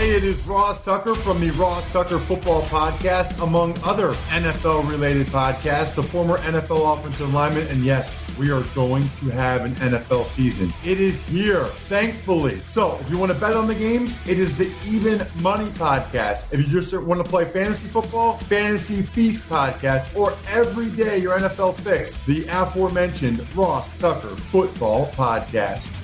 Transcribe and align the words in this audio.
Hey, 0.00 0.12
it 0.12 0.24
is 0.24 0.42
Ross 0.46 0.82
Tucker 0.82 1.14
from 1.14 1.42
the 1.42 1.50
Ross 1.50 1.84
Tucker 1.92 2.18
Football 2.20 2.62
Podcast, 2.62 3.38
among 3.42 3.76
other 3.84 4.14
NFL 4.30 4.88
related 4.88 5.26
podcasts, 5.26 5.94
the 5.94 6.02
former 6.02 6.38
NFL 6.38 6.98
offensive 6.98 7.34
lineman. 7.34 7.68
And 7.68 7.84
yes, 7.84 8.26
we 8.38 8.50
are 8.50 8.62
going 8.74 9.02
to 9.02 9.28
have 9.28 9.66
an 9.66 9.74
NFL 9.74 10.24
season. 10.24 10.72
It 10.86 11.00
is 11.00 11.20
here, 11.24 11.66
thankfully. 11.90 12.62
So 12.72 12.96
if 13.02 13.10
you 13.10 13.18
want 13.18 13.30
to 13.30 13.38
bet 13.38 13.52
on 13.52 13.66
the 13.66 13.74
games, 13.74 14.18
it 14.26 14.38
is 14.38 14.56
the 14.56 14.72
Even 14.86 15.26
Money 15.42 15.68
Podcast. 15.72 16.50
If 16.50 16.60
you 16.60 16.80
just 16.80 16.94
want 16.96 17.22
to 17.22 17.30
play 17.30 17.44
fantasy 17.44 17.86
football, 17.88 18.38
Fantasy 18.38 19.02
Feast 19.02 19.46
Podcast, 19.50 20.16
or 20.16 20.32
every 20.48 20.88
day 20.88 21.18
your 21.18 21.38
NFL 21.38 21.78
fix, 21.82 22.16
the 22.24 22.46
aforementioned 22.46 23.46
Ross 23.54 23.86
Tucker 23.98 24.34
Football 24.34 25.08
Podcast. 25.08 25.99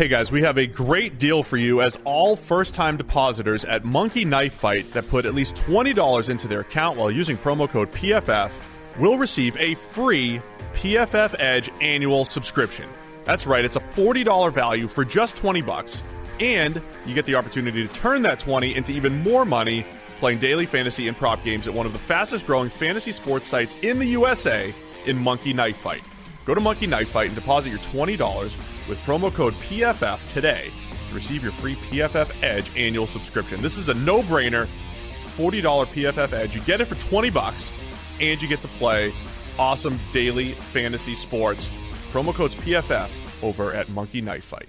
Hey 0.00 0.08
guys, 0.08 0.32
we 0.32 0.40
have 0.40 0.56
a 0.56 0.66
great 0.66 1.18
deal 1.18 1.42
for 1.42 1.58
you 1.58 1.82
as 1.82 1.98
all 2.04 2.34
first 2.34 2.72
time 2.72 2.96
depositors 2.96 3.66
at 3.66 3.84
Monkey 3.84 4.24
Knife 4.24 4.54
Fight 4.54 4.90
that 4.92 5.06
put 5.10 5.26
at 5.26 5.34
least 5.34 5.56
$20 5.56 6.30
into 6.30 6.48
their 6.48 6.60
account 6.60 6.96
while 6.96 7.10
using 7.10 7.36
promo 7.36 7.68
code 7.68 7.92
PFF 7.92 8.50
will 8.98 9.18
receive 9.18 9.54
a 9.58 9.74
free 9.74 10.40
PFF 10.72 11.36
Edge 11.38 11.68
annual 11.82 12.24
subscription. 12.24 12.88
That's 13.26 13.46
right, 13.46 13.62
it's 13.62 13.76
a 13.76 13.80
$40 13.80 14.50
value 14.54 14.88
for 14.88 15.04
just 15.04 15.36
20 15.36 15.60
bucks. 15.60 16.00
And 16.40 16.80
you 17.04 17.14
get 17.14 17.26
the 17.26 17.34
opportunity 17.34 17.86
to 17.86 17.92
turn 17.92 18.22
that 18.22 18.40
20 18.40 18.74
into 18.74 18.92
even 18.92 19.18
more 19.18 19.44
money 19.44 19.84
playing 20.18 20.38
daily 20.38 20.64
fantasy 20.64 21.08
and 21.08 21.16
prop 21.16 21.44
games 21.44 21.68
at 21.68 21.74
one 21.74 21.84
of 21.84 21.92
the 21.92 21.98
fastest 21.98 22.46
growing 22.46 22.70
fantasy 22.70 23.12
sports 23.12 23.46
sites 23.46 23.76
in 23.82 23.98
the 23.98 24.06
USA 24.06 24.72
in 25.04 25.18
Monkey 25.18 25.52
Knife 25.52 25.76
Fight. 25.76 26.00
Go 26.46 26.54
to 26.54 26.60
Monkey 26.62 26.86
Knife 26.86 27.10
Fight 27.10 27.26
and 27.26 27.34
deposit 27.34 27.68
your 27.68 27.80
$20 27.80 28.16
with 28.90 28.98
promo 28.98 29.32
code 29.32 29.54
PFF 29.54 30.26
today 30.26 30.70
to 31.08 31.14
receive 31.14 31.42
your 31.42 31.52
free 31.52 31.76
PFF 31.76 32.42
Edge 32.42 32.76
annual 32.76 33.06
subscription. 33.06 33.62
This 33.62 33.78
is 33.78 33.88
a 33.88 33.94
no-brainer. 33.94 34.68
$40 35.36 35.62
PFF 35.86 36.32
Edge. 36.34 36.54
You 36.54 36.60
get 36.62 36.82
it 36.82 36.84
for 36.84 36.96
20 36.96 37.30
bucks 37.30 37.72
and 38.20 38.42
you 38.42 38.48
get 38.48 38.60
to 38.60 38.68
play 38.68 39.12
awesome 39.58 39.98
daily 40.12 40.52
fantasy 40.52 41.14
sports. 41.14 41.70
Promo 42.12 42.34
code's 42.34 42.54
PFF 42.56 43.42
over 43.42 43.72
at 43.72 43.88
Monkey 43.88 44.20
Knife 44.20 44.44
Fight. 44.44 44.68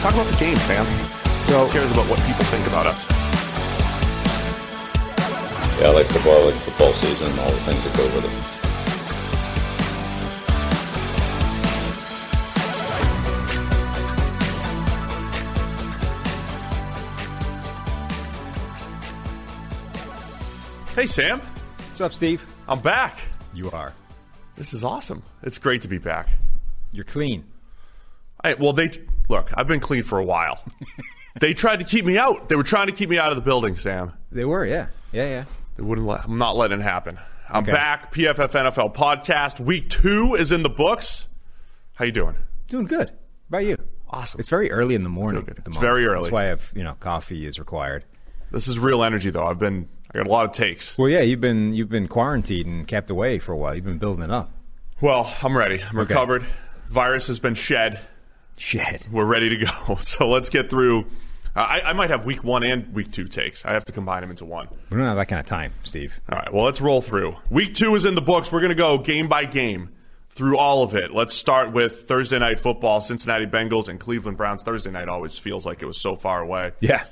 Talk 0.00 0.14
about 0.14 0.26
the 0.32 0.36
game, 0.38 0.56
Sam. 0.56 0.86
So 1.44 1.66
Who 1.66 1.72
cares 1.72 1.92
about 1.92 2.08
what 2.08 2.18
people 2.20 2.44
think 2.46 2.66
about 2.66 2.86
us? 2.86 3.04
Yeah, 5.78 5.88
I 5.88 5.90
like 5.90 6.06
football, 6.06 6.40
I 6.40 6.44
like 6.46 6.54
football 6.54 6.92
season, 6.94 7.30
and 7.30 7.40
all 7.40 7.50
the 7.50 7.58
things 7.58 7.84
that 7.84 7.96
go 7.96 8.04
with 8.16 8.24
it. 8.24 8.60
Hey, 20.94 21.06
Sam. 21.06 21.40
what's 21.40 22.00
up, 22.00 22.14
Steve? 22.14 22.46
I'm 22.66 22.80
back. 22.80 23.18
You 23.52 23.70
are. 23.70 23.92
This 24.56 24.72
is 24.72 24.82
awesome. 24.82 25.22
It's 25.42 25.58
great 25.58 25.82
to 25.82 25.88
be 25.88 25.98
back. 25.98 26.30
You're 26.92 27.04
clean. 27.04 27.44
I, 28.42 28.54
well, 28.54 28.72
they 28.72 28.90
look. 29.30 29.50
I've 29.56 29.66
been 29.66 29.80
clean 29.80 30.02
for 30.02 30.18
a 30.18 30.24
while. 30.24 30.62
they 31.40 31.54
tried 31.54 31.78
to 31.78 31.84
keep 31.86 32.04
me 32.04 32.18
out. 32.18 32.48
They 32.48 32.56
were 32.56 32.62
trying 32.62 32.88
to 32.88 32.92
keep 32.92 33.08
me 33.08 33.18
out 33.18 33.30
of 33.30 33.36
the 33.36 33.42
building, 33.42 33.76
Sam. 33.76 34.12
They 34.30 34.44
were, 34.44 34.64
yeah, 34.66 34.88
yeah, 35.12 35.28
yeah. 35.28 35.44
They 35.76 35.82
wouldn't 35.82 36.06
let. 36.06 36.24
I'm 36.24 36.36
not 36.38 36.56
letting 36.56 36.80
it 36.80 36.82
happen. 36.82 37.18
I'm 37.48 37.62
Okay. 37.62 37.72
back. 37.72 38.12
PFF 38.12 38.50
NFL 38.50 38.94
podcast. 38.94 39.58
Week 39.60 39.88
two 39.88 40.34
is 40.38 40.52
in 40.52 40.62
the 40.62 40.68
books. 40.68 41.26
How 41.94 42.04
you 42.04 42.12
doing? 42.12 42.36
Doing 42.68 42.86
good. 42.86 43.08
How 43.08 43.14
about 43.48 43.64
you? 43.64 43.76
Awesome. 44.10 44.40
It's 44.40 44.48
very 44.48 44.70
early 44.70 44.94
in 44.94 45.02
the 45.04 45.08
morning. 45.08 45.42
good. 45.42 45.50
At 45.58 45.64
the 45.64 45.70
It's 45.70 45.76
moment. 45.76 45.80
very 45.80 46.06
early. 46.06 46.22
That's 46.24 46.32
why 46.32 46.50
I've 46.50 46.72
you 46.76 46.84
know 46.84 46.94
coffee 47.00 47.46
is 47.46 47.58
required. 47.58 48.04
This 48.50 48.66
is 48.68 48.78
real 48.78 49.02
energy, 49.04 49.30
though. 49.30 49.46
I've 49.46 49.58
been. 49.58 49.88
I 50.12 50.18
got 50.18 50.26
a 50.26 50.30
lot 50.30 50.44
of 50.44 50.52
takes. 50.52 50.98
Well, 50.98 51.08
yeah, 51.08 51.20
you've 51.20 51.40
been 51.40 51.72
you've 51.72 51.88
been 51.88 52.08
quarantined 52.08 52.66
and 52.66 52.86
kept 52.86 53.10
away 53.10 53.38
for 53.38 53.52
a 53.52 53.56
while. 53.56 53.74
You've 53.76 53.84
been 53.84 53.98
building 53.98 54.24
it 54.24 54.30
up. 54.32 54.50
Well, 55.00 55.32
I'm 55.42 55.56
ready. 55.56 55.80
I'm 55.88 55.96
recovered. 55.98 56.44
Virus 56.88 57.28
has 57.28 57.38
been 57.40 57.54
shed. 57.54 58.00
Shit. 58.60 59.08
We're 59.10 59.24
ready 59.24 59.48
to 59.48 59.56
go. 59.64 59.96
So 60.00 60.28
let's 60.28 60.50
get 60.50 60.68
through. 60.68 61.06
Uh, 61.56 61.60
I, 61.60 61.80
I 61.86 61.92
might 61.94 62.10
have 62.10 62.26
week 62.26 62.44
one 62.44 62.62
and 62.62 62.92
week 62.92 63.10
two 63.10 63.26
takes. 63.26 63.64
I 63.64 63.72
have 63.72 63.86
to 63.86 63.92
combine 63.92 64.20
them 64.20 64.30
into 64.30 64.44
one. 64.44 64.68
We 64.90 64.98
don't 64.98 65.06
have 65.06 65.16
that 65.16 65.26
kind 65.28 65.40
of 65.40 65.46
time, 65.46 65.72
Steve. 65.82 66.20
All 66.30 66.38
right, 66.38 66.52
well, 66.52 66.64
let's 66.66 66.80
roll 66.80 67.00
through. 67.00 67.36
Week 67.48 67.74
two 67.74 67.94
is 67.94 68.04
in 68.04 68.14
the 68.14 68.20
books. 68.20 68.52
We're 68.52 68.60
going 68.60 68.68
to 68.68 68.74
go 68.76 68.98
game 68.98 69.28
by 69.28 69.46
game 69.46 69.88
through 70.28 70.58
all 70.58 70.82
of 70.82 70.94
it. 70.94 71.10
Let's 71.10 71.32
start 71.34 71.72
with 71.72 72.06
Thursday 72.06 72.38
night 72.38 72.58
football 72.60 73.00
Cincinnati 73.00 73.46
Bengals 73.46 73.88
and 73.88 73.98
Cleveland 73.98 74.36
Browns. 74.36 74.62
Thursday 74.62 74.90
night 74.90 75.08
always 75.08 75.38
feels 75.38 75.64
like 75.64 75.80
it 75.82 75.86
was 75.86 75.98
so 75.98 76.14
far 76.14 76.42
away. 76.42 76.72
Yeah. 76.80 77.04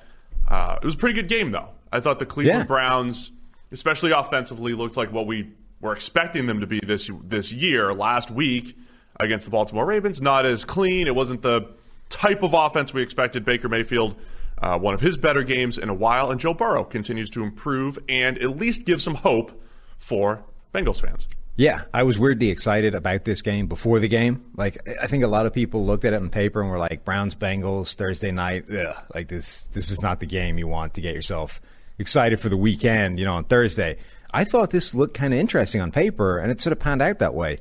Uh, 0.47 0.77
it 0.81 0.85
was 0.85 0.95
a 0.97 0.99
pretty 0.99 1.15
good 1.15 1.29
game, 1.29 1.51
though. 1.51 1.71
I 1.91 2.01
thought 2.01 2.19
the 2.19 2.27
Cleveland 2.27 2.61
Yeah. 2.61 2.67
Browns, 2.67 3.33
especially 3.73 4.13
offensively, 4.13 4.75
looked 4.75 4.97
like 4.99 5.11
what 5.13 5.27
we 5.27 5.51
were 5.81 5.95
expecting 5.95 6.47
them 6.47 6.61
to 6.61 6.67
be 6.67 6.79
this 6.85 7.11
this 7.25 7.53
year. 7.53 7.93
Last 7.95 8.31
week 8.31 8.77
against 9.21 9.45
the 9.45 9.51
Baltimore 9.51 9.85
Ravens, 9.85 10.23
not 10.23 10.47
as 10.47 10.65
clean. 10.65 11.07
It 11.07 11.15
wasn't 11.15 11.43
the 11.43 11.69
type 12.09 12.43
of 12.43 12.55
offense 12.55 12.95
we 12.95 13.03
expected. 13.03 13.45
Baker 13.45 13.69
Mayfield, 13.69 14.17
uh, 14.59 14.79
one 14.79 14.95
of 14.95 15.01
his 15.01 15.17
better 15.17 15.43
games 15.43 15.79
in 15.79 15.89
a 15.89 15.95
while, 15.95 16.31
and 16.31 16.41
Joe 16.41 16.55
Burrow 16.55 16.85
continues 16.85 17.31
to 17.31 17.43
improve 17.43 17.99
and 18.09 18.39
at 18.39 18.57
least 18.57 18.87
give 18.87 19.03
some 19.03 19.17
hope 19.17 19.61
for 19.99 20.45
Bengals 20.75 21.01
fans. 21.01 21.27
Yeah, 21.57 21.83
I 21.93 22.05
was 22.05 22.21
weirdly 22.21 22.51
excited 22.51 22.95
about 22.95 23.25
this 23.25 23.43
game 23.43 23.67
before 23.67 23.99
the 23.99 24.07
game. 24.07 24.45
Like, 24.57 24.79
I 25.03 25.09
think 25.09 25.25
a 25.25 25.27
lot 25.27 25.45
of 25.45 25.53
people 25.53 25.85
looked 25.85 26.05
at 26.05 26.13
it 26.13 26.17
on 26.17 26.31
paper 26.31 26.61
and 26.61 26.71
were 26.71 26.79
like, 26.79 27.05
"Browns 27.05 27.35
Bengals 27.35 27.97
Thursday 27.97 28.31
night. 28.31 28.71
Ugh, 28.71 28.95
like 29.13 29.27
this, 29.27 29.67
this 29.67 29.91
is 29.91 30.01
not 30.01 30.21
the 30.21 30.27
game 30.27 30.57
you 30.57 30.69
want 30.69 30.95
to 30.95 31.01
get 31.01 31.17
yourself 31.17 31.61
excited 31.99 32.39
for 32.39 32.49
the 32.49 32.57
weekend. 32.57 33.19
You 33.19 33.25
know, 33.25 33.35
on 33.35 33.45
Thursday." 33.45 33.97
I 34.31 34.45
thought 34.45 34.71
this 34.71 34.95
looked 34.95 35.15
kind 35.15 35.33
of 35.33 35.41
interesting 35.41 35.81
on 35.81 35.91
paper, 35.91 36.39
and 36.39 36.53
it 36.53 36.61
sort 36.61 36.73
of 36.73 36.79
panned 36.79 37.03
out 37.03 37.19
that 37.19 37.35
way. 37.35 37.57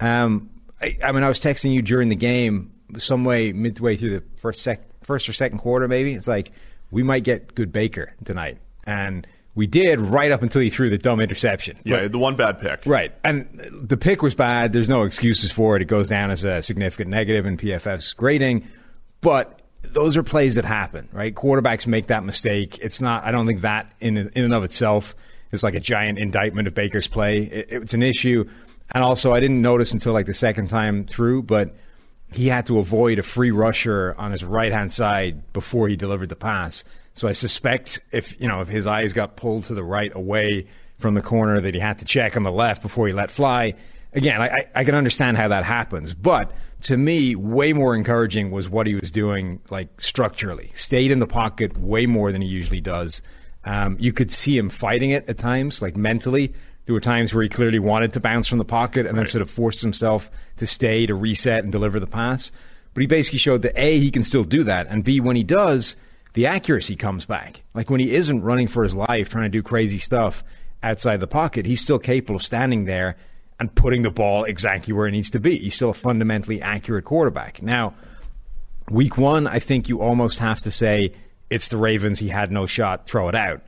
Um, 0.00 0.50
I, 0.80 0.96
I 1.02 1.12
mean, 1.12 1.22
I 1.22 1.28
was 1.28 1.40
texting 1.40 1.72
you 1.72 1.82
during 1.82 2.08
the 2.08 2.16
game, 2.16 2.72
some 2.96 3.24
way 3.24 3.52
midway 3.52 3.96
through 3.96 4.10
the 4.10 4.22
first 4.36 4.62
sec, 4.62 4.82
first 5.02 5.28
or 5.28 5.32
second 5.32 5.58
quarter, 5.58 5.88
maybe. 5.88 6.14
It's 6.14 6.28
like 6.28 6.52
we 6.90 7.02
might 7.02 7.24
get 7.24 7.54
good 7.54 7.72
Baker 7.72 8.14
tonight, 8.24 8.58
and 8.84 9.26
we 9.58 9.66
did 9.66 10.00
right 10.00 10.30
up 10.30 10.42
until 10.42 10.60
he 10.60 10.70
threw 10.70 10.88
the 10.88 10.98
dumb 10.98 11.20
interception. 11.20 11.78
Yeah, 11.82 12.06
the 12.06 12.18
one 12.18 12.36
bad 12.36 12.60
pick. 12.60 12.86
Right. 12.86 13.12
And 13.24 13.48
the 13.72 13.96
pick 13.96 14.22
was 14.22 14.36
bad. 14.36 14.72
There's 14.72 14.88
no 14.88 15.02
excuses 15.02 15.50
for 15.50 15.74
it. 15.74 15.82
It 15.82 15.86
goes 15.86 16.08
down 16.08 16.30
as 16.30 16.44
a 16.44 16.62
significant 16.62 17.10
negative 17.10 17.44
in 17.44 17.56
PFF's 17.56 18.12
grading. 18.12 18.68
But 19.20 19.60
those 19.82 20.16
are 20.16 20.22
plays 20.22 20.54
that 20.54 20.64
happen, 20.64 21.08
right? 21.12 21.34
Quarterbacks 21.34 21.88
make 21.88 22.06
that 22.06 22.22
mistake. 22.22 22.78
It's 22.80 23.00
not, 23.00 23.24
I 23.24 23.32
don't 23.32 23.48
think 23.48 23.62
that 23.62 23.92
in, 23.98 24.16
in 24.16 24.30
and 24.44 24.54
of 24.54 24.62
itself 24.62 25.16
is 25.50 25.64
like 25.64 25.74
a 25.74 25.80
giant 25.80 26.20
indictment 26.20 26.68
of 26.68 26.74
Baker's 26.74 27.08
play. 27.08 27.38
It, 27.42 27.66
it's 27.70 27.94
an 27.94 28.02
issue. 28.04 28.48
And 28.94 29.04
also, 29.04 29.32
I 29.32 29.40
didn't 29.40 29.60
notice 29.60 29.92
until 29.92 30.12
like 30.12 30.26
the 30.26 30.34
second 30.34 30.68
time 30.68 31.04
through, 31.04 31.42
but 31.42 31.74
he 32.32 32.48
had 32.48 32.66
to 32.66 32.78
avoid 32.78 33.18
a 33.18 33.22
free 33.22 33.50
rusher 33.50 34.14
on 34.18 34.32
his 34.32 34.44
right 34.44 34.72
hand 34.72 34.92
side 34.92 35.52
before 35.52 35.88
he 35.88 35.96
delivered 35.96 36.28
the 36.28 36.36
pass. 36.36 36.84
So 37.14 37.26
I 37.28 37.32
suspect 37.32 38.00
if 38.12 38.40
you 38.40 38.48
know 38.48 38.60
if 38.60 38.68
his 38.68 38.86
eyes 38.86 39.12
got 39.12 39.36
pulled 39.36 39.64
to 39.64 39.74
the 39.74 39.84
right 39.84 40.14
away 40.14 40.66
from 40.98 41.14
the 41.14 41.22
corner 41.22 41.60
that 41.60 41.74
he 41.74 41.80
had 41.80 41.98
to 41.98 42.04
check 42.04 42.36
on 42.36 42.42
the 42.42 42.52
left 42.52 42.82
before 42.82 43.06
he 43.06 43.12
let 43.12 43.30
fly. 43.30 43.74
Again, 44.14 44.40
I, 44.40 44.66
I- 44.74 44.84
can 44.84 44.94
understand 44.94 45.36
how 45.36 45.48
that 45.48 45.64
happens, 45.64 46.14
but 46.14 46.50
to 46.82 46.96
me, 46.96 47.34
way 47.34 47.72
more 47.72 47.94
encouraging 47.94 48.50
was 48.50 48.68
what 48.68 48.86
he 48.86 48.94
was 48.94 49.10
doing, 49.10 49.60
like 49.68 50.00
structurally. 50.00 50.70
Stayed 50.74 51.10
in 51.10 51.18
the 51.18 51.26
pocket 51.26 51.76
way 51.76 52.06
more 52.06 52.32
than 52.32 52.40
he 52.40 52.48
usually 52.48 52.80
does. 52.80 53.20
Um, 53.64 53.96
you 54.00 54.12
could 54.12 54.30
see 54.30 54.56
him 54.56 54.70
fighting 54.70 55.10
it 55.10 55.28
at 55.28 55.38
times, 55.38 55.82
like 55.82 55.96
mentally. 55.96 56.54
There 56.88 56.94
were 56.94 57.00
times 57.00 57.34
where 57.34 57.42
he 57.42 57.50
clearly 57.50 57.78
wanted 57.78 58.14
to 58.14 58.20
bounce 58.20 58.48
from 58.48 58.56
the 58.56 58.64
pocket 58.64 59.04
and 59.04 59.18
then 59.18 59.26
sort 59.26 59.42
of 59.42 59.50
forced 59.50 59.82
himself 59.82 60.30
to 60.56 60.66
stay, 60.66 61.04
to 61.04 61.14
reset 61.14 61.62
and 61.62 61.70
deliver 61.70 62.00
the 62.00 62.06
pass. 62.06 62.50
But 62.94 63.02
he 63.02 63.06
basically 63.06 63.40
showed 63.40 63.60
that 63.60 63.78
A, 63.78 63.98
he 63.98 64.10
can 64.10 64.24
still 64.24 64.42
do 64.42 64.64
that, 64.64 64.86
and 64.86 65.04
B, 65.04 65.20
when 65.20 65.36
he 65.36 65.44
does, 65.44 65.96
the 66.32 66.46
accuracy 66.46 66.96
comes 66.96 67.26
back. 67.26 67.62
Like 67.74 67.90
when 67.90 68.00
he 68.00 68.14
isn't 68.14 68.40
running 68.40 68.68
for 68.68 68.84
his 68.84 68.94
life, 68.94 69.28
trying 69.28 69.44
to 69.44 69.50
do 69.50 69.62
crazy 69.62 69.98
stuff 69.98 70.42
outside 70.82 71.20
the 71.20 71.26
pocket, 71.26 71.66
he's 71.66 71.82
still 71.82 71.98
capable 71.98 72.36
of 72.36 72.42
standing 72.42 72.86
there 72.86 73.18
and 73.60 73.74
putting 73.74 74.00
the 74.00 74.10
ball 74.10 74.44
exactly 74.44 74.94
where 74.94 75.06
it 75.06 75.12
needs 75.12 75.28
to 75.28 75.40
be. 75.40 75.58
He's 75.58 75.74
still 75.74 75.90
a 75.90 75.94
fundamentally 75.94 76.62
accurate 76.62 77.04
quarterback. 77.04 77.60
Now, 77.60 77.92
Week 78.90 79.18
one, 79.18 79.46
I 79.46 79.58
think 79.58 79.88
you 79.88 80.00
almost 80.00 80.38
have 80.38 80.62
to 80.62 80.70
say 80.70 81.12
it's 81.50 81.68
the 81.68 81.76
Ravens. 81.76 82.20
He 82.20 82.28
had 82.28 82.50
no 82.50 82.64
shot. 82.66 83.06
Throw 83.06 83.28
it 83.28 83.34
out. 83.34 83.60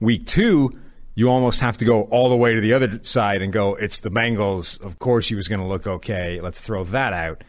Week 0.00 0.26
two, 0.26 0.78
you 1.14 1.28
almost 1.28 1.60
have 1.60 1.76
to 1.78 1.84
go 1.84 2.02
all 2.04 2.28
the 2.28 2.36
way 2.36 2.54
to 2.54 2.60
the 2.60 2.72
other 2.72 3.02
side 3.02 3.42
and 3.42 3.52
go, 3.52 3.74
it's 3.74 4.00
the 4.00 4.10
Bengals. 4.10 4.80
Of 4.80 4.98
course, 4.98 5.28
he 5.28 5.34
was 5.34 5.48
going 5.48 5.60
to 5.60 5.66
look 5.66 5.86
okay. 5.86 6.40
Let's 6.40 6.62
throw 6.62 6.84
that 6.84 7.12
out. 7.12 7.44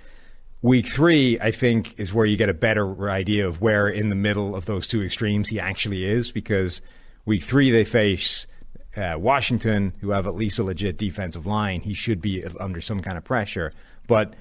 Week 0.61 0.87
three, 0.87 1.39
I 1.39 1.51
think, 1.51 1.99
is 1.99 2.13
where 2.13 2.25
you 2.25 2.37
get 2.37 2.49
a 2.49 2.53
better 2.53 3.09
idea 3.09 3.47
of 3.47 3.61
where 3.61 3.87
in 3.87 4.09
the 4.09 4.15
middle 4.15 4.55
of 4.55 4.65
those 4.65 4.87
two 4.87 5.03
extremes 5.03 5.49
he 5.49 5.59
actually 5.59 6.05
is 6.05 6.31
because 6.31 6.81
week 7.25 7.43
three, 7.43 7.69
they 7.69 7.83
face 7.83 8.47
uh, 8.95 9.15
Washington, 9.17 9.93
who 10.01 10.11
have 10.11 10.27
at 10.27 10.35
least 10.35 10.59
a 10.59 10.63
legit 10.63 10.97
defensive 10.97 11.45
line. 11.45 11.81
He 11.81 11.93
should 11.93 12.21
be 12.21 12.45
under 12.59 12.79
some 12.79 13.01
kind 13.01 13.17
of 13.17 13.23
pressure. 13.23 13.73
But 14.07 14.33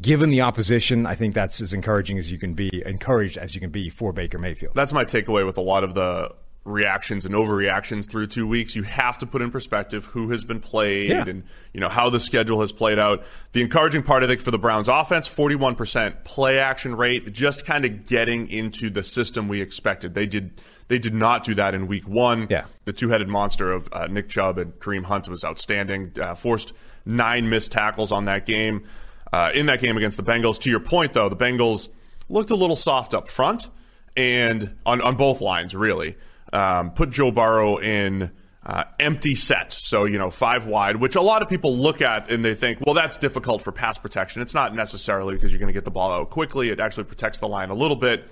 given 0.00 0.30
the 0.30 0.42
opposition, 0.42 1.06
I 1.06 1.14
think 1.14 1.34
that's 1.34 1.60
as 1.60 1.72
encouraging 1.72 2.18
as 2.18 2.30
you 2.30 2.38
can 2.38 2.54
be, 2.54 2.82
encouraged 2.86 3.36
as 3.38 3.54
you 3.54 3.60
can 3.60 3.70
be 3.70 3.90
for 3.90 4.12
Baker 4.12 4.38
Mayfield. 4.38 4.74
That's 4.74 4.92
my 4.92 5.04
takeaway 5.04 5.44
with 5.44 5.58
a 5.58 5.62
lot 5.62 5.84
of 5.84 5.94
the 5.94 6.34
reactions 6.66 7.24
and 7.24 7.34
overreactions 7.34 8.08
through 8.10 8.26
two 8.26 8.46
weeks. 8.46 8.74
You 8.76 8.82
have 8.82 9.16
to 9.18 9.26
put 9.26 9.40
in 9.40 9.50
perspective 9.50 10.04
who 10.06 10.30
has 10.30 10.44
been 10.44 10.60
played 10.60 11.10
Yeah. 11.10 11.24
and 11.26 11.44
you 11.72 11.80
know 11.80 11.88
how 11.88 12.10
the 12.10 12.20
schedule 12.20 12.60
has 12.60 12.72
played 12.72 12.98
out. 12.98 13.22
The 13.52 13.62
encouraging 13.62 14.02
part, 14.02 14.22
I 14.22 14.26
think, 14.26 14.40
for 14.40 14.50
the 14.50 14.58
Browns 14.58 14.88
offense, 14.88 15.26
forty-one 15.28 15.76
percent 15.76 16.24
play 16.24 16.58
action 16.58 16.96
rate, 16.96 17.32
just 17.32 17.64
kind 17.64 17.84
of 17.84 18.06
getting 18.06 18.48
into 18.50 18.90
the 18.90 19.02
system 19.02 19.48
we 19.48 19.60
expected. 19.60 20.14
They 20.14 20.26
did 20.26 20.60
they 20.88 20.98
did 20.98 21.14
not 21.14 21.44
do 21.44 21.54
that 21.54 21.74
in 21.74 21.86
week 21.86 22.06
one. 22.06 22.46
Yeah. 22.50 22.64
the 22.84 22.92
two-headed 22.92 23.28
monster 23.28 23.72
of 23.72 23.88
uh, 23.92 24.06
Nick 24.08 24.28
Chubb 24.28 24.58
and 24.58 24.72
Kareem 24.78 25.04
Hunt 25.04 25.28
was 25.28 25.44
outstanding. 25.44 26.12
Uh, 26.20 26.34
forced 26.34 26.72
nine 27.04 27.48
missed 27.48 27.72
tackles 27.72 28.12
on 28.12 28.26
that 28.26 28.44
game. 28.46 28.84
Uh, 29.32 29.50
in 29.54 29.66
that 29.66 29.80
game 29.80 29.96
against 29.96 30.16
the 30.16 30.22
Bengals. 30.22 30.58
To 30.60 30.70
your 30.70 30.78
point, 30.80 31.12
though, 31.12 31.28
the 31.28 31.36
Bengals 31.36 31.88
looked 32.28 32.50
a 32.50 32.54
little 32.54 32.76
soft 32.76 33.12
up 33.12 33.28
front 33.28 33.68
and 34.16 34.76
on, 34.86 35.00
on 35.02 35.16
both 35.16 35.40
lines, 35.40 35.74
really. 35.74 36.16
Um, 36.56 36.90
put 36.92 37.10
Joe 37.10 37.30
Burrow 37.30 37.76
in 37.78 38.30
uh, 38.64 38.84
empty 38.98 39.34
sets, 39.34 39.76
so 39.86 40.04
you 40.06 40.18
know 40.18 40.30
five 40.30 40.64
wide, 40.64 40.96
which 40.96 41.14
a 41.16 41.20
lot 41.20 41.42
of 41.42 41.48
people 41.48 41.76
look 41.76 42.00
at 42.00 42.30
and 42.30 42.44
they 42.44 42.54
think, 42.54 42.78
well, 42.84 42.94
that's 42.94 43.16
difficult 43.16 43.62
for 43.62 43.72
pass 43.72 43.98
protection. 43.98 44.42
It's 44.42 44.54
not 44.54 44.74
necessarily 44.74 45.34
because 45.34 45.52
you're 45.52 45.58
going 45.60 45.68
to 45.68 45.74
get 45.74 45.84
the 45.84 45.90
ball 45.90 46.10
out 46.12 46.30
quickly. 46.30 46.70
It 46.70 46.80
actually 46.80 47.04
protects 47.04 47.38
the 47.38 47.48
line 47.48 47.70
a 47.70 47.74
little 47.74 47.96
bit, 47.96 48.28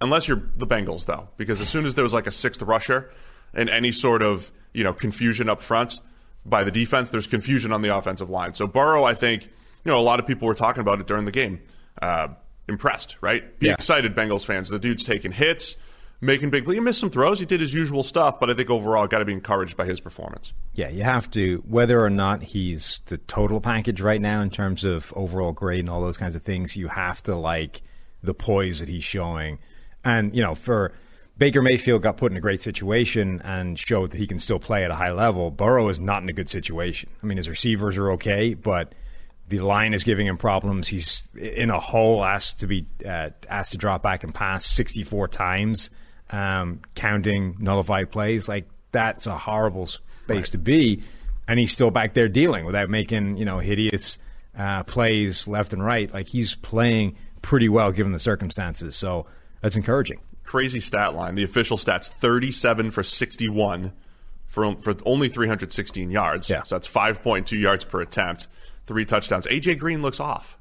unless 0.00 0.28
you're 0.28 0.42
the 0.56 0.66
Bengals, 0.66 1.06
though, 1.06 1.28
because 1.36 1.60
as 1.60 1.68
soon 1.68 1.86
as 1.86 1.94
there 1.94 2.04
was 2.04 2.12
like 2.12 2.26
a 2.26 2.30
sixth 2.32 2.62
rusher 2.62 3.10
and 3.54 3.68
any 3.70 3.90
sort 3.92 4.22
of 4.22 4.52
you 4.74 4.84
know 4.84 4.92
confusion 4.92 5.48
up 5.48 5.62
front 5.62 5.98
by 6.44 6.62
the 6.62 6.70
defense, 6.70 7.10
there's 7.10 7.26
confusion 7.26 7.72
on 7.72 7.82
the 7.82 7.94
offensive 7.96 8.30
line. 8.30 8.54
So 8.54 8.66
Burrow, 8.66 9.04
I 9.04 9.14
think, 9.14 9.44
you 9.44 9.90
know, 9.92 9.98
a 9.98 10.00
lot 10.00 10.20
of 10.20 10.26
people 10.26 10.46
were 10.48 10.54
talking 10.54 10.80
about 10.80 11.00
it 11.00 11.06
during 11.06 11.24
the 11.24 11.30
game. 11.32 11.60
Uh, 12.00 12.28
impressed, 12.68 13.16
right? 13.20 13.58
Be 13.58 13.66
Yeah. 13.66 13.72
excited, 13.74 14.14
Bengals 14.14 14.44
fans. 14.44 14.68
The 14.68 14.78
dude's 14.78 15.02
taking 15.02 15.32
hits, 15.32 15.74
making 16.20 16.50
big. 16.50 16.70
He 16.70 16.80
missed 16.80 17.00
some 17.00 17.10
throws. 17.10 17.40
He 17.40 17.46
did 17.46 17.60
his 17.60 17.74
usual 17.74 18.02
stuff, 18.02 18.38
but 18.40 18.50
I 18.50 18.54
think 18.54 18.70
overall, 18.70 19.06
got 19.06 19.18
to 19.18 19.24
be 19.24 19.32
encouraged 19.32 19.76
by 19.76 19.86
his 19.86 20.00
performance. 20.00 20.52
Yeah, 20.74 20.88
you 20.88 21.02
have 21.02 21.30
to, 21.32 21.62
whether 21.66 22.02
or 22.04 22.10
not 22.10 22.42
he's 22.42 23.00
the 23.06 23.18
total 23.18 23.60
package 23.60 24.00
right 24.00 24.20
now 24.20 24.42
in 24.42 24.50
terms 24.50 24.84
of 24.84 25.12
overall 25.16 25.52
grade 25.52 25.80
and 25.80 25.90
all 25.90 26.00
those 26.00 26.18
kinds 26.18 26.34
of 26.34 26.42
things, 26.42 26.76
you 26.76 26.88
have 26.88 27.22
to 27.24 27.34
like 27.34 27.82
the 28.22 28.34
poise 28.34 28.80
that 28.80 28.88
he's 28.88 29.04
showing. 29.04 29.58
And, 30.04 30.34
you 30.34 30.42
know, 30.42 30.54
for 30.54 30.92
Baker 31.40 31.62
Mayfield 31.62 32.02
got 32.02 32.18
put 32.18 32.30
in 32.30 32.36
a 32.36 32.40
great 32.40 32.60
situation 32.60 33.40
and 33.42 33.78
showed 33.78 34.10
that 34.10 34.18
he 34.18 34.26
can 34.26 34.38
still 34.38 34.58
play 34.58 34.84
at 34.84 34.90
a 34.90 34.94
high 34.94 35.12
level. 35.12 35.50
Burrow 35.50 35.88
is 35.88 35.98
not 35.98 36.22
in 36.22 36.28
a 36.28 36.34
good 36.34 36.50
situation. 36.50 37.08
I 37.22 37.26
mean, 37.26 37.38
his 37.38 37.48
receivers 37.48 37.96
are 37.96 38.12
okay, 38.12 38.52
but 38.52 38.94
the 39.48 39.60
line 39.60 39.94
is 39.94 40.04
giving 40.04 40.26
him 40.26 40.36
problems. 40.36 40.88
He's 40.88 41.34
in 41.34 41.70
a 41.70 41.80
hole, 41.80 42.22
asked 42.22 42.60
to 42.60 42.66
be 42.66 42.86
uh, 43.06 43.30
asked 43.48 43.72
to 43.72 43.78
drop 43.78 44.02
back 44.02 44.22
and 44.22 44.34
pass 44.34 44.66
64 44.66 45.28
times, 45.28 45.90
um, 46.30 46.80
counting 46.94 47.56
nullified 47.58 48.10
plays. 48.10 48.48
Like 48.48 48.66
that's 48.92 49.26
a 49.26 49.36
horrible 49.36 49.86
space 49.86 50.50
to 50.50 50.58
be, 50.58 51.02
and 51.48 51.58
he's 51.58 51.72
still 51.72 51.90
back 51.90 52.14
there 52.14 52.28
dealing 52.28 52.64
without 52.64 52.88
making 52.90 53.36
you 53.36 53.44
know 53.44 53.58
hideous 53.58 54.18
uh, 54.56 54.82
plays 54.84 55.46
left 55.46 55.72
and 55.72 55.84
right. 55.84 56.12
Like 56.12 56.28
he's 56.28 56.54
playing 56.54 57.16
pretty 57.42 57.68
well 57.68 57.92
given 57.92 58.12
the 58.12 58.18
circumstances. 58.18 58.96
So 58.96 59.26
that's 59.60 59.76
encouraging. 59.76 60.20
Crazy 60.44 60.80
stat 60.80 61.14
line. 61.14 61.34
The 61.34 61.44
official 61.44 61.76
stats: 61.76 62.08
thirty-seven 62.08 62.90
for 62.90 63.02
sixty-one 63.02 63.92
for 64.46 64.74
for 64.76 64.96
only 65.06 65.28
three 65.28 65.46
hundred 65.48 65.72
sixteen 65.72 66.10
yards. 66.10 66.50
Yeah. 66.50 66.64
so 66.64 66.74
that's 66.74 66.86
five 66.86 67.22
point 67.22 67.46
two 67.46 67.58
yards 67.58 67.84
per 67.84 68.00
attempt. 68.00 68.48
Three 68.86 69.04
touchdowns. 69.04 69.46
AJ 69.46 69.78
Green 69.78 70.02
looks 70.02 70.18
off. 70.18 70.58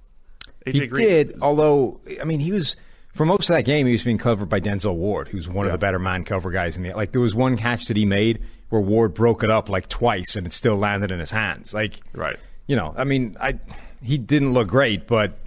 AJ 0.68 0.74
He 0.74 0.88
Green 0.88 1.08
did, 1.08 1.38
although 1.42 2.00
I 2.22 2.26
mean, 2.26 2.40
he 2.40 2.52
was 2.52 2.76
for 3.14 3.26
most 3.26 3.50
of 3.50 3.56
that 3.56 3.66
game. 3.66 3.86
He 3.86 3.92
was 3.94 4.04
being 4.04 4.18
covered 4.18 4.50
by 4.50 4.60
Denzel 4.60 4.96
Ward, 4.96 5.28
who's 5.30 5.48
one 5.48 5.66
of 5.66 5.72
the 5.72 5.78
better 5.78 6.00
man 6.00 6.24
cover 6.24 6.52
guys 6.52 6.78
in 6.78 6.84
the. 6.84 6.94
Like 6.94 7.12
there 7.12 7.22
was 7.22 7.36
one 7.36 7.58
catch 7.58 7.86
that 7.86 7.98
he 7.98 8.06
made 8.06 8.42
where 8.70 8.82
Ward 8.82 9.14
broke 9.14 9.44
it 9.44 9.50
up 9.50 9.70
like 9.70 9.88
twice, 9.90 10.36
and 10.36 10.46
it 10.46 10.54
still 10.54 10.78
landed 10.78 11.12
in 11.12 11.20
his 11.20 11.32
hands. 11.32 11.74
Like 11.74 12.00
Right. 12.14 12.38
you 12.68 12.76
know, 12.76 12.94
I 12.98 13.04
mean, 13.04 13.36
I 13.40 13.60
he 14.02 14.18
didn't 14.18 14.54
look 14.54 14.68
great, 14.68 15.08
but 15.08 15.38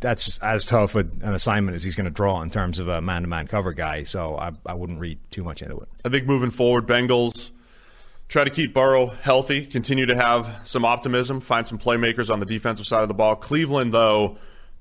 that's 0.00 0.38
as 0.38 0.64
tough 0.64 0.94
a, 0.94 1.00
an 1.00 1.34
assignment 1.34 1.74
as 1.74 1.84
he's 1.84 1.94
going 1.94 2.04
to 2.06 2.10
draw 2.10 2.40
in 2.42 2.50
terms 2.50 2.78
of 2.78 2.88
a 2.88 3.00
man 3.00 3.22
to 3.22 3.28
man 3.28 3.46
cover 3.46 3.72
guy. 3.72 4.02
So 4.04 4.36
I, 4.36 4.52
I 4.64 4.74
wouldn't 4.74 5.00
read 5.00 5.18
too 5.30 5.42
much 5.44 5.62
into 5.62 5.78
it. 5.78 5.88
I 6.04 6.08
think 6.08 6.26
moving 6.26 6.50
forward, 6.50 6.86
Bengals 6.86 7.50
try 8.28 8.42
to 8.44 8.50
keep 8.50 8.74
Burrow 8.74 9.06
healthy, 9.06 9.66
continue 9.66 10.06
to 10.06 10.16
have 10.16 10.62
some 10.64 10.84
optimism, 10.84 11.40
find 11.40 11.66
some 11.66 11.78
playmakers 11.78 12.30
on 12.30 12.40
the 12.40 12.46
defensive 12.46 12.86
side 12.86 13.02
of 13.02 13.08
the 13.08 13.14
ball. 13.14 13.36
Cleveland, 13.36 13.92
though, 13.92 14.38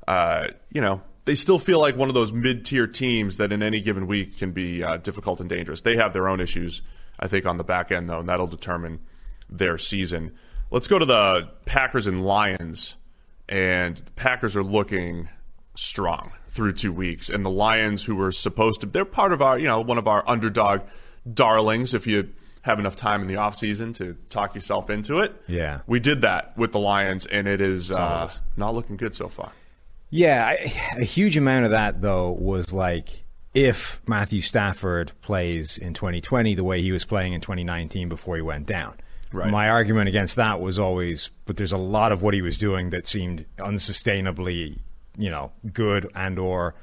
uh, 0.07 0.47
you 0.71 0.81
know, 0.81 1.01
they 1.25 1.35
still 1.35 1.59
feel 1.59 1.79
like 1.79 1.95
one 1.97 2.07
of 2.09 2.13
those 2.15 2.31
mid-tier 2.31 2.87
teams 2.87 3.37
that 3.37 3.51
in 3.51 3.61
any 3.63 3.81
given 3.81 4.07
week 4.07 4.37
can 4.37 4.51
be 4.51 4.83
uh, 4.83 4.97
difficult 4.97 5.39
and 5.39 5.49
dangerous. 5.49 5.81
They 5.81 5.95
have 5.97 6.13
their 6.13 6.27
own 6.27 6.39
issues, 6.39 6.81
I 7.19 7.27
think, 7.27 7.45
on 7.45 7.57
the 7.57 7.63
back 7.63 7.91
end 7.91 8.09
though, 8.09 8.19
and 8.19 8.29
that'll 8.29 8.47
determine 8.47 8.99
their 9.49 9.77
season. 9.77 10.33
Let's 10.71 10.87
go 10.87 10.97
to 10.99 11.05
the 11.05 11.49
Packers 11.65 12.07
and 12.07 12.25
Lions, 12.25 12.95
and 13.47 13.97
the 13.97 14.11
Packers 14.11 14.55
are 14.55 14.63
looking 14.63 15.29
strong 15.75 16.31
through 16.49 16.73
two 16.73 16.93
weeks, 16.93 17.29
and 17.29 17.45
the 17.45 17.49
Lions, 17.51 18.03
who 18.03 18.15
were 18.15 18.31
supposed 18.31 18.81
to, 18.81 18.87
they're 18.87 19.03
part 19.05 19.33
of 19.33 19.41
our, 19.41 19.59
you 19.59 19.65
know, 19.67 19.81
one 19.81 19.97
of 19.97 20.07
our 20.07 20.23
underdog 20.27 20.81
darlings. 21.31 21.93
If 21.93 22.07
you 22.07 22.29
have 22.61 22.79
enough 22.79 22.95
time 22.95 23.21
in 23.21 23.27
the 23.27 23.35
offseason 23.35 23.93
to 23.95 24.15
talk 24.29 24.55
yourself 24.55 24.89
into 24.89 25.19
it, 25.19 25.35
Yeah. 25.47 25.81
we 25.85 25.99
did 25.99 26.21
that 26.21 26.57
with 26.57 26.71
the 26.71 26.79
Lions, 26.79 27.25
and 27.25 27.47
it 27.47 27.61
is 27.61 27.91
uh, 27.91 28.31
not 28.57 28.73
looking 28.73 28.97
good 28.97 29.13
so 29.15 29.27
far. 29.27 29.51
Yeah, 30.15 30.45
I, 30.45 30.71
a 30.97 31.03
huge 31.03 31.35
amount 31.35 31.65
of 31.65 31.71
that 31.71 32.01
though 32.01 32.31
was 32.31 32.71
like 32.71 33.25
if 33.53 34.01
Matthew 34.07 34.41
Stafford 34.41 35.11
plays 35.21 35.77
in 35.77 35.93
2020 35.93 36.55
the 36.55 36.63
way 36.63 36.81
he 36.81 36.91
was 36.91 37.03
playing 37.03 37.33
in 37.33 37.41
2019 37.41 38.07
before 38.07 38.35
he 38.37 38.41
went 38.41 38.65
down. 38.65 38.95
Right. 39.33 39.51
My 39.51 39.69
argument 39.69 40.07
against 40.07 40.37
that 40.37 40.61
was 40.61 40.79
always, 40.79 41.31
but 41.45 41.57
there's 41.57 41.73
a 41.73 41.77
lot 41.77 42.13
of 42.13 42.21
what 42.21 42.33
he 42.33 42.41
was 42.41 42.57
doing 42.57 42.91
that 42.91 43.07
seemed 43.07 43.45
unsustainably, 43.57 44.79
you 45.17 45.29
know, 45.29 45.51
good 45.73 46.09
and 46.15 46.39
or 46.39 46.75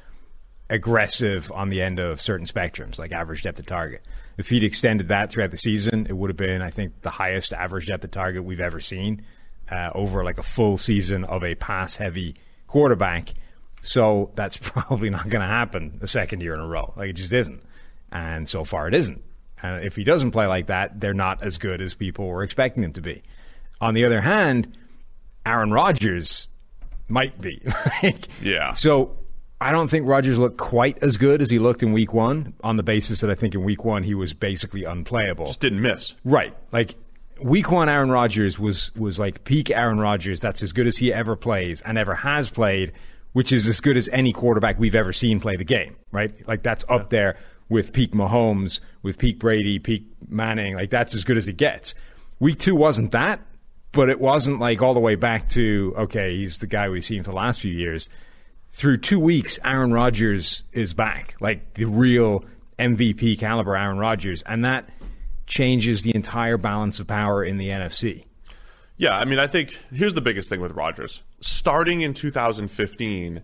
aggressive 0.69 1.51
on 1.53 1.71
the 1.71 1.81
end 1.81 1.99
of 1.99 2.21
certain 2.21 2.47
spectrums, 2.47 2.99
like 2.99 3.13
average 3.13 3.43
depth 3.43 3.59
of 3.59 3.67
target. 3.67 4.03
If 4.37 4.51
he'd 4.51 4.65
extended 4.65 5.09
that 5.09 5.31
throughout 5.31 5.51
the 5.51 5.57
season, 5.57 6.07
it 6.07 6.13
would 6.13 6.29
have 6.29 6.37
been, 6.37 6.61
I 6.61 6.71
think, 6.71 7.01
the 7.01 7.11
highest 7.11 7.55
average 7.55 7.87
depth 7.87 8.05
of 8.05 8.11
target 8.11 8.45
we've 8.45 8.61
ever 8.61 8.81
seen 8.81 9.23
uh, 9.71 9.91
over 9.95 10.23
like 10.23 10.39
a 10.39 10.43
full 10.43 10.77
season 10.77 11.25
of 11.25 11.43
a 11.43 11.55
pass-heavy 11.55 12.37
quarterback. 12.73 13.35
So 13.83 14.31
that's 14.35 14.57
probably 14.61 15.11
not 15.11 15.29
going 15.29 15.43
to 15.43 15.47
happen 15.47 15.99
a 16.01 16.07
second 16.07 16.41
year 16.41 16.55
in 16.55 16.61
a 16.61 16.67
row. 16.67 16.95
Like 16.97 17.11
it 17.11 17.13
just 17.15 17.33
isn't, 17.33 17.63
and 18.11 18.49
so 18.49 18.65
far 18.65 18.89
it 18.89 18.95
isn't. 18.95 19.23
And 19.63 19.85
if 19.85 19.95
he 19.95 20.05
doesn't 20.05 20.33
play 20.33 20.47
like 20.47 20.67
that, 20.67 20.99
they're 20.99 21.15
not 21.15 21.43
as 21.43 21.59
good 21.59 21.81
as 21.81 21.95
people 21.95 22.27
were 22.27 22.43
expecting 22.43 22.83
them 22.83 22.95
to 22.95 23.01
be. 23.03 23.23
On 23.81 23.95
the 23.95 24.05
other 24.05 24.23
hand, 24.23 24.77
Aaron 25.45 25.71
Rodgers 25.71 26.49
might 27.09 27.41
be. 27.41 27.63
Like, 28.03 28.27
Yeah. 28.41 28.73
So 28.73 29.17
I 29.61 29.71
don't 29.71 29.89
think 29.89 30.09
Rodgers 30.09 30.39
looked 30.39 30.57
quite 30.57 30.99
as 31.03 31.17
good 31.17 31.41
as 31.43 31.51
he 31.51 31.59
looked 31.61 31.83
in 31.83 31.93
week 31.93 32.13
one 32.13 32.55
on 32.65 32.77
the 32.77 32.83
basis 32.83 33.21
that 33.21 33.31
I 33.31 33.35
think 33.35 33.55
in 33.55 33.63
week 33.63 33.85
one 33.85 34.03
he 34.03 34.15
was 34.15 34.33
basically 34.33 34.85
unplayable. 34.85 35.47
Just 35.47 35.61
didn't 35.61 35.83
miss. 35.83 36.15
Right. 36.25 36.57
Like 36.73 36.97
week 37.45 37.71
one 37.71 37.89
Aaron 37.89 38.11
Rodgers 38.11 38.59
was 38.59 38.95
was 38.95 39.19
like 39.19 39.45
peak 39.45 39.71
Aaron 39.71 39.99
Rodgers. 39.99 40.41
That's 40.41 40.63
as 40.63 40.73
good 40.73 40.87
as 40.87 40.99
he 40.99 41.13
ever 41.13 41.37
plays 41.37 41.81
and 41.83 41.99
ever 41.99 42.15
has 42.17 42.51
played, 42.51 42.93
which 43.33 43.53
is 43.53 43.67
as 43.67 43.81
good 43.81 43.97
as 43.97 44.09
any 44.11 44.33
quarterback 44.33 44.79
we've 44.79 44.95
ever 44.95 45.13
seen 45.13 45.41
play 45.41 45.57
the 45.57 45.65
game. 45.65 45.97
Right. 46.11 46.33
Like 46.47 46.63
that's 46.63 46.85
up 46.89 47.11
there 47.11 47.37
with 47.69 47.93
peak 47.93 48.13
Mahomes, 48.13 48.81
with 49.03 49.19
peak 49.19 49.39
Brady, 49.39 49.79
peak 49.79 50.07
Manning. 50.29 50.75
Like 50.75 50.91
that's 50.91 51.15
as 51.15 51.25
good 51.25 51.37
as 51.37 51.49
it 51.49 51.57
gets. 51.57 51.95
Week 52.39 52.59
two 52.59 52.75
wasn't 52.75 53.13
that, 53.13 53.41
but 53.93 54.09
it 54.09 54.21
wasn't 54.21 54.61
like 54.61 54.83
all 54.83 54.95
the 54.95 55.01
way 55.01 55.15
back 55.15 55.49
to 55.51 55.95
okay, 55.97 56.37
he's 56.37 56.59
the 56.59 56.67
guy 56.67 56.89
we've 56.89 57.05
seen 57.05 57.23
for 57.23 57.31
the 57.31 57.37
last 57.37 57.61
few 57.61 57.73
years. 57.73 58.09
Through 58.73 58.99
two 58.99 59.21
weeks, 59.21 59.59
Aaron 59.65 59.93
Rodgers 59.93 60.65
is 60.73 60.95
back, 60.95 61.37
like 61.41 61.75
the 61.75 61.85
real 61.85 62.45
MVP 62.79 63.39
caliber 63.39 63.77
Aaron 63.77 63.99
Rodgers, 63.99 64.43
and 64.43 64.65
that 64.65 64.89
changes 65.53 66.03
the 66.03 66.15
entire 66.15 66.57
balance 66.57 66.99
of 66.99 67.07
power 67.07 67.45
in 67.45 67.59
the 67.59 67.69
NFC. 67.69 68.25
Yeah, 68.97 69.19
I 69.19 69.27
mean, 69.27 69.39
I 69.39 69.47
think 69.47 69.79
here's 69.93 70.15
the 70.15 70.23
biggest 70.23 70.49
thing 70.49 70.63
with 70.63 70.73
Rodgers. 70.73 71.23
Starting 71.41 72.01
in 72.01 72.15
2015, 72.15 73.43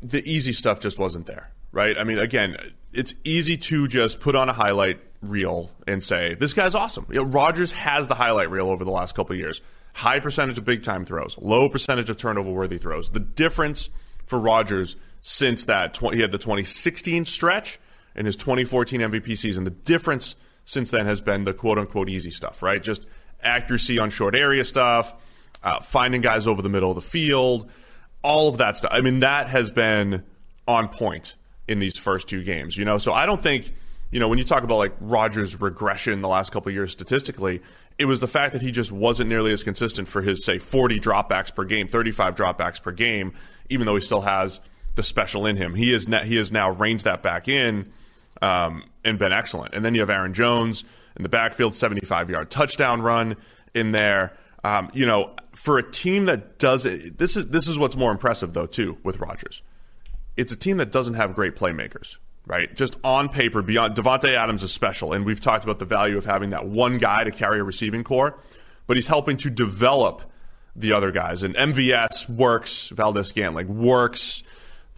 the 0.00 0.30
easy 0.30 0.52
stuff 0.52 0.78
just 0.78 0.96
wasn't 0.96 1.26
there, 1.26 1.50
right? 1.72 1.98
I 1.98 2.04
mean, 2.04 2.20
again, 2.20 2.56
it's 2.92 3.14
easy 3.24 3.56
to 3.56 3.88
just 3.88 4.20
put 4.20 4.36
on 4.36 4.48
a 4.48 4.52
highlight 4.52 5.00
reel 5.20 5.72
and 5.88 6.02
say 6.04 6.34
this 6.34 6.52
guy's 6.52 6.76
awesome. 6.76 7.04
You 7.08 7.16
know, 7.16 7.24
Rodgers 7.24 7.72
has 7.72 8.06
the 8.06 8.14
highlight 8.14 8.50
reel 8.50 8.68
over 8.68 8.84
the 8.84 8.92
last 8.92 9.16
couple 9.16 9.34
years. 9.34 9.60
High 9.94 10.20
percentage 10.20 10.56
of 10.56 10.64
big 10.64 10.84
time 10.84 11.04
throws, 11.04 11.36
low 11.38 11.68
percentage 11.68 12.10
of 12.10 12.16
turnover 12.16 12.52
worthy 12.52 12.78
throws. 12.78 13.10
The 13.10 13.18
difference 13.20 13.90
for 14.26 14.38
Rodgers 14.38 14.94
since 15.20 15.64
that 15.64 15.96
he 15.96 16.20
had 16.20 16.30
the 16.30 16.38
2016 16.38 17.24
stretch 17.24 17.80
and 18.14 18.24
his 18.24 18.36
2014 18.36 19.00
MVP 19.00 19.36
season, 19.36 19.64
the 19.64 19.70
difference 19.70 20.36
since 20.68 20.90
then 20.90 21.06
has 21.06 21.22
been 21.22 21.44
the 21.44 21.54
quote 21.54 21.78
unquote 21.78 22.10
easy 22.10 22.30
stuff, 22.30 22.62
right? 22.62 22.82
Just 22.82 23.06
accuracy 23.42 23.98
on 23.98 24.10
short 24.10 24.34
area 24.34 24.62
stuff, 24.66 25.14
uh, 25.62 25.80
finding 25.80 26.20
guys 26.20 26.46
over 26.46 26.60
the 26.60 26.68
middle 26.68 26.90
of 26.90 26.94
the 26.94 27.00
field, 27.00 27.70
all 28.22 28.50
of 28.50 28.58
that 28.58 28.76
stuff. 28.76 28.90
I 28.92 29.00
mean, 29.00 29.20
that 29.20 29.48
has 29.48 29.70
been 29.70 30.24
on 30.66 30.88
point 30.88 31.36
in 31.66 31.78
these 31.78 31.96
first 31.96 32.28
two 32.28 32.44
games, 32.44 32.76
you 32.76 32.84
know? 32.84 32.98
So 32.98 33.14
I 33.14 33.24
don't 33.24 33.42
think, 33.42 33.72
you 34.10 34.20
know, 34.20 34.28
when 34.28 34.36
you 34.36 34.44
talk 34.44 34.62
about 34.62 34.76
like 34.76 34.92
Rodgers' 35.00 35.58
regression 35.58 36.20
the 36.20 36.28
last 36.28 36.52
couple 36.52 36.70
years 36.70 36.92
statistically, 36.92 37.62
it 37.98 38.04
was 38.04 38.20
the 38.20 38.28
fact 38.28 38.52
that 38.52 38.60
he 38.60 38.70
just 38.70 38.92
wasn't 38.92 39.30
nearly 39.30 39.52
as 39.52 39.62
consistent 39.62 40.06
for 40.06 40.20
his, 40.20 40.44
say, 40.44 40.58
40 40.58 41.00
dropbacks 41.00 41.52
per 41.52 41.64
game, 41.64 41.88
35 41.88 42.34
dropbacks 42.34 42.82
per 42.82 42.92
game, 42.92 43.32
even 43.70 43.86
though 43.86 43.96
he 43.96 44.02
still 44.02 44.20
has 44.20 44.60
the 44.96 45.02
special 45.02 45.46
in 45.46 45.56
him. 45.56 45.74
He 45.74 45.94
is, 45.94 46.08
he 46.24 46.36
has 46.36 46.52
now 46.52 46.70
reined 46.70 47.00
that 47.00 47.22
back 47.22 47.48
in 47.48 47.90
um, 48.42 48.84
and 49.04 49.18
been 49.18 49.32
excellent. 49.32 49.74
And 49.74 49.84
then 49.84 49.94
you 49.94 50.00
have 50.00 50.10
Aaron 50.10 50.34
Jones 50.34 50.84
in 51.16 51.22
the 51.22 51.28
backfield, 51.28 51.74
75 51.74 52.30
yard 52.30 52.50
touchdown 52.50 53.02
run 53.02 53.36
in 53.74 53.92
there. 53.92 54.36
Um, 54.64 54.90
you 54.92 55.06
know, 55.06 55.34
for 55.52 55.78
a 55.78 55.90
team 55.90 56.26
that 56.26 56.58
does 56.58 56.84
it, 56.84 57.18
this 57.18 57.36
is 57.36 57.46
this 57.46 57.68
is 57.68 57.78
what's 57.78 57.96
more 57.96 58.10
impressive 58.10 58.52
though 58.52 58.66
too 58.66 58.98
with 59.02 59.18
Rodgers. 59.18 59.62
It's 60.36 60.52
a 60.52 60.56
team 60.56 60.76
that 60.76 60.92
doesn't 60.92 61.14
have 61.14 61.34
great 61.34 61.56
playmakers, 61.56 62.18
right? 62.46 62.72
Just 62.74 62.96
on 63.02 63.28
paper, 63.28 63.62
beyond 63.62 63.96
Davante 63.96 64.34
Adams 64.34 64.62
is 64.62 64.72
special, 64.72 65.12
and 65.12 65.24
we've 65.24 65.40
talked 65.40 65.64
about 65.64 65.78
the 65.80 65.84
value 65.84 66.16
of 66.16 66.24
having 66.24 66.50
that 66.50 66.66
one 66.66 66.98
guy 66.98 67.24
to 67.24 67.30
carry 67.30 67.58
a 67.58 67.64
receiving 67.64 68.04
corps, 68.04 68.38
but 68.86 68.96
he's 68.96 69.08
helping 69.08 69.36
to 69.38 69.50
develop 69.50 70.22
the 70.76 70.92
other 70.92 71.10
guys. 71.10 71.42
And 71.42 71.56
MVS 71.56 72.28
works, 72.28 72.88
Valdes-Scantling 72.90 73.82
works 73.82 74.44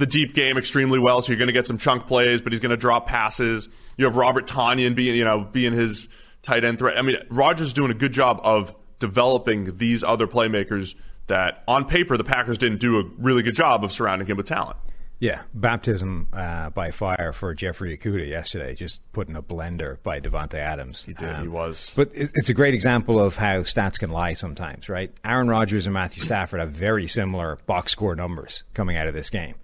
the 0.00 0.06
deep 0.06 0.34
game 0.34 0.58
extremely 0.58 0.98
well, 0.98 1.22
so 1.22 1.30
you're 1.30 1.38
going 1.38 1.46
to 1.46 1.52
get 1.52 1.66
some 1.66 1.78
chunk 1.78 2.06
plays, 2.08 2.42
but 2.42 2.52
he's 2.52 2.60
going 2.60 2.70
to 2.70 2.76
drop 2.76 3.06
passes. 3.06 3.68
You 3.96 4.06
have 4.06 4.16
Robert 4.16 4.46
Tonyan 4.46 4.96
being, 4.96 5.14
you 5.14 5.24
know, 5.24 5.44
being 5.44 5.72
his 5.72 6.08
tight 6.42 6.64
end 6.64 6.78
threat. 6.78 6.98
I 6.98 7.02
mean, 7.02 7.16
Rodgers 7.28 7.68
is 7.68 7.72
doing 7.72 7.90
a 7.90 7.94
good 7.94 8.12
job 8.12 8.40
of 8.42 8.74
developing 8.98 9.76
these 9.76 10.02
other 10.02 10.26
playmakers 10.26 10.94
that, 11.28 11.62
on 11.68 11.84
paper, 11.84 12.16
the 12.16 12.24
Packers 12.24 12.58
didn't 12.58 12.80
do 12.80 12.98
a 12.98 13.04
really 13.18 13.42
good 13.42 13.54
job 13.54 13.84
of 13.84 13.92
surrounding 13.92 14.26
him 14.26 14.36
with 14.36 14.46
talent. 14.46 14.76
Yeah, 15.20 15.42
baptism 15.52 16.28
uh, 16.32 16.70
by 16.70 16.90
fire 16.90 17.34
for 17.34 17.54
Jeffrey 17.54 17.94
Okudah 17.96 18.26
yesterday, 18.26 18.74
just 18.74 19.02
put 19.12 19.28
in 19.28 19.36
a 19.36 19.42
blender 19.42 20.02
by 20.02 20.18
Davante 20.18 20.54
Adams. 20.54 21.04
He 21.04 21.12
did, 21.12 21.28
um, 21.28 21.42
he 21.42 21.48
was. 21.48 21.92
But 21.94 22.08
it's 22.14 22.48
a 22.48 22.54
great 22.54 22.72
example 22.72 23.20
of 23.20 23.36
how 23.36 23.58
stats 23.60 23.98
can 23.98 24.10
lie 24.10 24.32
sometimes, 24.32 24.88
right? 24.88 25.12
Aaron 25.22 25.48
Rodgers 25.48 25.86
and 25.86 25.92
Matthew 25.92 26.22
Stafford 26.22 26.60
have 26.60 26.70
very 26.70 27.06
similar 27.06 27.58
box 27.66 27.92
score 27.92 28.16
numbers 28.16 28.64
coming 28.72 28.96
out 28.96 29.08
of 29.08 29.12
this 29.12 29.28
game. 29.28 29.56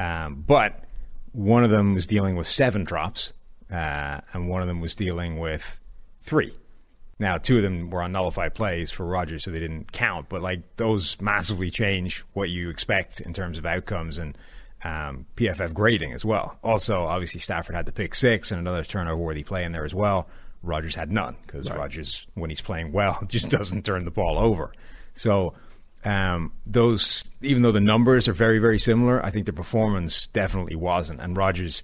Um, 0.00 0.44
but 0.46 0.84
one 1.32 1.62
of 1.62 1.70
them 1.70 1.94
was 1.94 2.06
dealing 2.06 2.36
with 2.36 2.46
seven 2.46 2.84
drops, 2.84 3.32
uh, 3.70 4.20
and 4.32 4.48
one 4.48 4.62
of 4.62 4.68
them 4.68 4.80
was 4.80 4.94
dealing 4.94 5.38
with 5.38 5.78
three. 6.20 6.54
Now, 7.18 7.36
two 7.36 7.58
of 7.58 7.62
them 7.62 7.90
were 7.90 8.02
on 8.02 8.12
nullified 8.12 8.54
plays 8.54 8.90
for 8.90 9.04
Rodgers, 9.04 9.44
so 9.44 9.50
they 9.50 9.60
didn't 9.60 9.92
count. 9.92 10.30
But 10.30 10.40
like 10.40 10.76
those 10.76 11.20
massively 11.20 11.70
change 11.70 12.24
what 12.32 12.48
you 12.48 12.70
expect 12.70 13.20
in 13.20 13.34
terms 13.34 13.58
of 13.58 13.66
outcomes 13.66 14.16
and 14.16 14.38
um, 14.82 15.26
PFF 15.36 15.74
grading 15.74 16.14
as 16.14 16.24
well. 16.24 16.56
Also, 16.64 17.02
obviously, 17.02 17.40
Stafford 17.40 17.76
had 17.76 17.84
the 17.84 17.92
pick 17.92 18.14
six 18.14 18.50
and 18.50 18.58
another 18.58 18.82
turnover-worthy 18.82 19.44
play 19.44 19.64
in 19.64 19.72
there 19.72 19.84
as 19.84 19.94
well. 19.94 20.28
Rodgers 20.62 20.94
had 20.94 21.12
none 21.12 21.36
because 21.46 21.68
right. 21.68 21.78
Rodgers, 21.78 22.26
when 22.34 22.48
he's 22.48 22.62
playing 22.62 22.92
well, 22.92 23.22
just 23.28 23.50
doesn't 23.50 23.84
turn 23.84 24.06
the 24.06 24.10
ball 24.10 24.38
over. 24.38 24.72
So 25.12 25.52
um, 26.04 26.52
those, 26.66 27.24
even 27.42 27.62
though 27.62 27.72
the 27.72 27.80
numbers 27.80 28.28
are 28.28 28.32
very, 28.32 28.58
very 28.58 28.78
similar, 28.78 29.24
I 29.24 29.30
think 29.30 29.46
the 29.46 29.52
performance 29.52 30.26
definitely 30.28 30.76
wasn't. 30.76 31.20
And 31.20 31.36
Rodgers, 31.36 31.82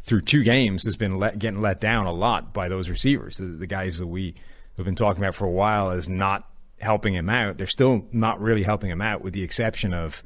through 0.00 0.22
two 0.22 0.44
games, 0.44 0.84
has 0.84 0.96
been 0.96 1.18
let, 1.18 1.38
getting 1.38 1.60
let 1.60 1.80
down 1.80 2.06
a 2.06 2.12
lot 2.12 2.52
by 2.52 2.68
those 2.68 2.88
receivers. 2.88 3.38
The, 3.38 3.46
the, 3.46 3.66
guys 3.66 3.98
that 3.98 4.06
we 4.06 4.34
have 4.76 4.86
been 4.86 4.94
talking 4.94 5.22
about 5.22 5.34
for 5.34 5.46
a 5.46 5.50
while 5.50 5.90
as 5.90 6.08
not 6.08 6.48
helping 6.80 7.14
him 7.14 7.28
out. 7.28 7.58
They're 7.58 7.66
still 7.66 8.06
not 8.12 8.40
really 8.40 8.62
helping 8.62 8.90
him 8.90 9.00
out, 9.00 9.22
with 9.22 9.32
the 9.32 9.42
exception 9.42 9.92
of 9.92 10.22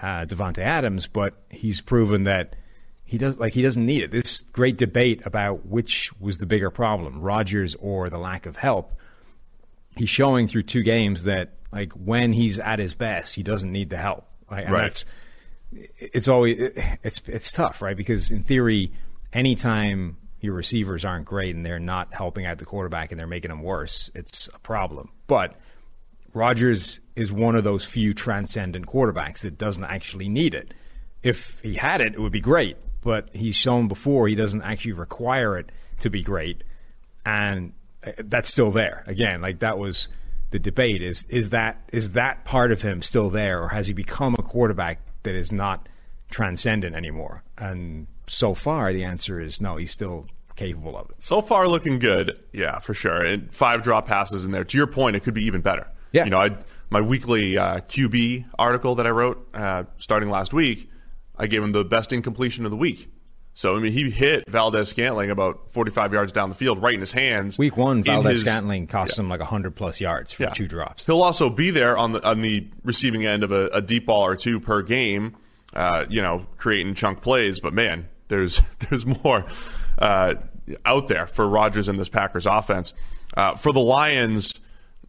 uh, 0.00 0.26
Davante 0.26 0.58
Adams. 0.58 1.08
But 1.08 1.34
he's 1.50 1.80
proven 1.80 2.24
that 2.24 2.54
he 3.02 3.18
does 3.18 3.38
like 3.38 3.54
he 3.54 3.62
doesn't 3.62 3.84
need 3.84 4.02
it. 4.02 4.10
This 4.12 4.42
great 4.52 4.76
debate 4.76 5.24
about 5.26 5.66
which 5.66 6.12
was 6.20 6.38
the 6.38 6.46
bigger 6.46 6.70
problem, 6.70 7.20
Rodgers 7.20 7.74
or 7.76 8.08
the 8.08 8.18
lack 8.18 8.46
of 8.46 8.56
help. 8.56 8.92
He's 9.96 10.08
showing 10.08 10.48
through 10.48 10.64
two 10.64 10.82
games 10.82 11.24
that 11.24 11.54
like 11.72 11.92
when 11.92 12.32
he's 12.32 12.58
at 12.58 12.78
his 12.78 12.94
best, 12.94 13.34
he 13.34 13.42
doesn't 13.42 13.70
need 13.70 13.90
the 13.90 13.96
help. 13.96 14.26
Right. 14.50 14.64
And 14.64 14.72
right. 14.72 15.04
it's 15.96 16.28
always 16.28 16.56
it's 17.02 17.22
it's 17.26 17.52
tough, 17.52 17.82
right? 17.82 17.96
Because 17.96 18.30
in 18.30 18.42
theory, 18.42 18.92
anytime 19.32 20.16
your 20.40 20.54
receivers 20.54 21.04
aren't 21.04 21.24
great 21.24 21.54
and 21.54 21.64
they're 21.64 21.78
not 21.78 22.12
helping 22.12 22.46
out 22.46 22.58
the 22.58 22.64
quarterback 22.64 23.10
and 23.10 23.18
they're 23.18 23.26
making 23.26 23.50
him 23.50 23.62
worse, 23.62 24.10
it's 24.14 24.48
a 24.54 24.58
problem. 24.58 25.10
But 25.26 25.54
Rodgers 26.34 27.00
is 27.16 27.32
one 27.32 27.54
of 27.54 27.64
those 27.64 27.84
few 27.84 28.12
transcendent 28.12 28.86
quarterbacks 28.86 29.40
that 29.42 29.56
doesn't 29.56 29.84
actually 29.84 30.28
need 30.28 30.54
it. 30.54 30.74
If 31.22 31.60
he 31.60 31.74
had 31.74 32.00
it, 32.00 32.14
it 32.14 32.20
would 32.20 32.32
be 32.32 32.40
great. 32.40 32.76
But 33.00 33.30
he's 33.32 33.56
shown 33.56 33.88
before 33.88 34.28
he 34.28 34.34
doesn't 34.34 34.62
actually 34.62 34.92
require 34.92 35.58
it 35.58 35.70
to 36.00 36.10
be 36.10 36.22
great, 36.22 36.64
and 37.24 37.72
that's 38.18 38.48
still 38.48 38.70
there. 38.70 39.04
Again, 39.06 39.40
like 39.40 39.60
that 39.60 39.78
was 39.78 40.08
the 40.50 40.58
debate 40.58 41.02
is 41.02 41.26
is 41.28 41.50
that 41.50 41.82
is 41.92 42.12
that 42.12 42.44
part 42.44 42.72
of 42.72 42.82
him 42.82 43.02
still 43.02 43.30
there, 43.30 43.62
or 43.62 43.68
has 43.68 43.86
he 43.86 43.92
become 43.92 44.34
a 44.38 44.42
quarterback 44.42 45.00
that 45.22 45.34
is 45.34 45.50
not 45.50 45.88
transcendent 46.30 46.94
anymore? 46.94 47.42
And 47.58 48.06
so 48.26 48.54
far, 48.54 48.92
the 48.92 49.04
answer 49.04 49.40
is 49.40 49.60
no. 49.60 49.76
He's 49.76 49.90
still 49.90 50.26
capable 50.56 50.96
of 50.96 51.10
it. 51.10 51.16
So 51.18 51.40
far, 51.40 51.66
looking 51.68 51.98
good. 51.98 52.38
Yeah, 52.52 52.78
for 52.78 52.94
sure. 52.94 53.22
And 53.22 53.52
five 53.52 53.82
drop 53.82 54.06
passes 54.06 54.44
in 54.44 54.52
there. 54.52 54.64
To 54.64 54.76
your 54.76 54.86
point, 54.86 55.16
it 55.16 55.20
could 55.24 55.34
be 55.34 55.44
even 55.44 55.60
better. 55.60 55.88
Yeah. 56.12 56.24
You 56.24 56.30
know, 56.30 56.40
I 56.40 56.56
my 56.90 57.00
weekly 57.00 57.58
uh, 57.58 57.80
QB 57.80 58.46
article 58.58 58.94
that 58.96 59.06
I 59.06 59.10
wrote 59.10 59.48
uh, 59.54 59.84
starting 59.98 60.30
last 60.30 60.52
week, 60.52 60.88
I 61.36 61.48
gave 61.48 61.62
him 61.62 61.72
the 61.72 61.84
best 61.84 62.12
incompletion 62.12 62.64
of 62.64 62.70
the 62.70 62.76
week. 62.76 63.08
So 63.56 63.76
I 63.76 63.78
mean, 63.78 63.92
he 63.92 64.10
hit 64.10 64.48
Valdes-Scantling 64.48 65.30
about 65.30 65.70
45 65.70 66.12
yards 66.12 66.32
down 66.32 66.48
the 66.48 66.56
field, 66.56 66.82
right 66.82 66.94
in 66.94 67.00
his 67.00 67.12
hands. 67.12 67.56
Week 67.56 67.76
one, 67.76 68.02
Valdez 68.02 68.40
Scantling 68.40 68.88
cost 68.88 69.16
yeah. 69.16 69.22
him 69.22 69.28
like 69.28 69.38
100 69.38 69.76
plus 69.76 70.00
yards 70.00 70.32
for 70.32 70.42
yeah. 70.42 70.50
two 70.50 70.66
drops. 70.66 71.06
He'll 71.06 71.22
also 71.22 71.48
be 71.48 71.70
there 71.70 71.96
on 71.96 72.12
the 72.12 72.28
on 72.28 72.42
the 72.42 72.68
receiving 72.82 73.24
end 73.24 73.44
of 73.44 73.52
a, 73.52 73.68
a 73.68 73.80
deep 73.80 74.06
ball 74.06 74.26
or 74.26 74.34
two 74.34 74.58
per 74.58 74.82
game, 74.82 75.36
uh, 75.72 76.04
you 76.08 76.20
know, 76.20 76.46
creating 76.56 76.94
chunk 76.94 77.22
plays. 77.22 77.60
But 77.60 77.72
man, 77.72 78.08
there's 78.26 78.60
there's 78.90 79.06
more 79.06 79.46
uh, 79.98 80.34
out 80.84 81.06
there 81.06 81.28
for 81.28 81.48
Rodgers 81.48 81.88
and 81.88 81.98
this 81.98 82.08
Packers 82.08 82.46
offense. 82.46 82.92
Uh, 83.36 83.54
for 83.54 83.72
the 83.72 83.80
Lions, 83.80 84.54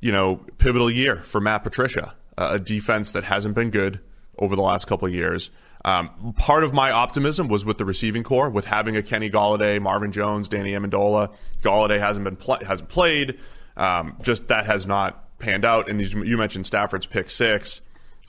you 0.01 0.11
know, 0.11 0.35
pivotal 0.59 0.89
year 0.89 1.15
for 1.15 1.41
Matt 1.41 1.63
Patricia, 1.63 2.13
a 2.37 2.59
defense 2.59 3.11
that 3.13 3.23
hasn't 3.23 3.55
been 3.55 3.71
good 3.71 3.99
over 4.37 4.55
the 4.55 4.61
last 4.61 4.85
couple 4.85 5.07
of 5.07 5.13
years. 5.13 5.49
Um, 5.85 6.33
part 6.35 6.63
of 6.63 6.73
my 6.73 6.89
optimism 6.89 7.47
was 7.47 7.63
with 7.63 7.77
the 7.77 7.85
receiving 7.85 8.23
corps, 8.23 8.49
with 8.49 8.65
having 8.65 8.97
a 8.97 9.03
Kenny 9.03 9.29
Golladay, 9.29 9.79
Marvin 9.79 10.11
Jones, 10.11 10.47
Danny 10.47 10.71
Amendola. 10.71 11.31
Golladay 11.61 11.99
hasn't 11.99 12.23
been 12.23 12.35
pl- 12.35 12.65
hasn't 12.65 12.89
played. 12.89 13.39
Um, 13.77 14.17
just 14.23 14.47
that 14.47 14.65
has 14.65 14.87
not 14.87 15.37
panned 15.37 15.63
out. 15.63 15.87
And 15.87 16.01
you 16.01 16.37
mentioned 16.37 16.65
Stafford's 16.65 17.05
pick 17.05 17.29
six. 17.29 17.81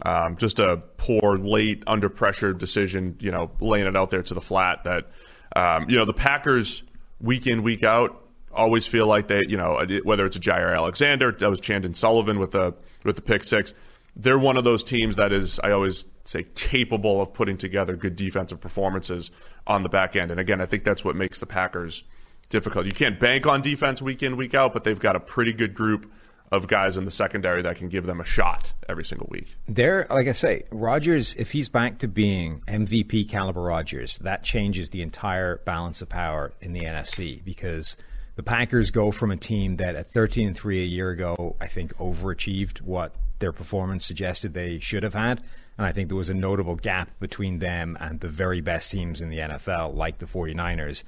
Um, 0.05 0.37
just 0.37 0.59
a 0.59 0.83
poor 0.99 1.39
late 1.39 1.83
under 1.87 2.11
pressure 2.11 2.53
decision. 2.53 3.17
You 3.21 3.31
know, 3.31 3.51
laying 3.59 3.87
it 3.87 3.97
out 3.97 4.11
there 4.11 4.23
to 4.23 4.35
the 4.35 4.43
flat. 4.43 4.85
That 4.85 5.09
um, 5.57 5.89
you 5.89 5.97
know 5.97 6.05
the 6.05 6.13
Packers 6.13 6.83
week 7.23 7.47
in 7.47 7.63
week 7.63 7.83
out 7.83 8.23
always 8.53 8.87
feel 8.87 9.07
like 9.07 9.29
they 9.29 9.45
you 9.49 9.57
know 9.57 9.83
whether 10.05 10.27
it's 10.27 10.37
a 10.37 10.41
Jaire 10.41 10.77
Alexander, 10.77 11.33
that 11.33 11.49
was 11.49 11.61
Chandon 11.63 11.95
Sullivan 11.95 12.39
with 12.39 12.51
the 12.51 12.75
with 13.03 13.17
the 13.17 13.23
pick 13.23 13.45
six. 13.45 13.73
They're 14.17 14.39
one 14.39 14.57
of 14.57 14.65
those 14.65 14.83
teams 14.83 15.17
that 15.17 15.33
is 15.33 15.61
I 15.61 15.73
always 15.73 16.07
say 16.25 16.45
capable 16.55 17.21
of 17.21 17.33
putting 17.33 17.57
together 17.57 17.97
good 17.97 18.17
defensive 18.17 18.61
performances 18.61 19.31
on 19.67 19.83
the 19.83 19.89
back 19.89 20.17
end. 20.17 20.31
And 20.31 20.41
again, 20.41 20.61
I 20.61 20.67
think 20.67 20.85
that's 20.85 21.05
what 21.05 21.15
makes 21.17 21.39
the 21.39 21.47
Packers 21.47 22.03
difficult. 22.49 22.87
You 22.87 22.93
can't 22.93 23.19
bank 23.19 23.47
on 23.47 23.63
defense 23.63 24.01
week 24.01 24.23
in, 24.23 24.37
week 24.37 24.55
out, 24.55 24.73
but 24.73 24.85
they've 24.85 24.99
got 24.99 25.17
a 25.17 25.21
pretty 25.21 25.53
good 25.53 25.75
group 25.75 26.11
of 26.53 26.69
guys 26.69 26.97
in 26.97 27.05
the 27.05 27.11
secondary 27.11 27.63
that 27.63 27.77
can 27.77 27.89
give 27.89 28.07
them 28.07 28.21
a 28.21 28.25
shot 28.25 28.73
every 28.89 29.05
single 29.05 29.27
week. 29.31 29.57
There, 29.67 30.07
like 30.09 30.29
I 30.29 30.33
say, 30.33 30.63
Rodgers, 30.71 31.35
if 31.35 31.51
he's 31.51 31.69
back 31.69 31.99
to 31.99 32.09
being 32.09 32.61
MVP 32.69 33.29
caliber 33.29 33.63
Rodgers, 33.63 34.19
that 34.19 34.45
changes 34.45 34.91
the 34.91 35.03
entire 35.03 35.57
balance 35.65 36.03
of 36.03 36.09
power 36.09 36.53
in 36.61 36.73
the 36.73 36.83
NFC 36.83 37.45
because 37.45 37.97
the 38.37 38.45
Packers 38.45 38.91
go 38.93 39.11
from 39.11 39.33
a 39.33 39.37
team 39.37 39.77
that 39.77 39.97
at 39.97 40.09
13 40.09 40.49
and 40.49 40.57
3 40.57 40.83
a 40.83 40.87
year 40.87 41.11
ago, 41.11 41.57
I 41.61 41.67
think 41.67 41.97
overachieved 41.97 42.81
what 42.81 43.15
their 43.39 43.53
performance 43.53 44.05
suggested 44.05 44.55
they 44.55 44.79
should 44.79 45.03
have 45.03 45.15
had. 45.15 45.43
And 45.79 45.87
I 45.87 45.93
think 45.93 46.09
there 46.09 46.17
was 46.17 46.31
a 46.31 46.35
notable 46.35 46.77
gap 46.77 47.11
between 47.21 47.59
them 47.59 47.97
and 48.01 48.21
the 48.21 48.29
very 48.29 48.61
best 48.61 48.91
teams 48.91 49.21
in 49.21 49.29
the 49.29 49.39
NFL, 49.39 49.95
like 49.95 50.19
the 50.19 50.27
49ers, 50.27 51.03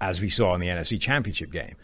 as 0.00 0.20
we 0.20 0.28
saw 0.28 0.54
in 0.54 0.60
the 0.60 0.68
NFC 0.68 1.00
Championship 1.00 1.50
game. 1.50 1.76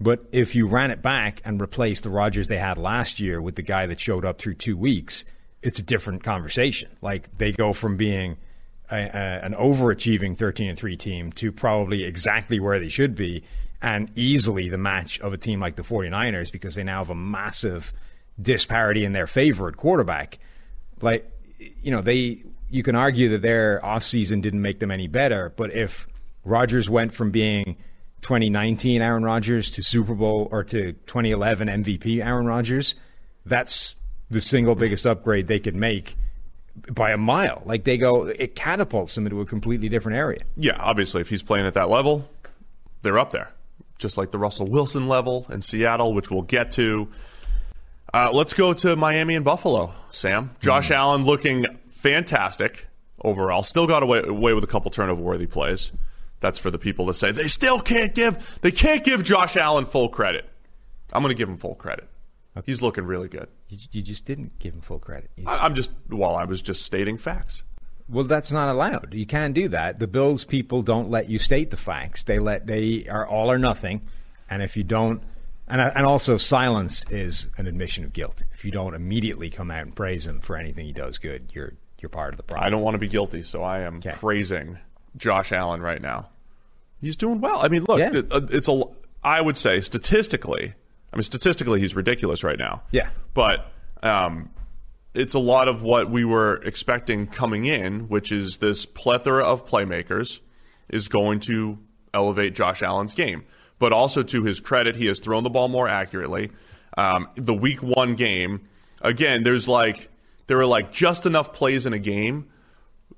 But 0.00 0.24
if 0.32 0.54
you 0.54 0.66
ran 0.66 0.90
it 0.90 1.02
back 1.02 1.42
and 1.44 1.60
replaced 1.60 2.04
the 2.04 2.10
Rodgers 2.10 2.48
they 2.48 2.56
had 2.56 2.78
last 2.78 3.20
year 3.20 3.40
with 3.40 3.56
the 3.56 3.62
guy 3.62 3.86
that 3.86 4.00
showed 4.00 4.24
up 4.24 4.38
through 4.38 4.54
two 4.54 4.76
weeks, 4.76 5.24
it's 5.62 5.78
a 5.78 5.82
different 5.82 6.24
conversation. 6.24 6.90
Like 7.02 7.36
they 7.36 7.52
go 7.52 7.72
from 7.72 7.96
being 7.96 8.38
a, 8.90 8.96
a, 8.96 9.44
an 9.44 9.52
overachieving 9.52 10.36
13 10.36 10.70
and 10.70 10.78
3 10.78 10.96
team 10.96 11.32
to 11.32 11.52
probably 11.52 12.04
exactly 12.04 12.58
where 12.58 12.78
they 12.78 12.88
should 12.88 13.14
be 13.14 13.42
and 13.82 14.10
easily 14.14 14.68
the 14.68 14.78
match 14.78 15.20
of 15.20 15.32
a 15.32 15.38
team 15.38 15.60
like 15.60 15.76
the 15.76 15.82
49ers 15.82 16.50
because 16.50 16.74
they 16.74 16.84
now 16.84 16.98
have 16.98 17.10
a 17.10 17.14
massive 17.14 17.92
disparity 18.40 19.04
in 19.04 19.12
their 19.12 19.26
favorite 19.26 19.76
quarterback. 19.76 20.38
Like, 21.00 21.30
you 21.82 21.90
know, 21.90 22.02
they 22.02 22.42
you 22.68 22.82
can 22.82 22.94
argue 22.94 23.28
that 23.30 23.42
their 23.42 23.80
offseason 23.82 24.42
didn't 24.42 24.62
make 24.62 24.78
them 24.78 24.90
any 24.90 25.08
better, 25.08 25.52
but 25.56 25.72
if 25.72 26.06
Rodgers 26.44 26.88
went 26.88 27.12
from 27.12 27.30
being 27.30 27.76
2019 28.22 29.02
Aaron 29.02 29.24
Rodgers 29.24 29.70
to 29.70 29.82
Super 29.82 30.14
Bowl 30.14 30.48
or 30.50 30.62
to 30.64 30.92
2011 30.92 31.68
MVP 31.68 32.24
Aaron 32.24 32.46
Rodgers, 32.46 32.94
that's 33.44 33.96
the 34.30 34.40
single 34.40 34.74
biggest 34.74 35.06
upgrade 35.06 35.48
they 35.48 35.58
could 35.58 35.74
make 35.74 36.16
by 36.92 37.10
a 37.10 37.16
mile. 37.16 37.62
Like 37.64 37.84
they 37.84 37.98
go, 37.98 38.26
it 38.26 38.54
catapults 38.54 39.14
them 39.14 39.26
into 39.26 39.40
a 39.40 39.46
completely 39.46 39.88
different 39.88 40.18
area. 40.18 40.42
Yeah, 40.56 40.76
obviously, 40.78 41.20
if 41.20 41.28
he's 41.28 41.42
playing 41.42 41.66
at 41.66 41.74
that 41.74 41.90
level, 41.90 42.28
they're 43.02 43.18
up 43.18 43.32
there, 43.32 43.52
just 43.98 44.16
like 44.16 44.30
the 44.30 44.38
Russell 44.38 44.66
Wilson 44.66 45.08
level 45.08 45.46
in 45.50 45.62
Seattle, 45.62 46.14
which 46.14 46.30
we'll 46.30 46.42
get 46.42 46.70
to. 46.72 47.08
Uh, 48.12 48.30
let's 48.32 48.54
go 48.54 48.72
to 48.72 48.96
Miami 48.96 49.36
and 49.36 49.44
Buffalo, 49.44 49.94
Sam. 50.10 50.50
Josh 50.60 50.88
mm. 50.88 50.96
Allen 50.96 51.24
looking 51.24 51.66
fantastic 51.90 52.88
overall. 53.22 53.62
Still 53.62 53.86
got 53.86 54.02
away, 54.02 54.22
away 54.24 54.52
with 54.52 54.64
a 54.64 54.66
couple 54.66 54.90
turnover 54.90 55.22
worthy 55.22 55.46
plays. 55.46 55.92
That's 56.40 56.58
for 56.58 56.70
the 56.70 56.78
people 56.78 57.06
to 57.06 57.14
say 57.14 57.32
they 57.32 57.48
still 57.48 57.80
can't 57.80 58.14
give 58.14 58.58
they 58.62 58.70
can't 58.70 59.04
give 59.04 59.22
Josh 59.22 59.56
Allen 59.56 59.84
full 59.84 60.08
credit. 60.08 60.48
I'm 61.12 61.22
going 61.22 61.34
to 61.34 61.38
give 61.38 61.48
him 61.48 61.58
full 61.58 61.74
credit. 61.74 62.08
Okay. 62.56 62.64
He's 62.66 62.82
looking 62.82 63.04
really 63.04 63.28
good. 63.28 63.48
You, 63.68 63.78
you, 63.92 64.02
just 64.02 64.24
didn't 64.24 64.58
give 64.58 64.74
him 64.74 64.80
full 64.80 64.98
credit. 64.98 65.30
I, 65.46 65.58
I'm 65.58 65.74
just 65.74 65.92
well, 66.08 66.34
I 66.34 66.44
was 66.46 66.62
just 66.62 66.82
stating 66.82 67.18
facts. 67.18 67.62
Well, 68.08 68.24
that's 68.24 68.50
not 68.50 68.74
allowed. 68.74 69.14
You 69.14 69.26
can't 69.26 69.54
do 69.54 69.68
that. 69.68 70.00
The 70.00 70.08
Bills 70.08 70.44
people 70.44 70.82
don't 70.82 71.10
let 71.10 71.28
you 71.28 71.38
state 71.38 71.70
the 71.70 71.76
facts. 71.76 72.24
They 72.24 72.38
let 72.38 72.66
they 72.66 73.06
are 73.08 73.26
all 73.26 73.50
or 73.50 73.58
nothing, 73.58 74.02
and 74.48 74.62
if 74.62 74.76
you 74.76 74.82
don't, 74.82 75.22
and 75.70 75.80
and 75.80 76.06
also 76.06 76.36
silence 76.36 77.04
is 77.10 77.46
an 77.56 77.66
admission 77.66 78.04
of 78.04 78.12
guilt. 78.12 78.42
If 78.52 78.64
you 78.64 78.70
don't 78.70 78.94
immediately 78.94 79.50
come 79.50 79.70
out 79.70 79.82
and 79.82 79.94
praise 79.94 80.26
him 80.26 80.40
for 80.40 80.56
anything 80.56 80.86
he 80.86 80.92
does 80.92 81.18
good, 81.18 81.50
you're 81.52 81.74
you're 82.00 82.08
part 82.08 82.32
of 82.34 82.36
the 82.36 82.42
problem. 82.42 82.66
I 82.66 82.70
don't 82.70 82.82
want 82.82 82.94
to 82.94 82.98
be 82.98 83.08
guilty, 83.08 83.42
so 83.42 83.62
I 83.62 83.80
am 83.80 83.98
okay. 83.98 84.12
praising 84.12 84.78
Josh 85.16 85.52
Allen 85.52 85.80
right 85.80 86.00
now. 86.00 86.28
He's 87.00 87.16
doing 87.16 87.40
well. 87.40 87.58
I 87.62 87.68
mean, 87.68 87.84
look, 87.84 87.98
yeah. 87.98 88.20
Uh, 88.30 88.46
it's 88.50 88.68
a. 88.68 88.82
I 89.22 89.40
would 89.40 89.56
say 89.56 89.80
statistically, 89.80 90.74
I 91.12 91.16
mean, 91.16 91.22
statistically, 91.22 91.80
he's 91.80 91.94
ridiculous 91.94 92.42
right 92.44 92.58
now. 92.58 92.82
Yeah. 92.90 93.10
But 93.34 93.70
um, 94.02 94.50
it's 95.14 95.34
a 95.34 95.38
lot 95.38 95.68
of 95.68 95.82
what 95.82 96.10
we 96.10 96.24
were 96.24 96.56
expecting 96.64 97.26
coming 97.26 97.66
in, 97.66 98.08
which 98.08 98.32
is 98.32 98.58
this 98.58 98.86
plethora 98.86 99.44
of 99.44 99.66
playmakers 99.66 100.40
is 100.88 101.08
going 101.08 101.40
to 101.40 101.78
elevate 102.14 102.54
Josh 102.54 102.82
Allen's 102.82 103.14
game. 103.14 103.44
But 103.80 103.92
also 103.92 104.22
to 104.22 104.44
his 104.44 104.60
credit, 104.60 104.94
he 104.94 105.06
has 105.06 105.18
thrown 105.18 105.42
the 105.42 105.50
ball 105.50 105.66
more 105.66 105.88
accurately. 105.88 106.52
Um, 106.96 107.28
the 107.34 107.54
week 107.54 107.82
one 107.82 108.14
game, 108.14 108.68
again, 109.00 109.42
there's 109.42 109.66
like 109.66 110.08
there 110.46 110.58
are 110.58 110.66
like 110.66 110.92
just 110.92 111.26
enough 111.26 111.52
plays 111.52 111.86
in 111.86 111.92
a 111.92 111.98
game 111.98 112.48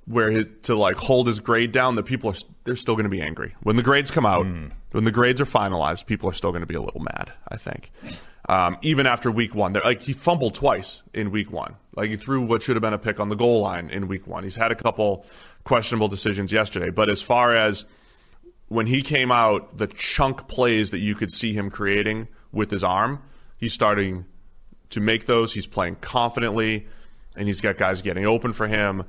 where 0.07 0.31
he, 0.31 0.45
to 0.63 0.75
like 0.75 0.97
hold 0.97 1.27
his 1.27 1.41
grade 1.41 1.73
down 1.73 1.97
that 1.97 2.05
people 2.05 2.31
are 2.31 2.37
they're 2.65 2.77
still 2.77 2.95
going 2.95 3.05
to 3.05 3.11
be 3.11 3.21
angry 3.21 3.55
when 3.63 3.77
the 3.77 3.83
grades 3.83 4.11
come 4.11 4.25
out. 4.25 4.47
Mm. 4.47 4.71
When 4.93 5.05
the 5.05 5.11
grades 5.11 5.41
are 5.41 5.47
finalized, 5.47 6.07
people 6.07 6.29
are 6.29 6.35
still 6.35 6.53
going 6.53 6.63
to 6.63 6.67
be 6.67 6.75
a 6.75 6.83
little 6.83 7.01
mad. 7.01 7.33
I 7.49 7.57
think. 7.57 7.91
Um, 8.49 8.77
even 8.83 9.07
after 9.07 9.31
week 9.31 9.55
one, 9.55 9.73
they're, 9.73 9.83
like 9.83 10.03
he 10.03 10.13
fumbled 10.13 10.55
twice 10.55 11.01
in 11.15 11.31
week 11.31 11.51
one. 11.51 11.77
Like 11.97 12.11
he 12.11 12.17
threw 12.17 12.43
what 12.43 12.63
should 12.63 12.77
have 12.77 12.83
been 12.83 12.93
a 12.93 12.99
pick 12.99 13.21
on 13.21 13.29
the 13.29 13.37
goal 13.37 13.61
line 13.61 13.91
in 13.91 14.09
week 14.09 14.27
one. 14.27 14.43
He's 14.45 14.57
had 14.57 14.73
a 14.73 14.75
couple 14.75 15.27
questionable 15.65 16.09
decisions 16.09 16.53
yesterday, 16.53 16.91
but 16.91 17.09
as 17.09 17.23
far 17.23 17.55
as 17.55 17.85
when 18.73 18.87
he 18.87 19.03
came 19.03 19.31
out, 19.31 19.77
the 19.77 19.87
chunk 19.87 20.49
plays 20.49 20.91
that 20.91 20.99
you 20.99 21.15
could 21.15 21.31
see 21.31 21.53
him 21.53 21.71
creating 21.71 22.29
with 22.53 22.71
his 22.71 22.83
arm, 22.83 23.23
he's 23.57 23.73
starting 23.73 24.25
to 24.91 25.01
make 25.01 25.27
those. 25.27 25.53
He's 25.53 25.67
playing 25.67 25.97
confidently, 25.97 26.87
and 27.37 27.49
he's 27.49 27.61
got 27.61 27.77
guys 27.77 28.03
getting 28.03 28.25
open 28.25 28.53
for 28.53 28.67
him. 28.67 29.05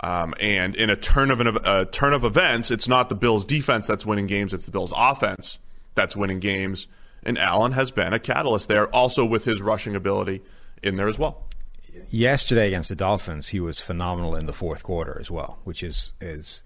Um, 0.00 0.34
and 0.40 0.76
in 0.76 0.90
a 0.90 0.96
turn 0.96 1.32
of 1.32 1.40
an, 1.40 1.58
a 1.64 1.84
turn 1.86 2.12
of 2.12 2.24
events, 2.24 2.70
it's 2.70 2.86
not 2.86 3.08
the 3.08 3.16
Bills' 3.16 3.44
defense 3.44 3.86
that's 3.86 4.06
winning 4.06 4.28
games; 4.28 4.54
it's 4.54 4.64
the 4.64 4.70
Bills' 4.70 4.92
offense 4.96 5.58
that's 5.94 6.14
winning 6.14 6.38
games. 6.38 6.86
And 7.24 7.36
Allen 7.36 7.72
has 7.72 7.90
been 7.90 8.12
a 8.12 8.20
catalyst 8.20 8.68
there, 8.68 8.86
also 8.88 9.24
with 9.24 9.44
his 9.44 9.60
rushing 9.60 9.96
ability 9.96 10.42
in 10.82 10.96
there 10.96 11.08
as 11.08 11.18
well. 11.18 11.42
Yesterday 12.10 12.68
against 12.68 12.90
the 12.90 12.94
Dolphins, 12.94 13.48
he 13.48 13.58
was 13.58 13.80
phenomenal 13.80 14.36
in 14.36 14.46
the 14.46 14.52
fourth 14.52 14.84
quarter 14.84 15.18
as 15.20 15.28
well, 15.28 15.58
which 15.64 15.82
is 15.82 16.12
is 16.20 16.62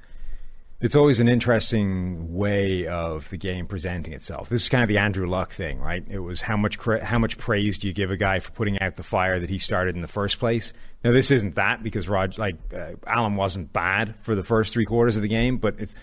it's 0.82 0.96
always 0.96 1.20
an 1.20 1.28
interesting 1.28 2.34
way 2.34 2.88
of 2.88 3.30
the 3.30 3.36
game 3.36 3.66
presenting 3.66 4.12
itself. 4.12 4.48
This 4.48 4.64
is 4.64 4.68
kind 4.68 4.82
of 4.82 4.88
the 4.88 4.98
Andrew 4.98 5.28
Luck 5.28 5.52
thing, 5.52 5.78
right? 5.78 6.04
It 6.08 6.18
was 6.18 6.42
how 6.42 6.56
much 6.56 6.76
cra- 6.76 7.04
how 7.04 7.18
much 7.18 7.38
praise 7.38 7.78
do 7.78 7.86
you 7.86 7.94
give 7.94 8.10
a 8.10 8.16
guy 8.16 8.40
for 8.40 8.50
putting 8.50 8.80
out 8.80 8.96
the 8.96 9.04
fire 9.04 9.38
that 9.38 9.48
he 9.48 9.58
started 9.58 9.94
in 9.94 10.02
the 10.02 10.08
first 10.08 10.40
place? 10.40 10.72
Now 11.04 11.12
this 11.12 11.30
isn't 11.30 11.54
that 11.54 11.84
because 11.84 12.08
Rod 12.08 12.36
like 12.36 12.56
uh, 12.74 12.94
Allen 13.06 13.36
wasn't 13.36 13.72
bad 13.72 14.16
for 14.16 14.34
the 14.34 14.42
first 14.42 14.72
three 14.72 14.84
quarters 14.84 15.14
of 15.14 15.22
the 15.22 15.28
game, 15.28 15.58
but 15.58 15.78
it's 15.78 15.94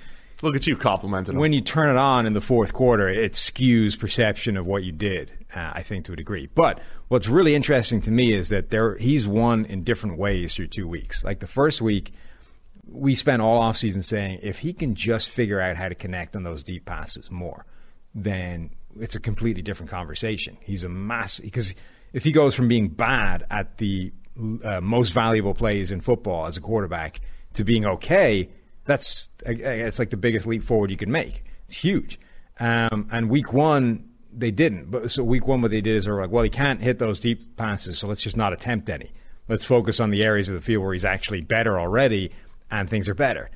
look 0.42 0.56
at 0.56 0.66
you 0.66 0.78
complimenting 0.78 1.36
him. 1.36 1.42
when 1.42 1.52
you 1.52 1.60
turn 1.60 1.90
it 1.90 1.98
on 1.98 2.26
in 2.26 2.32
the 2.32 2.42
fourth 2.42 2.72
quarter, 2.72 3.10
it 3.10 3.34
skews 3.34 4.00
perception 4.00 4.56
of 4.56 4.66
what 4.66 4.84
you 4.84 4.94
did. 4.94 5.32
Uh, 5.54 5.72
I 5.74 5.84
think 5.84 6.06
to 6.06 6.14
a 6.14 6.16
degree. 6.16 6.48
But 6.56 6.80
what's 7.10 7.28
really 7.28 7.54
interesting 7.54 8.00
to 8.02 8.12
me 8.12 8.32
is 8.32 8.48
that 8.48 8.70
there 8.70 8.96
he's 8.98 9.28
won 9.28 9.66
in 9.66 9.84
different 9.84 10.18
ways 10.18 10.56
through 10.56 10.68
two 10.68 10.88
weeks. 10.88 11.26
Like 11.26 11.42
the 11.42 11.48
first 11.48 11.82
week 11.82 12.14
we 12.92 13.16
spent 13.16 13.42
all 13.42 13.62
offseason 13.62 14.04
saying 14.04 14.40
if 14.42 14.60
he 14.60 14.74
can 14.74 14.96
just 14.96 15.30
figure 15.30 15.60
out 15.60 15.76
how 15.76 15.90
to 15.90 15.96
connect 15.96 16.36
on 16.36 16.44
those 16.44 16.64
deep 16.64 16.86
passes 16.86 17.30
more, 17.30 17.66
then 18.14 18.72
it's 19.00 19.16
a 19.16 19.20
completely 19.20 19.62
different 19.62 19.90
conversation. 19.90 20.58
He's 20.62 20.84
a 20.84 20.90
mass 20.90 21.40
because 21.40 21.76
if 22.14 22.24
he 22.24 22.32
goes 22.32 22.56
from 22.56 22.68
being 22.68 22.90
bad 22.90 23.46
at 23.50 23.78
the 23.78 24.12
uh, 24.64 24.82
most 24.82 25.14
valuable 25.14 25.54
plays 25.54 25.92
in 25.92 26.02
football 26.02 26.46
as 26.46 26.58
a 26.58 26.62
quarterback 26.62 27.22
to 27.54 27.64
being 27.64 27.86
okay, 27.86 28.50
that's 28.86 29.30
it's 29.46 30.00
like 30.00 30.10
the 30.10 30.18
biggest 30.18 30.48
leap 30.48 30.64
forward 30.64 30.92
you 30.92 30.98
can 30.98 31.12
make. 31.12 31.44
It's 31.66 31.76
huge. 31.78 32.20
Um, 32.60 33.08
and 33.12 33.30
week 33.30 33.54
one 33.54 34.06
they 34.32 34.52
didn't. 34.52 34.92
But 34.92 35.12
so 35.12 35.24
week 35.24 35.48
one 35.48 35.62
what 35.62 35.72
they 35.72 35.82
did 35.82 35.96
is 35.96 36.06
they 36.06 36.12
were 36.12 36.22
like, 36.22 36.32
well, 36.32 36.44
he 36.44 36.50
can't 36.50 36.82
hit 36.82 37.00
those 37.00 37.20
deep 37.20 37.58
passes, 37.58 38.00
so 38.00 38.08
let's 38.08 38.22
just 38.22 38.38
not 38.38 38.54
attempt 38.54 38.90
any. 38.90 39.12
Let's 39.48 39.66
focus 39.66 40.00
on 40.00 40.12
the 40.12 40.24
areas 40.24 40.48
of 40.48 40.54
the 40.54 40.62
field 40.62 40.84
where 40.84 40.94
he's 40.94 41.06
actually 41.06 41.42
better 41.42 41.80
already 41.80 42.32
and 42.72 42.90
things 42.90 43.10
are 43.10 43.16
better. 43.16 43.50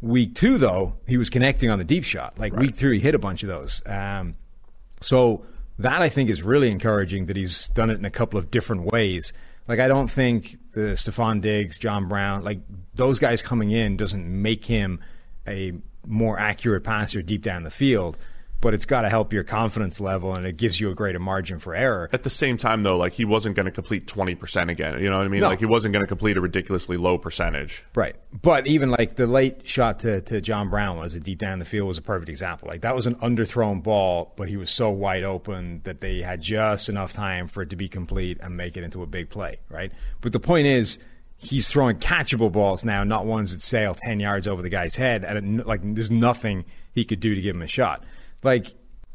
Week 0.00 0.34
two, 0.34 0.58
though, 0.58 0.94
he 1.06 1.16
was 1.16 1.30
connecting 1.30 1.70
on 1.70 1.78
the 1.78 1.84
deep 1.84 2.04
shot. 2.04 2.38
Like 2.38 2.52
right. 2.52 2.62
week 2.62 2.74
three, 2.74 2.98
he 2.98 3.02
hit 3.02 3.14
a 3.14 3.18
bunch 3.18 3.42
of 3.42 3.48
those. 3.48 3.82
Um, 3.86 4.36
so 5.00 5.44
that 5.78 6.02
I 6.02 6.08
think 6.08 6.30
is 6.30 6.42
really 6.42 6.70
encouraging 6.70 7.26
that 7.26 7.36
he's 7.36 7.68
done 7.68 7.90
it 7.90 7.98
in 7.98 8.04
a 8.04 8.10
couple 8.10 8.38
of 8.38 8.50
different 8.50 8.86
ways. 8.86 9.32
Like 9.68 9.78
I 9.78 9.88
don't 9.88 10.10
think 10.10 10.58
the 10.72 10.92
Stefon 10.92 11.40
Diggs, 11.40 11.78
John 11.78 12.08
Brown, 12.08 12.42
like 12.42 12.60
those 12.94 13.18
guys 13.18 13.42
coming 13.42 13.70
in 13.70 13.96
doesn't 13.96 14.26
make 14.26 14.64
him 14.64 15.00
a 15.46 15.72
more 16.06 16.38
accurate 16.38 16.82
passer 16.84 17.22
deep 17.22 17.42
down 17.42 17.62
the 17.62 17.70
field 17.70 18.18
but 18.62 18.74
it's 18.74 18.86
got 18.86 19.02
to 19.02 19.08
help 19.08 19.32
your 19.32 19.42
confidence 19.42 20.00
level 20.00 20.34
and 20.34 20.46
it 20.46 20.56
gives 20.56 20.80
you 20.80 20.88
a 20.88 20.94
greater 20.94 21.18
margin 21.18 21.58
for 21.58 21.74
error. 21.74 22.08
At 22.12 22.22
the 22.22 22.30
same 22.30 22.56
time, 22.56 22.84
though, 22.84 22.96
like 22.96 23.12
he 23.12 23.24
wasn't 23.24 23.56
going 23.56 23.66
to 23.66 23.72
complete 23.72 24.06
20% 24.06 24.70
again. 24.70 25.00
You 25.00 25.10
know 25.10 25.18
what 25.18 25.26
I 25.26 25.28
mean? 25.28 25.40
No. 25.40 25.48
Like 25.48 25.58
he 25.58 25.66
wasn't 25.66 25.92
going 25.92 26.04
to 26.04 26.06
complete 26.06 26.36
a 26.36 26.40
ridiculously 26.40 26.96
low 26.96 27.18
percentage. 27.18 27.84
Right. 27.96 28.14
But 28.40 28.68
even 28.68 28.88
like 28.88 29.16
the 29.16 29.26
late 29.26 29.68
shot 29.68 29.98
to, 30.00 30.20
to 30.22 30.40
John 30.40 30.70
Brown 30.70 30.96
was 30.96 31.14
a 31.14 31.20
deep 31.20 31.40
down 31.40 31.58
the 31.58 31.64
field 31.64 31.88
was 31.88 31.98
a 31.98 32.02
perfect 32.02 32.28
example. 32.28 32.68
Like 32.68 32.82
that 32.82 32.94
was 32.94 33.08
an 33.08 33.16
underthrown 33.16 33.82
ball, 33.82 34.32
but 34.36 34.48
he 34.48 34.56
was 34.56 34.70
so 34.70 34.90
wide 34.90 35.24
open 35.24 35.80
that 35.82 36.00
they 36.00 36.22
had 36.22 36.40
just 36.40 36.88
enough 36.88 37.12
time 37.12 37.48
for 37.48 37.62
it 37.62 37.70
to 37.70 37.76
be 37.76 37.88
complete 37.88 38.38
and 38.40 38.56
make 38.56 38.76
it 38.76 38.84
into 38.84 39.02
a 39.02 39.06
big 39.06 39.28
play. 39.28 39.58
Right. 39.68 39.90
But 40.20 40.32
the 40.32 40.40
point 40.40 40.68
is, 40.68 41.00
he's 41.36 41.66
throwing 41.66 41.96
catchable 41.96 42.52
balls 42.52 42.84
now, 42.84 43.02
not 43.02 43.26
ones 43.26 43.52
that 43.52 43.60
sail 43.60 43.96
10 43.96 44.20
yards 44.20 44.46
over 44.46 44.62
the 44.62 44.68
guy's 44.68 44.94
head. 44.94 45.24
And 45.24 45.58
it, 45.60 45.66
like 45.66 45.80
there's 45.82 46.12
nothing 46.12 46.64
he 46.92 47.04
could 47.04 47.18
do 47.18 47.34
to 47.34 47.40
give 47.40 47.56
him 47.56 47.62
a 47.62 47.66
shot 47.66 48.04
like 48.42 48.68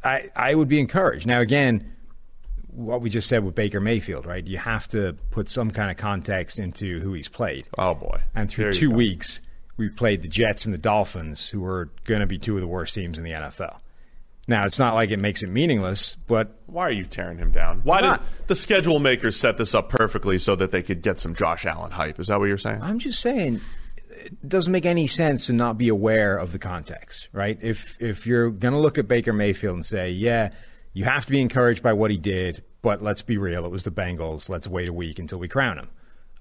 I 0.03 0.29
I 0.35 0.55
would 0.55 0.67
be 0.67 0.79
encouraged. 0.79 1.25
Now 1.25 1.41
again, 1.41 1.93
what 2.67 3.01
we 3.01 3.09
just 3.09 3.27
said 3.27 3.43
with 3.43 3.55
Baker 3.55 3.79
Mayfield, 3.79 4.25
right? 4.25 4.45
You 4.45 4.57
have 4.57 4.87
to 4.89 5.15
put 5.31 5.49
some 5.49 5.71
kind 5.71 5.91
of 5.91 5.97
context 5.97 6.59
into 6.59 6.99
who 6.99 7.13
he's 7.13 7.27
played. 7.27 7.65
Oh 7.77 7.95
boy! 7.95 8.21
And 8.35 8.49
through 8.49 8.73
two 8.73 8.91
weeks, 8.91 9.41
we've 9.77 9.95
played 9.95 10.21
the 10.21 10.27
Jets 10.27 10.65
and 10.65 10.73
the 10.73 10.79
Dolphins, 10.79 11.49
who 11.49 11.65
are 11.65 11.89
going 12.05 12.21
to 12.21 12.27
be 12.27 12.37
two 12.37 12.55
of 12.55 12.61
the 12.61 12.67
worst 12.67 12.95
teams 12.95 13.17
in 13.17 13.23
the 13.23 13.31
NFL. 13.31 13.79
Now, 14.49 14.63
it's 14.63 14.79
not 14.79 14.93
like 14.93 15.11
it 15.11 15.17
makes 15.17 15.43
it 15.43 15.49
meaningless, 15.49 16.15
but 16.25 16.55
Why 16.67 16.83
are 16.83 16.91
you 16.91 17.03
tearing 17.03 17.37
him 17.37 17.51
down? 17.51 17.81
Why 17.83 17.99
did 17.99 18.19
the 18.47 18.55
schedule 18.55 18.99
makers 18.99 19.37
set 19.37 19.57
this 19.57 19.75
up 19.75 19.89
perfectly 19.89 20.37
so 20.39 20.55
that 20.55 20.71
they 20.71 20.81
could 20.81 21.01
get 21.01 21.19
some 21.19 21.35
Josh 21.35 21.65
Allen 21.65 21.91
hype? 21.91 22.17
Is 22.17 22.27
that 22.27 22.39
what 22.39 22.45
you're 22.45 22.57
saying? 22.57 22.81
I'm 22.81 22.97
just 22.97 23.19
saying 23.19 23.59
it 24.27 24.49
doesn't 24.49 24.71
make 24.71 24.85
any 24.85 25.07
sense 25.07 25.47
to 25.47 25.53
not 25.53 25.77
be 25.77 25.89
aware 25.89 26.37
of 26.37 26.51
the 26.51 26.59
context, 26.59 27.27
right? 27.31 27.57
If 27.61 28.01
if 28.01 28.27
you're 28.27 28.49
going 28.49 28.73
to 28.73 28.79
look 28.79 28.97
at 28.97 29.07
Baker 29.07 29.33
Mayfield 29.33 29.75
and 29.75 29.85
say, 29.85 30.09
"Yeah, 30.09 30.51
you 30.93 31.05
have 31.05 31.25
to 31.25 31.31
be 31.31 31.41
encouraged 31.41 31.81
by 31.81 31.93
what 31.93 32.11
he 32.11 32.17
did, 32.17 32.63
but 32.81 33.01
let's 33.01 33.21
be 33.21 33.37
real, 33.37 33.65
it 33.65 33.71
was 33.71 33.83
the 33.83 33.91
Bengals. 33.91 34.49
Let's 34.49 34.67
wait 34.67 34.89
a 34.89 34.93
week 34.93 35.19
until 35.19 35.39
we 35.39 35.47
crown 35.47 35.77
him." 35.77 35.89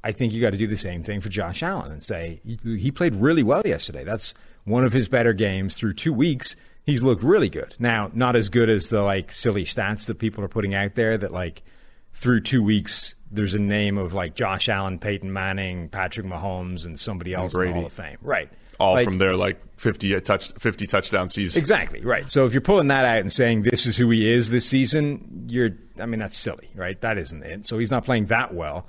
I 0.04 0.12
think 0.12 0.32
you 0.32 0.40
got 0.40 0.50
to 0.50 0.56
do 0.56 0.68
the 0.68 0.76
same 0.76 1.02
thing 1.02 1.20
for 1.20 1.28
Josh 1.28 1.64
Allen 1.64 1.90
and 1.90 2.00
say 2.00 2.40
he, 2.44 2.92
played 2.92 3.16
really 3.16 3.42
well 3.42 3.62
yesterday. 3.64 4.04
That's 4.04 4.34
one 4.62 4.84
of 4.84 4.92
his 4.92 5.08
better 5.08 5.32
games 5.32 5.74
through 5.74 5.94
2 5.94 6.12
weeks. 6.12 6.54
He's 6.84 7.02
looked 7.02 7.24
really 7.24 7.48
good. 7.48 7.74
Now, 7.80 8.12
not 8.14 8.36
as 8.36 8.48
good 8.48 8.68
as 8.68 8.86
the 8.86 9.02
like 9.02 9.32
silly 9.32 9.64
stats 9.64 10.06
that 10.06 10.20
people 10.20 10.44
are 10.44 10.48
putting 10.48 10.74
out 10.76 10.94
there 10.94 11.18
that 11.18 11.32
like 11.32 11.64
through 12.12 12.42
two 12.42 12.62
weeks, 12.62 13.15
there's 13.30 13.54
a 13.54 13.58
name 13.58 13.98
of 13.98 14.14
like 14.14 14.34
Josh 14.34 14.68
Allen, 14.68 14.98
Peyton 14.98 15.32
Manning, 15.32 15.88
Patrick 15.88 16.26
Mahomes, 16.26 16.84
and 16.84 16.98
somebody 16.98 17.34
else 17.34 17.54
in 17.54 17.62
the 17.64 17.72
Hall 17.72 17.86
of 17.86 17.92
Fame. 17.92 18.18
Right. 18.22 18.48
All 18.78 18.94
Like- 18.94 19.04
from 19.06 19.18
their 19.18 19.36
like 19.36 19.60
50 19.78 20.14
uh, 20.16 20.20
touch 20.20 20.52
50 20.52 20.86
touchdown 20.86 21.28
seasons. 21.28 21.56
Exactly, 21.56 22.00
right. 22.02 22.30
So 22.30 22.46
if 22.46 22.52
you're 22.52 22.60
pulling 22.60 22.88
that 22.88 23.04
out 23.04 23.18
and 23.18 23.32
saying 23.32 23.62
this 23.62 23.84
is 23.86 23.96
who 23.96 24.08
he 24.10 24.30
is 24.30 24.50
this 24.50 24.66
season, 24.66 25.46
you're, 25.48 25.70
I 26.00 26.06
mean, 26.06 26.20
that's 26.20 26.36
silly, 26.36 26.70
right? 26.74 26.98
That 27.00 27.18
isn't 27.18 27.42
it. 27.42 27.66
So 27.66 27.78
he's 27.78 27.90
not 27.90 28.04
playing 28.04 28.26
that 28.26 28.54
well, 28.54 28.86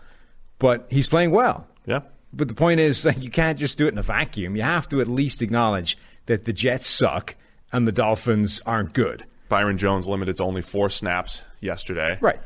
but 0.59 0.87
he's 0.89 1.07
playing 1.07 1.31
well. 1.31 1.67
Yeah. 1.85 2.01
But 2.33 2.47
the 2.49 2.53
point 2.53 2.79
is, 2.79 3.05
like, 3.05 3.21
you 3.23 3.29
can't 3.29 3.57
just 3.57 3.77
do 3.77 3.85
it 3.87 3.91
in 3.93 3.97
a 3.97 4.03
vacuum. 4.03 4.55
You 4.55 4.61
have 4.63 4.87
to 4.89 5.01
at 5.01 5.07
least 5.07 5.41
acknowledge 5.41 5.97
that 6.27 6.45
the 6.45 6.53
Jets 6.53 6.87
suck 6.87 7.35
and 7.71 7.87
the 7.87 7.91
Dolphins 7.91 8.61
aren't 8.65 8.93
good. 8.93 9.25
Byron 9.49 9.77
Jones 9.77 10.05
limited 10.07 10.35
to 10.37 10.43
only 10.43 10.61
four 10.61 10.89
snaps 10.89 11.41
yesterday. 11.61 12.17
Right. 12.21 12.39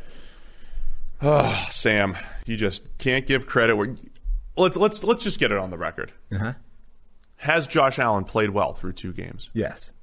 Oh, 1.21 1.67
Sam, 1.69 2.17
you 2.45 2.57
just 2.57 2.97
can't 2.97 3.25
give 3.25 3.45
credit 3.45 3.75
where. 3.75 3.95
Let's 4.57 4.75
let's 4.77 5.03
let's 5.03 5.23
just 5.23 5.39
get 5.39 5.51
it 5.51 5.57
on 5.57 5.69
the 5.69 5.77
record. 5.77 6.11
Uh-huh. 6.31 6.53
Has 7.37 7.67
Josh 7.67 7.99
Allen 7.99 8.23
played 8.23 8.49
well 8.51 8.73
through 8.73 8.93
two 8.93 9.13
games? 9.13 9.49
Yes. 9.53 9.93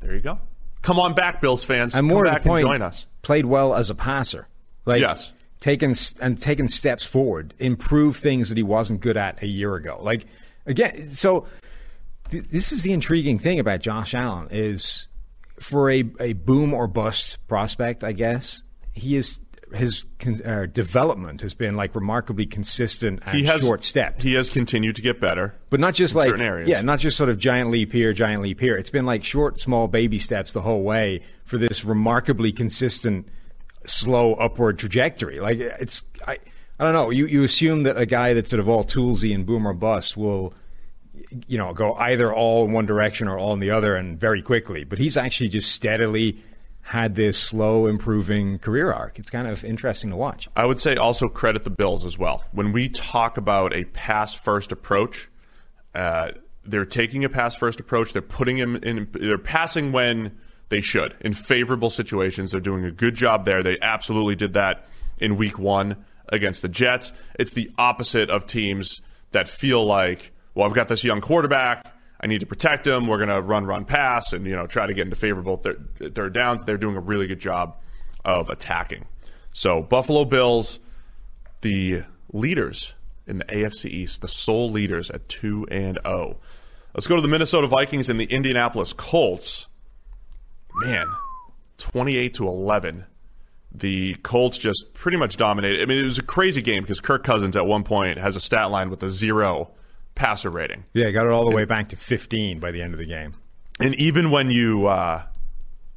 There 0.00 0.14
you 0.14 0.20
go. 0.20 0.38
Come 0.82 0.98
on 0.98 1.14
back, 1.14 1.40
Bills 1.40 1.62
fans. 1.64 1.94
And 1.94 2.06
more 2.06 2.24
Come 2.24 2.34
back 2.34 2.42
point, 2.42 2.60
and 2.60 2.68
join 2.68 2.82
us. 2.82 3.06
played 3.22 3.46
well 3.46 3.74
as 3.74 3.88
a 3.88 3.94
passer. 3.94 4.48
Like, 4.84 5.00
Yes. 5.00 5.32
taken 5.60 5.94
and 6.20 6.40
taken 6.40 6.66
steps 6.66 7.06
forward, 7.06 7.54
improve 7.58 8.16
things 8.16 8.48
that 8.48 8.56
he 8.58 8.64
wasn't 8.64 9.00
good 9.00 9.16
at 9.16 9.40
a 9.42 9.46
year 9.46 9.76
ago. 9.76 9.98
Like 10.02 10.26
again, 10.66 11.08
so 11.08 11.46
th- 12.30 12.44
this 12.48 12.72
is 12.72 12.82
the 12.82 12.92
intriguing 12.92 13.38
thing 13.38 13.60
about 13.60 13.80
Josh 13.80 14.12
Allen 14.12 14.48
is 14.50 15.06
for 15.60 15.88
a, 15.90 16.02
a 16.18 16.32
boom 16.32 16.74
or 16.74 16.88
bust 16.88 17.38
prospect, 17.46 18.02
I 18.02 18.10
guess 18.12 18.64
he 18.92 19.14
is 19.16 19.38
his 19.74 20.04
uh, 20.44 20.66
development 20.66 21.40
has 21.40 21.54
been 21.54 21.76
like 21.76 21.94
remarkably 21.94 22.46
consistent 22.46 23.22
and 23.26 23.36
He 23.36 23.44
has 23.44 23.62
short 23.62 23.82
stepped. 23.82 24.22
He 24.22 24.34
has 24.34 24.48
continued 24.50 24.96
to 24.96 25.02
get 25.02 25.20
better. 25.20 25.54
But 25.70 25.80
not 25.80 25.94
just 25.94 26.14
like 26.14 26.28
certain 26.30 26.44
areas. 26.44 26.68
yeah, 26.68 26.82
not 26.82 26.98
just 26.98 27.16
sort 27.16 27.30
of 27.30 27.38
giant 27.38 27.70
leap 27.70 27.92
here, 27.92 28.12
giant 28.12 28.42
leap 28.42 28.60
here. 28.60 28.76
It's 28.76 28.90
been 28.90 29.06
like 29.06 29.24
short, 29.24 29.58
small 29.60 29.88
baby 29.88 30.18
steps 30.18 30.52
the 30.52 30.62
whole 30.62 30.82
way 30.82 31.22
for 31.44 31.58
this 31.58 31.84
remarkably 31.84 32.52
consistent, 32.52 33.28
slow 33.84 34.34
upward 34.34 34.78
trajectory. 34.78 35.40
Like 35.40 35.58
it's 35.58 36.02
I, 36.26 36.38
I 36.78 36.84
don't 36.84 36.92
know. 36.92 37.10
You 37.10 37.26
you 37.26 37.44
assume 37.44 37.84
that 37.84 37.96
a 37.96 38.06
guy 38.06 38.34
that's 38.34 38.50
sort 38.50 38.60
of 38.60 38.68
all 38.68 38.84
toolsy 38.84 39.34
and 39.34 39.46
boom 39.46 39.66
or 39.66 39.72
bust 39.74 40.16
will, 40.16 40.54
you 41.46 41.58
know, 41.58 41.72
go 41.72 41.94
either 41.94 42.32
all 42.32 42.64
in 42.64 42.72
one 42.72 42.86
direction 42.86 43.28
or 43.28 43.38
all 43.38 43.52
in 43.52 43.60
the 43.60 43.70
other 43.70 43.94
and 43.96 44.18
very 44.18 44.42
quickly. 44.42 44.84
But 44.84 44.98
he's 44.98 45.16
actually 45.16 45.48
just 45.48 45.70
steadily 45.72 46.38
had 46.82 47.14
this 47.14 47.38
slow 47.38 47.86
improving 47.86 48.58
career 48.58 48.92
arc. 48.92 49.18
It's 49.18 49.30
kind 49.30 49.46
of 49.46 49.64
interesting 49.64 50.10
to 50.10 50.16
watch. 50.16 50.48
I 50.56 50.66
would 50.66 50.80
say 50.80 50.96
also 50.96 51.28
credit 51.28 51.64
the 51.64 51.70
Bills 51.70 52.04
as 52.04 52.18
well. 52.18 52.44
When 52.52 52.72
we 52.72 52.88
talk 52.88 53.36
about 53.36 53.72
a 53.72 53.84
pass 53.84 54.34
first 54.34 54.72
approach, 54.72 55.30
uh, 55.94 56.32
they're 56.64 56.84
taking 56.84 57.24
a 57.24 57.28
pass 57.28 57.54
first 57.54 57.80
approach. 57.80 58.12
They're 58.12 58.22
putting 58.22 58.58
him 58.58 58.76
in. 58.76 59.08
They're 59.12 59.38
passing 59.38 59.92
when 59.92 60.36
they 60.68 60.80
should 60.80 61.14
in 61.20 61.34
favorable 61.34 61.90
situations. 61.90 62.50
They're 62.50 62.60
doing 62.60 62.84
a 62.84 62.90
good 62.90 63.14
job 63.14 63.44
there. 63.44 63.62
They 63.62 63.78
absolutely 63.80 64.36
did 64.36 64.54
that 64.54 64.86
in 65.18 65.36
Week 65.36 65.58
One 65.58 66.04
against 66.30 66.62
the 66.62 66.68
Jets. 66.68 67.12
It's 67.38 67.52
the 67.52 67.70
opposite 67.78 68.30
of 68.30 68.46
teams 68.46 69.00
that 69.32 69.48
feel 69.48 69.84
like, 69.84 70.32
well, 70.54 70.66
I've 70.66 70.74
got 70.74 70.88
this 70.88 71.04
young 71.04 71.20
quarterback. 71.20 71.91
I 72.22 72.28
need 72.28 72.40
to 72.40 72.46
protect 72.46 72.86
him. 72.86 73.08
We're 73.08 73.18
going 73.18 73.28
to 73.28 73.42
run, 73.42 73.66
run, 73.66 73.84
pass, 73.84 74.32
and 74.32 74.46
you 74.46 74.54
know 74.54 74.66
try 74.66 74.86
to 74.86 74.94
get 74.94 75.02
into 75.02 75.16
favorable 75.16 75.56
third, 75.56 76.14
third 76.14 76.32
downs. 76.32 76.64
They're 76.64 76.78
doing 76.78 76.96
a 76.96 77.00
really 77.00 77.26
good 77.26 77.40
job 77.40 77.76
of 78.24 78.48
attacking. 78.48 79.06
So 79.52 79.82
Buffalo 79.82 80.24
Bills, 80.24 80.78
the 81.62 82.04
leaders 82.32 82.94
in 83.26 83.38
the 83.38 83.44
AFC 83.46 83.86
East, 83.86 84.20
the 84.20 84.28
sole 84.28 84.70
leaders 84.70 85.10
at 85.10 85.28
two 85.28 85.66
and 85.70 85.98
zero. 86.04 86.38
Let's 86.94 87.06
go 87.06 87.16
to 87.16 87.22
the 87.22 87.28
Minnesota 87.28 87.66
Vikings 87.66 88.08
and 88.08 88.20
the 88.20 88.26
Indianapolis 88.26 88.92
Colts. 88.92 89.66
Man, 90.74 91.08
twenty-eight 91.76 92.34
to 92.34 92.46
eleven. 92.46 93.06
The 93.74 94.14
Colts 94.16 94.58
just 94.58 94.92
pretty 94.92 95.16
much 95.16 95.38
dominated. 95.38 95.82
I 95.82 95.86
mean, 95.86 95.98
it 95.98 96.04
was 96.04 96.18
a 96.18 96.22
crazy 96.22 96.60
game 96.60 96.82
because 96.82 97.00
Kirk 97.00 97.24
Cousins 97.24 97.56
at 97.56 97.66
one 97.66 97.84
point 97.84 98.18
has 98.18 98.36
a 98.36 98.40
stat 98.40 98.70
line 98.70 98.90
with 98.90 99.02
a 99.02 99.08
zero 99.10 99.72
passer 100.14 100.50
rating. 100.50 100.84
Yeah, 100.92 101.10
got 101.10 101.26
it 101.26 101.32
all 101.32 101.48
the 101.48 101.54
way 101.54 101.64
back 101.64 101.88
to 101.90 101.96
15 101.96 102.60
by 102.60 102.70
the 102.70 102.82
end 102.82 102.92
of 102.94 102.98
the 102.98 103.06
game. 103.06 103.34
And 103.80 103.94
even 103.96 104.30
when 104.30 104.50
you 104.50 104.86
uh, 104.86 105.22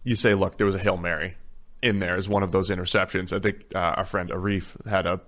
you 0.04 0.16
say, 0.16 0.34
look, 0.34 0.58
there 0.58 0.66
was 0.66 0.76
a 0.76 0.80
hail 0.80 0.98
mary 0.98 1.36
in 1.82 2.00
there 2.00 2.16
as 2.16 2.28
one 2.30 2.42
of 2.44 2.52
those 2.52 2.70
interceptions. 2.70 3.32
I 3.36 3.40
think 3.40 3.66
uh, 3.76 3.80
our 3.98 4.06
friend 4.06 4.30
Arif 4.30 4.86
had 4.88 5.06
a. 5.06 5.22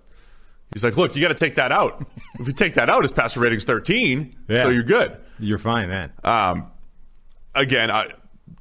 He's 0.73 0.83
like, 0.83 0.97
look, 0.97 1.15
you 1.15 1.21
got 1.21 1.29
to 1.29 1.33
take 1.33 1.55
that 1.55 1.71
out. 1.71 2.05
if 2.39 2.45
you 2.47 2.53
take 2.53 2.73
that 2.73 2.89
out, 2.89 3.03
his 3.03 3.13
passer 3.13 3.39
rating's 3.39 3.63
thirteen, 3.63 4.35
Yeah. 4.49 4.63
so 4.63 4.69
you're 4.69 4.83
good. 4.83 5.17
You're 5.39 5.57
fine 5.59 5.89
then. 5.89 6.11
Um, 6.23 6.71
again, 7.55 7.89
I, 7.91 8.11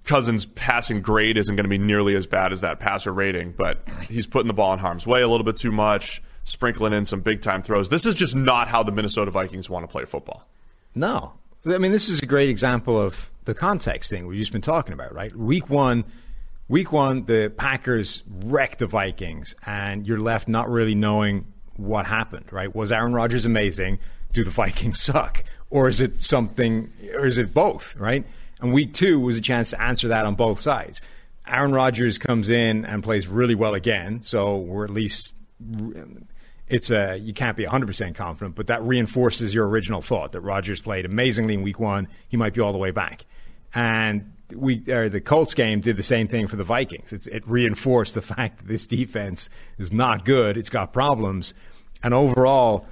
Cousins' 0.04 0.46
passing 0.46 1.00
grade 1.00 1.36
isn't 1.36 1.56
going 1.56 1.64
to 1.64 1.68
be 1.70 1.78
nearly 1.78 2.14
as 2.14 2.26
bad 2.26 2.52
as 2.52 2.60
that 2.60 2.78
passer 2.80 3.12
rating, 3.12 3.52
but 3.56 3.82
he's 4.08 4.26
putting 4.26 4.46
the 4.46 4.54
ball 4.54 4.72
in 4.72 4.78
harm's 4.78 5.06
way 5.06 5.22
a 5.22 5.28
little 5.28 5.44
bit 5.44 5.56
too 5.56 5.72
much, 5.72 6.22
sprinkling 6.46 6.92
in 6.92 7.04
some 7.04 7.20
big 7.20 7.42
time 7.42 7.60
throws. 7.60 7.88
This 7.88 8.06
is 8.06 8.14
just 8.14 8.34
not 8.34 8.68
how 8.68 8.82
the 8.82 8.92
Minnesota 8.92 9.30
Vikings 9.30 9.68
want 9.68 9.82
to 9.82 9.88
play 9.88 10.04
football. 10.04 10.46
No. 10.94 11.32
I 11.66 11.78
mean, 11.78 11.90
this 11.90 12.08
is 12.08 12.20
a 12.20 12.26
great 12.26 12.48
example 12.48 12.96
of 12.96 13.28
the 13.44 13.54
context 13.54 14.10
thing 14.10 14.26
we've 14.26 14.38
just 14.38 14.52
been 14.52 14.62
talking 14.62 14.94
about, 14.94 15.12
right? 15.12 15.34
Week 15.34 15.68
one, 15.68 16.04
week 16.68 16.92
one, 16.92 17.24
the 17.24 17.52
Packers 17.54 18.22
wrecked 18.44 18.78
the 18.78 18.86
Vikings, 18.86 19.56
and 19.66 20.06
you're 20.06 20.20
left 20.20 20.46
not 20.46 20.70
really 20.70 20.94
knowing 20.94 21.52
what 21.76 22.06
happened, 22.06 22.52
right? 22.52 22.74
Was 22.74 22.92
Aaron 22.92 23.12
Rodgers 23.12 23.44
amazing? 23.44 23.98
Do 24.32 24.44
the 24.44 24.50
Vikings 24.50 25.00
suck? 25.02 25.42
Or 25.68 25.88
is 25.88 26.00
it 26.00 26.22
something, 26.22 26.92
or 27.14 27.26
is 27.26 27.38
it 27.38 27.52
both, 27.52 27.96
right? 27.96 28.24
And 28.60 28.72
week 28.72 28.92
two 28.92 29.18
was 29.18 29.36
a 29.36 29.40
chance 29.40 29.70
to 29.70 29.82
answer 29.82 30.06
that 30.08 30.24
on 30.24 30.36
both 30.36 30.60
sides. 30.60 31.02
Aaron 31.48 31.72
Rodgers 31.72 32.18
comes 32.18 32.48
in 32.48 32.84
and 32.84 33.02
plays 33.02 33.26
really 33.26 33.56
well 33.56 33.74
again, 33.74 34.22
so 34.22 34.56
we're 34.56 34.84
at 34.84 34.90
least 34.90 35.34
it's 36.68 36.90
a 36.90 37.16
you 37.16 37.32
can't 37.32 37.56
be 37.56 37.64
100% 37.64 38.14
confident, 38.14 38.54
but 38.54 38.66
that 38.66 38.82
reinforces 38.82 39.54
your 39.54 39.68
original 39.68 40.00
thought 40.00 40.32
that 40.32 40.40
Rodgers 40.40 40.80
played 40.80 41.04
amazingly 41.04 41.54
in 41.54 41.62
week 41.62 41.78
1, 41.78 42.08
he 42.28 42.36
might 42.36 42.54
be 42.54 42.60
all 42.60 42.72
the 42.72 42.78
way 42.78 42.90
back. 42.90 43.24
And 43.74 44.32
we 44.54 44.82
or 44.90 45.08
the 45.08 45.20
Colts 45.20 45.54
game 45.54 45.80
did 45.80 45.96
the 45.96 46.02
same 46.02 46.28
thing 46.28 46.46
for 46.46 46.56
the 46.56 46.64
Vikings. 46.64 47.12
It's, 47.12 47.26
it 47.26 47.46
reinforced 47.46 48.14
the 48.14 48.22
fact 48.34 48.58
that 48.58 48.68
this 48.68 48.86
defense 48.86 49.48
is 49.78 49.92
not 49.92 50.24
good, 50.24 50.56
it's 50.56 50.70
got 50.70 50.92
problems, 50.92 51.54
and 52.02 52.14
overall 52.14 52.86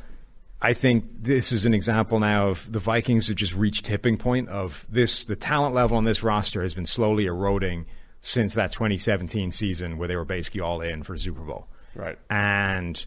I 0.65 0.73
think 0.73 1.05
this 1.21 1.53
is 1.53 1.67
an 1.67 1.75
example 1.75 2.19
now 2.19 2.49
of 2.49 2.73
the 2.73 2.79
Vikings 2.79 3.29
have 3.29 3.37
just 3.37 3.55
reached 3.55 3.85
tipping 3.85 4.17
point 4.17 4.49
of 4.49 4.87
this 4.89 5.25
the 5.25 5.37
talent 5.37 5.75
level 5.75 5.99
on 5.99 6.05
this 6.05 6.23
roster 6.23 6.63
has 6.63 6.73
been 6.73 6.87
slowly 6.87 7.27
eroding 7.27 7.85
since 8.23 8.55
that 8.55 8.73
2017 8.73 9.53
season 9.53 9.99
where 9.99 10.09
they 10.09 10.17
were 10.17 10.25
basically 10.25 10.63
all 10.63 10.81
in 10.81 11.03
for 11.03 11.19
Super 11.19 11.43
Bowl. 11.43 11.69
Right. 11.95 12.19
And 12.31 13.05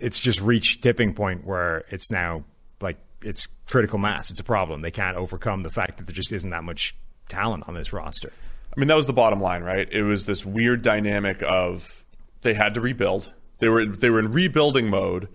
it's 0.00 0.20
just 0.20 0.40
reached 0.40 0.82
tipping 0.82 1.14
point 1.14 1.46
where 1.46 1.84
it's 1.90 2.10
now 2.10 2.44
like 2.80 2.96
it's 3.22 3.46
critical 3.66 3.98
mass. 3.98 4.30
It's 4.30 4.40
a 4.40 4.44
problem. 4.44 4.82
They 4.82 4.90
can't 4.90 5.16
overcome 5.16 5.62
the 5.62 5.70
fact 5.70 5.98
that 5.98 6.06
there 6.06 6.14
just 6.14 6.32
isn't 6.32 6.50
that 6.50 6.64
much 6.64 6.94
talent 7.28 7.64
on 7.68 7.74
this 7.74 7.92
roster. 7.92 8.32
I 8.76 8.78
mean, 8.80 8.88
that 8.88 8.96
was 8.96 9.06
the 9.06 9.12
bottom 9.12 9.40
line, 9.40 9.62
right? 9.62 9.88
It 9.92 10.02
was 10.02 10.24
this 10.26 10.44
weird 10.46 10.82
dynamic 10.82 11.42
of 11.42 12.04
they 12.42 12.54
had 12.54 12.74
to 12.74 12.80
rebuild. 12.80 13.32
They 13.58 13.68
were 13.68 13.84
they 13.86 14.10
were 14.10 14.18
in 14.20 14.32
rebuilding 14.32 14.88
mode, 14.88 15.28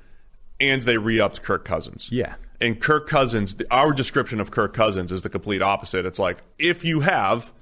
and 0.60 0.82
they 0.82 0.98
re-upped 0.98 1.42
Kirk 1.44 1.66
Cousins. 1.66 2.10
Yeah. 2.12 2.36
And 2.62 2.80
Kirk 2.80 3.08
Cousins, 3.08 3.56
our 3.70 3.92
description 3.92 4.40
of 4.40 4.50
Kirk 4.50 4.74
Cousins 4.74 5.12
is 5.12 5.22
the 5.22 5.30
complete 5.30 5.62
opposite. 5.62 6.06
It's 6.06 6.18
like 6.20 6.38
if 6.58 6.86
you 6.86 7.02
have 7.02 7.54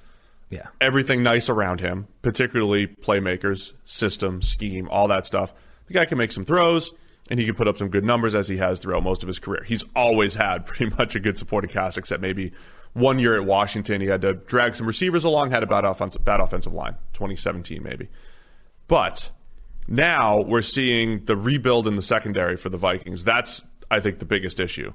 Yeah. 0.51 0.67
everything 0.79 1.23
nice 1.23 1.49
around 1.49 1.81
him, 1.81 2.07
particularly 2.21 2.85
playmakers, 2.87 3.73
system, 3.85 4.41
scheme, 4.43 4.87
all 4.89 5.07
that 5.07 5.25
stuff. 5.25 5.53
The 5.87 5.93
guy 5.93 6.05
can 6.05 6.17
make 6.17 6.31
some 6.31 6.45
throws 6.45 6.91
and 7.29 7.39
he 7.39 7.45
can 7.45 7.55
put 7.55 7.67
up 7.67 7.77
some 7.77 7.89
good 7.89 8.03
numbers 8.03 8.35
as 8.35 8.47
he 8.47 8.57
has 8.57 8.79
throughout 8.79 9.03
most 9.03 9.23
of 9.23 9.27
his 9.27 9.39
career. 9.39 9.63
He's 9.63 9.83
always 9.95 10.33
had 10.33 10.65
pretty 10.65 10.95
much 10.95 11.15
a 11.15 11.19
good 11.19 11.37
supporting 11.37 11.69
cast, 11.69 11.97
except 11.97 12.21
maybe 12.21 12.51
one 12.93 13.17
year 13.19 13.35
at 13.35 13.45
Washington, 13.45 14.01
he 14.01 14.07
had 14.07 14.21
to 14.21 14.33
drag 14.33 14.75
some 14.75 14.85
receivers 14.85 15.23
along, 15.23 15.51
had 15.51 15.63
a 15.63 15.67
bad 15.67 15.83
offensive, 15.83 16.23
bad 16.23 16.39
offensive 16.39 16.73
line, 16.73 16.95
2017 17.13 17.81
maybe. 17.81 18.07
But 18.87 19.31
now 19.87 20.41
we're 20.41 20.61
seeing 20.61 21.25
the 21.25 21.35
rebuild 21.35 21.87
in 21.87 21.95
the 21.95 22.01
secondary 22.01 22.55
for 22.55 22.69
the 22.69 22.77
Vikings. 22.77 23.23
That's, 23.23 23.63
I 23.89 23.99
think, 23.99 24.19
the 24.19 24.25
biggest 24.25 24.59
issue. 24.59 24.93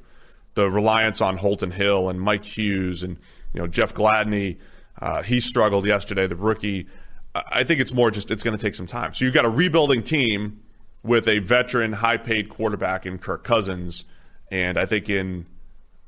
The 0.55 0.71
reliance 0.71 1.21
on 1.21 1.37
Holton 1.37 1.71
Hill 1.71 2.09
and 2.09 2.21
Mike 2.21 2.45
Hughes 2.45 3.03
and 3.03 3.19
you 3.53 3.61
know 3.61 3.67
Jeff 3.67 3.95
Gladney. 3.95 4.59
Uh, 5.01 5.23
he 5.23 5.41
struggled 5.41 5.87
yesterday, 5.87 6.27
the 6.27 6.37
rookie. 6.37 6.87
I 7.35 7.63
think 7.65 7.81
it's 7.81 7.93
more 7.93 8.11
just 8.11 8.31
it's 8.31 8.43
going 8.43 8.57
to 8.57 8.63
take 8.63 8.75
some 8.75 8.87
time. 8.87 9.15
So 9.15 9.25
you've 9.25 9.35
got 9.35 9.45
a 9.45 9.51
rebuilding 9.51 10.03
team 10.03 10.61
with 11.09 11.27
a 11.27 11.41
veteran, 11.41 11.93
high-paid 11.93 12.49
quarterback 12.49 13.07
in 13.07 13.19
Kirk 13.19 13.43
Cousins, 13.43 14.05
and 14.51 14.79
I 14.79 14.87
think 14.87 15.11
in 15.11 15.47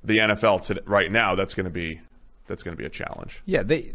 the 0.05 0.19
NFL 0.19 0.81
right 0.87 1.11
now, 1.11 1.35
that's 1.35 1.55
going 1.55 1.65
to 1.65 1.71
be 1.71 2.01
that's 2.47 2.63
going 2.65 2.77
to 2.77 2.81
be 2.81 2.87
a 2.87 2.91
challenge. 2.91 3.43
Yeah, 3.45 3.63
they 3.63 3.93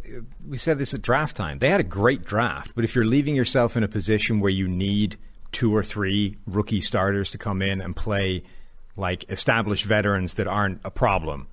we 0.48 0.58
said 0.58 0.78
this 0.78 0.94
at 0.94 1.02
draft 1.02 1.36
time. 1.36 1.60
They 1.60 1.70
had 1.70 1.80
a 1.80 1.86
great 1.86 2.24
draft, 2.24 2.74
but 2.74 2.84
if 2.84 2.96
you're 2.96 3.06
leaving 3.06 3.36
yourself 3.36 3.76
in 3.78 3.84
a 3.84 3.88
position 3.88 4.39
where 4.39 4.52
you 4.52 4.68
need 4.68 5.18
two 5.52 5.76
or 5.76 5.84
three 5.84 6.38
rookie 6.46 6.82
starters 6.82 7.32
to 7.32 7.38
come 7.38 7.62
in 7.62 7.82
and 7.82 7.96
play 7.96 8.44
like 8.98 9.30
established 9.30 9.86
veterans 9.86 10.36
that 10.36 10.48
aren't 10.48 10.80
a 10.84 10.91
problem, 10.91 11.48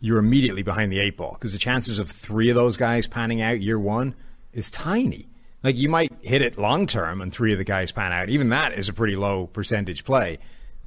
you're 0.00 0.18
immediately 0.18 0.62
behind 0.62 0.92
the 0.92 0.98
eight 0.98 1.16
ball 1.16 1.32
because 1.34 1.52
the 1.52 1.58
chances 1.58 1.98
of 1.98 2.10
three 2.10 2.48
of 2.48 2.56
those 2.56 2.76
guys 2.76 3.06
panning 3.06 3.40
out 3.40 3.60
year 3.60 3.78
one 3.78 4.14
is 4.52 4.70
tiny. 4.70 5.28
Like 5.62 5.76
you 5.76 5.88
might 5.88 6.12
hit 6.22 6.42
it 6.42 6.58
long 6.58 6.86
term 6.86 7.20
and 7.20 7.32
three 7.32 7.52
of 7.52 7.58
the 7.58 7.64
guys 7.64 7.92
pan 7.92 8.12
out. 8.12 8.28
Even 8.28 8.48
that 8.50 8.72
is 8.72 8.88
a 8.88 8.92
pretty 8.92 9.16
low 9.16 9.46
percentage 9.46 10.04
play. 10.04 10.38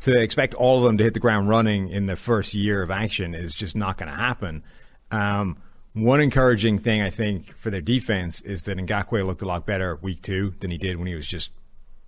To 0.02 0.12
expect 0.20 0.54
all 0.54 0.80
of 0.80 0.84
them 0.84 0.98
to 0.98 1.04
hit 1.04 1.14
the 1.14 1.20
ground 1.20 1.48
running 1.48 1.88
in 1.88 2.06
the 2.06 2.18
first 2.18 2.54
year 2.54 2.84
of 2.84 2.92
action 2.92 3.34
is 3.34 3.54
just 3.54 3.76
not 3.76 3.98
going 3.98 4.12
to 4.12 4.18
happen. 4.18 4.64
Um, 5.10 5.58
one 5.94 6.20
encouraging 6.20 6.80
thing 6.80 7.02
I 7.02 7.10
think 7.10 7.56
for 7.56 7.70
their 7.70 7.82
defense 7.82 8.42
is 8.42 8.64
that 8.64 8.78
Ngakoue 8.78 9.26
looked 9.26 9.42
a 9.42 9.46
lot 9.46 9.66
better 9.66 9.96
week 9.96 10.22
two 10.22 10.54
than 10.60 10.70
he 10.70 10.78
did 10.78 10.98
when 10.98 11.08
he 11.08 11.16
was 11.16 11.26
just 11.26 11.52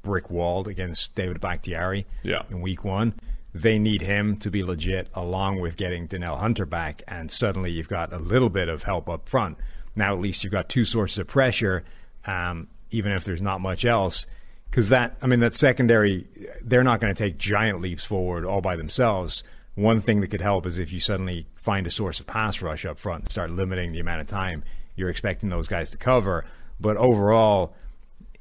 brick 0.03 0.29
walled 0.29 0.67
against 0.67 1.15
David 1.15 1.39
Bakhtiari 1.39 2.05
yeah. 2.23 2.43
in 2.49 2.59
week 2.59 2.83
one. 2.83 3.13
They 3.53 3.79
need 3.79 4.01
him 4.01 4.37
to 4.37 4.51
be 4.51 4.63
legit, 4.63 5.07
along 5.13 5.61
with 5.61 5.77
getting 5.77 6.05
Danielle 6.05 6.37
Hunter 6.37 6.65
back, 6.65 7.01
and 7.07 7.31
suddenly 7.31 7.71
you've 7.71 7.87
got 7.87 8.13
a 8.13 8.19
little 8.19 8.49
bit 8.49 8.69
of 8.69 8.83
help 8.83 9.09
up 9.09 9.27
front. 9.27 9.57
Now 9.95 10.13
at 10.13 10.19
least 10.19 10.43
you've 10.43 10.53
got 10.53 10.69
two 10.69 10.85
sources 10.85 11.17
of 11.19 11.27
pressure, 11.27 11.83
um, 12.27 12.67
even 12.91 13.11
if 13.13 13.23
there's 13.23 13.41
not 13.41 13.61
much 13.61 13.85
else. 13.85 14.27
Because 14.69 14.89
that, 14.89 15.17
I 15.21 15.27
mean, 15.27 15.39
that 15.39 15.53
secondary, 15.53 16.27
they're 16.63 16.83
not 16.83 16.99
going 16.99 17.13
to 17.13 17.17
take 17.17 17.37
giant 17.37 17.81
leaps 17.81 18.03
forward 18.03 18.45
all 18.45 18.61
by 18.61 18.75
themselves. 18.75 19.43
One 19.75 19.99
thing 20.01 20.21
that 20.21 20.27
could 20.27 20.41
help 20.41 20.65
is 20.65 20.77
if 20.77 20.91
you 20.91 20.99
suddenly 20.99 21.47
find 21.55 21.87
a 21.87 21.91
source 21.91 22.19
of 22.19 22.27
pass 22.27 22.61
rush 22.61 22.85
up 22.85 22.99
front 22.99 23.23
and 23.23 23.31
start 23.31 23.51
limiting 23.51 23.93
the 23.93 23.99
amount 23.99 24.21
of 24.21 24.27
time 24.27 24.63
you're 24.97 25.09
expecting 25.09 25.49
those 25.49 25.67
guys 25.67 25.89
to 25.91 25.97
cover. 25.97 26.43
But 26.79 26.97
overall, 26.97 27.75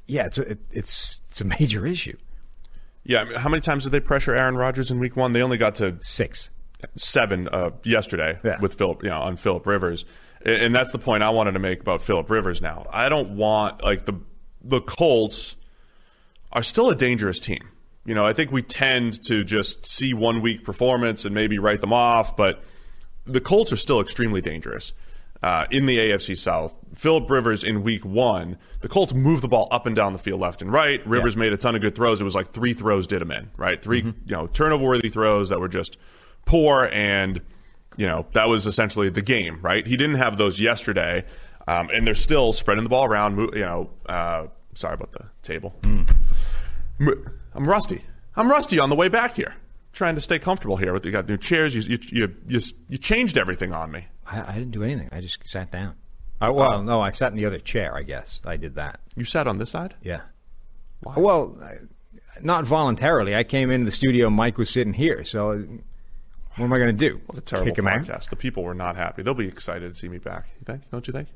yeah, 0.05 0.25
it's 0.25 0.37
a, 0.39 0.51
it, 0.51 0.59
it's 0.71 1.21
it's 1.29 1.39
a 1.39 1.45
major 1.45 1.85
issue. 1.85 2.17
Yeah, 3.03 3.21
I 3.21 3.23
mean, 3.23 3.35
how 3.35 3.47
many 3.49 3.61
times 3.61 3.83
did 3.85 3.91
they 3.91 3.99
pressure 4.01 4.35
Aaron 4.35 4.57
Rodgers 4.57 4.91
in 4.91 4.99
Week 4.99 5.15
One? 5.15 5.31
They 5.31 5.41
only 5.43 5.57
got 5.57 5.75
to 5.75 5.95
six, 6.01 6.49
seven 6.97 7.47
uh, 7.47 7.69
yesterday 7.83 8.37
Yeah. 8.43 8.59
with 8.59 8.73
Philip, 8.73 9.03
you 9.03 9.09
know, 9.09 9.21
on 9.21 9.37
Philip 9.37 9.65
Rivers, 9.65 10.03
and, 10.45 10.75
that's 10.75 10.91
the 10.91 10.99
point 10.99 11.23
I 11.23 11.29
wanted 11.29 11.53
to 11.53 11.59
make 11.59 11.81
about 11.81 12.01
Philip 12.01 12.29
Rivers. 12.29 12.61
Now, 12.61 12.85
I 12.91 13.09
don't 13.09 13.31
want 13.31 13.83
like 13.83 14.05
the 14.05 14.19
the 14.63 14.81
Colts 14.81 15.55
are 16.51 16.63
still 16.63 16.89
a 16.89 16.95
dangerous 16.95 17.39
team. 17.39 17.69
You 18.05 18.15
know, 18.15 18.25
I 18.25 18.33
think 18.33 18.51
we 18.51 18.61
tend 18.61 19.21
to 19.23 19.43
just 19.43 19.85
see 19.85 20.13
one 20.13 20.41
week 20.41 20.63
performance 20.63 21.25
and 21.25 21.35
maybe 21.35 21.59
write 21.59 21.81
them 21.81 21.91
off, 21.91 22.37
but 22.37 22.63
the 23.25 23.41
Colts 23.41 23.71
are 23.73 23.77
still 23.77 23.99
extremely 23.99 24.39
dangerous 24.39 24.93
uh, 25.43 25.65
in 25.69 25.85
the 25.85 25.97
AFC 25.97 26.37
South. 26.37 26.77
Philip 26.95 27.29
Rivers 27.29 27.63
in 27.63 27.83
week 27.83 28.05
one, 28.05 28.57
the 28.81 28.87
Colts 28.87 29.13
moved 29.13 29.43
the 29.43 29.47
ball 29.47 29.67
up 29.71 29.85
and 29.85 29.95
down 29.95 30.13
the 30.13 30.19
field 30.19 30.39
left 30.39 30.61
and 30.61 30.71
right. 30.71 31.05
Rivers 31.05 31.35
made 31.35 31.53
a 31.53 31.57
ton 31.57 31.75
of 31.75 31.81
good 31.81 31.95
throws. 31.95 32.21
It 32.21 32.23
was 32.23 32.35
like 32.35 32.51
three 32.51 32.73
throws 32.73 33.07
did 33.07 33.21
him 33.21 33.31
in, 33.31 33.51
right? 33.57 33.81
3 33.81 33.99
you 33.99 34.13
know, 34.27 34.47
turnover 34.47 34.83
worthy 34.85 35.09
throws 35.09 35.49
that 35.49 35.59
were 35.59 35.67
just 35.67 35.97
poor 36.45 36.89
and 36.91 37.41
you 37.97 38.07
know, 38.07 38.25
that 38.33 38.47
was 38.47 38.65
essentially 38.67 39.09
the 39.09 39.21
game, 39.21 39.59
right? 39.61 39.85
He 39.85 39.97
didn't 39.97 40.15
have 40.17 40.37
those 40.37 40.59
yesterday, 40.59 41.25
um, 41.67 41.89
and 41.93 42.07
they're 42.07 42.13
still 42.15 42.53
spreading 42.53 42.83
the 42.83 42.89
ball 42.89 43.05
around. 43.05 43.37
You 43.39 43.61
know, 43.65 43.89
uh, 44.05 44.47
sorry 44.75 44.93
about 44.93 45.11
the 45.11 45.25
table. 45.41 45.73
I'm 46.99 47.67
rusty. 47.67 48.01
I'm 48.35 48.49
rusty 48.49 48.79
on 48.79 48.89
the 48.89 48.95
way 48.95 49.07
back 49.09 49.35
here, 49.35 49.55
trying 49.93 50.15
to 50.15 50.21
stay 50.21 50.39
comfortable 50.39 50.77
here. 50.77 50.93
With 50.93 51.05
you 51.05 51.11
got 51.11 51.27
new 51.27 51.37
chairs. 51.37 51.75
You 51.75 51.81
you 51.81 51.97
you 52.09 52.35
you, 52.47 52.61
you 52.89 52.97
changed 52.97 53.37
everything 53.37 53.73
on 53.73 53.91
me. 53.91 54.07
I, 54.25 54.51
I 54.51 54.53
didn't 54.53 54.71
do 54.71 54.83
anything. 54.83 55.09
I 55.11 55.21
just 55.21 55.39
sat 55.47 55.71
down. 55.71 55.95
I, 56.39 56.49
well, 56.49 56.83
no, 56.83 57.01
I 57.01 57.09
sat 57.11 57.31
in 57.31 57.37
the 57.37 57.45
other 57.45 57.59
chair. 57.59 57.95
I 57.95 58.03
guess 58.03 58.41
I 58.45 58.57
did 58.57 58.75
that. 58.75 58.99
You 59.15 59.25
sat 59.25 59.47
on 59.47 59.57
this 59.57 59.71
side. 59.71 59.95
Yeah. 60.03 60.21
Well, 61.03 61.57
I- 61.63 61.77
not 62.43 62.65
voluntarily. 62.65 63.35
I 63.35 63.43
came 63.43 63.71
into 63.71 63.85
the 63.85 63.91
studio. 63.91 64.29
Mike 64.29 64.59
was 64.59 64.69
sitting 64.69 64.93
here. 64.93 65.23
So, 65.23 65.65
what 66.57 66.65
am 66.65 66.73
I 66.73 66.77
going 66.79 66.97
to 66.97 67.09
do? 67.09 67.21
What 67.27 67.37
a 67.37 67.41
terrible 67.41 67.71
Kick 67.71 67.79
him 67.79 67.87
out? 67.87 68.01
podcast. 68.01 68.29
The 68.29 68.35
people 68.35 68.63
were 68.63 68.73
not 68.73 68.95
happy. 68.95 69.21
They'll 69.21 69.33
be 69.33 69.47
excited 69.47 69.91
to 69.91 69.97
see 69.97 70.09
me 70.09 70.17
back. 70.17 70.47
You 70.59 70.65
think? 70.65 70.89
Don't 70.91 71.07
you 71.07 71.13
think? 71.13 71.29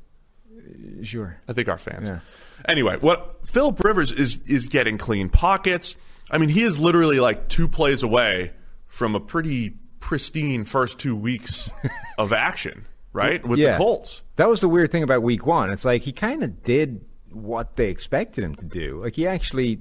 Uh, 0.54 1.04
sure. 1.04 1.40
I 1.48 1.52
think 1.52 1.68
our 1.68 1.78
fans. 1.78 2.08
Yeah. 2.08 2.20
Anyway, 2.66 2.98
what 2.98 3.38
Philip 3.46 3.82
Rivers 3.84 4.12
is 4.12 4.38
is 4.46 4.68
getting 4.68 4.98
clean 4.98 5.28
pockets. 5.28 5.96
I 6.30 6.38
mean, 6.38 6.48
he 6.48 6.62
is 6.62 6.78
literally 6.78 7.20
like 7.20 7.48
two 7.48 7.68
plays 7.68 8.02
away 8.02 8.52
from 8.86 9.14
a 9.14 9.20
pretty 9.20 9.76
pristine 10.00 10.64
first 10.64 10.98
two 10.98 11.14
weeks 11.14 11.70
of 12.18 12.32
action, 12.32 12.86
right? 13.12 13.46
With 13.46 13.58
yeah. 13.58 13.72
the 13.72 13.78
Colts. 13.78 14.22
That 14.36 14.48
was 14.48 14.60
the 14.60 14.68
weird 14.68 14.90
thing 14.90 15.02
about 15.02 15.22
Week 15.22 15.46
One. 15.46 15.70
It's 15.70 15.84
like 15.84 16.02
he 16.02 16.12
kind 16.12 16.42
of 16.42 16.62
did 16.62 17.04
what 17.30 17.76
they 17.76 17.88
expected 17.88 18.44
him 18.44 18.54
to 18.56 18.64
do. 18.64 19.02
Like 19.02 19.14
he 19.14 19.26
actually 19.26 19.80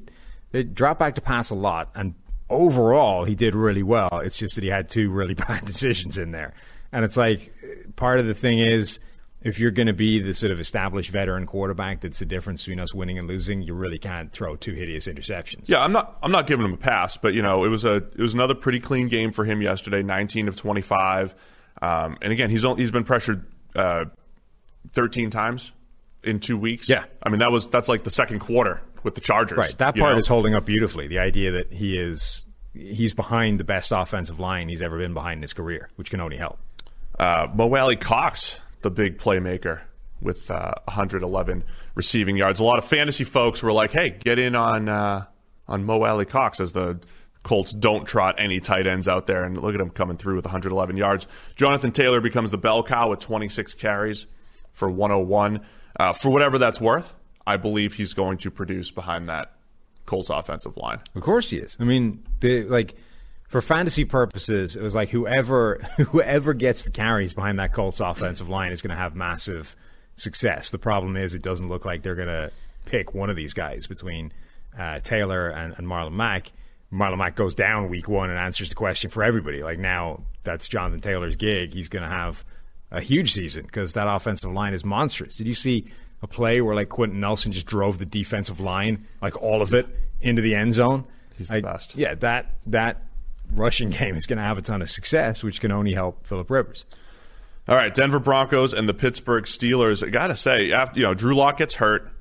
they 0.52 0.64
dropped 0.64 1.00
back 1.00 1.16
to 1.16 1.22
pass 1.22 1.50
a 1.50 1.56
lot, 1.56 1.92
and 1.96 2.14
overall 2.52 3.26
he 3.26 3.36
did 3.36 3.56
really 3.56 3.84
well. 3.84 4.22
It's 4.24 4.38
just 4.38 4.56
that 4.56 4.64
he 4.64 4.70
had 4.70 4.90
two 4.90 5.10
really 5.10 5.34
bad 5.48 5.66
decisions 5.66 6.18
in 6.18 6.32
there, 6.32 6.54
and 6.92 7.04
it's 7.06 7.18
like 7.18 7.52
part 7.96 8.20
of 8.20 8.26
the 8.26 8.36
thing 8.36 8.60
is. 8.60 9.00
If 9.44 9.60
you're 9.60 9.72
going 9.72 9.88
to 9.88 9.94
be 9.94 10.20
the 10.20 10.36
sort 10.36 10.52
of 10.52 10.60
established 10.60 11.10
veteran 11.10 11.48
quarterback, 11.48 12.02
that's 12.02 12.20
the 12.20 12.28
difference 12.28 12.62
between 12.62 12.80
us 12.80 12.94
winning 12.94 13.18
and 13.18 13.28
losing. 13.28 13.64
You 13.64 13.74
really 13.74 13.98
can't 13.98 14.32
throw 14.32 14.56
two 14.56 14.74
hideous 14.74 15.08
interceptions. 15.08 15.68
Yeah, 15.68 15.82
I'm 15.82 15.92
not. 15.92 16.20
I'm 16.22 16.32
not 16.32 16.46
giving 16.46 16.64
him 16.64 16.74
a 16.74 16.78
pass, 16.78 17.18
but 17.18 17.34
you 17.34 17.42
know, 17.42 17.64
it 17.64 17.70
was 17.70 17.84
a 17.84 17.96
it 17.96 18.20
was 18.20 18.36
another 18.36 18.54
pretty 18.54 18.80
clean 18.80 19.08
game 19.08 19.32
for 19.32 19.44
him 19.44 19.64
yesterday. 19.64 20.04
19 20.04 20.48
of 20.48 20.58
25, 20.58 21.34
um, 21.82 22.20
and 22.22 22.32
again, 22.32 22.52
he's 22.52 22.64
only, 22.64 22.84
he's 22.84 22.92
been 22.92 23.04
pressured 23.04 23.44
uh, 23.76 24.06
13 24.94 25.32
times 25.32 25.72
in 26.24 26.40
two 26.40 26.58
weeks. 26.58 26.88
Yeah. 26.90 27.06
I 27.24 27.30
mean 27.30 27.40
that 27.40 27.52
was 27.52 27.68
that's 27.68 27.88
like 27.90 28.04
the 28.04 28.10
second 28.10 28.40
quarter 28.40 28.82
with 29.04 29.16
the 29.16 29.22
Chargers. 29.22 29.58
Right. 29.58 29.78
That 29.78 29.96
part 29.96 30.14
know? 30.14 30.20
is 30.20 30.28
holding 30.28 30.54
up 30.56 30.66
beautifully. 30.66 31.08
The 31.08 31.20
idea 31.20 31.52
that 31.52 31.72
he 31.72 31.98
is 31.98 32.46
he's 32.74 33.14
behind 33.14 33.60
the 33.60 33.64
best 33.64 33.92
offensive 33.92 34.40
line 34.40 34.70
he's 34.70 34.82
ever 34.82 34.98
been 34.98 35.14
behind 35.14 35.40
in 35.40 35.42
his 35.42 35.54
career, 35.54 35.90
which 35.96 36.10
can 36.10 36.22
only 36.22 36.38
help. 36.38 36.60
uh, 37.20 37.48
Mo 37.54 37.74
Alie-Cox, 37.76 38.60
the 38.82 38.90
big 38.90 39.18
playmaker 39.18 39.82
with 40.22 40.50
uh, 40.52 40.74
111 40.86 41.64
receiving 41.96 42.38
yards. 42.38 42.60
A 42.60 42.64
lot 42.64 42.78
of 42.78 42.86
fantasy 42.86 43.24
folks 43.24 43.62
were 43.64 43.72
like, 43.74 43.92
"Hey, 43.92 44.12
get 44.12 44.40
in 44.40 44.56
on 44.56 44.88
uh, 44.88 45.26
on 45.68 45.84
Mo 45.84 46.04
Alie-Cox 46.04 46.60
as 46.60 46.72
the 46.74 47.00
Colts 47.44 47.72
don't 47.74 48.06
trot 48.06 48.36
any 48.38 48.60
tight 48.60 48.86
ends 48.88 49.08
out 49.08 49.26
there." 49.26 49.44
And 49.44 49.58
look 49.60 49.74
at 49.74 49.82
him 49.82 49.90
coming 49.90 50.18
through 50.18 50.36
with 50.36 50.46
111 50.46 50.96
yards. 50.96 51.28
Jonathan 51.56 51.92
Taylor 51.92 52.22
becomes 52.22 52.52
the 52.52 52.58
bell 52.58 52.84
cow 52.84 53.10
with 53.10 53.20
26 53.20 53.74
carries 53.74 54.28
for 54.72 54.90
101. 54.90 55.66
Uh, 56.00 56.14
for 56.14 56.30
whatever 56.30 56.58
that's 56.58 56.80
worth, 56.82 57.16
I 57.46 57.58
believe 57.58 57.96
he's 57.96 58.14
going 58.14 58.38
to 58.40 58.52
produce 58.52 58.92
behind 58.92 59.28
that 59.28 59.54
Colts 60.06 60.30
offensive 60.30 60.78
line. 60.78 61.00
Of 61.16 61.22
course 61.22 61.50
he 61.50 61.58
is. 61.58 61.78
I 61.80 61.84
mean, 61.84 62.24
the 62.40 62.64
like 62.64 62.96
for 63.48 63.62
fantasy 63.62 64.06
purposes, 64.06 64.76
it 64.76 64.82
was 64.82 64.96
like 64.96 65.10
whoever 65.10 65.76
whoever 65.98 66.54
gets 66.54 66.84
the 66.84 66.92
carries 66.92 67.34
behind 67.34 67.60
that 67.60 67.74
Colts 67.74 68.00
offensive 68.00 68.50
line 68.50 68.72
is 68.72 68.82
going 68.82 68.92
to 68.92 69.02
have 69.02 69.16
massive 69.16 69.76
success. 70.16 70.70
The 70.70 70.78
problem 70.78 71.18
is, 71.18 71.34
it 71.34 71.42
doesn't 71.42 71.68
look 71.68 71.86
like 71.86 72.04
they're 72.04 72.16
going 72.16 72.28
to 72.28 72.52
pick 72.86 73.14
one 73.14 73.30
of 73.30 73.36
these 73.36 73.54
guys 73.54 73.88
between 73.88 74.32
uh, 74.78 75.00
Taylor 75.00 75.50
and, 75.50 75.74
and 75.78 75.88
Marlon 75.88 76.14
Mack. 76.14 76.52
Marlon 76.92 77.18
Mack 77.18 77.36
goes 77.36 77.56
down 77.56 77.90
week 77.90 78.08
one 78.08 78.30
and 78.30 78.38
answers 78.38 78.70
the 78.70 78.76
question 78.76 79.10
for 79.10 79.24
everybody. 79.24 79.64
Like 79.64 79.80
now, 79.80 80.24
that's 80.44 80.68
Jonathan 80.68 81.00
Taylor's 81.00 81.36
gig. 81.36 81.74
He's 81.74 81.90
going 81.90 82.04
to 82.04 82.10
have 82.10 82.44
a 82.92 83.02
huge 83.02 83.34
season 83.34 83.66
because 83.66 83.94
that 83.94 84.08
offensive 84.08 84.52
line 84.52 84.74
is 84.74 84.84
monstrous. 84.84 85.38
Did 85.38 85.48
you 85.48 85.56
see 85.56 85.86
a 86.22 86.28
play 86.28 86.62
where 86.62 86.76
like 86.76 86.90
Quenton 86.90 87.20
Nelson 87.20 87.52
just 87.52 87.66
drove 87.66 87.98
the 87.98 88.06
defensive 88.06 88.60
line, 88.60 89.08
like 89.22 89.42
all 89.42 89.62
of 89.62 89.74
it, 89.74 89.88
into 90.20 90.42
the 90.42 90.54
end 90.56 90.74
zone? 90.74 91.06
He's 91.38 91.48
the 91.48 91.56
I- 91.58 91.62
best. 91.62 91.96
Yeah, 91.96 92.16
that 92.16 92.54
that 92.68 93.04
rushing 93.54 93.90
game 93.98 94.16
is 94.16 94.26
going 94.28 94.38
to 94.38 94.44
have 94.44 94.58
a 94.58 94.62
ton 94.62 94.82
of 94.82 94.90
success, 94.90 95.44
which 95.44 95.62
can 95.62 95.72
only 95.72 95.94
help 95.94 96.26
Philip 96.26 96.50
Rivers. 96.50 96.86
All 97.68 97.76
right, 97.76 97.94
Denver 97.94 98.20
Broncos 98.20 98.74
and 98.74 98.90
the 98.90 98.94
Pittsburgh 98.94 99.46
Steelers. 99.46 100.06
I 100.06 100.10
gotta 100.10 100.36
say, 100.36 100.72
after 100.72 101.00
you 101.00 101.06
know, 101.06 101.14
Drew 101.14 101.36
Lock 101.36 101.58
gets 101.58 101.76
hurt, 101.76 102.12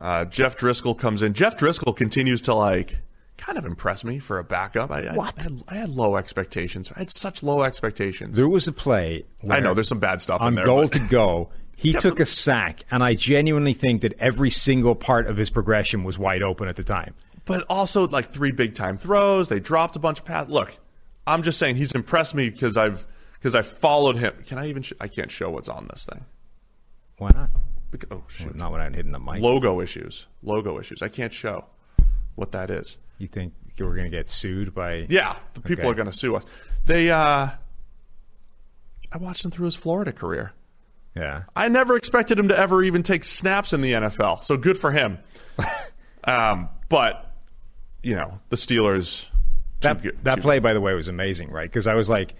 uh, 0.00 0.26
Jeff 0.26 0.56
Driskel 0.56 0.96
comes 0.96 1.22
in. 1.22 1.32
Jeff 1.32 1.56
Driskel 1.56 1.96
continues 1.96 2.42
to 2.42 2.54
like 2.54 2.98
kind 3.40 3.58
of 3.58 3.64
impressed 3.64 4.04
me 4.04 4.18
for 4.18 4.38
a 4.38 4.44
backup. 4.44 4.90
I, 4.90 5.12
What? 5.14 5.34
I, 5.38 5.42
had, 5.42 5.64
I 5.68 5.74
had 5.76 5.88
low 5.88 6.16
expectations. 6.16 6.92
I 6.94 7.00
had 7.00 7.10
such 7.10 7.42
low 7.42 7.62
expectations. 7.62 8.36
There 8.36 8.48
was 8.48 8.68
a 8.68 8.72
play. 8.72 9.24
I 9.48 9.60
know 9.60 9.74
there's 9.74 9.88
some 9.88 9.98
bad 9.98 10.20
stuff 10.20 10.40
on 10.40 10.48
in 10.48 10.54
there. 10.56 10.66
goal 10.66 10.82
but- 10.82 10.92
to 10.92 10.98
go. 11.08 11.50
He 11.76 11.94
took 11.94 12.20
a 12.20 12.26
sack, 12.26 12.84
and 12.90 13.02
I 13.02 13.14
genuinely 13.14 13.72
think 13.72 14.02
that 14.02 14.12
every 14.20 14.50
single 14.50 14.94
part 14.94 15.26
of 15.26 15.38
his 15.38 15.48
progression 15.48 16.04
was 16.04 16.18
wide 16.18 16.42
open 16.42 16.68
at 16.68 16.76
the 16.76 16.84
time. 16.84 17.14
but 17.46 17.64
also 17.70 18.06
like 18.06 18.30
three 18.32 18.52
big 18.52 18.74
time 18.74 18.98
throws. 18.98 19.48
They 19.48 19.60
dropped 19.60 19.96
a 19.96 19.98
bunch 19.98 20.18
of 20.18 20.26
passes. 20.26 20.52
Look, 20.52 20.76
I'm 21.26 21.42
just 21.42 21.58
saying 21.58 21.76
he's 21.76 21.92
impressed 21.92 22.34
me 22.34 22.50
because 22.50 22.76
I've 22.76 23.06
because 23.32 23.54
I 23.54 23.62
followed 23.62 24.18
him. 24.18 24.34
Can 24.46 24.58
I 24.58 24.66
even? 24.68 24.82
Sh- 24.82 24.92
I 25.00 25.08
can't 25.08 25.30
show 25.30 25.48
what's 25.48 25.70
on 25.70 25.86
this 25.88 26.04
thing. 26.04 26.26
Why 27.16 27.30
not? 27.34 27.48
Because, 27.90 28.08
oh 28.12 28.24
shoot! 28.28 28.54
Not 28.54 28.72
when 28.72 28.82
I'm 28.82 28.92
hitting 28.92 29.12
the 29.12 29.18
mic. 29.18 29.40
Logo 29.40 29.80
issues. 29.80 30.26
Logo 30.42 30.78
issues. 30.78 31.00
I 31.00 31.08
can't 31.08 31.32
show 31.32 31.64
what 32.40 32.52
that 32.52 32.70
is. 32.70 32.98
You 33.18 33.28
think 33.28 33.52
were 33.78 33.94
going 33.94 34.10
to 34.10 34.16
get 34.16 34.28
sued 34.28 34.74
by? 34.74 35.06
Yeah, 35.08 35.36
the 35.54 35.60
people 35.60 35.84
Okay. 35.84 35.90
are 35.90 35.94
going 35.94 36.10
to 36.10 36.16
sue 36.16 36.36
us. 36.36 36.44
They. 36.86 37.10
uh 37.10 37.48
I 39.12 39.18
watched 39.18 39.44
him 39.44 39.50
through 39.50 39.64
his 39.66 39.74
Florida 39.74 40.12
career. 40.12 40.52
Yeah. 41.16 41.42
I 41.56 41.68
never 41.68 41.96
expected 41.96 42.38
him 42.38 42.46
to 42.48 42.56
ever 42.58 42.80
even 42.82 43.02
take 43.02 43.24
snaps 43.24 43.72
in 43.72 43.80
the 43.80 43.92
NFL. 43.92 44.44
So 44.44 44.56
good 44.56 44.78
for 44.78 44.92
him. 44.92 45.18
um, 46.24 46.68
but 46.88 47.32
you 48.02 48.14
know 48.14 48.40
the 48.48 48.56
Steelers. 48.56 49.26
That 49.80 50.02
that 50.24 50.40
play, 50.42 50.58
by 50.58 50.74
the 50.74 50.80
way, 50.80 50.92
was 50.94 51.08
amazing, 51.08 51.50
right? 51.50 51.68
Because 51.68 51.86
I 51.86 51.94
was 51.94 52.08
like, 52.10 52.34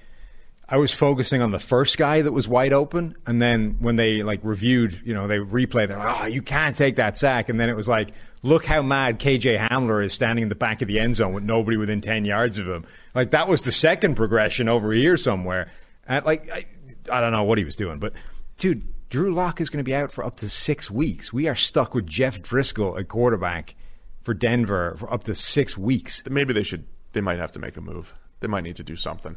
I 0.72 0.76
was 0.76 0.94
focusing 0.94 1.42
on 1.42 1.50
the 1.50 1.58
first 1.58 1.98
guy 1.98 2.22
that 2.22 2.30
was 2.30 2.46
wide 2.46 2.72
open, 2.72 3.16
and 3.26 3.42
then 3.42 3.78
when 3.80 3.96
they 3.96 4.22
like 4.22 4.38
reviewed, 4.44 5.02
you 5.04 5.12
know, 5.12 5.26
they 5.26 5.38
replay, 5.38 5.88
they're 5.88 5.98
like, 5.98 6.22
oh, 6.22 6.26
you 6.26 6.42
can't 6.42 6.76
take 6.76 6.94
that 6.96 7.18
sack, 7.18 7.48
and 7.48 7.58
then 7.58 7.68
it 7.68 7.74
was 7.74 7.88
like, 7.88 8.10
look 8.44 8.64
how 8.64 8.80
mad 8.80 9.18
KJ 9.18 9.58
Hamler 9.58 10.04
is 10.04 10.12
standing 10.12 10.44
in 10.44 10.48
the 10.48 10.54
back 10.54 10.80
of 10.80 10.86
the 10.86 11.00
end 11.00 11.16
zone 11.16 11.32
with 11.32 11.42
nobody 11.42 11.76
within 11.76 12.00
ten 12.00 12.24
yards 12.24 12.60
of 12.60 12.68
him. 12.68 12.84
Like 13.16 13.32
that 13.32 13.48
was 13.48 13.62
the 13.62 13.72
second 13.72 14.14
progression 14.14 14.68
over 14.68 14.92
here 14.92 15.16
somewhere, 15.16 15.72
and 16.06 16.24
like 16.24 16.48
I, 16.48 16.66
I 17.10 17.20
don't 17.20 17.32
know 17.32 17.42
what 17.42 17.58
he 17.58 17.64
was 17.64 17.76
doing, 17.76 17.98
but 17.98 18.12
dude. 18.58 18.84
Drew 19.10 19.34
Lock 19.34 19.60
is 19.60 19.70
going 19.70 19.78
to 19.78 19.88
be 19.88 19.92
out 19.92 20.12
for 20.12 20.24
up 20.24 20.36
to 20.36 20.48
six 20.48 20.88
weeks. 20.88 21.32
We 21.32 21.48
are 21.48 21.56
stuck 21.56 21.96
with 21.96 22.06
Jeff 22.06 22.40
Driskel 22.40 22.96
at 22.96 23.08
quarterback 23.08 23.74
for 24.22 24.34
Denver 24.34 24.94
for 24.96 25.12
up 25.12 25.24
to 25.24 25.34
six 25.34 25.76
weeks. 25.76 26.22
maybe 26.30 26.52
they 26.52 26.62
should 26.62 26.86
they 27.10 27.20
might 27.20 27.40
have 27.40 27.50
to 27.50 27.58
make 27.58 27.76
a 27.76 27.80
move 27.80 28.14
they 28.38 28.46
might 28.46 28.62
need 28.62 28.76
to 28.76 28.84
do 28.84 28.94
something 28.94 29.36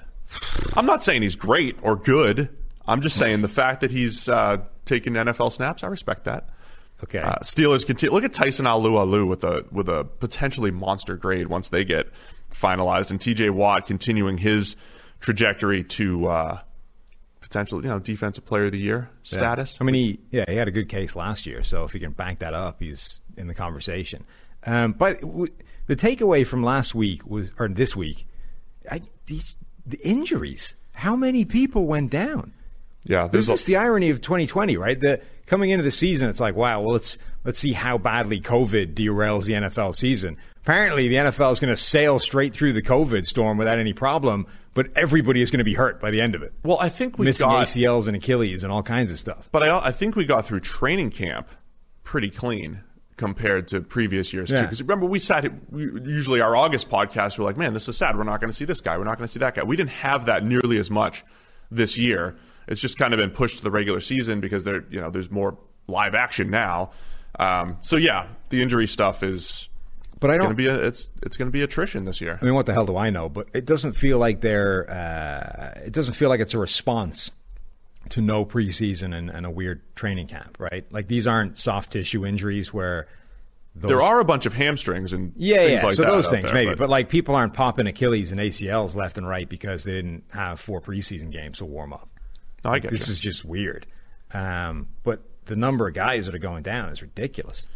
i'm 0.76 0.86
not 0.86 1.04
saying 1.04 1.22
he's 1.22 1.36
great 1.36 1.78
or 1.82 1.96
good 1.96 2.50
i'm 2.88 3.02
just 3.02 3.18
saying 3.18 3.42
the 3.42 3.48
fact 3.48 3.82
that 3.82 3.92
he's 3.92 4.28
uh, 4.30 4.58
taking 4.86 5.14
nfl 5.14 5.52
snaps 5.52 5.84
i 5.84 5.88
respect 5.88 6.24
that 6.26 6.50
Okay. 7.04 7.20
uh, 7.20 7.36
steelers 7.44 7.86
continue 7.86 8.14
look 8.14 8.24
at 8.24 8.32
tyson 8.34 8.66
alualu 8.66 9.28
with 9.28 9.44
a 9.44 9.66
with 9.72 9.90
a 9.90 10.06
potentially 10.06 10.72
monster 10.72 11.18
grade 11.18 11.48
once 11.48 11.70
they 11.70 11.84
get 11.84 12.08
finalized 12.54 13.12
and 13.12 13.20
tj 13.20 13.50
watt 13.50 13.86
continuing 13.86 14.38
his 14.38 14.76
trajectory 15.20 15.84
to 15.84 16.28
uh, 16.28 16.60
potential 17.42 17.82
you 17.84 17.90
know 17.90 18.00
defensive 18.00 18.46
player 18.46 18.66
of 18.66 18.72
the 18.72 18.80
year 18.80 19.10
status 19.24 19.78
I 19.82 19.84
mean, 19.84 19.96
he 19.96 20.20
yeah 20.32 20.46
he 20.48 20.56
had 20.56 20.68
a 20.70 20.72
good 20.72 20.88
case 20.88 21.14
last 21.16 21.46
year, 21.46 21.64
so 21.64 21.84
if 21.84 21.92
he 21.92 22.00
can 22.00 22.12
back 22.12 22.40
that 22.40 22.54
up, 22.54 22.80
he's 22.80 23.20
in 23.38 23.48
the 23.48 23.54
conversation. 23.54 24.24
Um, 24.66 24.94
but 24.94 25.20
w- 25.20 25.52
the 25.88 25.96
takeaway 25.98 26.48
from 26.48 26.64
last 26.64 26.96
week 26.96 27.26
was, 27.26 27.52
or 27.60 27.68
this 27.68 27.96
week, 27.98 28.26
I, 28.90 29.02
these 29.26 29.56
the 29.86 30.00
injuries. 30.08 30.76
How 30.94 31.16
many 31.16 31.46
people 31.46 31.86
went 31.86 32.12
down? 32.12 32.54
yeah 33.04 33.28
This 33.28 33.50
is 33.50 33.64
a, 33.64 33.66
the 33.66 33.76
irony 33.78 34.10
of 34.10 34.22
2020, 34.22 34.78
right? 34.78 35.00
The 35.00 35.22
coming 35.46 35.70
into 35.70 35.84
the 35.84 35.92
season, 35.92 36.30
it's 36.30 36.40
like, 36.40 36.56
wow, 36.56 36.82
well, 36.82 36.94
let's 36.94 37.18
let's 37.44 37.60
see 37.60 37.74
how 37.74 37.98
badly 37.98 38.40
COVID 38.40 38.94
derails 38.94 39.46
the 39.46 39.54
NFL 39.54 39.96
season. 39.96 40.38
Apparently, 40.62 41.10
the 41.10 41.16
NFL 41.16 41.52
is 41.52 41.60
going 41.60 41.74
to 41.74 41.78
sail 41.78 42.20
straight 42.20 42.54
through 42.54 42.72
the 42.72 42.82
COVID 42.82 43.26
storm 43.26 43.58
without 43.58 43.80
any 43.80 43.92
problem, 43.92 44.48
but 44.74 44.88
everybody 44.96 45.42
is 45.42 45.52
going 45.52 45.60
to 45.60 45.66
be 45.66 45.74
hurt 45.74 46.00
by 46.00 46.10
the 46.10 46.22
end 46.22 46.36
of 46.36 46.44
it. 46.44 46.54
well 46.64 46.80
i 46.80 46.90
think 46.90 47.18
we 47.18 47.26
Missing 47.26 47.48
got 47.48 47.68
ACLs 47.68 48.08
and 48.08 48.16
Achilles 48.16 48.64
and 48.64 48.72
all 48.72 48.84
kinds 48.84 49.12
of 49.12 49.20
stuff. 49.20 49.50
But 49.52 49.64
I, 49.64 49.88
I 49.88 49.92
think 49.92 50.16
we 50.16 50.26
got 50.26 50.46
through 50.46 50.62
training 50.62 51.12
camp 51.12 51.50
pretty 52.04 52.30
clean 52.30 52.82
compared 53.18 53.68
to 53.70 53.82
previous 53.82 54.34
years 54.34 54.50
too. 54.50 54.62
Because 54.62 54.82
remember, 54.82 55.06
we 55.06 55.20
sat 55.20 55.46
we, 55.72 55.84
usually 55.84 56.42
our 56.42 56.56
August 56.56 56.90
podcast. 56.90 57.38
We're 57.38 57.46
like, 57.46 57.58
man, 57.58 57.74
this 57.74 57.88
is 57.88 57.98
sad. 57.98 58.18
We're 58.18 58.24
not 58.24 58.40
going 58.42 58.50
to 58.52 58.56
see 58.58 58.66
this 58.66 58.82
guy. 58.82 58.98
We're 58.98 59.04
not 59.04 59.18
going 59.18 59.28
to 59.28 59.32
see 59.34 59.40
that 59.40 59.56
guy. 59.56 59.64
We 59.64 59.76
didn't 59.76 59.92
have 59.92 60.26
that 60.26 60.44
nearly 60.44 60.78
as 60.78 60.90
much 60.90 61.24
this 61.72 61.98
year. 61.98 62.36
It's 62.68 62.80
just 62.82 62.98
kind 62.98 63.14
of 63.14 63.20
been 63.20 63.32
pushed 63.32 63.58
to 63.58 63.64
the 63.64 63.72
regular 63.72 64.00
season 64.00 64.40
because 64.40 64.64
there, 64.64 64.84
you 64.90 65.00
know, 65.02 65.10
there's 65.10 65.30
more 65.30 65.58
live 65.88 66.16
action 66.16 66.50
now. 66.50 66.92
Um, 67.40 67.78
so 67.82 67.98
yeah, 67.98 68.28
the 68.50 68.62
injury 68.62 68.88
stuff 68.88 69.22
is. 69.24 69.70
But 70.20 70.30
I 70.30 70.36
it's 70.36 70.38
don't- 70.44 70.56
going 70.56 70.58
to 70.58 70.64
be 70.64 70.68
a, 70.84 70.88
it's 70.88 71.10
it's 71.22 71.36
going 71.36 71.48
to 71.48 71.52
be 71.52 71.62
attrition 71.64 72.06
this 72.06 72.22
year. 72.22 72.40
I 72.42 72.46
mean, 72.46 72.54
what 72.56 72.66
the 72.66 72.74
hell 72.74 72.86
do 72.86 72.96
I 72.96 73.10
know? 73.10 73.28
But 73.28 73.48
it 73.54 73.66
doesn't 73.66 73.94
feel 73.94 74.18
like 74.20 74.40
they're. 74.42 74.90
Uh, 74.90 75.82
it 75.86 75.92
doesn't 75.92 76.14
feel 76.14 76.30
like 76.30 76.40
it's 76.40 76.54
a 76.54 76.60
response 76.60 77.32
to 78.10 78.22
no 78.22 78.46
preseason 78.46 79.16
and, 79.16 79.30
and 79.30 79.46
a 79.46 79.50
weird 79.50 79.82
training 79.96 80.28
camp, 80.28 80.58
right? 80.60 80.86
Like 80.92 81.08
these 81.08 81.28
aren't 81.28 81.58
soft 81.58 81.94
tissue 81.94 82.26
injuries 82.26 82.74
where. 82.74 83.08
Those, 83.76 83.90
There 83.90 84.02
are 84.02 84.20
a 84.20 84.24
bunch 84.24 84.46
of 84.46 84.54
hamstrings 84.54 85.14
and 85.14 85.34
yeah, 85.36 85.66
yeah. 85.66 85.82
like 85.82 85.96
so 85.96 86.04
those 86.04 86.30
things 86.30 86.46
there, 86.46 86.54
maybe, 86.54 86.76
but, 86.76 86.92
like 86.92 87.10
people 87.10 87.34
aren't 87.34 87.56
popping 87.56 87.88
Achilles 87.88 88.32
and 88.32 88.40
ACLs 88.40 88.96
left 88.96 89.18
and 89.18 89.28
right 89.28 89.50
because 89.50 89.84
they 89.84 89.94
didn't 89.94 90.26
have 90.32 90.60
four 90.60 90.80
preseason 90.80 91.32
games 91.32 91.58
to 91.58 91.66
warm 91.66 91.92
up. 91.92 92.08
I 92.64 92.78
get 92.78 92.92
this 92.92 93.08
you. 93.08 93.14
is 93.14 93.20
just 93.20 93.44
weird. 93.44 93.88
Um, 94.32 94.90
but 95.02 95.24
the 95.46 95.56
number 95.56 95.88
of 95.88 95.96
guys 95.96 96.28
that 96.28 96.36
are 96.36 96.40
going 96.40 96.62
down 96.62 96.90
is 96.90 97.02
ridiculous. 97.02 97.68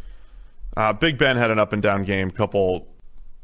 Uh, 0.76 0.92
Big 0.92 1.18
Ben 1.18 1.36
had 1.36 1.50
an 1.50 1.58
up 1.58 1.72
and 1.72 1.82
down 1.82 2.04
game, 2.04 2.30
couple 2.30 2.86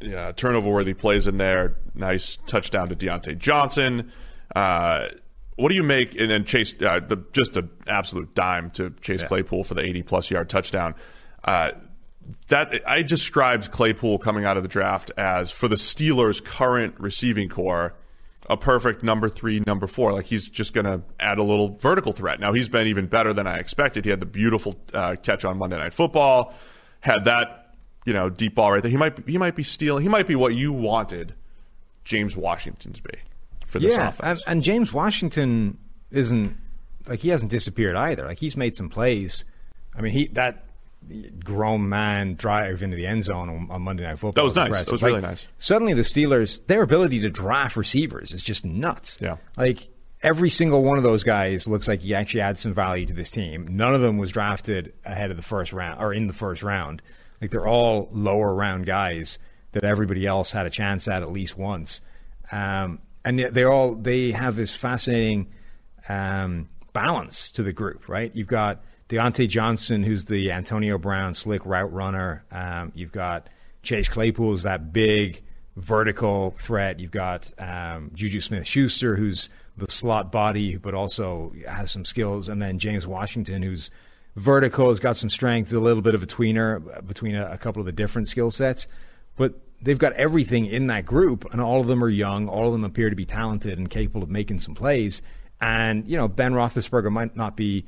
yeah, 0.00 0.32
turnover 0.32 0.70
worthy 0.70 0.94
plays 0.94 1.26
in 1.26 1.36
there. 1.36 1.76
Nice 1.94 2.36
touchdown 2.46 2.88
to 2.88 2.96
Diontae 2.96 3.38
Johnson. 3.38 4.12
Uh, 4.54 5.08
what 5.56 5.68
do 5.68 5.74
you 5.74 5.82
make? 5.82 6.18
And 6.18 6.30
then 6.30 6.44
Chase, 6.44 6.74
uh, 6.82 7.00
the, 7.00 7.24
just 7.32 7.56
an 7.56 7.70
absolute 7.86 8.34
dime 8.34 8.70
to 8.72 8.90
Chase 9.00 9.22
Claypool 9.22 9.64
for 9.64 9.74
the 9.74 9.82
80 9.82 10.02
plus 10.02 10.30
yard 10.30 10.48
touchdown. 10.48 10.94
Uh, 11.44 11.70
that 12.48 12.80
I 12.86 13.02
described 13.02 13.70
Claypool 13.70 14.18
coming 14.18 14.44
out 14.44 14.56
of 14.56 14.62
the 14.62 14.68
draft 14.68 15.10
as 15.16 15.50
for 15.50 15.68
the 15.68 15.76
Steelers' 15.76 16.42
current 16.42 16.94
receiving 16.98 17.48
corps, 17.48 17.94
a 18.48 18.56
perfect 18.56 19.02
number 19.02 19.28
three, 19.28 19.62
number 19.66 19.86
four. 19.86 20.12
Like 20.12 20.26
he's 20.26 20.48
just 20.48 20.72
going 20.72 20.86
to 20.86 21.02
add 21.20 21.38
a 21.38 21.42
little 21.42 21.76
vertical 21.76 22.12
threat. 22.12 22.40
Now 22.40 22.52
he's 22.52 22.68
been 22.68 22.86
even 22.86 23.06
better 23.06 23.32
than 23.32 23.46
I 23.46 23.56
expected. 23.56 24.04
He 24.04 24.10
had 24.10 24.20
the 24.20 24.26
beautiful 24.26 24.74
uh, 24.92 25.16
catch 25.22 25.44
on 25.44 25.58
Monday 25.58 25.76
Night 25.76 25.92
Football, 25.92 26.54
had 27.00 27.24
that 27.24 27.74
you 28.06 28.12
know 28.12 28.30
deep 28.30 28.54
ball 28.54 28.72
right 28.72 28.82
there. 28.82 28.90
He 28.90 28.96
might 28.96 29.28
he 29.28 29.38
might 29.38 29.54
be 29.54 29.62
stealing. 29.62 30.02
He 30.02 30.08
might 30.08 30.26
be 30.26 30.34
what 30.34 30.54
you 30.54 30.72
wanted 30.72 31.34
James 32.04 32.36
Washington 32.36 32.94
to 32.94 33.02
be 33.02 33.18
for 33.74 33.80
this 33.80 33.96
yeah, 33.96 34.08
offense. 34.08 34.40
And, 34.46 34.52
and 34.52 34.62
James 34.62 34.92
Washington 34.92 35.78
isn't 36.12 36.56
like 37.08 37.18
he 37.18 37.30
hasn't 37.30 37.50
disappeared 37.50 37.96
either. 37.96 38.24
Like 38.24 38.38
he's 38.38 38.56
made 38.56 38.74
some 38.74 38.88
plays. 38.88 39.44
I 39.96 40.00
mean, 40.00 40.12
he 40.12 40.28
that 40.28 40.64
grown 41.44 41.88
man 41.88 42.36
drive 42.36 42.82
into 42.82 42.96
the 42.96 43.06
end 43.06 43.24
zone 43.24 43.50
on, 43.50 43.70
on 43.70 43.82
Monday 43.82 44.04
Night 44.04 44.12
Football. 44.18 44.32
That 44.32 44.44
was 44.44 44.54
nice. 44.54 44.66
impressive. 44.66 44.86
That 44.86 44.92
was 44.92 45.02
Like, 45.02 45.08
really 45.10 45.20
nice. 45.22 45.48
Suddenly, 45.58 45.92
the 45.92 46.02
Steelers, 46.02 46.64
their 46.68 46.82
ability 46.82 47.18
to 47.20 47.30
draft 47.30 47.76
receivers 47.76 48.32
is 48.32 48.44
just 48.44 48.64
nuts. 48.64 49.18
Yeah. 49.20 49.36
like 49.56 49.88
every 50.22 50.50
single 50.50 50.84
one 50.84 50.96
of 50.96 51.02
those 51.02 51.24
guys 51.24 51.66
looks 51.66 51.88
like 51.88 52.00
he 52.00 52.14
actually 52.14 52.40
adds 52.42 52.60
some 52.60 52.72
value 52.72 53.06
to 53.06 53.12
this 53.12 53.30
team. 53.30 53.66
None 53.76 53.92
of 53.92 54.00
them 54.00 54.18
was 54.18 54.30
drafted 54.30 54.94
ahead 55.04 55.30
of 55.32 55.36
the 55.36 55.42
first 55.42 55.72
round 55.72 56.00
or 56.00 56.14
in 56.14 56.28
the 56.28 56.32
first 56.32 56.62
round. 56.62 57.02
Like 57.40 57.50
they're 57.50 57.66
all 57.66 58.08
lower 58.12 58.54
round 58.54 58.86
guys 58.86 59.38
that 59.72 59.82
everybody 59.84 60.24
else 60.26 60.52
had 60.52 60.64
a 60.64 60.70
chance 60.70 61.08
at 61.08 61.22
at 61.22 61.32
least 61.32 61.58
once. 61.58 62.00
Um, 62.52 63.00
and 63.24 63.38
yet 63.38 63.54
they're 63.54 63.72
all 63.72 63.94
they 63.94 64.32
have 64.32 64.56
this 64.56 64.74
fascinating 64.74 65.48
um, 66.08 66.68
balance 66.92 67.50
to 67.52 67.62
the 67.62 67.72
group, 67.72 68.08
right? 68.08 68.34
You've 68.34 68.46
got 68.46 68.82
Diontae 69.08 69.48
Johnson, 69.48 70.02
who's 70.02 70.24
the 70.26 70.52
Antonio 70.52 70.98
Brown 70.98 71.34
slick 71.34 71.64
route 71.64 71.92
runner. 71.92 72.44
Um, 72.50 72.92
you've 72.94 73.12
got 73.12 73.48
Chase 73.82 74.08
Claypool, 74.08 74.50
who's 74.50 74.62
that 74.62 74.92
big 74.92 75.42
vertical 75.76 76.54
threat. 76.58 77.00
You've 77.00 77.10
got 77.10 77.52
um, 77.58 78.10
Juju 78.14 78.40
Smith 78.40 78.66
Schuster, 78.66 79.16
who's 79.16 79.50
the 79.76 79.90
slot 79.90 80.30
body, 80.30 80.76
but 80.76 80.94
also 80.94 81.52
has 81.68 81.90
some 81.90 82.04
skills. 82.04 82.48
And 82.48 82.62
then 82.62 82.78
James 82.78 83.06
Washington, 83.06 83.62
who's 83.62 83.90
vertical, 84.36 84.88
has 84.88 85.00
got 85.00 85.16
some 85.16 85.30
strength, 85.30 85.72
a 85.72 85.80
little 85.80 86.02
bit 86.02 86.14
of 86.14 86.22
a 86.22 86.26
tweener 86.26 87.06
between 87.06 87.34
a, 87.34 87.46
a 87.46 87.58
couple 87.58 87.80
of 87.80 87.86
the 87.86 87.92
different 87.92 88.28
skill 88.28 88.50
sets. 88.50 88.86
But 89.36 89.54
they've 89.84 89.98
got 89.98 90.14
everything 90.14 90.66
in 90.66 90.88
that 90.88 91.06
group, 91.06 91.46
and 91.52 91.60
all 91.60 91.80
of 91.80 91.86
them 91.86 92.02
are 92.02 92.08
young. 92.08 92.48
All 92.48 92.66
of 92.66 92.72
them 92.72 92.84
appear 92.84 93.10
to 93.10 93.16
be 93.16 93.26
talented 93.26 93.78
and 93.78 93.88
capable 93.88 94.22
of 94.22 94.30
making 94.30 94.58
some 94.58 94.74
plays. 94.74 95.22
And, 95.60 96.08
you 96.08 96.16
know, 96.16 96.26
Ben 96.26 96.52
Roethlisberger 96.52 97.12
might 97.12 97.36
not 97.36 97.56
be 97.56 97.84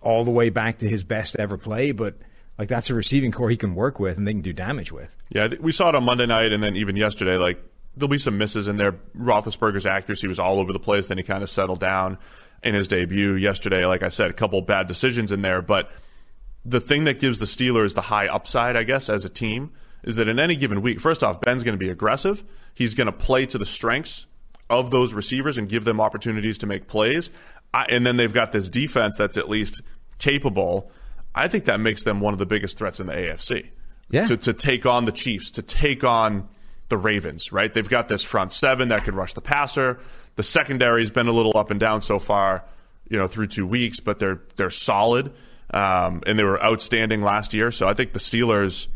all 0.00 0.24
the 0.24 0.30
way 0.30 0.50
back 0.50 0.78
to 0.78 0.88
his 0.88 1.04
best 1.04 1.36
ever 1.38 1.58
play, 1.58 1.92
but 1.92 2.16
like 2.58 2.68
that's 2.68 2.90
a 2.90 2.94
receiving 2.94 3.32
corps 3.32 3.50
he 3.50 3.56
can 3.56 3.74
work 3.74 3.98
with 3.98 4.16
and 4.16 4.26
they 4.26 4.32
can 4.32 4.40
do 4.40 4.52
damage 4.52 4.92
with. 4.92 5.14
Yeah, 5.28 5.48
we 5.60 5.72
saw 5.72 5.88
it 5.88 5.94
on 5.94 6.04
Monday 6.04 6.26
night, 6.26 6.52
and 6.52 6.62
then 6.62 6.76
even 6.76 6.96
yesterday. 6.96 7.36
Like 7.36 7.62
there'll 7.96 8.08
be 8.08 8.18
some 8.18 8.38
misses 8.38 8.68
in 8.68 8.76
there. 8.76 8.92
Roethlisberger's 9.18 9.86
accuracy 9.86 10.28
was 10.28 10.38
all 10.38 10.60
over 10.60 10.72
the 10.72 10.78
place. 10.78 11.08
Then 11.08 11.18
he 11.18 11.24
kind 11.24 11.42
of 11.42 11.50
settled 11.50 11.80
down 11.80 12.18
in 12.62 12.74
his 12.74 12.88
debut 12.88 13.34
yesterday. 13.34 13.84
Like 13.84 14.02
I 14.02 14.08
said, 14.08 14.30
a 14.30 14.34
couple 14.34 14.60
bad 14.62 14.86
decisions 14.86 15.32
in 15.32 15.42
there. 15.42 15.60
But 15.60 15.90
the 16.64 16.80
thing 16.80 17.04
that 17.04 17.18
gives 17.18 17.38
the 17.38 17.46
Steelers 17.46 17.94
the 17.94 18.02
high 18.02 18.28
upside, 18.28 18.76
I 18.76 18.84
guess, 18.84 19.08
as 19.08 19.24
a 19.24 19.28
team, 19.28 19.72
is 20.06 20.16
that 20.16 20.28
in 20.28 20.38
any 20.38 20.56
given 20.56 20.80
week, 20.80 21.00
first 21.00 21.22
off, 21.22 21.40
Ben's 21.40 21.64
going 21.64 21.74
to 21.74 21.78
be 21.78 21.90
aggressive. 21.90 22.44
He's 22.72 22.94
going 22.94 23.06
to 23.06 23.12
play 23.12 23.44
to 23.46 23.58
the 23.58 23.66
strengths 23.66 24.26
of 24.70 24.90
those 24.90 25.12
receivers 25.12 25.58
and 25.58 25.68
give 25.68 25.84
them 25.84 26.00
opportunities 26.00 26.58
to 26.58 26.66
make 26.66 26.86
plays. 26.86 27.30
I, 27.74 27.84
and 27.90 28.06
then 28.06 28.16
they've 28.16 28.32
got 28.32 28.52
this 28.52 28.68
defense 28.68 29.18
that's 29.18 29.36
at 29.36 29.48
least 29.48 29.82
capable. 30.18 30.90
I 31.34 31.48
think 31.48 31.66
that 31.66 31.80
makes 31.80 32.04
them 32.04 32.20
one 32.20 32.32
of 32.32 32.38
the 32.38 32.46
biggest 32.46 32.78
threats 32.78 33.00
in 33.00 33.06
the 33.06 33.12
AFC. 33.12 33.68
Yeah. 34.08 34.26
To, 34.26 34.36
to 34.36 34.52
take 34.52 34.86
on 34.86 35.04
the 35.04 35.12
Chiefs, 35.12 35.50
to 35.52 35.62
take 35.62 36.04
on 36.04 36.48
the 36.88 36.96
Ravens, 36.96 37.52
right? 37.52 37.72
They've 37.72 37.88
got 37.88 38.08
this 38.08 38.22
front 38.22 38.52
seven 38.52 38.88
that 38.88 39.04
can 39.04 39.14
rush 39.14 39.32
the 39.34 39.40
passer. 39.40 39.98
The 40.36 40.42
secondary's 40.42 41.10
been 41.10 41.26
a 41.26 41.32
little 41.32 41.56
up 41.56 41.70
and 41.70 41.80
down 41.80 42.02
so 42.02 42.18
far, 42.18 42.64
you 43.08 43.18
know, 43.18 43.26
through 43.26 43.48
two 43.48 43.66
weeks, 43.66 43.98
but 43.98 44.18
they're 44.20 44.40
they're 44.56 44.70
solid. 44.70 45.32
Um, 45.74 46.22
and 46.26 46.38
they 46.38 46.44
were 46.44 46.62
outstanding 46.62 47.22
last 47.22 47.52
year. 47.52 47.72
So 47.72 47.88
I 47.88 47.94
think 47.94 48.12
the 48.12 48.20
Steelers, 48.20 48.86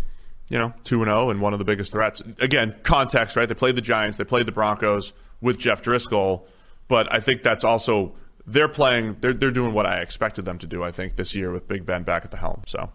you 0.51 0.59
know, 0.59 0.75
2 0.85 1.03
and 1.03 1.09
0 1.09 1.31
and 1.31 1.41
one 1.41 1.55
of 1.55 1.59
the 1.59 1.65
biggest 1.65 1.93
threats. 1.93 2.23
Again, 2.41 2.77
context, 2.83 3.37
right? 3.37 3.49
They 3.49 3.55
played 3.55 3.77
the 3.77 3.81
Giants, 3.81 4.19
they 4.19 4.25
played 4.25 4.47
the 4.47 4.53
Broncos 4.53 5.15
with 5.41 5.57
Jeff 5.57 5.83
Driskel, 5.83 6.43
but 6.89 7.11
I 7.13 7.21
think 7.21 7.43
that's 7.43 7.65
also 7.65 8.13
they're 8.47 8.69
playing 8.69 9.17
they're 9.21 9.33
they're 9.33 9.53
doing 9.53 9.73
what 9.73 9.87
I 9.87 9.99
expected 9.99 10.45
them 10.45 10.59
to 10.59 10.67
do, 10.67 10.85
I 10.85 10.91
think, 10.91 11.17
this 11.17 11.35
year 11.35 11.51
with 11.51 11.67
Big 11.67 11.87
Ben 11.87 12.03
back 12.03 12.25
at 12.25 12.33
the 12.33 12.37
helm. 12.37 12.63
So 12.67 12.91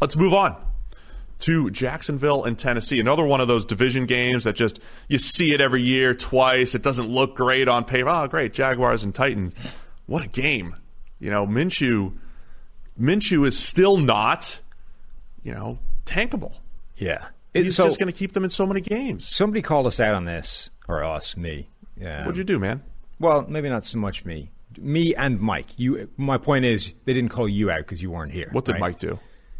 let's 0.00 0.14
move 0.14 0.34
on 0.34 0.56
to 1.40 1.70
Jacksonville 1.70 2.44
and 2.44 2.58
Tennessee. 2.58 3.00
Another 3.00 3.24
one 3.24 3.40
of 3.40 3.48
those 3.48 3.64
division 3.64 4.04
games 4.04 4.44
that 4.44 4.54
just 4.54 4.78
you 5.08 5.18
see 5.18 5.54
it 5.54 5.60
every 5.60 5.82
year 5.82 6.14
twice. 6.14 6.74
It 6.74 6.82
doesn't 6.82 7.08
look 7.08 7.34
great 7.34 7.66
on 7.66 7.84
paper. 7.84 8.10
Oh, 8.10 8.28
great, 8.28 8.52
Jaguars 8.52 9.02
and 9.04 9.14
Titans. 9.14 9.54
What 10.06 10.22
a 10.22 10.28
game. 10.28 10.76
You 11.18 11.30
know, 11.30 11.46
Minshew 11.46 12.12
Minshew 13.00 13.46
is 13.46 13.58
still 13.58 13.96
not, 13.96 14.60
you 15.42 15.54
know, 15.54 15.78
tankable. 16.08 16.54
Yeah. 16.96 17.28
He's 17.54 17.76
so, 17.76 17.84
just 17.84 17.98
going 17.98 18.12
to 18.12 18.18
keep 18.18 18.32
them 18.32 18.44
in 18.44 18.50
so 18.50 18.66
many 18.66 18.80
games. 18.80 19.26
Somebody 19.28 19.62
called 19.62 19.86
us 19.86 20.00
out 20.00 20.14
on 20.14 20.24
this, 20.24 20.70
or 20.86 21.02
us, 21.04 21.36
me. 21.36 21.68
Yeah. 21.96 22.20
What'd 22.24 22.36
you 22.36 22.44
do, 22.44 22.58
man? 22.58 22.82
Well, 23.18 23.44
maybe 23.48 23.68
not 23.68 23.84
so 23.84 23.98
much 23.98 24.24
me. 24.24 24.50
Me 24.76 25.14
and 25.14 25.40
Mike. 25.40 25.78
You. 25.78 26.08
My 26.16 26.38
point 26.38 26.64
is, 26.64 26.94
they 27.04 27.14
didn't 27.14 27.30
call 27.30 27.48
you 27.48 27.70
out 27.70 27.80
because 27.80 28.02
you 28.02 28.10
weren't 28.10 28.32
here. 28.32 28.48
What 28.52 28.64
did 28.64 28.72
right? 28.72 28.80
Mike 28.80 28.98
do? 28.98 29.18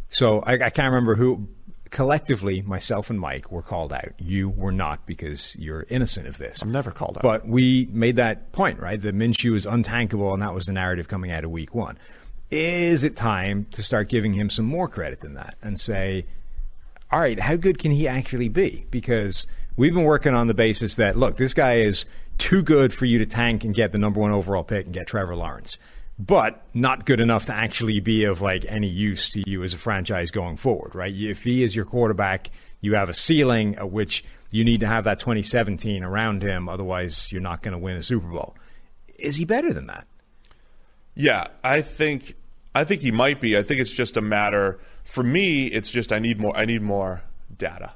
So 0.08 0.40
I, 0.40 0.54
I 0.54 0.70
can't 0.70 0.92
remember 0.92 1.14
who. 1.14 1.48
Collectively, 1.90 2.60
myself 2.60 3.08
and 3.08 3.18
Mike 3.18 3.50
were 3.50 3.62
called 3.62 3.94
out. 3.94 4.12
You 4.18 4.50
were 4.50 4.70
not 4.70 5.06
because 5.06 5.56
you're 5.56 5.86
innocent 5.88 6.26
of 6.28 6.36
this. 6.36 6.60
I'm 6.60 6.70
never 6.70 6.90
called 6.90 7.16
out. 7.16 7.22
But 7.22 7.48
we 7.48 7.88
made 7.90 8.16
that 8.16 8.52
point, 8.52 8.78
right? 8.78 9.00
That 9.00 9.14
Minshew 9.14 9.56
is 9.56 9.64
untankable, 9.64 10.34
and 10.34 10.42
that 10.42 10.52
was 10.52 10.66
the 10.66 10.74
narrative 10.74 11.08
coming 11.08 11.30
out 11.30 11.44
of 11.44 11.50
Week 11.50 11.74
One. 11.74 11.98
Is 12.50 13.04
it 13.04 13.16
time 13.16 13.66
to 13.70 13.82
start 13.82 14.10
giving 14.10 14.34
him 14.34 14.50
some 14.50 14.66
more 14.66 14.86
credit 14.86 15.20
than 15.20 15.32
that 15.34 15.56
and 15.62 15.80
say, 15.80 16.26
all 17.10 17.20
right, 17.20 17.38
how 17.38 17.56
good 17.56 17.78
can 17.78 17.90
he 17.90 18.06
actually 18.06 18.48
be? 18.48 18.86
Because 18.90 19.46
we've 19.76 19.94
been 19.94 20.04
working 20.04 20.34
on 20.34 20.46
the 20.46 20.54
basis 20.54 20.96
that, 20.96 21.16
look, 21.16 21.36
this 21.36 21.54
guy 21.54 21.76
is 21.76 22.04
too 22.36 22.62
good 22.62 22.92
for 22.92 23.04
you 23.04 23.18
to 23.18 23.26
tank 23.26 23.64
and 23.64 23.74
get 23.74 23.92
the 23.92 23.98
number 23.98 24.20
one 24.20 24.30
overall 24.30 24.62
pick 24.62 24.86
and 24.86 24.94
get 24.94 25.06
Trevor 25.06 25.34
Lawrence, 25.34 25.78
but 26.18 26.62
not 26.74 27.06
good 27.06 27.20
enough 27.20 27.46
to 27.46 27.54
actually 27.54 28.00
be 28.00 28.24
of 28.24 28.40
like 28.40 28.64
any 28.68 28.88
use 28.88 29.30
to 29.30 29.48
you 29.48 29.62
as 29.62 29.74
a 29.74 29.78
franchise 29.78 30.30
going 30.30 30.56
forward, 30.56 30.94
right? 30.94 31.12
If 31.14 31.44
he 31.44 31.62
is 31.62 31.74
your 31.74 31.84
quarterback, 31.84 32.50
you 32.80 32.94
have 32.94 33.08
a 33.08 33.14
ceiling 33.14 33.76
at 33.76 33.90
which 33.90 34.24
you 34.50 34.64
need 34.64 34.80
to 34.80 34.86
have 34.86 35.04
that 35.04 35.18
2017 35.18 36.02
around 36.02 36.42
him, 36.42 36.68
otherwise 36.68 37.32
you're 37.32 37.40
not 37.40 37.62
going 37.62 37.72
to 37.72 37.78
win 37.78 37.96
a 37.96 38.02
Super 38.02 38.28
Bowl. 38.28 38.54
Is 39.18 39.36
he 39.36 39.44
better 39.44 39.72
than 39.72 39.86
that? 39.86 40.06
Yeah, 41.14 41.44
I 41.64 41.82
think 41.82 42.34
I 42.74 42.84
think 42.84 43.02
he 43.02 43.10
might 43.10 43.40
be. 43.40 43.58
I 43.58 43.62
think 43.62 43.80
it's 43.80 43.92
just 43.92 44.16
a 44.16 44.20
matter 44.20 44.78
for 45.08 45.22
me, 45.22 45.66
it's 45.68 45.90
just 45.90 46.12
I 46.12 46.18
need 46.18 46.38
more 46.38 46.54
I 46.54 46.66
need 46.66 46.82
more 46.82 47.22
data. 47.56 47.92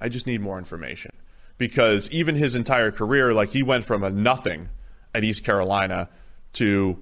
I 0.00 0.08
just 0.08 0.26
need 0.26 0.40
more 0.40 0.58
information. 0.58 1.12
Because 1.58 2.10
even 2.10 2.34
his 2.34 2.56
entire 2.56 2.90
career, 2.90 3.32
like 3.32 3.50
he 3.50 3.62
went 3.62 3.84
from 3.84 4.02
a 4.02 4.10
nothing 4.10 4.68
at 5.14 5.22
East 5.22 5.44
Carolina 5.44 6.08
to 6.54 7.00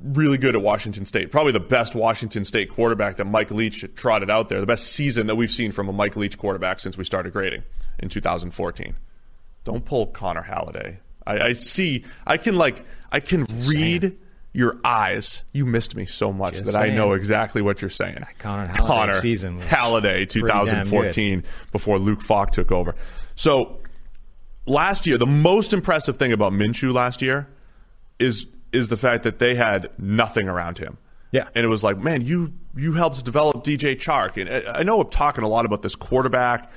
really 0.00 0.38
good 0.38 0.54
at 0.54 0.62
Washington 0.62 1.04
State. 1.04 1.32
Probably 1.32 1.50
the 1.50 1.60
best 1.60 1.96
Washington 1.96 2.44
State 2.44 2.70
quarterback 2.70 3.16
that 3.16 3.24
Mike 3.24 3.50
Leach 3.50 3.84
trotted 3.96 4.30
out 4.30 4.48
there. 4.48 4.60
The 4.60 4.66
best 4.66 4.86
season 4.86 5.26
that 5.26 5.34
we've 5.34 5.50
seen 5.50 5.72
from 5.72 5.88
a 5.88 5.92
Mike 5.92 6.14
Leach 6.14 6.38
quarterback 6.38 6.78
since 6.78 6.96
we 6.96 7.02
started 7.02 7.32
grading 7.32 7.64
in 7.98 8.08
2014. 8.08 8.94
Don't 9.64 9.84
pull 9.84 10.06
Connor 10.06 10.42
Halliday. 10.42 11.00
I, 11.26 11.40
I 11.40 11.52
see. 11.54 12.04
I 12.26 12.36
can 12.36 12.56
like. 12.56 12.84
I 13.10 13.18
can 13.18 13.44
read 13.66 14.16
your 14.54 14.78
eyes. 14.84 15.42
You 15.52 15.66
missed 15.66 15.96
me 15.96 16.06
so 16.06 16.32
much 16.32 16.54
Just 16.54 16.66
that 16.66 16.76
I 16.76 16.88
know 16.90 17.12
exactly 17.12 17.60
what 17.60 17.82
you're 17.82 17.90
saying. 17.90 18.24
Connor 18.38 18.66
Halliday 18.66 18.86
Connor 18.86 19.20
season 19.20 19.58
Halliday, 19.58 20.24
2014, 20.24 21.44
before 21.72 21.98
Luke 21.98 22.22
Falk 22.22 22.52
took 22.52 22.70
over. 22.72 22.94
So 23.34 23.80
last 24.64 25.06
year, 25.06 25.18
the 25.18 25.26
most 25.26 25.72
impressive 25.72 26.16
thing 26.16 26.32
about 26.32 26.52
Minshew 26.52 26.94
last 26.94 27.20
year 27.20 27.48
is 28.18 28.46
is 28.72 28.88
the 28.88 28.96
fact 28.96 29.24
that 29.24 29.38
they 29.38 29.54
had 29.54 29.90
nothing 29.98 30.48
around 30.48 30.78
him. 30.78 30.98
Yeah. 31.30 31.48
and 31.54 31.64
it 31.64 31.68
was 31.68 31.82
like, 31.82 31.98
man, 31.98 32.22
you 32.22 32.52
you 32.76 32.92
helped 32.92 33.24
develop 33.24 33.64
DJ 33.64 33.96
Chark, 33.96 34.40
and 34.40 34.48
I 34.48 34.80
I 34.80 34.82
know 34.84 35.00
I'm 35.00 35.10
talking 35.10 35.42
a 35.42 35.48
lot 35.48 35.66
about 35.66 35.82
this 35.82 35.96
quarterback 35.96 36.70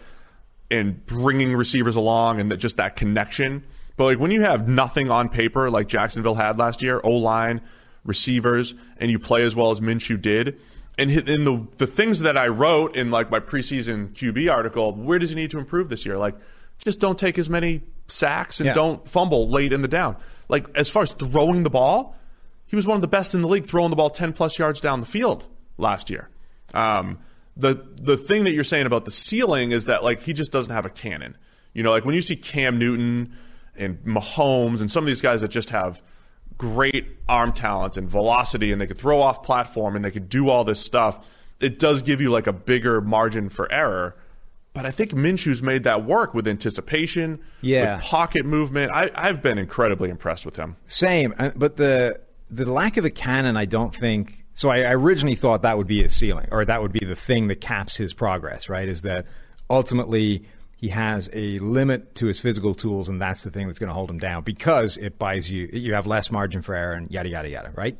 and 0.71 1.05
bringing 1.05 1.55
receivers 1.55 1.95
along 1.95 2.39
and 2.39 2.51
that 2.51 2.57
just 2.57 2.77
that 2.77 2.95
connection. 2.95 3.63
But 3.97 4.05
like 4.05 4.19
when 4.19 4.31
you 4.31 4.41
have 4.41 4.67
nothing 4.67 5.11
on 5.11 5.27
paper 5.29 5.69
like 5.69 5.87
Jacksonville 5.87 6.35
had 6.35 6.57
last 6.57 6.81
year, 6.81 7.01
O 7.03 7.11
line, 7.11 7.61
receivers, 8.05 8.75
and 8.97 9.11
you 9.11 9.19
play 9.19 9.43
as 9.43 9.55
well 9.55 9.71
as 9.71 9.81
Minshew 9.81 10.21
did, 10.21 10.59
and 10.97 11.11
in 11.11 11.43
the 11.43 11.67
the 11.77 11.87
things 11.87 12.19
that 12.21 12.37
I 12.37 12.47
wrote 12.47 12.95
in 12.95 13.11
like 13.11 13.29
my 13.29 13.39
preseason 13.39 14.09
QB 14.13 14.51
article, 14.53 14.93
where 14.93 15.19
does 15.19 15.29
he 15.31 15.35
need 15.35 15.51
to 15.51 15.59
improve 15.59 15.89
this 15.89 16.05
year? 16.05 16.17
Like, 16.17 16.35
just 16.79 16.99
don't 16.99 17.17
take 17.19 17.37
as 17.37 17.49
many 17.49 17.81
sacks 18.07 18.59
and 18.59 18.67
Yeah. 18.67 18.73
don't 18.73 19.07
fumble 19.07 19.49
late 19.49 19.73
in 19.73 19.81
the 19.81 19.87
down. 19.87 20.15
Like 20.47 20.65
as 20.77 20.89
far 20.89 21.03
as 21.03 21.11
throwing 21.11 21.63
the 21.63 21.69
ball, 21.69 22.15
he 22.67 22.75
was 22.75 22.87
one 22.87 22.95
of 22.95 23.01
the 23.01 23.07
best 23.07 23.35
in 23.35 23.41
the 23.41 23.47
league 23.47 23.65
throwing 23.65 23.89
the 23.89 23.95
ball 23.95 24.09
10 24.09 24.31
plus 24.33 24.57
yards 24.57 24.79
down 24.79 24.99
the 25.01 25.05
field 25.05 25.45
last 25.77 26.09
year. 26.09 26.29
Um, 26.73 27.19
the 27.55 27.83
the 27.99 28.15
thing 28.17 28.43
that 28.43 28.51
you're 28.51 28.63
saying 28.63 28.85
about 28.85 29.05
the 29.05 29.11
ceiling 29.11 29.71
is 29.71 29.85
that 29.85 30.03
like 30.03 30.21
he 30.21 30.33
just 30.33 30.51
doesn't 30.51 30.71
have 30.73 30.85
a 30.85 30.89
cannon. 30.89 31.35
You 31.73 31.83
know, 31.83 31.91
like 31.91 32.05
when 32.05 32.15
you 32.15 32.21
see 32.21 32.35
Cam 32.35 32.77
Newton 32.79 33.33
and 33.77 33.99
Mahomes 34.03 34.79
and 34.81 34.89
some 34.89 35.03
of 35.03 35.07
these 35.07 35.21
guys 35.21 35.41
that 35.41 35.49
just 35.49 35.69
have 35.71 36.01
great 36.57 37.17
arm 37.29 37.53
talent 37.53 37.97
and 37.97 38.09
velocity 38.09 38.71
and 38.71 38.81
they 38.81 38.87
could 38.87 38.97
throw 38.97 39.21
off 39.21 39.43
platform 39.43 39.95
and 39.95 40.03
they 40.03 40.11
could 40.11 40.29
do 40.29 40.49
all 40.49 40.63
this 40.63 40.79
stuff, 40.79 41.27
it 41.59 41.79
does 41.79 42.01
give 42.01 42.19
you 42.21 42.29
like 42.31 42.47
a 42.47 42.53
bigger 42.53 43.01
margin 43.01 43.49
for 43.49 43.71
error. 43.71 44.15
But 44.73 44.85
I 44.85 44.91
think 44.91 45.11
Minshew's 45.11 45.63
made 45.63 45.83
that 45.85 46.05
work 46.05 46.33
with 46.35 46.47
anticipation, 46.47 47.39
Yeah. 47.61 47.95
with 47.95 48.05
pocket 48.05 48.45
movement. 48.45 48.91
I, 48.91 49.09
I've 49.15 49.41
been 49.41 49.57
incredibly 49.57 50.09
impressed 50.09 50.45
with 50.45 50.55
him. 50.55 50.75
Same, 50.85 51.33
uh, 51.39 51.51
but 51.55 51.77
the 51.77 52.19
the 52.49 52.65
lack 52.71 52.95
of 52.97 53.03
a 53.03 53.09
cannon, 53.09 53.57
I 53.57 53.65
don't 53.65 53.93
think. 53.93 54.45
So 54.53 54.69
I, 54.69 54.81
I 54.81 54.93
originally 54.93 55.35
thought 55.35 55.63
that 55.63 55.77
would 55.77 55.87
be 55.87 56.01
his 56.03 56.15
ceiling, 56.15 56.47
or 56.51 56.63
that 56.63 56.81
would 56.81 56.91
be 56.93 57.03
the 57.05 57.15
thing 57.15 57.47
that 57.47 57.59
caps 57.59 57.97
his 57.97 58.13
progress. 58.13 58.69
Right? 58.69 58.87
Is 58.87 59.01
that 59.01 59.25
ultimately 59.69 60.45
he 60.77 60.89
has 60.89 61.29
a 61.33 61.59
limit 61.59 62.15
to 62.15 62.27
his 62.27 62.39
physical 62.39 62.73
tools, 62.73 63.09
and 63.09 63.21
that's 63.21 63.43
the 63.43 63.51
thing 63.51 63.67
that's 63.67 63.79
going 63.79 63.89
to 63.89 63.93
hold 63.93 64.09
him 64.09 64.19
down 64.19 64.43
because 64.43 64.97
it 64.97 65.19
buys 65.19 65.51
you. 65.51 65.69
You 65.73 65.93
have 65.93 66.07
less 66.07 66.31
margin 66.31 66.61
for 66.61 66.73
error, 66.75 66.93
and 66.93 67.11
yada 67.11 67.29
yada 67.29 67.49
yada. 67.49 67.71
Right? 67.75 67.97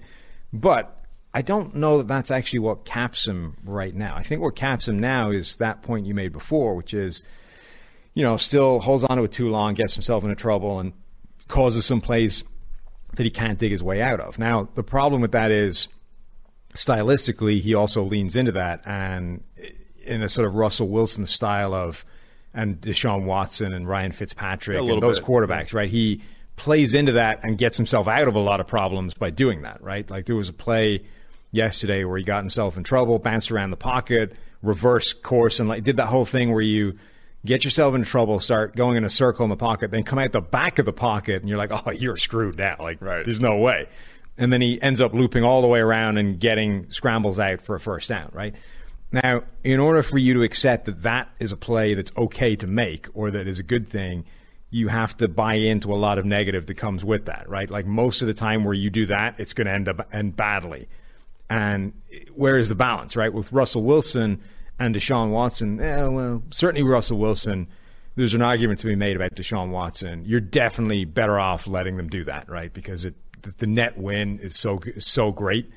But 0.54 1.04
I 1.34 1.42
don't 1.42 1.76
know 1.76 1.98
that 1.98 2.08
that's 2.08 2.32
actually 2.32 2.60
what 2.60 2.86
caps 2.86 3.28
him 3.28 3.58
right 3.66 3.94
now. 3.94 4.16
I 4.16 4.24
think 4.24 4.42
what 4.42 4.56
caps 4.56 4.88
him 4.88 5.00
now 5.00 5.32
is 5.32 5.58
that 5.58 5.82
point 5.84 6.06
you 6.06 6.14
made 6.14 6.32
before, 6.32 6.76
which 6.76 6.94
is 6.94 7.24
you 8.18 8.24
know, 8.24 8.36
still 8.36 8.80
holds 8.80 9.04
on 9.04 9.18
to 9.18 9.26
it 9.26 9.32
too 9.32 9.48
long, 9.52 9.76
gets 9.76 9.94
himself 9.94 10.24
into 10.24 10.36
trouble, 10.36 10.80
and 10.80 10.92
causes 11.48 11.86
some 11.86 12.02
plays 12.02 12.44
that 13.14 13.24
he 13.24 13.30
can't 13.30 13.60
dig 13.60 13.72
his 13.72 13.84
way 13.84 14.02
out 14.02 14.20
of. 14.20 14.40
Now, 14.40 14.70
the 14.74 14.82
problem 14.82 15.22
with 15.22 15.34
that 15.34 15.52
is 15.52 15.88
stylistically, 16.74 17.62
he 17.62 17.76
also 17.76 18.04
leans 18.04 18.36
into 18.36 18.52
that 18.54 18.82
and 18.88 19.44
in 20.04 20.24
a 20.24 20.30
sort 20.30 20.48
of 20.48 20.56
Russell 20.56 20.88
Wilson 20.88 21.28
style 21.28 21.76
of, 21.76 22.06
and 22.58 22.82
Deshaun 22.82 23.24
Watson 23.24 23.74
and 23.74 23.88
Ryan 23.88 24.12
Fitzpatrick 24.12 24.82
and 24.82 25.02
those 25.02 25.20
bit. 25.20 25.30
quarterbacks, 25.30 25.74
right? 25.74 25.90
He 25.90 26.22
plays 26.58 26.94
into 26.94 27.14
that 27.14 27.44
and 27.44 27.58
gets 27.58 27.78
himself 27.78 28.08
out 28.08 28.28
of 28.28 28.36
a 28.36 28.40
lot 28.40 28.60
of 28.60 28.68
problems 28.68 29.14
by 29.14 29.30
doing 29.30 29.62
that, 29.62 29.82
right? 29.82 30.10
Like 30.10 30.26
there 30.26 30.36
was 30.36 30.50
a 30.50 30.54
play 30.54 31.04
yesterday 31.52 32.04
where 32.04 32.18
he 32.18 32.24
got 32.24 32.40
himself 32.44 32.76
in 32.76 32.84
trouble, 32.84 33.20
bounced 33.20 33.52
around 33.52 33.70
the 33.72 33.78
pocket, 33.78 34.36
reverse 34.62 35.14
course, 35.14 35.60
and 35.60 35.70
like 35.70 35.84
did 35.84 35.98
that 35.98 36.08
whole 36.08 36.26
thing 36.26 36.52
where 36.52 36.62
you 36.64 36.98
get 37.46 37.64
yourself 37.64 37.94
into 37.96 38.08
trouble, 38.10 38.40
start 38.40 38.76
going 38.76 38.98
in 38.98 39.04
a 39.06 39.10
circle 39.10 39.44
in 39.46 39.50
the 39.50 39.56
pocket, 39.56 39.92
then 39.92 40.04
come 40.04 40.20
out 40.20 40.32
the 40.32 40.42
back 40.42 40.80
of 40.80 40.86
the 40.86 40.92
pocket, 40.94 41.42
and 41.42 41.48
you're 41.48 41.58
like, 41.60 41.72
oh, 41.72 41.92
you're 41.92 42.18
screwed 42.18 42.58
now. 42.58 42.76
Like, 42.80 43.02
Right. 43.02 43.24
there's 43.24 43.40
no 43.40 43.58
way. 43.58 43.88
And 44.38 44.52
then 44.52 44.62
he 44.62 44.82
ends 44.82 45.00
up 45.00 45.14
looping 45.14 45.44
all 45.44 45.62
the 45.62 45.68
way 45.68 45.80
around 45.80 46.18
and 46.18 46.40
getting 46.40 46.92
scrambles 46.92 47.40
out 47.40 47.62
for 47.62 47.76
a 47.76 47.80
first 47.80 48.10
down, 48.10 48.30
right? 48.34 48.56
Now, 49.12 49.44
in 49.64 49.80
order 49.80 50.04
for 50.04 50.18
you 50.18 50.34
to 50.36 50.44
accept 50.44 50.86
that 50.86 51.04
that 51.04 51.30
is 51.40 51.52
a 51.52 51.58
play 51.58 51.94
that's 51.94 52.12
okay 52.18 52.56
to 52.58 52.68
make 52.68 53.08
or 53.14 53.32
that 53.32 53.48
is 53.48 53.60
a 53.60 53.64
good 53.64 53.88
thing, 53.88 54.26
you 54.70 54.90
have 54.90 55.16
to 55.18 55.30
buy 55.30 55.54
into 55.54 55.94
a 55.94 55.96
lot 55.96 56.18
of 56.18 56.26
negative 56.26 56.66
that 56.68 56.76
comes 56.76 57.06
with 57.06 57.26
that, 57.26 57.48
right? 57.48 57.70
Like 57.70 57.86
most 57.86 58.22
of 58.22 58.28
the 58.28 58.34
time 58.34 58.66
where 58.66 58.74
you 58.74 58.90
do 58.90 59.06
that, 59.06 59.40
it's 59.40 59.54
going 59.54 59.68
to 59.68 59.74
end 59.74 59.88
up 59.88 60.08
end 60.12 60.36
badly. 60.36 60.90
And 61.50 61.94
where 62.34 62.58
is 62.58 62.68
the 62.68 62.76
balance, 62.76 63.16
right? 63.16 63.32
With 63.32 63.54
Russell 63.54 63.84
Wilson, 63.84 64.42
and 64.80 64.96
Deshaun 64.96 65.30
Watson, 65.30 65.80
eh, 65.80 66.06
well, 66.08 66.44
certainly 66.52 66.84
Russell 66.84 67.18
Wilson. 67.18 67.68
There's 68.16 68.34
an 68.34 68.42
argument 68.42 68.80
to 68.80 68.88
be 68.88 68.96
made 68.96 69.16
about 69.16 69.36
Deshaun 69.36 69.70
Watson. 69.70 70.24
You're 70.26 70.40
definitely 70.40 71.06
better 71.06 71.40
off 71.40 71.68
letting 71.68 71.98
them 71.98 72.10
do 72.10 72.24
that, 72.24 72.50
right? 72.50 72.74
Because 72.74 73.06
it, 73.06 73.16
the 73.58 73.68
net 73.68 73.98
win 73.98 74.40
is 74.40 74.58
so 74.58 74.80
is 74.86 75.06
so 75.06 75.32
great. 75.32 75.70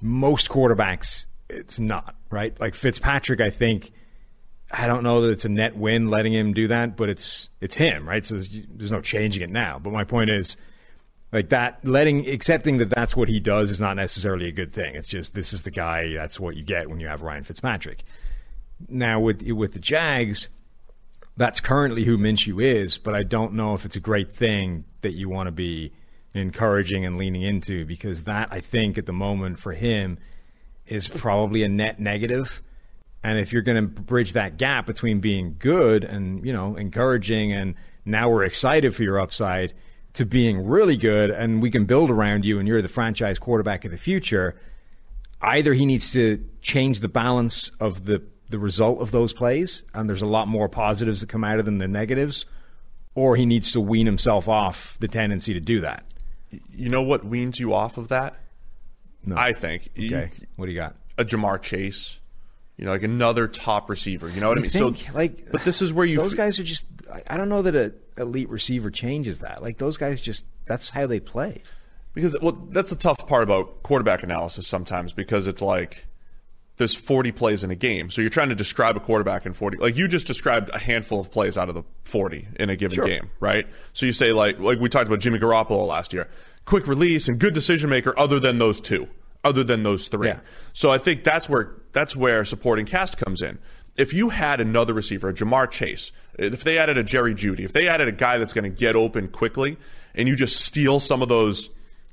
Most 0.00 0.48
quarterbacks, 0.48 1.26
it's 1.48 1.80
not 1.80 2.14
right. 2.34 2.58
Like 2.60 2.74
Fitzpatrick, 2.74 3.40
I 3.40 3.50
think. 3.50 3.92
I 4.70 4.86
don't 4.86 5.04
know 5.04 5.20
that 5.22 5.30
it's 5.30 5.44
a 5.44 5.48
net 5.48 5.76
win 5.76 6.08
letting 6.08 6.32
him 6.32 6.52
do 6.52 6.68
that, 6.68 6.96
but 6.96 7.08
it's 7.08 7.48
it's 7.60 7.76
him, 7.76 8.08
right? 8.08 8.24
So 8.24 8.34
there's, 8.34 8.48
there's 8.48 8.90
no 8.90 9.00
changing 9.00 9.42
it 9.42 9.50
now. 9.50 9.78
But 9.78 9.92
my 9.92 10.04
point 10.04 10.30
is, 10.30 10.56
like 11.32 11.50
that, 11.50 11.84
letting 11.84 12.28
accepting 12.28 12.78
that 12.78 12.90
that's 12.90 13.14
what 13.14 13.28
he 13.28 13.40
does 13.40 13.70
is 13.70 13.78
not 13.78 13.96
necessarily 13.96 14.48
a 14.48 14.52
good 14.52 14.72
thing. 14.72 14.96
It's 14.96 15.08
just 15.08 15.34
this 15.34 15.52
is 15.52 15.62
the 15.62 15.70
guy. 15.70 16.12
That's 16.14 16.40
what 16.40 16.56
you 16.56 16.64
get 16.64 16.88
when 16.88 16.98
you 16.98 17.06
have 17.06 17.22
Ryan 17.22 17.44
Fitzpatrick. 17.44 18.04
Now 18.88 19.20
with 19.20 19.42
with 19.42 19.74
the 19.74 19.78
Jags, 19.78 20.48
that's 21.36 21.60
currently 21.60 22.04
who 22.04 22.16
Minshew 22.18 22.62
is, 22.62 22.98
but 22.98 23.14
I 23.14 23.22
don't 23.22 23.54
know 23.54 23.74
if 23.74 23.84
it's 23.84 23.96
a 23.96 24.00
great 24.00 24.32
thing 24.32 24.84
that 25.02 25.12
you 25.12 25.28
want 25.28 25.46
to 25.46 25.52
be 25.52 25.92
encouraging 26.32 27.04
and 27.04 27.16
leaning 27.16 27.42
into 27.42 27.84
because 27.84 28.24
that 28.24 28.48
I 28.50 28.60
think 28.60 28.98
at 28.98 29.06
the 29.06 29.12
moment 29.12 29.58
for 29.60 29.72
him 29.72 30.18
is 30.86 31.08
probably 31.08 31.62
a 31.62 31.68
net 31.68 31.98
negative. 31.98 32.62
And 33.22 33.38
if 33.38 33.52
you're 33.52 33.62
going 33.62 33.76
to 33.76 34.02
bridge 34.02 34.34
that 34.34 34.58
gap 34.58 34.86
between 34.86 35.20
being 35.20 35.56
good 35.58 36.04
and 36.04 36.44
you 36.44 36.52
know 36.52 36.76
encouraging, 36.76 37.52
and 37.52 37.74
now 38.04 38.28
we're 38.28 38.44
excited 38.44 38.94
for 38.94 39.02
your 39.02 39.18
upside, 39.18 39.72
to 40.14 40.24
being 40.24 40.66
really 40.66 40.96
good, 40.96 41.30
and 41.30 41.62
we 41.62 41.70
can 41.70 41.84
build 41.86 42.10
around 42.10 42.44
you, 42.44 42.58
and 42.58 42.68
you're 42.68 42.82
the 42.82 42.88
franchise 42.88 43.38
quarterback 43.38 43.84
of 43.84 43.90
the 43.90 43.98
future. 43.98 44.56
Either 45.40 45.74
he 45.74 45.86
needs 45.86 46.12
to 46.12 46.44
change 46.62 47.00
the 47.00 47.08
balance 47.08 47.70
of 47.80 48.04
the 48.04 48.22
the 48.50 48.58
result 48.58 49.00
of 49.00 49.10
those 49.10 49.32
plays, 49.32 49.82
and 49.94 50.08
there's 50.08 50.22
a 50.22 50.26
lot 50.26 50.46
more 50.46 50.68
positives 50.68 51.20
that 51.20 51.28
come 51.28 51.42
out 51.42 51.58
of 51.58 51.64
them 51.64 51.78
than 51.78 51.90
negatives, 51.92 52.46
or 53.14 53.36
he 53.36 53.46
needs 53.46 53.72
to 53.72 53.80
wean 53.80 54.06
himself 54.06 54.48
off 54.48 54.98
the 55.00 55.08
tendency 55.08 55.54
to 55.54 55.60
do 55.60 55.80
that. 55.80 56.04
You 56.72 56.88
know 56.88 57.02
what 57.02 57.24
weans 57.24 57.58
you 57.58 57.74
off 57.74 57.96
of 57.96 58.08
that? 58.08 58.36
No. 59.26 59.36
I 59.36 59.52
think. 59.52 59.88
Okay, 59.98 60.30
what 60.56 60.66
do 60.66 60.72
you 60.72 60.78
got? 60.78 60.96
A 61.18 61.24
Ja'Marr 61.24 61.60
Chase. 61.62 62.18
You 62.76 62.84
know, 62.86 62.90
like 62.90 63.04
another 63.04 63.46
top 63.46 63.88
receiver. 63.88 64.28
You 64.28 64.40
know 64.40 64.48
what 64.48 64.58
I 64.58 64.62
mean? 64.62 64.70
think, 64.70 64.96
so, 64.96 65.12
like, 65.14 65.50
but 65.52 65.62
this 65.64 65.80
is 65.80 65.92
where 65.92 66.04
you. 66.04 66.16
Those 66.16 66.32
f- 66.32 66.36
guys 66.38 66.58
are 66.58 66.64
just. 66.64 66.84
I- 67.12 67.22
I 67.28 67.36
don't 67.36 67.48
know 67.48 67.62
that 67.62 67.76
a 67.76 67.94
elite 68.20 68.48
receiver 68.48 68.90
changes 68.90 69.38
that. 69.40 69.62
Like 69.62 69.78
those 69.78 69.96
guys 69.96 70.20
just. 70.20 70.44
That's 70.66 70.90
how 70.90 71.06
they 71.06 71.20
play. 71.20 71.62
because 72.14 72.36
well, 72.42 72.52
that's 72.70 72.90
the 72.90 72.96
tough 72.96 73.26
part 73.28 73.42
about 73.44 73.82
quarterback 73.84 74.22
analysis 74.24 74.66
sometimes 74.66 75.12
because 75.12 75.46
it's 75.46 75.62
like 75.62 76.06
there's 76.76 76.94
40 76.94 77.30
plays 77.30 77.62
in 77.62 77.70
a 77.70 77.76
game, 77.76 78.10
so 78.10 78.20
you're 78.22 78.30
trying 78.30 78.48
to 78.48 78.54
describe 78.56 78.96
a 78.96 79.00
quarterback 79.00 79.46
in 79.46 79.52
40. 79.52 79.76
Like 79.78 79.96
you 79.96 80.08
just 80.08 80.26
described 80.26 80.70
a 80.74 80.78
handful 80.78 81.20
of 81.20 81.30
plays 81.30 81.56
out 81.56 81.68
of 81.68 81.76
the 81.76 81.84
40 82.04 82.48
in 82.58 82.70
a 82.70 82.74
given 82.76 82.96
Sure. 82.96 83.04
game, 83.04 83.30
right? 83.38 83.68
So 83.92 84.06
you 84.06 84.12
say 84.12 84.32
like 84.32 84.58
like 84.58 84.80
we 84.80 84.88
talked 84.88 85.06
about 85.06 85.20
Jimmy 85.20 85.38
Garoppolo 85.38 85.86
last 85.86 86.12
year, 86.12 86.28
quick 86.64 86.86
release 86.86 87.28
and 87.28 87.38
good 87.38 87.54
decision 87.54 87.90
maker, 87.90 88.14
other 88.18 88.40
than 88.40 88.58
those 88.58 88.80
two, 88.80 89.08
other 89.42 89.64
than 89.64 89.82
those 89.82 90.08
three. 90.08 90.28
Yeah. 90.28 90.40
So 90.72 90.90
I 90.90 90.98
think 90.98 91.24
that's 91.24 91.48
where 91.48 91.74
that's 91.92 92.16
where 92.16 92.44
supporting 92.44 92.86
cast 92.86 93.16
comes 93.16 93.42
in. 93.42 93.58
If 93.96 94.12
you 94.12 94.30
had 94.30 94.60
another 94.60 94.92
receiver, 94.92 95.28
a 95.28 95.34
Ja'Marr 95.34 95.70
Chase, 95.70 96.10
if 96.36 96.64
they 96.64 96.78
added 96.78 96.98
a 96.98 97.04
Jerry 97.04 97.34
Jeudy, 97.34 97.60
if 97.60 97.72
they 97.72 97.86
added 97.86 98.08
a 98.08 98.12
guy 98.12 98.38
that's 98.38 98.52
going 98.52 98.64
to 98.64 98.76
get 98.76 98.96
open 98.96 99.28
quickly, 99.28 99.76
and 100.16 100.26
you 100.28 100.34
just 100.34 100.60
steal 100.60 100.98
some 100.98 101.22
of 101.22 101.28
those 101.28 101.70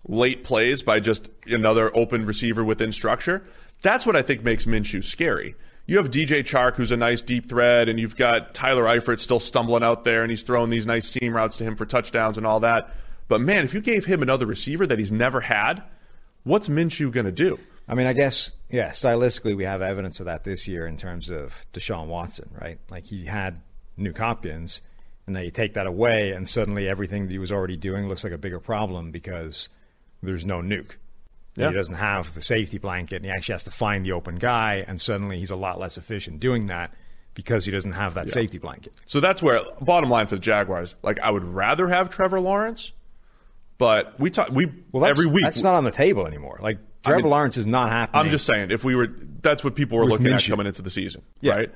late 0.08 0.44
plays 0.44 0.84
by 0.84 1.00
just 1.00 1.30
another 1.48 1.96
open 1.98 2.26
receiver 2.26 2.64
within 2.64 2.92
structure, 2.92 3.44
that's 3.82 4.06
what 4.06 4.16
I 4.16 4.22
think 4.22 4.44
makes 4.44 4.66
Minshew 4.66 5.04
scary. 5.04 5.56
You 5.88 5.98
have 5.98 6.12
DJ 6.12 6.42
Chark, 6.42 6.76
who's 6.76 6.92
a 6.92 6.98
nice 6.98 7.24
deep 7.24 7.50
thread, 7.50 7.90
and 7.90 8.00
you've 8.00 8.16
got 8.16 8.54
Tyler 8.54 8.84
Eifert 8.84 9.20
still 9.20 9.40
stumbling 9.40 9.84
out 9.84 10.04
there, 10.04 10.22
and 10.22 10.30
he's 10.30 10.44
throwing 10.44 10.70
these 10.70 10.86
nice 10.86 11.08
seam 11.08 11.36
routes 11.36 11.58
to 11.58 11.64
him 11.64 11.76
for 11.76 11.86
touchdowns 11.86 12.38
and 12.38 12.46
all 12.46 12.60
that. 12.60 12.96
But 13.32 13.40
man, 13.40 13.64
if 13.64 13.74
you 13.74 13.80
gave 13.80 14.04
him 14.04 14.22
another 14.22 14.46
receiver 14.46 14.86
that 14.86 15.00
he's 15.00 15.10
never 15.10 15.40
had, 15.40 15.82
what's 16.44 16.68
Minshew 16.68 17.14
going 17.14 17.28
to 17.28 17.32
do? 17.32 17.58
I 17.88 17.96
mean, 17.96 18.06
I 18.06 18.12
guess, 18.12 18.52
yeah, 18.70 18.90
stylistically, 18.90 19.56
we 19.56 19.64
have 19.64 19.82
evidence 19.82 20.20
of 20.20 20.26
that 20.26 20.44
this 20.44 20.68
year 20.68 20.86
in 20.86 20.98
terms 20.98 21.30
of 21.30 21.66
Deshaun 21.72 22.08
Watson, 22.08 22.50
right? 22.60 22.78
Like 22.90 23.06
he 23.06 23.24
had 23.24 23.62
Nuke 23.98 24.18
Hopkins, 24.18 24.82
and 25.26 25.34
now 25.34 25.40
you 25.40 25.50
take 25.50 25.76
that 25.76 25.88
away, 25.88 26.32
and 26.32 26.46
suddenly 26.46 26.90
everything 26.90 27.28
that 27.28 27.32
he 27.32 27.40
was 27.40 27.54
already 27.54 27.78
doing 27.78 28.10
looks 28.10 28.26
like 28.26 28.34
a 28.34 28.38
bigger 28.38 28.60
problem 28.60 29.12
because 29.12 29.70
there's 30.22 30.46
no 30.46 30.58
Nuke. 30.58 30.96
Yeah. 31.56 31.70
He 31.70 31.74
doesn't 31.74 31.96
have 31.96 32.34
the 32.34 32.42
safety 32.42 32.80
blanket, 32.80 33.16
and 33.16 33.26
he 33.26 33.32
actually 33.32 33.54
has 33.54 33.64
to 33.64 33.72
find 33.72 34.06
the 34.06 34.12
open 34.12 34.40
guy, 34.40 34.84
and 34.86 35.00
suddenly 35.00 35.40
he's 35.40 35.52
a 35.52 35.56
lot 35.56 35.80
less 35.80 35.98
efficient 35.98 36.42
doing 36.42 36.68
that 36.68 36.94
because 37.34 37.64
he 37.64 37.72
doesn't 37.72 37.94
have 37.94 38.16
that 38.16 38.30
safety 38.30 38.58
blanket. 38.58 38.94
So 39.06 39.22
that's 39.22 39.42
where 39.42 39.62
bottom 39.80 40.10
line 40.10 40.28
for 40.28 40.36
the 40.36 40.42
Jaguars. 40.42 40.96
Like 41.02 41.22
I 41.22 41.32
would 41.32 41.46
rather 41.46 41.88
have 41.88 42.10
Trevor 42.10 42.42
Lawrence, 42.42 42.92
but 43.82 44.20
we 44.20 44.30
talk 44.30 44.50
we 44.50 44.68
Well, 44.92 45.02
that's, 45.02 45.18
every 45.18 45.26
week. 45.32 45.44
that's 45.44 45.64
not 45.64 45.74
on 45.74 45.84
the 45.86 45.90
table 45.92 46.28
anymore. 46.28 46.60
Like 46.62 46.78
Trevor 47.04 47.24
mean, 47.24 47.32
Lawrence 47.32 47.58
is 47.58 47.66
not 47.66 47.90
happening. 47.90 48.20
I'm 48.22 48.30
just 48.30 48.46
saying 48.46 48.70
if 48.70 48.84
we 48.84 48.94
were 48.96 49.08
that's 49.42 49.64
what 49.64 49.74
people 49.74 49.98
were 49.98 50.06
looking 50.06 50.28
at 50.28 50.44
coming 50.46 50.68
into 50.68 50.84
the 50.84 50.92
season, 50.92 51.24
Yeah. 51.42 51.56
right? 51.56 51.72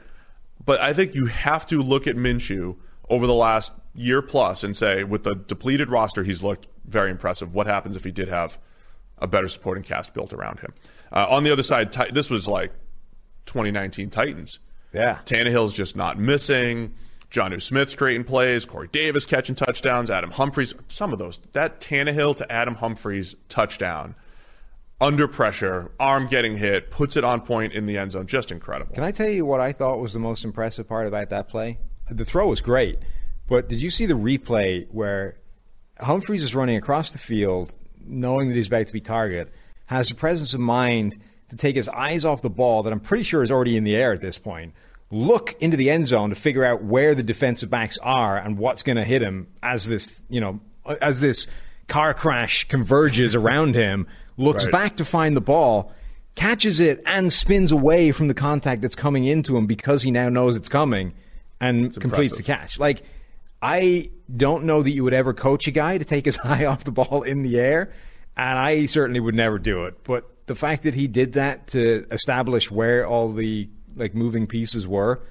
But 0.63 0.79
I 0.81 0.93
think 0.93 1.15
you 1.15 1.25
have 1.25 1.65
to 1.67 1.81
look 1.81 2.05
at 2.05 2.15
Minshew 2.15 2.75
over 3.09 3.25
the 3.25 3.33
last 3.33 3.71
year 3.95 4.21
plus 4.21 4.63
and 4.63 4.77
say 4.77 5.03
with 5.03 5.23
the 5.23 5.33
depleted 5.33 5.89
roster 5.89 6.23
he's 6.23 6.43
looked 6.43 6.67
very 6.85 7.09
impressive. 7.09 7.55
What 7.55 7.65
happens 7.65 7.95
if 7.95 8.03
he 8.03 8.11
did 8.11 8.27
have 8.27 8.59
a 9.17 9.25
better 9.25 9.47
supporting 9.47 9.83
cast 9.83 10.13
built 10.13 10.31
around 10.31 10.59
him? 10.59 10.75
Uh, 11.11 11.25
on 11.27 11.43
the 11.43 11.51
other 11.51 11.63
side, 11.63 11.91
Ti- 11.91 12.11
this 12.13 12.29
was 12.29 12.47
like 12.47 12.71
2019 13.47 14.11
Titans. 14.11 14.59
Yeah. 14.93 15.17
Tannehill's 15.25 15.73
just 15.73 15.95
not 15.95 16.19
missing. 16.19 16.93
Jonnu 17.35 17.61
Smith's 17.61 17.95
creating 17.95 18.23
plays. 18.23 18.63
Corey 18.63 18.87
Davis 18.87 19.25
catching 19.25 19.55
touchdowns. 19.55 20.09
Adam 20.09 20.31
Humphries, 20.31 20.73
Some 20.87 21.11
of 21.11 21.19
those. 21.19 21.39
That 21.51 21.81
Tannehill 21.81 22.37
to 22.37 22.49
Adam 22.49 22.75
Humphries 22.75 23.35
touchdown 23.49 24.15
under 25.01 25.27
pressure, 25.27 25.91
arm 25.99 26.27
getting 26.27 26.55
hit, 26.55 26.89
puts 26.89 27.17
it 27.17 27.25
on 27.25 27.41
point 27.41 27.73
in 27.73 27.85
the 27.85 27.97
end 27.97 28.13
zone. 28.13 28.25
Just 28.25 28.51
incredible. 28.51 28.95
Can 28.95 29.03
I 29.03 29.11
tell 29.11 29.27
you 29.27 29.45
what 29.45 29.59
I 29.59 29.73
thought 29.73 29.99
was 29.99 30.13
the 30.13 30.19
most 30.19 30.45
impressive 30.45 30.87
part 30.87 31.07
about 31.07 31.29
that 31.31 31.49
play? 31.49 31.77
The 32.09 32.23
throw 32.23 32.47
was 32.47 32.61
great, 32.61 32.99
but 33.47 33.67
did 33.67 33.81
you 33.81 33.89
see 33.89 34.05
the 34.05 34.13
replay 34.13 34.87
where 34.91 35.37
Humphries 35.99 36.43
is 36.43 36.55
running 36.55 36.77
across 36.77 37.11
the 37.11 37.17
field, 37.17 37.75
knowing 38.05 38.47
that 38.47 38.55
he's 38.55 38.67
about 38.67 38.87
to 38.87 38.93
be 38.93 39.01
target, 39.01 39.51
has 39.87 40.07
the 40.07 40.15
presence 40.15 40.53
of 40.53 40.61
mind 40.61 41.19
to 41.49 41.57
take 41.57 41.75
his 41.75 41.89
eyes 41.89 42.23
off 42.23 42.41
the 42.41 42.49
ball 42.49 42.83
that 42.83 42.93
I'm 42.93 43.01
pretty 43.01 43.23
sure 43.23 43.43
is 43.43 43.51
already 43.51 43.75
in 43.75 43.83
the 43.83 43.95
air 43.95 44.13
at 44.13 44.21
this 44.21 44.37
point, 44.37 44.73
look 45.11 45.55
into 45.61 45.77
the 45.77 45.89
end 45.89 46.07
zone 46.07 46.29
to 46.29 46.35
figure 46.35 46.63
out 46.63 46.83
where 46.83 47.13
the 47.15 47.23
defensive 47.23 47.69
backs 47.69 47.97
are 48.01 48.37
and 48.37 48.57
what's 48.57 48.83
going 48.83 48.97
to 48.97 49.03
hit 49.03 49.21
him 49.21 49.47
as 49.61 49.85
this, 49.87 50.23
you 50.29 50.41
know, 50.41 50.59
as 51.01 51.19
this 51.19 51.47
car 51.87 52.13
crash 52.13 52.67
converges 52.67 53.35
around 53.41 53.75
him, 53.75 54.07
looks 54.37 54.63
Right. 54.65 54.71
back 54.71 54.97
to 54.97 55.05
find 55.05 55.35
the 55.37 55.41
ball, 55.41 55.93
catches 56.35 56.79
it 56.79 57.01
and 57.05 57.31
spins 57.31 57.71
away 57.71 58.11
from 58.11 58.27
the 58.27 58.33
contact 58.33 58.81
that's 58.81 58.95
coming 58.95 59.25
into 59.25 59.55
him 59.55 59.67
because 59.67 60.03
he 60.03 60.11
now 60.11 60.27
knows 60.29 60.57
it's 60.57 60.69
coming 60.69 61.13
and 61.61 61.93
completes 61.99 62.37
impressive. 62.37 62.37
the 62.37 62.43
catch. 62.43 62.79
Like 62.79 63.03
I 63.61 64.09
don't 64.35 64.65
know 64.65 64.83
that 64.83 64.91
you 64.91 65.03
would 65.03 65.13
ever 65.13 65.33
coach 65.33 65.67
a 65.67 65.71
guy 65.71 65.97
to 65.97 66.03
take 66.05 66.25
his 66.25 66.37
eye 66.43 66.65
off 66.65 66.83
the 66.83 66.91
ball 66.91 67.21
in 67.23 67.43
the 67.43 67.59
air, 67.59 67.91
and 68.35 68.59
I 68.59 68.85
certainly 68.87 69.19
would 69.19 69.35
never 69.35 69.57
do 69.59 69.85
it. 69.85 70.03
But 70.03 70.29
the 70.47 70.55
fact 70.55 70.83
that 70.83 70.93
he 70.93 71.07
did 71.07 71.33
that 71.33 71.67
to 71.67 72.05
establish 72.11 72.69
where 72.69 73.07
all 73.07 73.31
the 73.31 73.69
like 73.95 74.13
moving 74.13 74.47
pieces 74.47 74.87
were, 74.87 75.21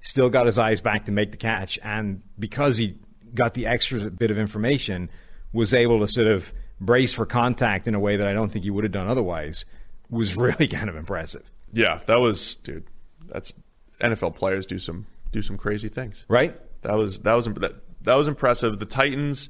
still 0.00 0.30
got 0.30 0.46
his 0.46 0.58
eyes 0.58 0.80
back 0.80 1.04
to 1.06 1.12
make 1.12 1.30
the 1.30 1.36
catch, 1.36 1.78
and 1.82 2.22
because 2.38 2.76
he 2.76 2.98
got 3.34 3.54
the 3.54 3.66
extra 3.66 4.10
bit 4.10 4.30
of 4.30 4.38
information, 4.38 5.10
was 5.52 5.74
able 5.74 6.00
to 6.00 6.08
sort 6.08 6.26
of 6.26 6.52
brace 6.80 7.14
for 7.14 7.26
contact 7.26 7.88
in 7.88 7.94
a 7.94 8.00
way 8.00 8.16
that 8.16 8.26
I 8.26 8.32
don't 8.32 8.50
think 8.50 8.64
he 8.64 8.70
would 8.70 8.84
have 8.84 8.92
done 8.92 9.08
otherwise, 9.08 9.64
was 10.10 10.36
really 10.36 10.68
kind 10.68 10.88
of 10.88 10.96
impressive. 10.96 11.50
Yeah, 11.72 12.00
that 12.06 12.20
was 12.20 12.56
dude. 12.56 12.84
That's 13.26 13.52
NFL 14.00 14.34
players 14.36 14.66
do 14.66 14.78
some 14.78 15.06
do 15.32 15.42
some 15.42 15.56
crazy 15.56 15.88
things. 15.88 16.24
Right? 16.28 16.56
That 16.82 16.94
was 16.94 17.20
that 17.20 17.34
was 17.34 17.46
that, 17.46 17.74
that 18.02 18.14
was 18.14 18.28
impressive. 18.28 18.78
The 18.78 18.86
Titans. 18.86 19.48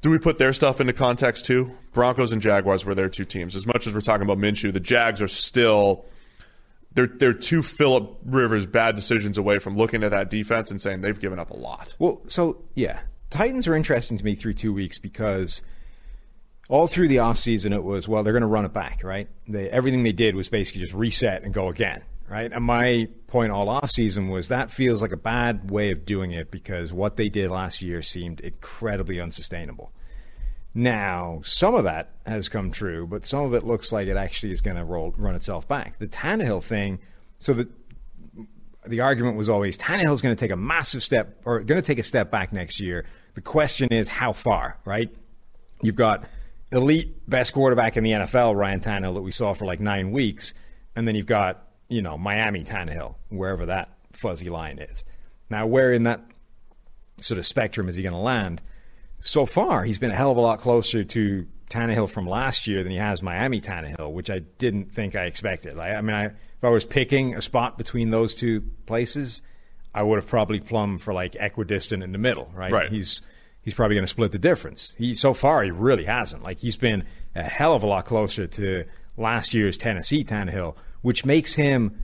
Do 0.00 0.10
we 0.10 0.18
put 0.18 0.38
their 0.38 0.52
stuff 0.52 0.80
into 0.80 0.92
context 0.92 1.44
too? 1.44 1.70
Broncos 1.92 2.32
and 2.32 2.42
Jaguars 2.42 2.84
were 2.84 2.92
their 2.92 3.08
two 3.08 3.24
teams. 3.24 3.54
As 3.54 3.68
much 3.68 3.86
as 3.86 3.94
we're 3.94 4.00
talking 4.00 4.24
about 4.24 4.36
Minshew, 4.36 4.72
the 4.72 4.80
Jags 4.80 5.22
are 5.22 5.28
still 5.28 6.06
they're 6.94 7.06
they're 7.06 7.32
two 7.32 7.62
Philip 7.62 8.18
Rivers 8.24 8.66
bad 8.66 8.96
decisions 8.96 9.38
away 9.38 9.58
from 9.58 9.76
looking 9.76 10.02
at 10.04 10.10
that 10.10 10.30
defense 10.30 10.70
and 10.70 10.80
saying 10.80 11.00
they've 11.00 11.18
given 11.18 11.38
up 11.38 11.50
a 11.50 11.56
lot. 11.56 11.94
Well, 11.98 12.22
so 12.28 12.62
yeah, 12.74 13.00
Titans 13.30 13.66
are 13.66 13.74
interesting 13.74 14.18
to 14.18 14.24
me 14.24 14.34
through 14.34 14.54
two 14.54 14.72
weeks 14.72 14.98
because 14.98 15.62
all 16.68 16.86
through 16.86 17.08
the 17.08 17.16
offseason 17.16 17.74
it 17.74 17.82
was 17.82 18.08
well 18.08 18.22
they're 18.22 18.32
going 18.32 18.42
to 18.42 18.46
run 18.46 18.64
it 18.64 18.72
back, 18.72 19.02
right? 19.04 19.28
They, 19.48 19.68
everything 19.70 20.02
they 20.02 20.12
did 20.12 20.34
was 20.34 20.48
basically 20.48 20.82
just 20.82 20.94
reset 20.94 21.42
and 21.42 21.52
go 21.54 21.68
again, 21.68 22.02
right? 22.28 22.52
And 22.52 22.64
my 22.64 23.08
point 23.26 23.52
all 23.52 23.66
offseason 23.66 24.30
was 24.30 24.48
that 24.48 24.70
feels 24.70 25.02
like 25.02 25.12
a 25.12 25.16
bad 25.16 25.70
way 25.70 25.90
of 25.90 26.04
doing 26.04 26.32
it 26.32 26.50
because 26.50 26.92
what 26.92 27.16
they 27.16 27.28
did 27.28 27.50
last 27.50 27.82
year 27.82 28.02
seemed 28.02 28.40
incredibly 28.40 29.20
unsustainable. 29.20 29.92
Now, 30.74 31.42
some 31.44 31.74
of 31.74 31.84
that 31.84 32.10
has 32.26 32.48
come 32.48 32.70
true, 32.70 33.06
but 33.06 33.26
some 33.26 33.44
of 33.44 33.54
it 33.54 33.64
looks 33.64 33.92
like 33.92 34.08
it 34.08 34.16
actually 34.16 34.52
is 34.52 34.60
going 34.60 34.76
to 34.76 34.84
roll 34.84 35.14
run 35.18 35.34
itself 35.34 35.68
back. 35.68 35.98
The 35.98 36.06
Tannehill 36.06 36.62
thing, 36.62 36.98
so 37.40 37.52
the 37.52 37.68
the 38.86 39.00
argument 39.00 39.36
was 39.36 39.48
always 39.48 39.76
Tannehill's 39.76 40.22
going 40.22 40.34
to 40.34 40.40
take 40.40 40.50
a 40.50 40.56
massive 40.56 41.02
step 41.02 41.40
or 41.44 41.60
going 41.60 41.80
to 41.80 41.86
take 41.86 41.98
a 41.98 42.02
step 42.02 42.30
back 42.30 42.52
next 42.52 42.80
year. 42.80 43.04
The 43.34 43.40
question 43.40 43.88
is 43.92 44.08
how 44.08 44.32
far, 44.32 44.78
right? 44.84 45.14
You've 45.82 45.96
got 45.96 46.24
elite 46.70 47.28
best 47.28 47.52
quarterback 47.52 47.96
in 47.96 48.04
the 48.04 48.12
NFL, 48.12 48.56
Ryan 48.56 48.80
Tannehill, 48.80 49.14
that 49.14 49.22
we 49.22 49.30
saw 49.30 49.52
for 49.52 49.66
like 49.66 49.80
nine 49.80 50.10
weeks, 50.10 50.54
and 50.96 51.06
then 51.06 51.14
you've 51.14 51.26
got 51.26 51.66
you 51.88 52.00
know 52.00 52.16
Miami 52.16 52.64
Tannehill, 52.64 53.16
wherever 53.28 53.66
that 53.66 53.90
fuzzy 54.12 54.48
line 54.48 54.78
is. 54.78 55.04
Now, 55.50 55.66
where 55.66 55.92
in 55.92 56.04
that 56.04 56.22
sort 57.20 57.38
of 57.38 57.46
spectrum 57.46 57.90
is 57.90 57.96
he 57.96 58.02
going 58.02 58.14
to 58.14 58.18
land? 58.18 58.62
So 59.22 59.46
far, 59.46 59.84
he's 59.84 59.98
been 59.98 60.10
a 60.10 60.16
hell 60.16 60.32
of 60.32 60.36
a 60.36 60.40
lot 60.40 60.60
closer 60.60 61.04
to 61.04 61.46
Tannehill 61.70 62.10
from 62.10 62.26
last 62.26 62.66
year 62.66 62.82
than 62.82 62.92
he 62.92 62.98
has 62.98 63.22
Miami 63.22 63.60
Tannehill, 63.60 64.12
which 64.12 64.28
I 64.28 64.40
didn't 64.40 64.92
think 64.92 65.14
I 65.16 65.24
expected. 65.24 65.78
I, 65.78 65.94
I 65.94 66.00
mean, 66.00 66.14
I, 66.14 66.24
if 66.26 66.64
I 66.64 66.68
was 66.68 66.84
picking 66.84 67.34
a 67.34 67.40
spot 67.40 67.78
between 67.78 68.10
those 68.10 68.34
two 68.34 68.62
places, 68.84 69.40
I 69.94 70.02
would 70.02 70.16
have 70.16 70.26
probably 70.26 70.60
plumbed 70.60 71.02
for 71.02 71.14
like 71.14 71.36
equidistant 71.36 72.02
in 72.02 72.12
the 72.12 72.18
middle, 72.18 72.50
right? 72.54 72.72
Right. 72.72 72.90
He's 72.90 73.22
he's 73.62 73.74
probably 73.74 73.94
going 73.94 74.04
to 74.04 74.08
split 74.08 74.32
the 74.32 74.38
difference. 74.38 74.94
He 74.98 75.14
so 75.14 75.34
far 75.34 75.62
he 75.62 75.70
really 75.70 76.04
hasn't. 76.04 76.42
Like 76.42 76.58
he's 76.58 76.76
been 76.76 77.04
a 77.34 77.44
hell 77.44 77.74
of 77.74 77.82
a 77.82 77.86
lot 77.86 78.06
closer 78.06 78.46
to 78.46 78.84
last 79.16 79.54
year's 79.54 79.76
Tennessee 79.76 80.24
Tannehill, 80.24 80.74
which 81.02 81.24
makes 81.24 81.54
him 81.54 81.96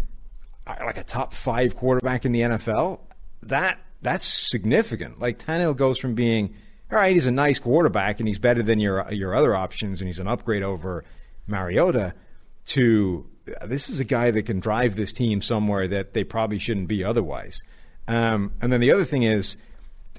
uh, 0.67 0.77
like 0.85 0.99
a 0.99 1.05
top 1.05 1.35
five 1.35 1.75
quarterback 1.75 2.25
in 2.25 2.33
the 2.33 2.41
NFL. 2.43 3.01
That 3.43 3.81
that's 4.03 4.27
significant. 4.27 5.19
Like 5.19 5.39
Tannehill 5.39 5.77
goes 5.77 5.99
from 5.99 6.15
being 6.15 6.55
all 6.91 6.99
right, 6.99 7.15
he's 7.15 7.27
a 7.27 7.31
nice 7.31 7.59
quarterback 7.59 8.19
and 8.19 8.29
he's 8.29 8.39
better 8.39 8.63
than 8.63 8.81
your 8.81 9.07
your 9.13 9.35
other 9.35 9.55
options 9.55 10.01
and 10.01 10.09
he's 10.09 10.19
an 10.19 10.29
upgrade 10.29 10.63
over 10.63 11.05
Mariota 11.47 12.15
to 12.67 13.27
uh, 13.61 13.67
this 13.67 13.89
is 13.89 14.01
a 14.01 14.05
guy 14.05 14.31
that 14.31 14.45
can 14.45 14.61
drive 14.61 14.97
this 14.97 15.13
team 15.13 15.43
somewhere 15.43 15.89
that 15.89 16.15
they 16.15 16.25
probably 16.25 16.59
shouldn't 16.59 16.89
be 16.89 17.05
otherwise. 17.05 17.63
Um, 18.07 18.53
and 18.61 18.73
then 18.73 18.81
the 18.81 18.93
other 18.93 19.05
thing 19.05 19.23
is, 19.23 19.57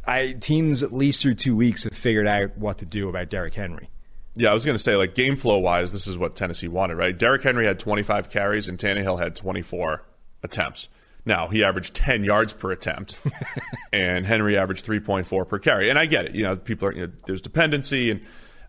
I 0.06 0.34
teams 0.34 0.84
at 0.84 0.94
least 0.94 1.22
through 1.22 1.36
two 1.36 1.56
weeks 1.56 1.84
have 1.84 1.94
figured 1.94 2.28
out 2.28 2.58
what 2.58 2.78
to 2.80 2.86
do 2.86 3.10
about 3.10 3.30
Derrick 3.30 3.56
Henry. 3.56 3.90
Yeah, 4.36 4.52
I 4.52 4.54
was 4.54 4.64
going 4.64 4.78
to 4.78 4.84
say, 4.84 4.96
like, 4.96 5.16
game 5.16 5.36
flow 5.36 5.58
wise, 5.58 5.92
this 5.92 6.08
is 6.08 6.18
what 6.18 6.36
Tennessee 6.36 6.68
wanted, 6.68 6.96
right? 6.96 7.18
Derrick 7.18 7.42
Henry 7.42 7.66
had 7.66 7.80
25 7.80 8.30
carries 8.30 8.68
and 8.68 8.78
Tannehill 8.78 9.20
had 9.20 9.36
24 9.36 10.04
attempts. 10.44 10.88
Now, 11.26 11.48
he 11.48 11.64
averaged 11.64 11.94
10 11.94 12.24
yards 12.24 12.54
per 12.54 12.72
attempt, 12.72 13.18
and 13.94 14.26
Henry 14.26 14.58
averaged 14.58 14.86
3.4 14.86 15.48
per 15.48 15.60
carry. 15.60 15.90
And 15.90 16.00
I 16.00 16.06
get 16.06 16.26
it. 16.26 16.36
You 16.36 16.44
know, 16.44 16.56
people 16.56 16.88
are, 16.88 16.94
you 16.94 17.08
know, 17.08 17.14
there's 17.26 17.42
dependency, 17.42 18.12
and, 18.12 18.22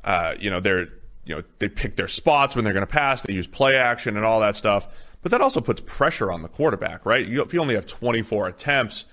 uh, 0.04 0.34
you 0.38 0.50
know, 0.50 0.60
they're, 0.60 0.88
you 1.24 1.36
know, 1.36 1.42
they 1.58 1.68
pick 1.68 1.96
their 1.96 2.08
spots 2.08 2.56
when 2.56 2.64
they're 2.64 2.74
going 2.74 2.86
to 2.86 2.92
pass, 2.92 3.22
they 3.22 3.32
use 3.32 3.46
play 3.46 3.76
action 3.76 4.16
and 4.16 4.26
all 4.26 4.40
that 4.40 4.56
stuff. 4.56 4.88
But 5.22 5.32
that 5.32 5.40
also 5.40 5.60
puts 5.60 5.82
pressure 5.82 6.32
on 6.32 6.42
the 6.42 6.48
quarterback, 6.48 7.04
right? 7.04 7.26
You, 7.26 7.42
if 7.42 7.52
you 7.52 7.60
only 7.60 7.74
have 7.74 7.86
24 7.86 8.48
attempts 8.48 9.04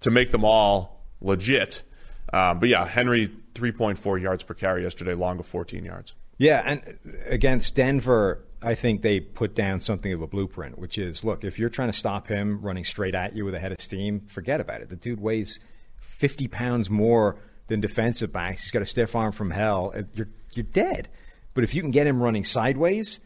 to 0.00 0.10
make 0.10 0.30
them 0.30 0.44
all 0.44 1.04
legit. 1.20 1.82
Um, 2.32 2.58
but 2.58 2.68
yeah, 2.68 2.84
Henry, 2.86 3.28
3.4 3.54 4.20
yards 4.20 4.42
per 4.42 4.54
carry 4.54 4.82
yesterday, 4.82 5.14
long 5.14 5.38
of 5.38 5.46
14 5.46 5.84
yards. 5.84 6.14
Yeah, 6.38 6.62
and 6.64 6.82
against 7.26 7.74
Denver, 7.74 8.44
I 8.64 8.74
think 8.74 9.02
they 9.02 9.20
put 9.20 9.54
down 9.54 9.80
something 9.80 10.12
of 10.12 10.22
a 10.22 10.26
blueprint, 10.26 10.78
which 10.78 10.98
is 10.98 11.24
look, 11.24 11.44
if 11.44 11.58
you're 11.58 11.70
trying 11.70 11.90
to 11.90 11.96
stop 11.96 12.28
him 12.28 12.60
running 12.60 12.84
straight 12.84 13.14
at 13.14 13.34
you 13.34 13.44
with 13.44 13.54
a 13.54 13.58
head 13.58 13.72
of 13.72 13.80
steam, 13.80 14.20
forget 14.20 14.60
about 14.60 14.80
it. 14.80 14.88
The 14.88 14.96
dude 14.96 15.20
weighs 15.20 15.58
50 16.00 16.48
pounds 16.48 16.88
more 16.88 17.36
than 17.66 17.80
defensive 17.80 18.32
backs. 18.32 18.62
He's 18.62 18.70
got 18.70 18.82
a 18.82 18.86
stiff 18.86 19.16
arm 19.16 19.32
from 19.32 19.50
hell. 19.50 19.92
Uh, 19.94 20.02
You're, 20.14 20.28
you're 20.52 20.64
dead. 20.64 21.08
But 21.54 21.64
if 21.64 21.74
you 21.74 21.82
can 21.82 21.90
get 21.90 22.06
him 22.06 22.22
running 22.22 22.44
sideways, 22.44 23.20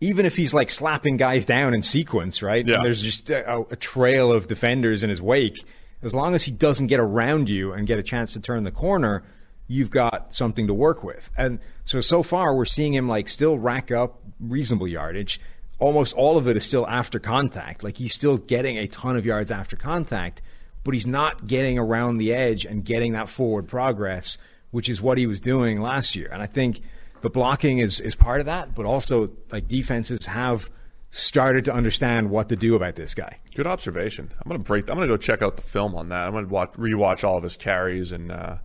even 0.00 0.26
if 0.26 0.36
he's 0.36 0.54
like 0.54 0.70
slapping 0.70 1.16
guys 1.16 1.44
down 1.44 1.74
in 1.74 1.82
sequence, 1.82 2.42
right? 2.42 2.66
Yeah. 2.66 2.76
And 2.76 2.84
there's 2.84 3.02
just 3.02 3.30
a, 3.30 3.64
a 3.70 3.76
trail 3.76 4.32
of 4.32 4.46
defenders 4.46 5.02
in 5.02 5.10
his 5.10 5.20
wake. 5.20 5.64
As 6.02 6.14
long 6.14 6.34
as 6.34 6.44
he 6.44 6.52
doesn't 6.52 6.86
get 6.86 7.00
around 7.00 7.48
you 7.48 7.72
and 7.72 7.86
get 7.86 7.98
a 7.98 8.02
chance 8.02 8.32
to 8.34 8.40
turn 8.40 8.64
the 8.64 8.70
corner, 8.70 9.24
you've 9.66 9.90
got 9.90 10.32
something 10.32 10.66
to 10.68 10.74
work 10.74 11.02
with. 11.02 11.30
And 11.36 11.58
so 11.84 12.00
so 12.00 12.22
far 12.22 12.54
we're 12.54 12.64
seeing 12.64 12.94
him 12.94 13.08
like 13.08 13.28
still 13.28 13.58
rack 13.58 13.90
up 13.90 14.17
reasonable 14.40 14.88
yardage. 14.88 15.40
Almost 15.78 16.14
all 16.14 16.36
of 16.36 16.48
it 16.48 16.56
is 16.56 16.64
still 16.64 16.86
after 16.88 17.18
contact. 17.18 17.84
Like 17.84 17.96
he's 17.98 18.12
still 18.12 18.36
getting 18.38 18.76
a 18.78 18.86
ton 18.88 19.16
of 19.16 19.24
yards 19.24 19.50
after 19.50 19.76
contact, 19.76 20.42
but 20.84 20.94
he's 20.94 21.06
not 21.06 21.46
getting 21.46 21.78
around 21.78 22.18
the 22.18 22.32
edge 22.34 22.64
and 22.64 22.84
getting 22.84 23.12
that 23.12 23.28
forward 23.28 23.68
progress, 23.68 24.38
which 24.70 24.88
is 24.88 25.00
what 25.00 25.18
he 25.18 25.26
was 25.26 25.40
doing 25.40 25.80
last 25.80 26.16
year. 26.16 26.28
And 26.32 26.42
I 26.42 26.46
think 26.46 26.80
the 27.20 27.30
blocking 27.30 27.78
is 27.78 28.00
is 28.00 28.14
part 28.14 28.40
of 28.40 28.46
that, 28.46 28.74
but 28.74 28.86
also 28.86 29.30
like 29.52 29.68
defenses 29.68 30.26
have 30.26 30.68
started 31.10 31.64
to 31.64 31.72
understand 31.72 32.28
what 32.30 32.48
to 32.50 32.56
do 32.56 32.74
about 32.74 32.96
this 32.96 33.14
guy. 33.14 33.38
Good 33.54 33.66
observation. 33.66 34.30
I'm 34.44 34.48
gonna 34.48 34.58
break. 34.62 34.90
I'm 34.90 34.96
gonna 34.96 35.06
go 35.06 35.16
check 35.16 35.42
out 35.42 35.56
the 35.56 35.62
film 35.62 35.94
on 35.94 36.08
that. 36.10 36.26
I'm 36.26 36.32
gonna 36.34 36.48
watch, 36.48 36.72
rewatch 36.72 37.22
all 37.24 37.36
of 37.38 37.42
his 37.44 37.56
carries 37.56 38.12
and 38.12 38.30
uh, 38.30 38.56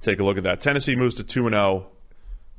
take 0.00 0.20
a 0.20 0.24
look 0.24 0.36
at 0.36 0.44
that. 0.44 0.60
Tennessee 0.60 0.94
moves 0.94 1.14
to 1.16 1.24
two 1.24 1.46
and 1.46 1.54
zero. 1.54 1.88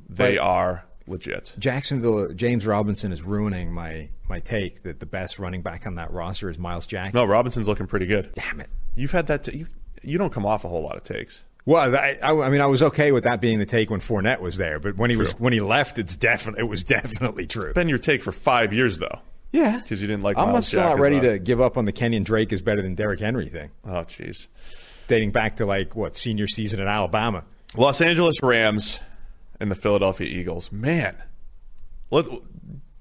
They 0.08 0.36
Right. 0.36 0.38
are 0.38 0.84
legit. 1.06 1.54
Jacksonville 1.58 2.28
James 2.32 2.66
Robinson 2.66 3.12
is 3.12 3.22
ruining 3.22 3.72
my 3.72 4.08
my 4.28 4.40
take 4.40 4.82
that 4.82 5.00
the 5.00 5.06
best 5.06 5.38
running 5.38 5.62
back 5.62 5.86
on 5.86 5.94
that 5.96 6.12
roster 6.12 6.48
is 6.50 6.58
Myles 6.58 6.86
Jack. 6.86 7.14
No, 7.14 7.24
Robinson's 7.24 7.68
looking 7.68 7.86
pretty 7.86 8.06
good. 8.06 8.30
Damn 8.34 8.60
it. 8.60 8.70
You've 8.94 9.12
had 9.12 9.26
that. 9.28 9.44
T- 9.44 9.58
you, 9.58 9.66
you 10.02 10.18
don't 10.18 10.32
come 10.32 10.46
off 10.46 10.64
a 10.64 10.68
whole 10.68 10.82
lot 10.82 10.96
of 10.96 11.02
takes. 11.02 11.42
Well, 11.64 11.96
I, 11.96 12.16
I, 12.22 12.30
I 12.32 12.48
mean, 12.48 12.60
I 12.60 12.66
was 12.66 12.80
okay 12.82 13.10
with 13.10 13.24
that 13.24 13.40
being 13.40 13.58
the 13.58 13.66
take 13.66 13.90
when 13.90 13.98
Fournette 14.00 14.40
was 14.40 14.56
there, 14.56 14.78
but 14.78 14.96
when 14.96 15.10
he 15.10 15.16
was 15.16 15.32
when 15.40 15.52
he 15.52 15.60
left, 15.60 15.98
it's 15.98 16.14
definitely 16.14 16.60
it 16.62 16.68
was 16.68 16.82
definitely 16.84 17.46
true. 17.46 17.70
It's 17.70 17.74
Been 17.74 17.88
your 17.88 17.98
take 17.98 18.22
for 18.22 18.30
five 18.32 18.72
years 18.72 18.98
though. 18.98 19.18
Yeah, 19.52 19.78
because 19.78 20.00
you 20.02 20.06
didn't 20.08 20.22
like 20.22 20.36
I'm 20.36 20.50
Myles 20.50 20.68
still 20.68 20.82
Jack 20.82 20.90
not 20.96 21.00
ready 21.00 21.20
to 21.20 21.38
give 21.38 21.60
up 21.60 21.76
on 21.76 21.84
the 21.84 21.92
Kenyon 21.92 22.24
Drake 22.24 22.52
is 22.52 22.62
better 22.62 22.82
than 22.82 22.94
Derrick 22.94 23.20
Henry 23.20 23.48
thing, 23.48 23.70
Oh, 23.84 24.02
jeez. 24.04 24.48
dating 25.08 25.30
back 25.30 25.56
to 25.56 25.66
like 25.66 25.94
what 25.96 26.14
senior 26.16 26.46
season 26.46 26.80
in 26.80 26.88
Alabama. 26.88 27.44
Los 27.76 28.00
Angeles 28.00 28.42
Rams 28.42 29.00
and 29.60 29.70
the 29.70 29.74
Philadelphia 29.74 30.26
Eagles. 30.26 30.70
Man, 30.72 31.16
let, 32.10 32.26
do 32.26 32.40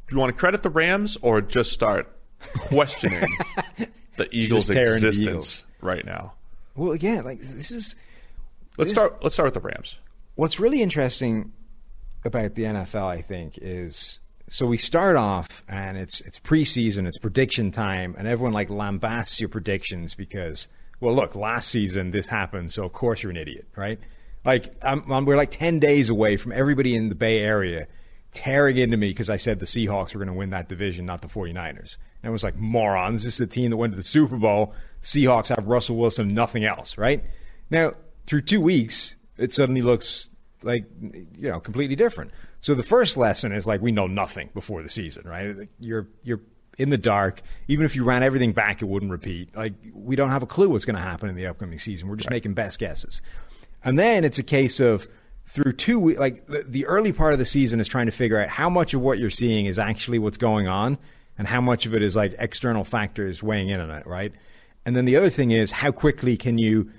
you 0.10 0.18
want 0.18 0.34
to 0.34 0.40
credit 0.40 0.64
the 0.64 0.70
Rams 0.70 1.18
or 1.22 1.42
just 1.42 1.72
start 1.72 2.12
questioning 2.56 3.28
the 4.18 4.28
Eagles' 4.32 4.68
tearing 4.68 5.02
the 5.02 5.08
existence 5.08 5.28
Eagles. 5.28 5.66
right 5.82 6.06
now? 6.06 6.34
Well, 6.76 6.92
again, 6.92 7.24
like 7.24 7.40
this 7.40 7.72
is 7.72 7.96
Let's 8.78 8.92
start. 8.92 9.24
Let's 9.24 9.36
start 9.36 9.48
with 9.48 9.54
the 9.54 9.68
Rams. 9.68 10.00
what's 10.36 10.60
really 10.60 10.82
interesting 10.82 11.54
about 12.26 12.56
the 12.56 12.64
NFL, 12.64 13.06
I 13.06 13.22
think, 13.22 13.58
is 13.62 14.20
so 14.50 14.66
we 14.66 14.78
start 14.78 15.16
off 15.16 15.64
and 15.70 15.98
it's 15.98 16.22
it's 16.22 16.40
preseason, 16.40 17.08
it's 17.08 17.18
prediction 17.18 17.72
time, 17.72 18.16
and 18.18 18.28
everyone 18.28 18.54
like 18.54 18.70
lambasts 18.70 19.40
your 19.40 19.50
predictions 19.50 20.14
because, 20.14 20.68
well, 21.00 21.16
look, 21.16 21.36
last 21.36 21.70
season 21.70 22.12
this 22.12 22.28
happened, 22.28 22.72
so 22.72 22.84
of 22.84 22.92
course 22.92 23.24
you're 23.24 23.32
an 23.32 23.38
idiot, 23.38 23.68
right? 23.76 24.00
Like 24.46 24.74
I'm, 24.84 25.12
I'm, 25.12 25.26
we're 25.26 25.36
like 25.36 25.52
ten 25.52 25.80
days 25.80 26.10
away 26.10 26.38
from 26.38 26.52
everybody 26.52 26.96
in 26.96 27.10
the 27.10 27.16
Bay 27.16 27.40
Area 27.40 27.88
tearing 28.34 28.78
into 28.78 28.98
me 28.98 29.10
because 29.10 29.30
I 29.30 29.38
said 29.38 29.60
the 29.60 29.66
Seahawks 29.66 30.14
were 30.14 30.20
going 30.20 30.28
to 30.28 30.34
win 30.34 30.50
that 30.52 30.68
division, 30.70 31.06
not 31.06 31.22
the 31.22 31.28
49ers. 31.28 31.96
And 32.22 32.30
it 32.30 32.30
was 32.30 32.44
like 32.44 32.58
morons. 32.58 33.24
This 33.24 33.36
is 33.36 33.42
a 33.42 33.48
team 33.48 33.72
that 33.72 33.78
went 33.78 33.94
to 33.94 33.98
the 33.98 34.04
Super 34.04 34.36
Bowl. 34.36 34.74
Seahawks 35.02 35.56
have 35.56 35.66
Russell 35.68 35.96
Wilson, 35.96 36.34
nothing 36.34 36.66
else, 36.66 36.98
right? 36.98 37.24
Now 37.70 37.94
through 38.28 38.42
two 38.42 38.62
weeks, 38.62 39.16
it 39.38 39.54
suddenly 39.54 39.82
looks 39.82 40.30
like 40.62 40.86
you 41.02 41.50
know 41.50 41.60
completely 41.60 41.96
different. 41.96 42.32
So 42.62 42.76
the 42.76 42.84
first 42.84 43.18
lesson 43.18 43.52
is 43.52 43.66
like 43.66 43.82
we 43.82 43.92
know 43.92 44.08
nothing 44.08 44.50
before 44.54 44.84
the 44.84 44.90
season, 44.90 45.28
right? 45.28 45.70
You're 45.80 46.08
you're 46.24 46.42
in 46.78 46.90
the 46.90 46.98
dark. 46.98 47.42
Even 47.68 47.86
if 47.86 47.96
you 47.96 48.04
ran 48.04 48.24
everything 48.24 48.52
back, 48.52 48.82
it 48.82 48.86
wouldn't 48.86 49.12
repeat. 49.12 49.56
Like 49.56 49.74
we 49.94 50.16
don't 50.16 50.30
have 50.30 50.44
a 50.44 50.48
clue 50.48 50.70
what's 50.70 50.86
going 50.86 50.96
to 50.96 51.02
happen 51.02 51.30
in 51.30 51.36
the 51.36 51.46
upcoming 51.48 51.80
season. 51.80 52.10
We're 52.10 52.16
just 52.16 52.30
making 52.30 52.54
best 52.54 52.80
guesses. 52.80 53.22
And 53.86 53.98
then 53.98 54.26
it's 54.26 54.40
a 54.40 54.44
case 54.44 54.80
of 54.80 55.08
through 55.46 55.74
two 55.74 56.00
weeks, 56.00 56.20
like 56.20 56.48
the, 56.48 56.64
the 56.68 56.86
early 56.88 57.14
part 57.14 57.34
of 57.34 57.40
the 57.40 57.46
season 57.46 57.80
is 57.80 57.88
trying 57.88 58.08
to 58.08 58.12
figure 58.12 58.42
out 58.42 58.50
how 58.50 58.70
much 58.70 58.94
of 58.94 59.02
what 59.02 59.20
you're 59.20 59.30
seeing 59.30 59.68
is 59.68 59.80
actually 59.80 60.20
what's 60.20 60.38
going 60.38 60.68
on, 60.68 60.98
and 61.38 61.48
how 61.48 61.62
much 61.62 61.86
of 61.86 61.94
it 61.94 62.02
is 62.02 62.16
like 62.16 62.34
external 62.40 62.84
factors 62.84 63.44
weighing 63.44 63.70
in 63.70 63.80
on 63.80 63.92
it, 63.92 64.06
right? 64.08 64.34
And 64.86 64.96
then 64.96 65.06
the 65.06 65.16
other 65.16 65.30
thing 65.30 65.52
is 65.52 65.72
how 65.72 65.92
quickly 65.92 66.36
can 66.36 66.58
you 66.58 66.92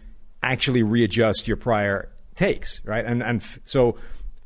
actually 0.43 0.83
readjust 0.83 1.49
your 1.49 1.57
prior 1.57 2.09
takes, 2.35 2.81
right? 2.85 3.05
And 3.05 3.23
and 3.23 3.41
f- 3.41 3.59
so 3.65 3.97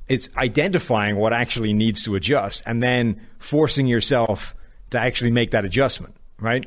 it's 0.09 0.28
identifying 0.36 1.16
what 1.16 1.32
actually 1.32 1.72
needs 1.72 2.03
to 2.05 2.14
adjust 2.14 2.62
and 2.66 2.82
then 2.82 3.20
forcing 3.38 3.86
yourself 3.86 4.55
to 4.91 4.99
actually 4.99 5.30
make 5.30 5.51
that 5.53 5.64
adjustment, 5.64 6.16
right? 6.38 6.66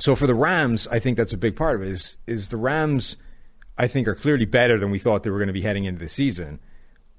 So 0.00 0.14
for 0.14 0.26
the 0.26 0.34
Rams, 0.34 0.86
I 0.88 0.98
think 0.98 1.16
that's 1.16 1.32
a 1.32 1.38
big 1.38 1.56
part 1.56 1.76
of 1.76 1.82
it. 1.82 1.88
Is 1.88 2.18
is 2.26 2.50
the 2.50 2.56
Rams? 2.56 3.16
I 3.78 3.86
think 3.86 4.08
are 4.08 4.14
clearly 4.14 4.44
better 4.46 4.78
than 4.78 4.90
we 4.90 4.98
thought 4.98 5.22
they 5.22 5.30
were 5.30 5.38
going 5.38 5.48
to 5.48 5.52
be 5.52 5.62
heading 5.62 5.84
into 5.84 6.00
the 6.00 6.08
season, 6.08 6.60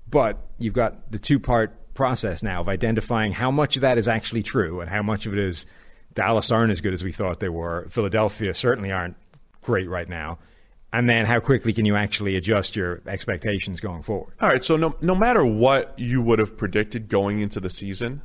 but 0.09 0.37
you've 0.57 0.73
got 0.73 1.11
the 1.11 1.19
two 1.19 1.39
part 1.39 1.93
process 1.93 2.43
now 2.43 2.61
of 2.61 2.69
identifying 2.69 3.31
how 3.31 3.51
much 3.51 3.75
of 3.75 3.81
that 3.81 3.97
is 3.97 4.07
actually 4.07 4.43
true 4.43 4.81
and 4.81 4.89
how 4.89 5.01
much 5.01 5.25
of 5.25 5.33
it 5.33 5.39
is 5.39 5.65
Dallas 6.13 6.51
aren't 6.51 6.71
as 6.71 6.81
good 6.81 6.93
as 6.93 7.03
we 7.03 7.11
thought 7.11 7.39
they 7.39 7.49
were. 7.49 7.87
Philadelphia 7.89 8.53
certainly 8.53 8.91
aren't 8.91 9.15
great 9.61 9.89
right 9.89 10.07
now. 10.09 10.39
And 10.93 11.09
then 11.09 11.25
how 11.25 11.39
quickly 11.39 11.73
can 11.73 11.85
you 11.85 11.95
actually 11.95 12.35
adjust 12.37 12.75
your 12.75 13.01
expectations 13.05 13.79
going 13.79 14.03
forward? 14.03 14.33
All 14.39 14.47
right. 14.49 14.63
So 14.63 14.77
no, 14.77 14.95
no 15.01 15.13
matter 15.13 15.45
what 15.45 15.93
you 15.99 16.21
would 16.21 16.39
have 16.39 16.57
predicted 16.57 17.09
going 17.09 17.41
into 17.41 17.59
the 17.59 17.69
season, 17.69 18.21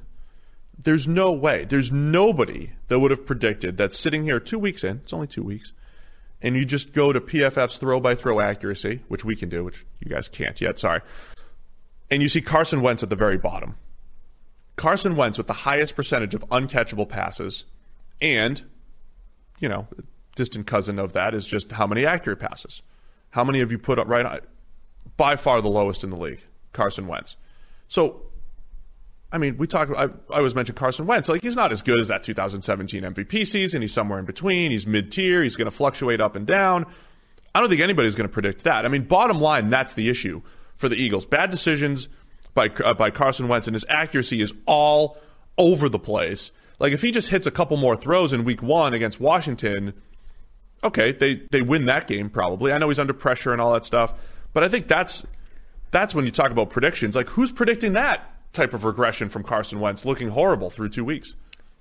There's 0.79 1.07
no 1.07 1.33
way. 1.33 1.65
There's 1.65 1.93
nobody 1.93 2.71
that 2.89 2.99
would 3.01 3.11
have 3.11 3.27
predicted 3.27 3.77
that 3.79 3.93
sitting 3.93 4.25
here 4.25 4.41
two 4.41 4.59
weeks 4.59 4.85
in, 4.85 4.99
it's 4.99 5.13
only 5.13 5.27
two 5.27 5.43
weeks, 5.43 5.73
and 6.43 6.57
you 6.57 6.65
just 6.65 6.93
go 6.93 7.13
to 7.13 7.21
PFF's 7.21 7.79
throw 7.79 8.01
by 8.01 8.15
throw 8.15 8.41
accuracy, 8.41 9.03
which 9.09 9.25
we 9.25 9.37
can 9.37 9.49
do, 9.49 9.65
which 9.65 9.87
you 10.01 10.11
guys 10.11 10.29
can't 10.29 10.61
yet, 10.61 10.79
sorry, 10.79 11.01
and 12.11 12.23
you 12.23 12.29
see 12.29 12.43
Carson 12.43 12.83
Wentz 12.83 13.03
at 13.03 13.11
the 13.11 13.17
very 13.17 13.39
bottom. 13.39 13.77
Carson 14.77 15.17
Wentz 15.17 15.39
with 15.39 15.47
the 15.47 15.53
highest 15.53 15.97
percentage 15.97 16.35
of 16.35 16.47
uncatchable 16.49 17.09
passes, 17.09 17.65
and, 18.21 18.63
you 19.61 19.69
know, 19.69 19.87
distant 20.35 20.67
cousin 20.67 20.99
of 20.99 21.13
that 21.13 21.35
is 21.35 21.47
just 21.47 21.73
how 21.73 21.87
many 21.87 22.05
accurate 22.05 22.41
passes. 22.41 22.83
How 23.31 23.45
many 23.45 23.61
have 23.61 23.71
you 23.71 23.79
put 23.79 23.99
up 23.99 24.09
right? 24.09 24.43
By 25.17 25.37
far 25.37 25.61
the 25.63 25.69
lowest 25.69 26.05
in 26.05 26.11
the 26.11 26.17
league, 26.17 26.41
Carson 26.73 27.07
Wentz. 27.07 27.37
So 27.89 28.23
I 29.33 29.39
mean, 29.39 29.57
we 29.57 29.67
talk. 29.67 29.89
I, 29.97 30.05
I 30.05 30.37
always 30.37 30.55
mention 30.55 30.75
Carson 30.75 31.07
Wentz. 31.07 31.29
Like 31.29 31.43
he's 31.43 31.57
not 31.57 31.73
as 31.73 31.81
good 31.81 31.99
as 31.99 32.09
that 32.09 32.23
2017 32.23 33.03
MVP 33.03 33.47
season. 33.47 33.81
He's 33.81 33.95
somewhere 33.95 34.19
in 34.19 34.27
between. 34.27 34.71
He's 34.71 34.87
mid 34.87 35.11
tier. 35.11 35.43
He's 35.43 35.57
going 35.57 35.67
to 35.67 35.71
fluctuate 35.71 36.21
up 36.21 36.37
and 36.37 36.47
down. 36.47 36.87
I 37.55 37.61
don't 37.61 37.69
think 37.69 37.81
anybody's 37.81 38.15
going 38.15 38.29
to 38.29 38.33
predict 38.33 38.65
that. 38.65 38.85
I 38.85 38.89
mean, 38.89 39.03
bottom 39.03 39.41
line, 39.41 39.71
that's 39.71 39.95
the 39.95 40.09
issue 40.09 40.43
for 40.77 40.89
the 40.89 40.97
Eagles. 40.97 41.27
Bad 41.27 41.51
decisions 41.51 42.09
by 42.55 42.69
uh, 42.85 42.95
by 42.95 43.11
Carson 43.11 43.49
Wentz, 43.49 43.67
and 43.67 43.75
his 43.75 43.87
accuracy 43.89 44.43
is 44.43 44.53
all 44.67 45.19
over 45.57 45.89
the 45.89 45.99
place. 45.99 46.51
Like 46.79 46.93
if 46.93 47.01
he 47.03 47.11
just 47.11 47.31
hits 47.31 47.47
a 47.47 47.51
couple 47.51 47.77
more 47.77 47.97
throws 47.97 48.33
in 48.33 48.45
Week 48.45 48.63
One 48.63 48.93
against 48.93 49.21
Washington, 49.21 49.95
okay, 50.85 51.13
they 51.13 51.43
they 51.51 51.63
win 51.63 51.87
that 51.87 52.07
game 52.07 52.29
probably. 52.29 52.73
I 52.73 52.79
know 52.79 52.89
he's 52.89 52.99
under 52.99 53.15
pressure 53.15 53.53
and 53.53 53.61
all 53.61 53.73
that 53.73 53.85
stuff, 53.85 54.15
but 54.53 54.63
I 54.65 54.69
think 54.69 54.89
that's 54.89 55.25
that's 55.91 56.15
when 56.15 56.25
you 56.25 56.31
talk 56.31 56.51
about 56.51 56.71
predictions. 56.71 57.15
Like 57.15 57.29
who's 57.29 57.53
predicting 57.53 57.95
that? 57.95 58.32
Type 58.53 58.75
of 58.75 58.85
regression 58.85 59.29
from 59.29 59.43
Carson 59.43 59.81
Wentz, 59.81 60.05
looking 60.05 60.29
horrible 60.29 60.71
through 60.71 60.91
two 60.91 61.05
weeks. 61.05 61.35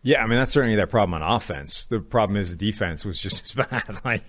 Yeah, 0.03 0.23
I 0.23 0.27
mean 0.27 0.37
that's 0.37 0.51
certainly 0.51 0.75
their 0.75 0.87
problem 0.87 1.21
on 1.21 1.35
offense. 1.35 1.85
The 1.85 1.99
problem 1.99 2.37
is 2.37 2.55
the 2.55 2.71
defense 2.71 3.05
was 3.05 3.21
just 3.21 3.43
as 3.59 3.65
bad. 3.65 3.99
like, 4.03 4.23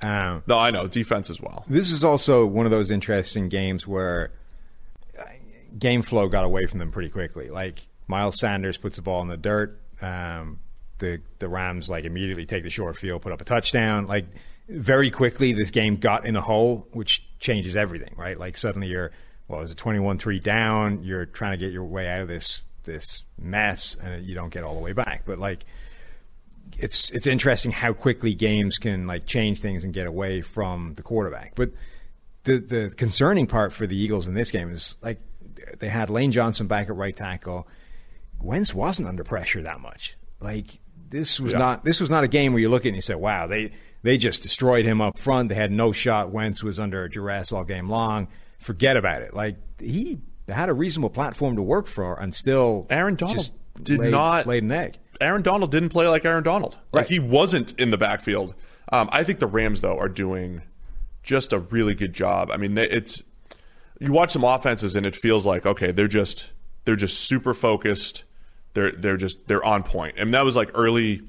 um, 0.00 0.42
no, 0.46 0.58
I 0.58 0.70
know 0.70 0.86
defense 0.88 1.30
as 1.30 1.40
well. 1.40 1.64
This 1.68 1.90
is 1.90 2.02
also 2.02 2.44
one 2.44 2.66
of 2.66 2.72
those 2.72 2.90
interesting 2.90 3.48
games 3.48 3.86
where 3.86 4.32
uh, 5.18 5.24
game 5.78 6.02
flow 6.02 6.28
got 6.28 6.44
away 6.44 6.66
from 6.66 6.80
them 6.80 6.90
pretty 6.90 7.10
quickly. 7.10 7.50
Like 7.50 7.86
Miles 8.08 8.38
Sanders 8.38 8.78
puts 8.78 8.96
the 8.96 9.02
ball 9.02 9.22
in 9.22 9.28
the 9.28 9.36
dirt. 9.36 9.78
Um, 10.00 10.58
the 10.98 11.20
the 11.38 11.48
Rams 11.48 11.88
like 11.88 12.04
immediately 12.04 12.46
take 12.46 12.64
the 12.64 12.70
short 12.70 12.96
field, 12.96 13.22
put 13.22 13.32
up 13.32 13.40
a 13.40 13.44
touchdown. 13.44 14.06
Like 14.08 14.26
very 14.68 15.10
quickly, 15.10 15.52
this 15.52 15.70
game 15.70 15.96
got 15.96 16.26
in 16.26 16.34
a 16.34 16.40
hole, 16.40 16.88
which 16.92 17.24
changes 17.38 17.76
everything, 17.76 18.14
right? 18.16 18.38
Like 18.38 18.56
suddenly 18.56 18.88
you're 18.88 19.12
what 19.46 19.60
was 19.60 19.70
it 19.70 19.76
21-3 19.76 20.42
down 20.42 21.02
you're 21.02 21.26
trying 21.26 21.52
to 21.52 21.58
get 21.58 21.72
your 21.72 21.84
way 21.84 22.08
out 22.08 22.20
of 22.20 22.28
this 22.28 22.62
this 22.84 23.24
mess 23.38 23.96
and 24.02 24.24
you 24.24 24.34
don't 24.34 24.52
get 24.52 24.64
all 24.64 24.74
the 24.74 24.80
way 24.80 24.92
back. 24.92 25.22
But 25.24 25.38
like 25.38 25.64
it's 26.78 27.10
it's 27.10 27.26
interesting 27.26 27.70
how 27.70 27.92
quickly 27.92 28.34
games 28.34 28.78
can 28.78 29.06
like 29.06 29.26
change 29.26 29.60
things 29.60 29.84
and 29.84 29.92
get 29.92 30.06
away 30.06 30.40
from 30.40 30.94
the 30.94 31.02
quarterback. 31.02 31.54
But 31.54 31.70
the 32.44 32.58
the 32.58 32.94
concerning 32.96 33.46
part 33.46 33.72
for 33.72 33.86
the 33.86 33.96
Eagles 33.96 34.26
in 34.26 34.34
this 34.34 34.50
game 34.50 34.70
is 34.70 34.96
like 35.02 35.20
they 35.78 35.88
had 35.88 36.10
Lane 36.10 36.32
Johnson 36.32 36.66
back 36.66 36.88
at 36.88 36.96
right 36.96 37.14
tackle. 37.16 37.68
Wentz 38.40 38.74
wasn't 38.74 39.08
under 39.08 39.24
pressure 39.24 39.62
that 39.62 39.80
much. 39.80 40.16
Like 40.40 40.66
this 41.08 41.38
was 41.38 41.52
yeah. 41.52 41.58
not 41.58 41.84
this 41.84 42.00
was 42.00 42.10
not 42.10 42.24
a 42.24 42.28
game 42.28 42.52
where 42.52 42.60
you 42.60 42.68
look 42.68 42.82
at 42.82 42.86
it 42.86 42.88
and 42.90 42.96
you 42.96 43.02
say 43.02 43.14
wow 43.14 43.46
they 43.46 43.72
they 44.02 44.16
just 44.16 44.42
destroyed 44.42 44.84
him 44.84 45.00
up 45.00 45.18
front. 45.18 45.48
They 45.48 45.54
had 45.54 45.70
no 45.70 45.92
shot. 45.92 46.30
Wentz 46.30 46.62
was 46.62 46.80
under 46.80 47.06
duress 47.06 47.52
all 47.52 47.64
game 47.64 47.88
long 47.88 48.28
forget 48.62 48.96
about 48.96 49.22
it. 49.22 49.34
Like 49.34 49.56
he 49.78 50.20
had 50.48 50.68
a 50.68 50.74
reasonable 50.74 51.10
platform 51.10 51.56
to 51.56 51.62
work 51.62 51.86
for, 51.86 52.18
and 52.18 52.34
still 52.34 52.86
Aaron 52.90 53.14
Donald 53.14 53.50
did 53.82 53.98
laid, 54.00 54.10
not 54.10 54.46
laid 54.46 54.62
an 54.62 54.72
egg. 54.72 54.98
Aaron 55.20 55.42
Donald 55.42 55.70
didn't 55.70 55.90
play 55.90 56.08
like 56.08 56.24
Aaron 56.24 56.42
Donald. 56.42 56.76
Like 56.92 57.08
he 57.08 57.18
wasn't 57.18 57.78
in 57.78 57.90
the 57.90 57.98
backfield. 57.98 58.54
Um, 58.92 59.08
I 59.12 59.24
think 59.24 59.38
the 59.38 59.46
Rams 59.46 59.80
though 59.80 59.98
are 59.98 60.08
doing 60.08 60.62
just 61.22 61.52
a 61.52 61.58
really 61.58 61.94
good 61.94 62.12
job. 62.12 62.50
I 62.50 62.56
mean, 62.56 62.76
it's 62.76 63.22
you 64.00 64.12
watch 64.12 64.32
some 64.32 64.44
offenses 64.44 64.96
and 64.96 65.06
it 65.06 65.14
feels 65.14 65.46
like 65.46 65.66
okay, 65.66 65.92
they're 65.92 66.08
just 66.08 66.50
they're 66.84 66.96
just 66.96 67.20
super 67.20 67.54
focused. 67.54 68.24
They're 68.74 68.92
they're 68.92 69.16
just 69.16 69.46
they're 69.48 69.64
on 69.64 69.82
point. 69.82 70.16
And 70.18 70.34
that 70.34 70.44
was 70.44 70.56
like 70.56 70.70
early 70.74 71.22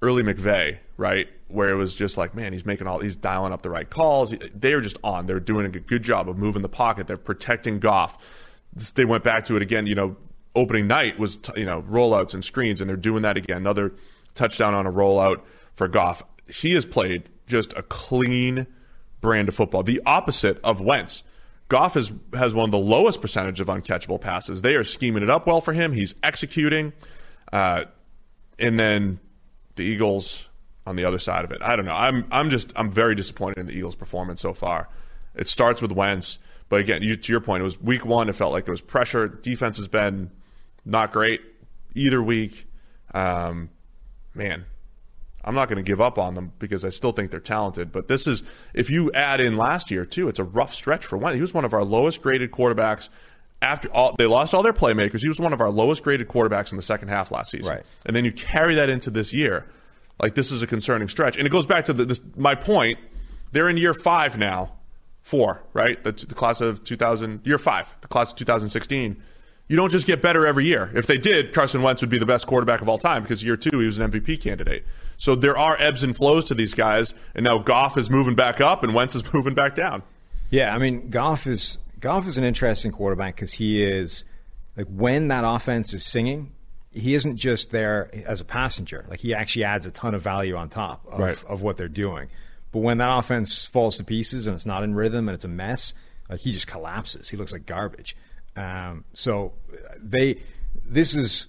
early 0.00 0.22
McVay, 0.22 0.78
right? 0.96 1.28
Where 1.52 1.70
it 1.70 1.76
was 1.76 1.94
just 1.94 2.16
like, 2.16 2.34
man, 2.34 2.52
he's 2.52 2.64
making 2.64 2.86
all, 2.86 3.00
he's 3.00 3.16
dialing 3.16 3.52
up 3.52 3.62
the 3.62 3.70
right 3.70 3.88
calls. 3.88 4.34
They 4.54 4.74
were 4.74 4.80
just 4.80 4.98
on. 5.04 5.26
They're 5.26 5.40
doing 5.40 5.66
a 5.66 5.68
good 5.68 6.02
job 6.02 6.28
of 6.28 6.38
moving 6.38 6.62
the 6.62 6.68
pocket. 6.68 7.06
They're 7.06 7.16
protecting 7.16 7.78
Goff. 7.78 8.18
They 8.94 9.04
went 9.04 9.24
back 9.24 9.44
to 9.46 9.56
it 9.56 9.62
again. 9.62 9.86
You 9.86 9.94
know, 9.94 10.16
opening 10.54 10.86
night 10.86 11.18
was 11.18 11.38
you 11.56 11.64
know 11.64 11.82
rollouts 11.82 12.34
and 12.34 12.44
screens, 12.44 12.80
and 12.80 12.88
they're 12.88 12.96
doing 12.96 13.22
that 13.22 13.36
again. 13.36 13.58
Another 13.58 13.92
touchdown 14.34 14.74
on 14.74 14.86
a 14.86 14.92
rollout 14.92 15.42
for 15.74 15.88
Goff. 15.88 16.22
He 16.48 16.74
has 16.74 16.86
played 16.86 17.28
just 17.46 17.72
a 17.74 17.82
clean 17.82 18.66
brand 19.20 19.48
of 19.48 19.54
football. 19.54 19.82
The 19.82 20.00
opposite 20.06 20.58
of 20.64 20.80
Wentz. 20.80 21.22
Goff 21.68 21.96
is, 21.96 22.12
has 22.34 22.54
one 22.54 22.66
of 22.66 22.70
the 22.70 22.78
lowest 22.78 23.22
percentage 23.22 23.58
of 23.58 23.68
uncatchable 23.68 24.20
passes. 24.20 24.60
They 24.60 24.74
are 24.74 24.84
scheming 24.84 25.22
it 25.22 25.30
up 25.30 25.46
well 25.46 25.62
for 25.62 25.72
him. 25.72 25.92
He's 25.92 26.14
executing. 26.22 26.92
Uh, 27.50 27.84
and 28.58 28.78
then 28.78 29.20
the 29.76 29.84
Eagles 29.84 30.48
on 30.86 30.96
the 30.96 31.04
other 31.04 31.18
side 31.18 31.44
of 31.44 31.52
it. 31.52 31.62
I 31.62 31.76
don't 31.76 31.84
know. 31.84 31.94
I'm 31.94 32.26
I'm 32.30 32.50
just 32.50 32.72
I'm 32.76 32.90
very 32.90 33.14
disappointed 33.14 33.58
in 33.58 33.66
the 33.66 33.72
Eagles' 33.72 33.94
performance 33.94 34.40
so 34.40 34.52
far. 34.52 34.88
It 35.34 35.48
starts 35.48 35.80
with 35.80 35.92
Wentz, 35.92 36.38
but 36.68 36.80
again, 36.80 37.02
you, 37.02 37.16
to 37.16 37.32
your 37.32 37.40
point, 37.40 37.60
it 37.60 37.64
was 37.64 37.80
week 37.80 38.04
one. 38.04 38.28
It 38.28 38.34
felt 38.34 38.52
like 38.52 38.64
there 38.64 38.72
was 38.72 38.80
pressure. 38.80 39.28
Defense 39.28 39.76
has 39.76 39.88
been 39.88 40.30
not 40.84 41.12
great 41.12 41.40
either 41.94 42.22
week. 42.22 42.66
Um, 43.14 43.70
man, 44.34 44.66
I'm 45.44 45.54
not 45.54 45.68
going 45.68 45.82
to 45.82 45.88
give 45.88 46.00
up 46.00 46.18
on 46.18 46.34
them 46.34 46.52
because 46.58 46.84
I 46.84 46.90
still 46.90 47.12
think 47.12 47.30
they're 47.30 47.40
talented. 47.40 47.92
But 47.92 48.08
this 48.08 48.26
is 48.26 48.42
if 48.74 48.90
you 48.90 49.10
add 49.12 49.40
in 49.40 49.56
last 49.56 49.90
year 49.90 50.04
too, 50.04 50.28
it's 50.28 50.38
a 50.38 50.44
rough 50.44 50.74
stretch 50.74 51.06
for 51.06 51.16
Wentz. 51.16 51.36
He 51.36 51.40
was 51.40 51.54
one 51.54 51.64
of 51.64 51.72
our 51.72 51.84
lowest 51.84 52.22
graded 52.22 52.50
quarterbacks. 52.50 53.08
After 53.60 53.88
all, 53.92 54.16
they 54.18 54.26
lost 54.26 54.54
all 54.54 54.64
their 54.64 54.72
playmakers. 54.72 55.20
He 55.20 55.28
was 55.28 55.38
one 55.38 55.52
of 55.52 55.60
our 55.60 55.70
lowest 55.70 56.02
graded 56.02 56.26
quarterbacks 56.26 56.72
in 56.72 56.76
the 56.76 56.82
second 56.82 57.08
half 57.08 57.30
last 57.30 57.52
season. 57.52 57.72
Right. 57.72 57.86
And 58.04 58.16
then 58.16 58.24
you 58.24 58.32
carry 58.32 58.74
that 58.74 58.88
into 58.90 59.08
this 59.08 59.32
year 59.32 59.66
like 60.22 60.34
this 60.34 60.52
is 60.52 60.62
a 60.62 60.66
concerning 60.66 61.08
stretch, 61.08 61.36
and 61.36 61.46
it 61.46 61.50
goes 61.50 61.66
back 61.66 61.84
to 61.86 61.92
the, 61.92 62.04
this, 62.04 62.20
my 62.36 62.54
point. 62.54 62.98
They're 63.50 63.68
in 63.68 63.76
year 63.76 63.92
five 63.92 64.38
now, 64.38 64.72
four, 65.20 65.62
right? 65.74 66.02
The, 66.02 66.12
the 66.12 66.34
class 66.34 66.62
of 66.62 66.84
2000, 66.84 67.42
year 67.44 67.58
five, 67.58 67.94
the 68.00 68.08
class 68.08 68.30
of 68.30 68.38
2016. 68.38 69.22
You 69.68 69.76
don't 69.76 69.90
just 69.90 70.06
get 70.06 70.22
better 70.22 70.46
every 70.46 70.64
year. 70.64 70.90
If 70.94 71.06
they 71.06 71.18
did, 71.18 71.52
Carson 71.52 71.82
Wentz 71.82 72.02
would 72.02 72.10
be 72.10 72.18
the 72.18 72.26
best 72.26 72.46
quarterback 72.46 72.80
of 72.82 72.88
all 72.88 72.98
time 72.98 73.22
because 73.22 73.42
year 73.42 73.56
two 73.56 73.78
he 73.78 73.86
was 73.86 73.98
an 73.98 74.10
MVP 74.10 74.40
candidate. 74.40 74.84
So 75.18 75.34
there 75.34 75.56
are 75.56 75.80
ebbs 75.80 76.02
and 76.02 76.16
flows 76.16 76.44
to 76.46 76.54
these 76.54 76.74
guys, 76.74 77.14
and 77.34 77.44
now 77.44 77.58
Goff 77.58 77.96
is 77.96 78.10
moving 78.10 78.34
back 78.34 78.60
up 78.60 78.82
and 78.82 78.94
Wentz 78.94 79.14
is 79.14 79.32
moving 79.34 79.54
back 79.54 79.74
down. 79.74 80.02
Yeah, 80.50 80.74
I 80.74 80.78
mean 80.78 81.10
Goff 81.10 81.46
is 81.46 81.78
Goff 82.00 82.26
is 82.26 82.36
an 82.36 82.44
interesting 82.44 82.92
quarterback 82.92 83.36
because 83.36 83.54
he 83.54 83.82
is 83.82 84.24
like 84.76 84.88
when 84.88 85.28
that 85.28 85.44
offense 85.44 85.94
is 85.94 86.04
singing, 86.04 86.52
he 86.94 87.14
isn't 87.14 87.36
just 87.36 87.70
there 87.70 88.10
as 88.26 88.40
a 88.40 88.44
passenger. 88.44 89.04
Like 89.08 89.20
he 89.20 89.34
actually 89.34 89.64
adds 89.64 89.86
a 89.86 89.90
ton 89.90 90.14
of 90.14 90.22
value 90.22 90.56
on 90.56 90.68
top 90.68 91.04
of, 91.10 91.18
right. 91.18 91.44
of 91.44 91.62
what 91.62 91.76
they're 91.76 91.88
doing. 91.88 92.28
But 92.70 92.80
when 92.80 92.98
that 92.98 93.18
offense 93.18 93.66
falls 93.66 93.96
to 93.98 94.04
pieces 94.04 94.46
and 94.46 94.54
it's 94.54 94.66
not 94.66 94.82
in 94.82 94.94
rhythm 94.94 95.28
and 95.28 95.34
it's 95.34 95.44
a 95.44 95.48
mess, 95.48 95.94
like 96.28 96.40
he 96.40 96.52
just 96.52 96.66
collapses. 96.66 97.28
He 97.28 97.36
looks 97.36 97.52
like 97.52 97.66
garbage. 97.66 98.16
Um, 98.56 99.04
so 99.14 99.52
they, 99.98 100.38
this 100.84 101.14
is 101.14 101.46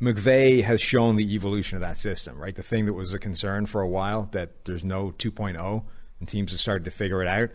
McVay 0.00 0.62
has 0.62 0.80
shown 0.80 1.16
the 1.16 1.34
evolution 1.34 1.76
of 1.76 1.80
that 1.80 1.98
system, 1.98 2.38
right? 2.38 2.54
The 2.54 2.62
thing 2.62 2.86
that 2.86 2.92
was 2.92 3.12
a 3.12 3.18
concern 3.18 3.66
for 3.66 3.80
a 3.80 3.88
while 3.88 4.28
that 4.32 4.64
there's 4.64 4.84
no 4.84 5.12
2.0 5.18 5.82
and 6.20 6.28
teams 6.28 6.52
have 6.52 6.60
started 6.60 6.84
to 6.84 6.90
figure 6.90 7.22
it 7.22 7.28
out. 7.28 7.50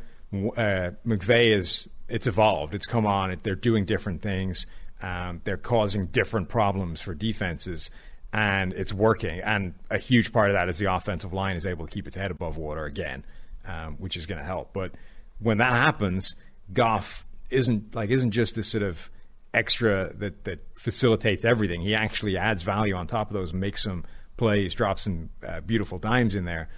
Uh, 0.57 0.91
McVay 1.05 1.53
is 1.53 1.87
it's 2.09 2.27
evolved. 2.27 2.75
It's 2.75 2.85
come 2.85 3.05
on. 3.05 3.35
They're 3.43 3.55
doing 3.55 3.85
different 3.85 4.21
things. 4.21 4.67
Um, 5.03 5.41
they're 5.43 5.57
causing 5.57 6.07
different 6.07 6.47
problems 6.47 7.01
for 7.01 7.13
defenses, 7.13 7.91
and 8.31 8.71
it's 8.73 8.93
working. 8.93 9.41
And 9.41 9.73
a 9.91 9.97
huge 9.97 10.31
part 10.31 10.49
of 10.49 10.53
that 10.53 10.69
is 10.69 10.77
the 10.77 10.91
offensive 10.91 11.33
line 11.33 11.57
is 11.57 11.65
able 11.65 11.85
to 11.85 11.91
keep 11.91 12.07
its 12.07 12.15
head 12.15 12.31
above 12.31 12.57
water 12.57 12.85
again, 12.85 13.25
um, 13.67 13.97
which 13.97 14.15
is 14.15 14.25
going 14.25 14.39
to 14.39 14.45
help. 14.45 14.71
But 14.71 14.93
when 15.39 15.57
that 15.57 15.73
happens, 15.73 16.35
Goff 16.71 17.25
isn't 17.49 17.93
like 17.93 18.09
isn't 18.09 18.31
just 18.31 18.55
this 18.55 18.69
sort 18.69 18.83
of 18.83 19.11
extra 19.53 20.13
that 20.15 20.45
that 20.45 20.65
facilitates 20.75 21.43
everything. 21.43 21.81
He 21.81 21.93
actually 21.93 22.37
adds 22.37 22.63
value 22.63 22.95
on 22.95 23.05
top 23.05 23.27
of 23.27 23.33
those, 23.33 23.53
makes 23.53 23.83
some 23.83 24.05
plays, 24.37 24.73
drops 24.73 25.03
some 25.03 25.29
uh, 25.45 25.59
beautiful 25.59 25.99
dimes 25.99 26.33
in 26.33 26.45
there. 26.45 26.69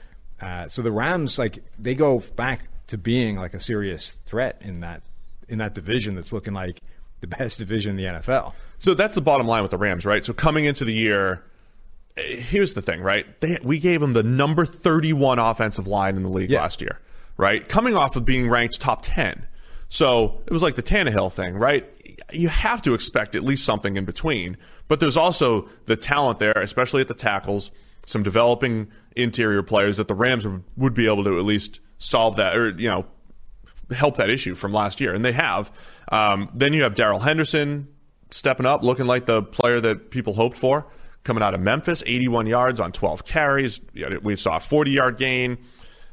Uh, 0.41 0.67
so 0.67 0.81
the 0.81 0.91
Rams, 0.91 1.37
like 1.37 1.59
they 1.77 1.93
go 1.93 2.23
back 2.35 2.67
to 2.87 2.97
being 2.97 3.37
like 3.37 3.53
a 3.53 3.59
serious 3.59 4.15
threat 4.25 4.59
in 4.61 4.79
that 4.79 5.03
in 5.47 5.59
that 5.59 5.75
division 5.75 6.15
that's 6.15 6.33
looking 6.33 6.53
like 6.53 6.81
the 7.21 7.27
best 7.27 7.59
division 7.59 7.91
in 7.91 7.97
the 7.97 8.19
NFL. 8.19 8.53
So 8.77 8.93
that's 8.93 9.15
the 9.15 9.21
bottom 9.21 9.47
line 9.47 9.61
with 9.61 9.71
the 9.71 9.77
Rams, 9.77 10.05
right? 10.05 10.25
So 10.25 10.33
coming 10.33 10.65
into 10.65 10.85
the 10.85 10.93
year, 10.93 11.43
here's 12.15 12.73
the 12.73 12.81
thing, 12.81 13.01
right? 13.01 13.25
They, 13.39 13.57
we 13.63 13.79
gave 13.79 14.01
them 14.01 14.13
the 14.13 14.23
number 14.23 14.65
31 14.65 15.39
offensive 15.39 15.87
line 15.87 16.17
in 16.17 16.23
the 16.23 16.29
league 16.29 16.49
yeah. 16.49 16.61
last 16.61 16.81
year, 16.81 16.99
right? 17.37 17.67
Coming 17.67 17.95
off 17.95 18.15
of 18.15 18.25
being 18.25 18.49
ranked 18.49 18.79
top 18.79 19.01
10. 19.01 19.47
So 19.89 20.41
it 20.45 20.51
was 20.51 20.63
like 20.63 20.75
the 20.75 20.83
Tannehill 20.83 21.31
thing, 21.31 21.55
right? 21.55 21.87
You 22.33 22.49
have 22.49 22.81
to 22.83 22.93
expect 22.93 23.35
at 23.35 23.43
least 23.43 23.65
something 23.65 23.97
in 23.97 24.05
between. 24.05 24.57
But 24.87 24.99
there's 24.99 25.17
also 25.17 25.69
the 25.85 25.95
talent 25.95 26.39
there, 26.39 26.53
especially 26.57 27.01
at 27.01 27.07
the 27.07 27.13
tackles, 27.13 27.71
some 28.05 28.23
developing 28.23 28.87
interior 29.15 29.63
players 29.63 29.97
that 29.97 30.07
the 30.07 30.15
Rams 30.15 30.45
would 30.77 30.93
be 30.93 31.07
able 31.07 31.23
to 31.23 31.39
at 31.39 31.45
least 31.45 31.79
solve 31.97 32.35
that 32.37 32.57
or, 32.57 32.69
you 32.69 32.89
know, 32.89 33.05
help 33.91 34.17
that 34.17 34.29
issue 34.29 34.55
from 34.55 34.73
last 34.73 34.99
year. 34.99 35.13
And 35.13 35.23
they 35.23 35.31
have. 35.31 35.71
Um, 36.11 36.49
then 36.53 36.73
you 36.73 36.83
have 36.83 36.95
Darrell 36.95 37.19
Henderson 37.19 37.87
stepping 38.29 38.65
up, 38.65 38.83
looking 38.83 39.07
like 39.07 39.25
the 39.25 39.41
player 39.41 39.81
that 39.81 40.11
people 40.11 40.33
hoped 40.33 40.57
for. 40.57 40.87
Coming 41.23 41.41
out 41.41 41.55
of 41.55 41.59
Memphis, 41.59 42.03
81 42.05 42.45
yards 42.45 42.79
on 42.79 42.91
12 42.91 43.25
carries. 43.25 43.81
We 44.21 44.35
saw 44.35 44.57
a 44.57 44.59
40 44.59 44.91
yard 44.91 45.17
gain, 45.17 45.57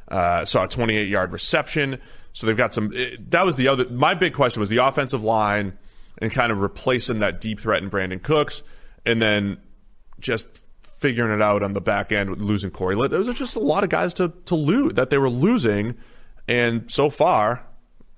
uh, 0.08 0.46
saw 0.46 0.64
a 0.64 0.68
28 0.68 1.06
yard 1.06 1.32
reception. 1.32 2.00
So 2.32 2.46
they've 2.46 2.56
got 2.56 2.72
some. 2.72 2.92
It, 2.94 3.30
that 3.30 3.44
was 3.44 3.56
the 3.56 3.68
other. 3.68 3.88
My 3.90 4.14
big 4.14 4.32
question 4.32 4.60
was 4.60 4.70
the 4.70 4.78
offensive 4.78 5.22
line 5.22 5.76
and 6.18 6.32
kind 6.32 6.50
of 6.50 6.60
replacing 6.60 7.20
that 7.20 7.42
deep 7.42 7.60
threat 7.60 7.82
in 7.82 7.90
Brandin 7.90 8.22
Cooks, 8.22 8.62
and 9.04 9.20
then 9.20 9.58
just 10.18 10.46
figuring 10.82 11.34
it 11.34 11.42
out 11.42 11.62
on 11.62 11.74
the 11.74 11.80
back 11.80 12.12
end 12.12 12.30
with 12.30 12.40
losing 12.40 12.70
Corey. 12.70 12.96
There 13.08 13.18
was 13.18 13.36
just 13.36 13.56
a 13.56 13.60
lot 13.60 13.84
of 13.84 13.90
guys 13.90 14.14
to 14.14 14.32
to 14.46 14.54
lose 14.54 14.94
that 14.94 15.10
they 15.10 15.18
were 15.18 15.28
losing, 15.28 15.96
and 16.48 16.90
so 16.90 17.10
far 17.10 17.66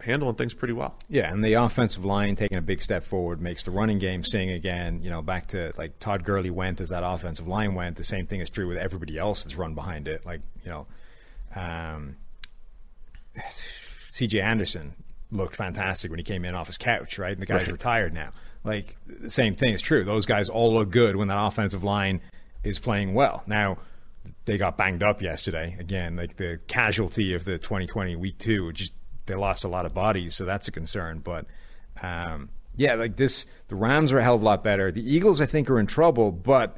handling 0.04 0.36
things 0.36 0.54
pretty 0.54 0.74
well. 0.74 0.94
Yeah, 1.08 1.32
and 1.32 1.44
the 1.44 1.54
offensive 1.54 2.04
line 2.04 2.36
taking 2.36 2.58
a 2.58 2.62
big 2.62 2.80
step 2.80 3.04
forward 3.04 3.40
makes 3.40 3.64
the 3.64 3.70
running 3.70 3.98
game 3.98 4.24
sing 4.24 4.50
again. 4.50 5.02
You 5.02 5.10
know, 5.10 5.22
back 5.22 5.48
to 5.48 5.72
like 5.76 5.98
Todd 5.98 6.24
Gurley 6.24 6.50
went 6.50 6.80
as 6.80 6.90
that 6.90 7.02
offensive 7.04 7.48
line 7.48 7.74
went. 7.74 7.96
The 7.96 8.04
same 8.04 8.26
thing 8.26 8.40
is 8.40 8.50
true 8.50 8.68
with 8.68 8.78
everybody 8.78 9.18
else 9.18 9.42
that's 9.42 9.56
run 9.56 9.74
behind 9.74 10.08
it. 10.08 10.24
Like 10.24 10.40
you 10.64 10.70
know. 10.70 10.86
Um, 11.54 12.16
C.J. 14.10 14.40
Anderson 14.40 14.94
looked 15.32 15.56
fantastic 15.56 16.10
when 16.10 16.18
he 16.18 16.22
came 16.22 16.44
in 16.44 16.54
off 16.54 16.68
his 16.68 16.78
couch, 16.78 17.18
right? 17.18 17.32
And 17.32 17.42
the 17.42 17.46
guy's 17.46 17.66
right. 17.66 17.72
retired 17.72 18.14
now. 18.14 18.30
Like 18.62 18.96
the 19.06 19.30
same 19.30 19.56
thing 19.56 19.74
is 19.74 19.82
true. 19.82 20.04
Those 20.04 20.26
guys 20.26 20.48
all 20.48 20.72
look 20.72 20.90
good 20.90 21.16
when 21.16 21.28
that 21.28 21.44
offensive 21.44 21.82
line 21.82 22.20
is 22.62 22.78
playing 22.78 23.14
well. 23.14 23.42
Now 23.46 23.78
they 24.44 24.56
got 24.56 24.76
banged 24.76 25.02
up 25.02 25.20
yesterday 25.20 25.76
again. 25.78 26.16
Like 26.16 26.36
the 26.36 26.60
casualty 26.66 27.34
of 27.34 27.44
the 27.44 27.58
2020 27.58 28.16
week 28.16 28.38
two, 28.38 28.72
just 28.72 28.92
they 29.26 29.34
lost 29.34 29.64
a 29.64 29.68
lot 29.68 29.86
of 29.86 29.94
bodies, 29.94 30.34
so 30.34 30.44
that's 30.44 30.68
a 30.68 30.72
concern. 30.72 31.20
But 31.20 31.46
um, 32.02 32.50
yeah, 32.76 32.94
like 32.94 33.16
this, 33.16 33.46
the 33.68 33.76
Rams 33.76 34.12
are 34.12 34.18
a 34.18 34.22
hell 34.22 34.34
of 34.34 34.42
a 34.42 34.44
lot 34.44 34.64
better. 34.64 34.90
The 34.90 35.08
Eagles, 35.08 35.40
I 35.40 35.46
think, 35.46 35.70
are 35.70 35.78
in 35.78 35.86
trouble, 35.86 36.32
but 36.32 36.76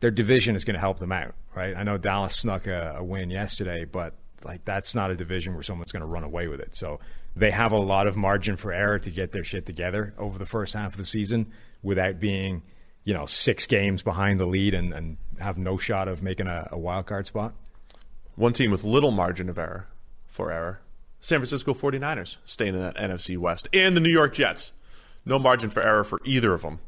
their 0.00 0.10
division 0.10 0.56
is 0.56 0.64
going 0.64 0.74
to 0.74 0.80
help 0.80 0.98
them 0.98 1.12
out, 1.12 1.34
right? 1.54 1.76
I 1.76 1.84
know 1.84 1.96
Dallas 1.96 2.36
snuck 2.36 2.66
a, 2.66 2.96
a 2.98 3.04
win 3.04 3.30
yesterday, 3.30 3.84
but 3.84 4.14
like 4.44 4.64
that's 4.64 4.94
not 4.94 5.10
a 5.10 5.16
division 5.16 5.54
where 5.54 5.62
someone's 5.62 5.92
going 5.92 6.00
to 6.00 6.06
run 6.06 6.24
away 6.24 6.48
with 6.48 6.60
it. 6.60 6.74
So 6.74 7.00
they 7.34 7.50
have 7.50 7.72
a 7.72 7.78
lot 7.78 8.06
of 8.06 8.16
margin 8.16 8.56
for 8.56 8.72
error 8.72 8.98
to 8.98 9.10
get 9.10 9.32
their 9.32 9.44
shit 9.44 9.64
together 9.64 10.12
over 10.18 10.38
the 10.38 10.46
first 10.46 10.74
half 10.74 10.92
of 10.92 10.98
the 10.98 11.04
season 11.04 11.52
without 11.82 12.20
being, 12.20 12.62
you 13.04 13.14
know, 13.14 13.26
six 13.26 13.66
games 13.66 14.02
behind 14.02 14.38
the 14.40 14.46
lead 14.46 14.74
and, 14.74 14.92
and 14.92 15.16
have 15.38 15.56
no 15.56 15.78
shot 15.78 16.08
of 16.08 16.22
making 16.22 16.46
a, 16.46 16.68
a 16.72 16.78
wild 16.78 17.06
card 17.06 17.26
spot. 17.26 17.54
One 18.34 18.52
team 18.52 18.70
with 18.70 18.84
little 18.84 19.10
margin 19.12 19.48
of 19.48 19.58
error 19.58 19.86
for 20.26 20.52
error. 20.52 20.80
San 21.22 21.38
Francisco 21.38 21.72
49ers 21.72 22.38
staying 22.44 22.74
in 22.74 22.80
that 22.80 22.96
NFC 22.96 23.38
West. 23.38 23.68
And 23.72 23.96
the 23.96 24.00
New 24.00 24.10
York 24.10 24.34
Jets. 24.34 24.72
No 25.24 25.38
margin 25.38 25.70
for 25.70 25.80
error 25.80 26.02
for 26.02 26.20
either 26.24 26.52
of 26.52 26.62
them. 26.62 26.80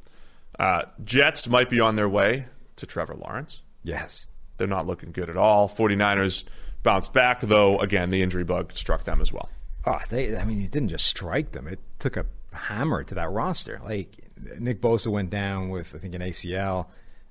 Uh, 0.58 0.82
Jets 1.04 1.48
might 1.48 1.70
be 1.70 1.78
on 1.78 1.94
their 1.94 2.08
way 2.08 2.46
to 2.76 2.84
Trevor 2.84 3.14
Lawrence. 3.14 3.60
Yes. 3.84 4.26
They're 4.56 4.66
not 4.66 4.88
looking 4.88 5.12
good 5.12 5.30
at 5.30 5.36
all. 5.36 5.68
49ers 5.68 6.42
bounced 6.82 7.12
back, 7.12 7.42
though, 7.42 7.78
again, 7.78 8.10
the 8.10 8.22
injury 8.22 8.42
bug 8.42 8.72
struck 8.72 9.04
them 9.04 9.20
as 9.20 9.32
well. 9.32 9.48
Oh, 9.86 10.00
they, 10.10 10.36
I 10.36 10.44
mean, 10.44 10.60
it 10.60 10.72
didn't 10.72 10.88
just 10.88 11.06
strike 11.06 11.52
them, 11.52 11.68
it 11.68 11.78
took 12.00 12.16
a 12.16 12.26
hammer 12.52 13.04
to 13.04 13.14
that 13.14 13.30
roster. 13.30 13.80
Like, 13.84 14.16
Nick 14.58 14.80
Bosa 14.80 15.08
went 15.12 15.30
down 15.30 15.68
with, 15.68 15.94
I 15.94 15.98
think, 15.98 16.14
an 16.14 16.22
ACL. 16.22 16.86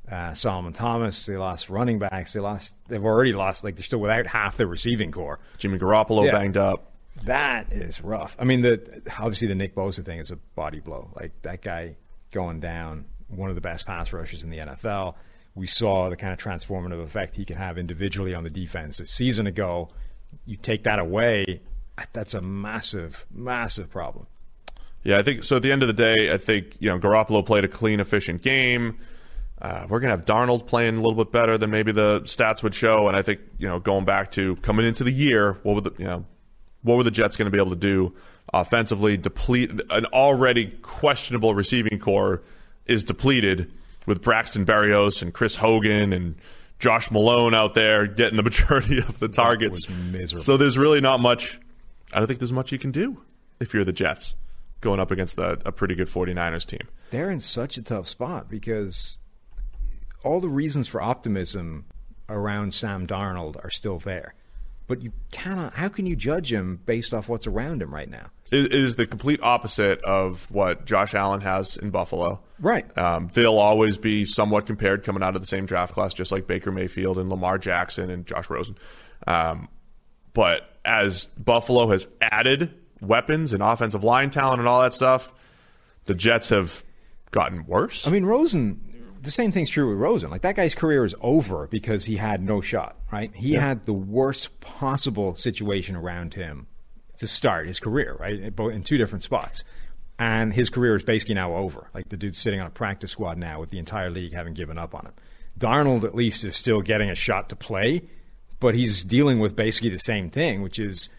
Uh, 0.10 0.34
Solomon 0.34 0.72
Thomas, 0.72 1.26
they 1.26 1.36
lost 1.36 1.70
running 1.70 2.00
backs. 2.00 2.32
They 2.34 2.40
lost. 2.40 2.76
They've 2.88 3.04
already 3.04 3.32
lost. 3.32 3.64
Like 3.64 3.78
they're 3.78 3.86
still 3.86 4.00
without 4.02 4.28
half 4.28 4.58
their 4.58 4.68
receiving 4.68 5.12
corps. 5.12 5.40
Jimmy 5.58 5.80
Garoppolo 5.80 6.26
yeah. 6.26 6.32
banged 6.34 6.58
up. 6.58 6.93
That 7.26 7.72
is 7.72 8.02
rough. 8.02 8.36
I 8.40 8.44
mean, 8.44 8.62
the 8.62 9.02
obviously 9.20 9.48
the 9.48 9.56
Nick 9.56 9.76
Bosa 9.76 10.04
thing 10.04 10.20
is 10.20 10.32
a 10.32 10.36
body 10.36 10.80
blow. 10.80 11.12
Like 11.16 11.42
that 11.44 11.62
guy 11.62 11.96
going 12.32 12.60
down, 12.60 13.06
one 13.28 13.50
of 13.50 13.56
the 13.56 13.62
best 13.62 13.86
pass 13.86 14.12
rushers 14.12 14.44
in 14.44 14.50
the 14.50 14.58
NFL 14.58 15.16
we 15.56 15.68
saw 15.68 16.10
the 16.10 16.16
kind 16.16 16.34
of 16.34 16.40
transformative 16.40 17.02
effect 17.04 17.36
he 17.36 17.46
can 17.46 17.58
have 17.58 17.78
individually 17.78 18.34
on 18.34 18.44
the 18.44 18.50
defense. 18.50 19.00
A 19.00 19.06
season 19.06 19.46
ago, 19.48 19.90
you 20.46 20.58
take 20.58 20.84
that 20.84 21.00
away, 21.00 21.62
that's 22.12 22.34
a 22.34 22.42
massive, 22.42 23.26
massive 23.32 23.90
problem. 23.90 24.28
Yeah, 25.04 25.18
I 25.18 25.24
think 25.24 25.44
so. 25.44 25.58
At 25.58 25.62
the 25.62 25.72
end 25.72 25.84
of 25.84 25.88
the 25.88 25.94
day, 25.94 26.32
I 26.32 26.38
think 26.38 26.78
you 26.80 26.90
know 26.90 26.98
Garoppolo 26.98 27.46
played 27.46 27.66
a 27.66 27.68
clean, 27.68 28.00
efficient 28.00 28.42
game. 28.42 28.98
Uh, 29.62 29.86
we're 29.90 30.00
gonna 30.00 30.16
have 30.16 30.26
Darnold 30.26 30.66
playing 30.66 30.96
a 30.96 31.02
little 31.02 31.24
bit 31.24 31.32
better 31.32 31.58
than 31.58 31.70
maybe 31.70 31.92
the 31.92 32.22
stats 32.22 32.64
would 32.64 32.74
show, 32.74 33.08
and 33.10 33.18
I 33.18 33.22
think 33.22 33.42
you 33.58 33.68
know 33.68 33.80
going 33.80 34.06
back 34.06 34.32
to 34.32 34.56
coming 34.58 34.86
into 34.86 35.04
the 35.04 35.12
year, 35.12 35.60
what 35.64 35.76
would 35.76 35.84
the 35.84 35.94
you 35.98 36.06
know 36.06 36.26
what 36.84 36.98
were 36.98 37.04
the 37.04 37.12
Jets 37.12 37.36
going 37.36 37.46
to 37.46 37.52
be 37.52 37.58
able 37.58 37.72
to 37.72 37.76
do 37.76 38.14
offensively? 38.54 39.18
Deplete 39.18 39.72
an 39.90 40.06
already 40.08 40.68
questionable 40.82 41.56
receiving 41.56 42.00
corps 42.00 42.44
is 42.86 43.04
depleted 43.04 43.72
with 44.06 44.22
Braxton 44.22 44.66
Berrios 44.66 45.22
and 45.22 45.34
Chris 45.34 45.56
Hogan 45.56 46.14
and 46.14 46.36
Josh 46.80 47.10
Malone 47.10 47.56
out 47.56 47.74
there 47.74 48.06
getting 48.06 48.38
the 48.38 48.44
majority 48.52 49.00
of 49.00 49.20
the 49.20 49.30
targets. 49.30 49.88
So 50.36 50.58
there's 50.58 50.78
really 50.78 51.02
not 51.02 51.20
much. 51.20 51.60
I 52.12 52.20
don't 52.20 52.28
think 52.28 52.40
there's 52.40 52.54
much 52.54 52.72
you 52.72 52.78
can 52.78 52.92
do 52.92 53.22
if 53.60 53.74
you're 53.74 53.86
the 53.86 53.94
Jets 53.94 54.36
going 54.82 55.00
up 55.00 55.10
against 55.10 55.38
the, 55.38 55.62
a 55.66 55.72
pretty 55.72 55.96
good 55.96 56.08
49ers 56.08 56.66
team. 56.66 56.88
They're 57.10 57.32
in 57.32 57.40
such 57.40 57.78
a 57.78 57.82
tough 57.82 58.10
spot 58.10 58.50
because 58.50 59.18
all 60.24 60.42
the 60.42 60.50
reasons 60.50 60.90
for 60.90 61.02
optimism 61.02 61.86
around 62.28 62.74
Sam 62.74 63.08
Darnold 63.08 63.64
are 63.64 63.70
still 63.70 64.00
there 64.00 64.36
but 64.88 65.02
you 65.02 65.12
cannot. 65.32 65.74
How 65.74 65.90
can 65.90 66.06
you 66.06 66.16
judge 66.16 66.52
him 66.52 66.80
based 66.86 67.14
off 67.14 67.30
what's 67.30 67.48
around 67.48 67.82
him 67.82 67.94
right 67.94 68.10
now? 68.10 68.28
It 68.52 68.74
is 68.74 68.96
the 68.96 69.08
complete 69.08 69.42
opposite 69.42 70.02
of 70.04 70.52
what 70.52 70.86
Josh 70.86 71.14
Allen 71.14 71.42
has 71.42 71.78
in 71.78 71.90
Buffalo. 71.90 72.42
Right. 72.60 72.86
Um, 72.98 73.30
they'll 73.34 73.58
always 73.58 73.98
be 73.98 74.26
somewhat 74.26 74.66
compared 74.66 75.04
coming 75.04 75.24
out 75.24 75.36
of 75.36 75.42
the 75.42 75.48
same 75.48 75.66
draft 75.66 75.94
class, 75.94 76.14
just 76.14 76.32
like 76.32 76.48
Baker 76.48 76.72
Mayfield 76.72 77.18
and 77.18 77.30
Lamar 77.30 77.58
Jackson 77.58 78.10
and 78.10 78.26
Josh 78.26 78.50
Rosen. 78.50 78.78
Um, 79.26 79.70
but 80.34 80.70
as 80.86 81.26
Buffalo 81.38 81.88
has 81.90 82.08
added 82.22 82.74
weapons 83.02 83.54
and 83.54 83.64
offensive 83.64 84.04
line 84.04 84.30
talent 84.30 84.60
and 84.60 84.68
all 84.68 84.82
that 84.82 84.94
stuff, 84.94 85.34
the 86.06 86.14
Jets 86.14 86.50
have 86.50 86.84
gotten 87.32 87.66
worse. 87.66 88.08
I 88.08 88.12
mean, 88.12 88.26
Rosen 88.26 88.93
the 89.24 89.32
same 89.32 89.52
thing's 89.52 89.70
true 89.70 89.90
with 89.90 89.98
Rosen. 89.98 90.30
Like 90.30 90.42
that 90.42 90.56
guy's 90.56 90.76
career 90.76 91.06
is 91.06 91.16
over 91.22 91.68
because 91.68 92.06
he 92.06 92.18
had 92.18 92.44
no 92.44 92.62
shot, 92.62 92.98
right? 93.12 93.34
He 93.34 93.54
yeah. 93.54 93.62
had 93.62 93.86
the 93.86 93.94
worst 93.94 94.60
possible 94.60 95.36
situation 95.36 95.96
around 95.96 96.34
him 96.34 96.68
to 97.18 97.28
start 97.28 97.68
his 97.68 97.80
career, 97.80 98.18
right? 98.20 98.54
Both 98.54 98.74
In 98.74 98.84
two 98.84 98.98
different 98.98 99.24
spots. 99.24 99.64
And 100.20 100.54
his 100.54 100.70
career 100.70 100.96
is 100.96 101.04
basically 101.04 101.36
now 101.36 101.56
over. 101.56 101.90
Like 101.94 102.10
the 102.10 102.18
dude's 102.18 102.38
sitting 102.38 102.60
on 102.60 102.68
a 102.68 102.72
practice 102.72 103.12
squad 103.12 103.38
now 103.38 103.60
with 103.60 103.70
the 103.70 103.80
entire 103.80 104.10
league 104.10 104.34
having 104.34 104.54
given 104.54 104.78
up 104.78 104.94
on 104.94 105.06
him. 105.06 105.14
Darnold, 105.58 106.04
at 106.04 106.16
least, 106.16 106.44
is 106.44 106.56
still 106.56 106.82
getting 106.82 107.10
a 107.10 107.16
shot 107.16 107.50
to 107.50 107.56
play, 107.56 108.02
but 108.60 108.76
he's 108.76 109.04
dealing 109.04 109.40
with 109.40 109.56
basically 109.56 109.90
the 109.90 110.00
same 110.00 110.30
thing, 110.30 110.62
which 110.62 110.80
is 110.80 111.10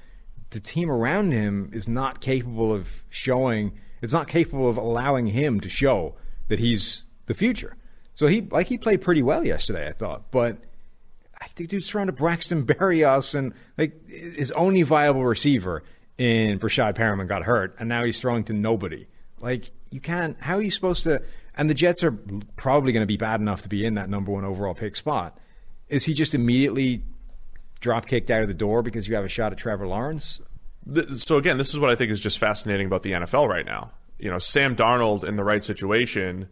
the 0.51 0.61
team 0.61 0.91
around 0.91 1.33
him 1.33 1.71
is 1.73 1.89
not 1.89 2.21
capable 2.21 2.73
of 2.73 3.05
showing, 3.09 3.73
it's 4.03 4.13
not 4.13 4.29
capable 4.29 4.69
of 4.69 4.77
allowing 4.77 5.29
him 5.29 5.61
to 5.61 5.69
show 5.69 6.15
that 6.49 6.59
he's 6.59 7.05
the 7.27 7.35
future. 7.35 7.77
So 8.15 8.27
he 8.27 8.43
like 8.43 8.69
he 8.69 8.79
played 8.79 9.01
pretty 9.01 9.23
well 9.23 9.45
yesterday, 9.45 9.89
I 9.89 9.93
thought. 9.93 10.31
But 10.31 10.59
I 11.41 11.47
think 11.49 11.69
dude's 11.69 11.89
throwing 11.89 12.07
to 12.07 12.13
Braxton 12.13 12.65
Berrios 12.67 13.35
and 13.35 13.53
like 13.77 14.09
his 14.09 14.53
only 14.53 14.83
viable 14.83 15.25
receiver 15.25 15.83
in 16.17 16.59
Breshad 16.59 16.95
Perriman 16.95 17.27
got 17.27 17.43
hurt, 17.43 17.75
and 17.79 17.89
now 17.89 18.05
he's 18.05 18.21
throwing 18.21 18.45
to 18.45 18.53
nobody. 18.53 19.07
Like 19.41 19.71
you 19.91 20.01
can't. 20.01 20.41
How 20.41 20.57
are 20.57 20.63
you 20.63 20.71
supposed 20.71 21.05
to? 21.05 21.23
And 21.57 21.71
the 21.71 21.75
Jets 21.75 22.03
are 22.03 22.13
probably 22.57 22.93
going 22.93 23.03
to 23.03 23.07
be 23.07 23.17
bad 23.17 23.41
enough 23.41 23.63
to 23.63 23.69
be 23.69 23.85
in 23.85 23.95
that 23.95 24.09
number 24.09 24.33
one 24.33 24.45
overall 24.45 24.75
pick 24.75 24.97
spot. 24.97 25.39
Is 25.89 26.05
he 26.05 26.15
just 26.15 26.35
immediately 26.35 27.05
drop 27.81 28.07
kicked 28.07 28.31
out 28.31 28.43
of 28.43 28.49
the 28.49 28.55
door 28.55 28.83
because 28.83 29.07
you 29.07 29.15
have 29.15 29.25
a 29.25 29.29
shot 29.29 29.53
at 29.53 29.59
Trevor 29.59 29.87
Lawrence? 29.87 30.41
So 31.17 31.37
again, 31.37 31.59
this 31.59 31.73
is 31.73 31.79
what 31.79 31.91
I 31.91 31.95
think 31.95 32.11
is 32.11 32.21
just 32.21 32.39
fascinating 32.39 32.87
about 32.87 33.03
the 33.05 33.13
NFL 33.13 33.49
right 33.49 33.65
now. 33.65 33.93
You 34.19 34.31
know, 34.31 34.39
Sam 34.39 34.75
Darnold 34.75 35.25
in 35.25 35.37
the 35.37 35.45
right 35.45 35.65
situation 35.65 36.49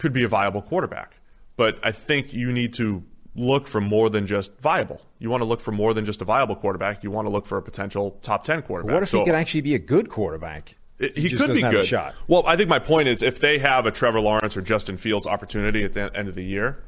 could 0.00 0.12
be 0.12 0.24
a 0.24 0.28
viable 0.28 0.62
quarterback. 0.62 1.20
But 1.56 1.78
I 1.84 1.92
think 1.92 2.32
you 2.32 2.52
need 2.52 2.72
to 2.74 3.04
look 3.36 3.68
for 3.68 3.80
more 3.80 4.10
than 4.10 4.26
just 4.26 4.58
viable. 4.60 5.00
You 5.18 5.30
want 5.30 5.42
to 5.42 5.44
look 5.44 5.60
for 5.60 5.72
more 5.72 5.94
than 5.94 6.04
just 6.04 6.22
a 6.22 6.24
viable 6.24 6.56
quarterback. 6.56 7.04
You 7.04 7.10
want 7.10 7.26
to 7.26 7.30
look 7.30 7.46
for 7.46 7.58
a 7.58 7.62
potential 7.62 8.18
top 8.22 8.42
10 8.42 8.62
quarterback. 8.62 8.94
What 8.94 9.02
if 9.02 9.10
so, 9.10 9.18
he 9.18 9.24
could 9.26 9.34
actually 9.34 9.60
be 9.60 9.74
a 9.74 9.78
good 9.78 10.08
quarterback? 10.08 10.74
He, 10.98 11.28
he 11.28 11.36
could 11.36 11.54
be 11.54 11.60
good. 11.60 11.86
Shot. 11.86 12.14
Well, 12.26 12.42
I 12.46 12.56
think 12.56 12.68
my 12.68 12.78
point 12.78 13.08
is 13.08 13.22
if 13.22 13.38
they 13.38 13.58
have 13.58 13.86
a 13.86 13.90
Trevor 13.90 14.20
Lawrence 14.20 14.56
or 14.56 14.62
Justin 14.62 14.96
Fields 14.96 15.26
opportunity 15.26 15.84
at 15.84 15.92
the 15.92 16.10
end 16.16 16.28
of 16.28 16.34
the 16.34 16.44
year, 16.44 16.82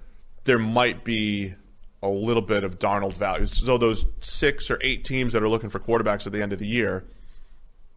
there 0.45 0.59
might 0.59 1.05
be 1.05 1.55
a 2.03 2.09
little 2.09 2.43
bit 2.43 2.65
of 2.65 2.79
Darnold 2.79 3.13
value. 3.15 3.47
So 3.47 3.79
those 3.79 4.05
six 4.21 4.71
or 4.71 4.79
eight 4.81 5.05
teams 5.05 5.33
that 5.35 5.43
are 5.43 5.49
looking 5.49 5.71
for 5.71 5.79
quarterbacks 5.79 6.27
at 6.27 6.33
the 6.33 6.43
end 6.43 6.53
of 6.53 6.59
the 6.59 6.67
year, 6.67 7.05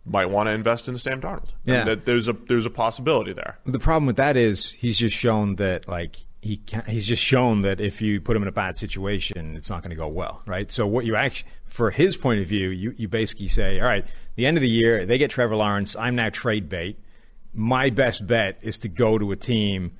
might 0.05 0.27
want 0.27 0.47
to 0.47 0.51
invest 0.51 0.87
into 0.87 0.99
Sam 0.99 1.19
Darnold. 1.21 1.49
Yeah. 1.65 1.83
That 1.83 2.05
there's 2.05 2.27
a 2.29 2.33
there's 2.33 2.65
a 2.65 2.69
possibility 2.69 3.33
there. 3.33 3.57
The 3.65 3.79
problem 3.79 4.05
with 4.05 4.17
that 4.17 4.37
is 4.37 4.71
he's 4.71 4.97
just 4.97 5.15
shown 5.15 5.55
that 5.55 5.87
like 5.87 6.17
he 6.41 6.57
can, 6.57 6.83
he's 6.87 7.07
just 7.07 7.23
shown 7.23 7.61
that 7.61 7.81
if 7.81 8.01
you 8.01 8.21
put 8.21 8.35
him 8.35 8.43
in 8.43 8.47
a 8.47 8.51
bad 8.51 8.75
situation, 8.75 9.55
it's 9.55 9.69
not 9.69 9.81
going 9.81 9.89
to 9.89 9.95
go 9.95 10.07
well, 10.07 10.43
right? 10.45 10.71
So 10.71 10.85
what 10.85 11.05
you 11.05 11.15
actually, 11.15 11.49
for 11.65 11.89
his 11.89 12.17
point 12.17 12.39
of 12.39 12.47
view, 12.47 12.69
you 12.69 12.93
you 12.97 13.07
basically 13.07 13.47
say, 13.47 13.79
all 13.79 13.87
right, 13.87 14.07
the 14.35 14.45
end 14.45 14.57
of 14.57 14.61
the 14.61 14.69
year 14.69 15.05
they 15.05 15.17
get 15.17 15.31
Trevor 15.31 15.55
Lawrence, 15.55 15.95
I'm 15.95 16.15
now 16.15 16.29
trade 16.29 16.69
bait. 16.69 16.99
My 17.53 17.89
best 17.89 18.27
bet 18.27 18.59
is 18.61 18.77
to 18.79 18.89
go 18.89 19.17
to 19.17 19.31
a 19.31 19.35
team 19.35 19.93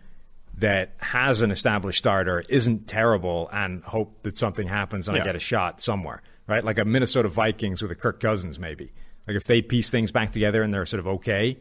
that 0.58 0.94
has 1.00 1.42
an 1.42 1.52
established 1.52 1.98
starter, 2.00 2.44
isn't 2.48 2.88
terrible, 2.88 3.50
and 3.52 3.84
hope 3.84 4.24
that 4.24 4.38
something 4.38 4.68
happens 4.68 5.08
and 5.08 5.18
Yeah. 5.18 5.24
I 5.24 5.26
get 5.26 5.36
a 5.36 5.40
shot 5.40 5.82
somewhere, 5.82 6.22
right? 6.48 6.64
Like 6.64 6.78
a 6.78 6.86
Minnesota 6.86 7.28
Vikings 7.28 7.82
with 7.82 7.92
a 7.92 7.96
Kirk 7.96 8.20
Cousins, 8.22 8.60
maybe. 8.60 8.94
Like 9.28 9.38
if 9.38 9.44
they 9.46 9.62
piece 9.62 9.90
things 9.90 10.12
back 10.12 10.32
together 10.32 10.62
and 10.62 10.74
they're 10.74 10.86
sort 10.86 11.00
of 11.00 11.08
okay, 11.08 11.58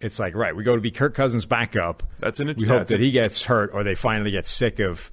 it's 0.00 0.18
like 0.18 0.34
right, 0.34 0.54
we 0.54 0.64
go 0.64 0.74
to 0.74 0.80
be 0.82 0.90
Kirk 0.90 1.14
Cousins 1.14 1.46
backup. 1.46 2.02
That's 2.18 2.40
an- 2.40 2.48
interesting. 2.48 2.70
We 2.70 2.78
hope 2.78 2.88
that 2.88 3.00
he 3.00 3.10
gets 3.10 3.44
hurt 3.44 3.70
or 3.72 3.84
they 3.84 3.94
finally 3.94 4.30
get 4.30 4.46
sick 4.46 4.78
of, 4.80 5.10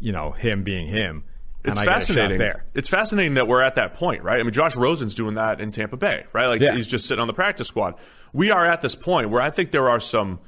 you 0.00 0.12
know, 0.12 0.32
him 0.32 0.62
being 0.62 0.86
him. 0.86 1.24
It's 1.64 1.78
I 1.78 1.84
get 1.84 1.88
a 1.88 2.00
shot 2.00 2.06
fascinating. 2.06 2.38
there. 2.38 2.64
It's 2.74 2.88
fascinating 2.88 3.34
that 3.34 3.48
we're 3.48 3.62
at 3.62 3.76
that 3.76 3.94
point, 3.94 4.22
right? 4.22 4.38
I 4.38 4.42
mean, 4.42 4.52
Josh 4.52 4.76
Rosen's 4.76 5.14
doing 5.14 5.34
that 5.36 5.60
in 5.62 5.70
Tampa 5.70 5.96
Bay, 5.96 6.24
right? 6.34 6.46
Like 6.48 6.60
Yeah. 6.60 6.74
he's 6.74 6.86
just 6.86 7.06
sitting 7.06 7.22
on 7.22 7.26
the 7.26 7.32
practice 7.32 7.68
squad. 7.68 7.94
We 8.34 8.50
are 8.50 8.66
at 8.66 8.82
this 8.82 8.94
point 8.94 9.30
where 9.30 9.40
I 9.40 9.50
think 9.50 9.70
there 9.70 9.88
are 9.88 10.00
some 10.00 10.40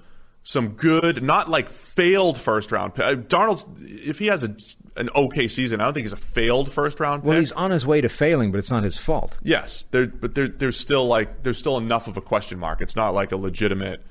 some 0.42 0.70
good, 0.70 1.22
not 1.22 1.48
like 1.48 1.68
failed 1.68 2.38
first 2.38 2.70
round. 2.70 2.92
uh, 3.00 3.16
Darnold's 3.16 3.64
if 4.08 4.18
he 4.18 4.26
has 4.26 4.44
a, 4.44 4.54
an 4.96 5.10
okay 5.14 5.48
season, 5.48 5.80
I 5.80 5.84
don't 5.84 5.94
think 5.94 6.04
he's 6.04 6.12
a 6.12 6.16
failed 6.16 6.72
first 6.72 7.00
round. 7.00 7.22
Well, 7.22 7.34
pick. 7.34 7.40
he's 7.40 7.52
on 7.52 7.70
his 7.70 7.86
way 7.86 8.00
to 8.00 8.08
failing, 8.08 8.50
but 8.52 8.58
it's 8.58 8.70
not 8.70 8.84
his 8.84 8.98
fault. 8.98 9.38
Yes, 9.42 9.84
there, 9.90 10.06
but 10.06 10.34
there, 10.34 10.48
there's 10.48 10.78
still 10.78 11.06
like 11.06 11.42
there's 11.42 11.58
still 11.58 11.78
enough 11.78 12.08
of 12.08 12.16
a 12.16 12.20
question 12.20 12.58
mark. 12.58 12.80
It's 12.80 12.96
not 12.96 13.14
like 13.14 13.32
a 13.32 13.36
legitimate 13.36 14.02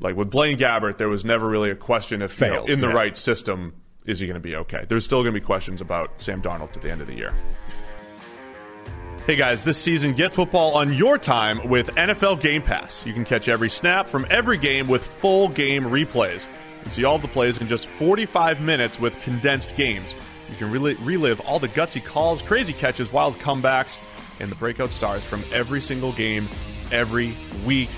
like 0.00 0.16
with 0.16 0.30
Blaine 0.30 0.58
Gabbert. 0.58 0.98
There 0.98 1.08
was 1.08 1.24
never 1.24 1.48
really 1.48 1.70
a 1.70 1.76
question 1.76 2.22
if 2.22 2.40
you 2.40 2.48
know, 2.48 2.64
in 2.64 2.80
the 2.80 2.88
yeah. 2.88 2.94
right 2.94 3.16
system 3.16 3.74
is 4.04 4.18
he 4.18 4.26
going 4.26 4.34
to 4.34 4.40
be 4.40 4.56
okay. 4.56 4.84
There's 4.88 5.04
still 5.04 5.22
going 5.22 5.34
to 5.34 5.40
be 5.40 5.44
questions 5.44 5.80
about 5.80 6.20
Sam 6.20 6.42
Darnold 6.42 6.76
at 6.76 6.82
the 6.82 6.90
end 6.90 7.00
of 7.00 7.06
the 7.06 7.14
year. 7.14 7.32
Hey 9.26 9.36
guys, 9.36 9.64
this 9.64 9.78
season 9.78 10.12
get 10.12 10.34
football 10.34 10.74
on 10.74 10.92
your 10.92 11.16
time 11.16 11.70
with 11.70 11.94
NFL 11.94 12.42
Game 12.42 12.60
Pass. 12.60 13.06
You 13.06 13.14
can 13.14 13.24
catch 13.24 13.48
every 13.48 13.70
snap 13.70 14.06
from 14.06 14.26
every 14.28 14.58
game 14.58 14.86
with 14.86 15.02
full 15.06 15.48
game 15.48 15.84
replays 15.84 16.46
and 16.84 16.92
see 16.92 17.04
all 17.04 17.18
the 17.18 17.28
plays 17.28 17.60
in 17.60 17.66
just 17.66 17.86
45 17.86 18.60
minutes 18.60 19.00
with 19.00 19.20
condensed 19.22 19.74
games. 19.74 20.14
You 20.50 20.56
can 20.56 20.70
rel- 20.70 20.94
relive 21.00 21.40
all 21.40 21.58
the 21.58 21.68
gutsy 21.68 22.04
calls, 22.04 22.42
crazy 22.42 22.72
catches, 22.72 23.12
wild 23.12 23.34
comebacks, 23.38 23.98
and 24.40 24.50
the 24.50 24.56
breakout 24.56 24.92
stars 24.92 25.24
from 25.24 25.42
every 25.52 25.80
single 25.80 26.12
game 26.12 26.48
every 26.92 27.36
week. 27.64 27.88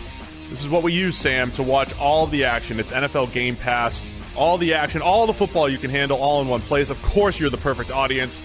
This 0.49 0.63
is 0.63 0.69
what 0.69 0.83
we 0.83 0.93
use, 0.93 1.17
Sam, 1.17 1.51
to 1.53 1.63
watch 1.63 1.97
all 1.99 2.25
of 2.25 2.31
the 2.31 2.45
action. 2.45 2.79
It's 2.79 2.93
NFL 2.93 3.33
Game 3.33 3.57
Pass. 3.57 4.01
All 4.37 4.59
the 4.59 4.75
action, 4.75 5.03
all 5.03 5.27
the 5.27 5.33
football 5.33 5.69
you 5.69 5.79
can 5.79 5.91
handle 5.91 6.19
all 6.19 6.41
in 6.41 6.49
one 6.49 6.61
place. 6.61 6.89
Of 6.89 7.03
course, 7.03 7.41
you're 7.41 7.51
the 7.51 7.57
perfect 7.57 7.91
audience 7.91 8.39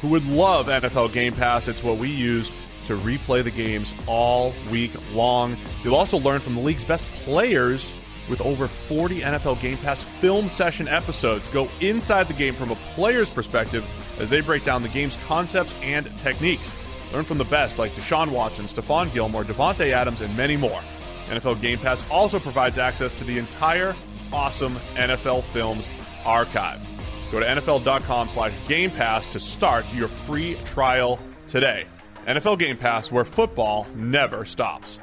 who 0.00 0.08
would 0.08 0.24
love 0.26 0.68
NFL 0.68 1.12
Game 1.12 1.34
Pass. 1.34 1.66
It's 1.66 1.82
what 1.82 1.98
we 1.98 2.08
use 2.10 2.52
to 2.86 2.96
replay 2.96 3.42
the 3.42 3.50
games 3.50 3.92
all 4.06 4.54
week 4.70 4.92
long. 5.12 5.56
You'll 5.82 5.96
also 5.96 6.18
learn 6.18 6.40
from 6.40 6.54
the 6.54 6.60
league's 6.60 6.84
best 6.84 7.04
players 7.24 7.92
with 8.28 8.40
over 8.40 8.66
40 8.66 9.20
NFL 9.20 9.60
Game 9.60 9.78
Pass 9.78 10.02
film 10.02 10.48
session 10.48 10.88
episodes. 10.88 11.46
Go 11.48 11.68
inside 11.80 12.28
the 12.28 12.34
game 12.34 12.54
from 12.54 12.70
a 12.70 12.76
player's 12.94 13.30
perspective 13.30 13.86
as 14.20 14.30
they 14.30 14.40
break 14.40 14.64
down 14.64 14.82
the 14.82 14.88
game's 14.88 15.16
concepts 15.26 15.74
and 15.82 16.16
techniques. 16.18 16.74
Learn 17.12 17.24
from 17.24 17.38
the 17.38 17.44
best 17.44 17.78
like 17.78 17.92
Deshaun 17.92 18.30
Watson, 18.30 18.66
Stephon 18.66 19.12
Gilmore, 19.12 19.44
Davante 19.44 19.90
Adams, 19.92 20.20
and 20.20 20.36
many 20.36 20.56
more. 20.56 20.80
NFL 21.28 21.60
Game 21.60 21.78
Pass 21.78 22.08
also 22.10 22.38
provides 22.38 22.78
access 22.78 23.12
to 23.14 23.24
the 23.24 23.38
entire 23.38 23.94
awesome 24.32 24.76
NFL 24.94 25.42
Films 25.44 25.88
archive. 26.24 26.86
Go 27.30 27.40
to 27.40 27.46
NFL.com 27.46 28.28
slash 28.28 28.52
Game 28.66 28.90
Pass 28.90 29.26
to 29.26 29.40
start 29.40 29.84
your 29.94 30.08
free 30.08 30.56
trial 30.64 31.18
today. 31.46 31.86
NFL 32.26 32.58
Game 32.58 32.76
Pass, 32.76 33.10
where 33.10 33.24
football 33.24 33.86
never 33.94 34.44
stops. 34.44 34.98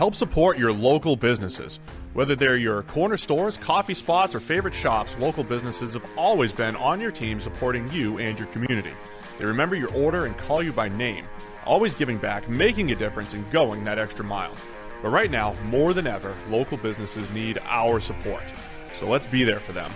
Help 0.00 0.14
support 0.14 0.56
your 0.56 0.72
local 0.72 1.14
businesses. 1.14 1.78
Whether 2.14 2.34
they're 2.34 2.56
your 2.56 2.84
corner 2.84 3.18
stores, 3.18 3.58
coffee 3.58 3.92
spots, 3.92 4.34
or 4.34 4.40
favorite 4.40 4.72
shops, 4.72 5.14
local 5.18 5.44
businesses 5.44 5.92
have 5.92 6.08
always 6.16 6.54
been 6.54 6.74
on 6.76 7.02
your 7.02 7.10
team 7.10 7.38
supporting 7.38 7.86
you 7.92 8.16
and 8.16 8.38
your 8.38 8.48
community. 8.48 8.94
They 9.38 9.44
remember 9.44 9.76
your 9.76 9.92
order 9.92 10.24
and 10.24 10.34
call 10.38 10.62
you 10.62 10.72
by 10.72 10.88
name, 10.88 11.26
always 11.66 11.92
giving 11.92 12.16
back, 12.16 12.48
making 12.48 12.90
a 12.90 12.96
difference, 12.96 13.34
and 13.34 13.50
going 13.50 13.84
that 13.84 13.98
extra 13.98 14.24
mile. 14.24 14.56
But 15.02 15.10
right 15.10 15.30
now, 15.30 15.52
more 15.64 15.92
than 15.92 16.06
ever, 16.06 16.34
local 16.48 16.78
businesses 16.78 17.30
need 17.32 17.58
our 17.66 18.00
support. 18.00 18.54
So 18.98 19.06
let's 19.06 19.26
be 19.26 19.44
there 19.44 19.60
for 19.60 19.72
them. 19.72 19.92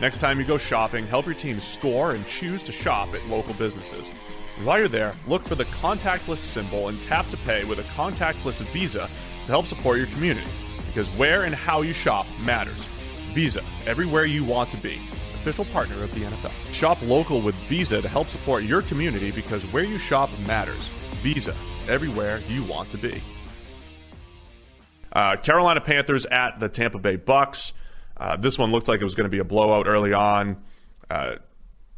Next 0.00 0.18
time 0.18 0.38
you 0.38 0.46
go 0.46 0.58
shopping, 0.58 1.04
help 1.08 1.26
your 1.26 1.34
team 1.34 1.58
score 1.58 2.12
and 2.12 2.24
choose 2.28 2.62
to 2.62 2.70
shop 2.70 3.12
at 3.12 3.26
local 3.26 3.54
businesses. 3.54 4.08
And 4.56 4.66
while 4.66 4.78
you're 4.78 4.86
there, 4.86 5.14
look 5.26 5.42
for 5.42 5.56
the 5.56 5.64
contactless 5.64 6.38
symbol 6.38 6.86
and 6.86 7.02
tap 7.02 7.28
to 7.30 7.36
pay 7.38 7.64
with 7.64 7.80
a 7.80 7.84
contactless 7.94 8.64
Visa 8.68 9.10
to 9.48 9.52
help 9.52 9.64
support 9.64 9.96
your 9.96 10.08
community. 10.08 10.46
Because 10.88 11.08
where 11.16 11.44
and 11.44 11.54
how 11.54 11.80
you 11.80 11.94
shop 11.94 12.26
matters. 12.44 12.84
Visa, 13.32 13.62
everywhere 13.86 14.26
you 14.26 14.44
want 14.44 14.70
to 14.70 14.76
be. 14.76 14.96
Official 15.36 15.64
partner 15.66 16.02
of 16.02 16.14
the 16.14 16.20
NFL. 16.20 16.52
Shop 16.74 16.98
local 17.00 17.40
with 17.40 17.54
Visa 17.66 18.02
to 18.02 18.08
help 18.08 18.28
support 18.28 18.64
your 18.64 18.82
community 18.82 19.30
because 19.30 19.62
where 19.72 19.84
you 19.84 19.96
shop 19.96 20.28
matters. 20.46 20.90
Visa, 21.22 21.56
everywhere 21.88 22.42
you 22.46 22.62
want 22.64 22.90
to 22.90 22.98
be. 22.98 23.22
Uh, 25.10 25.36
Carolina 25.36 25.80
Panthers 25.80 26.26
at 26.26 26.60
the 26.60 26.68
Tampa 26.68 26.98
Bay 26.98 27.16
Bucs. 27.16 27.72
Uh, 28.18 28.36
this 28.36 28.58
one 28.58 28.70
looked 28.70 28.86
like 28.86 29.00
it 29.00 29.04
was 29.04 29.14
going 29.14 29.24
to 29.24 29.30
be 29.30 29.38
a 29.38 29.44
blowout 29.44 29.86
early 29.86 30.12
on. 30.12 30.62
Uh, 31.08 31.36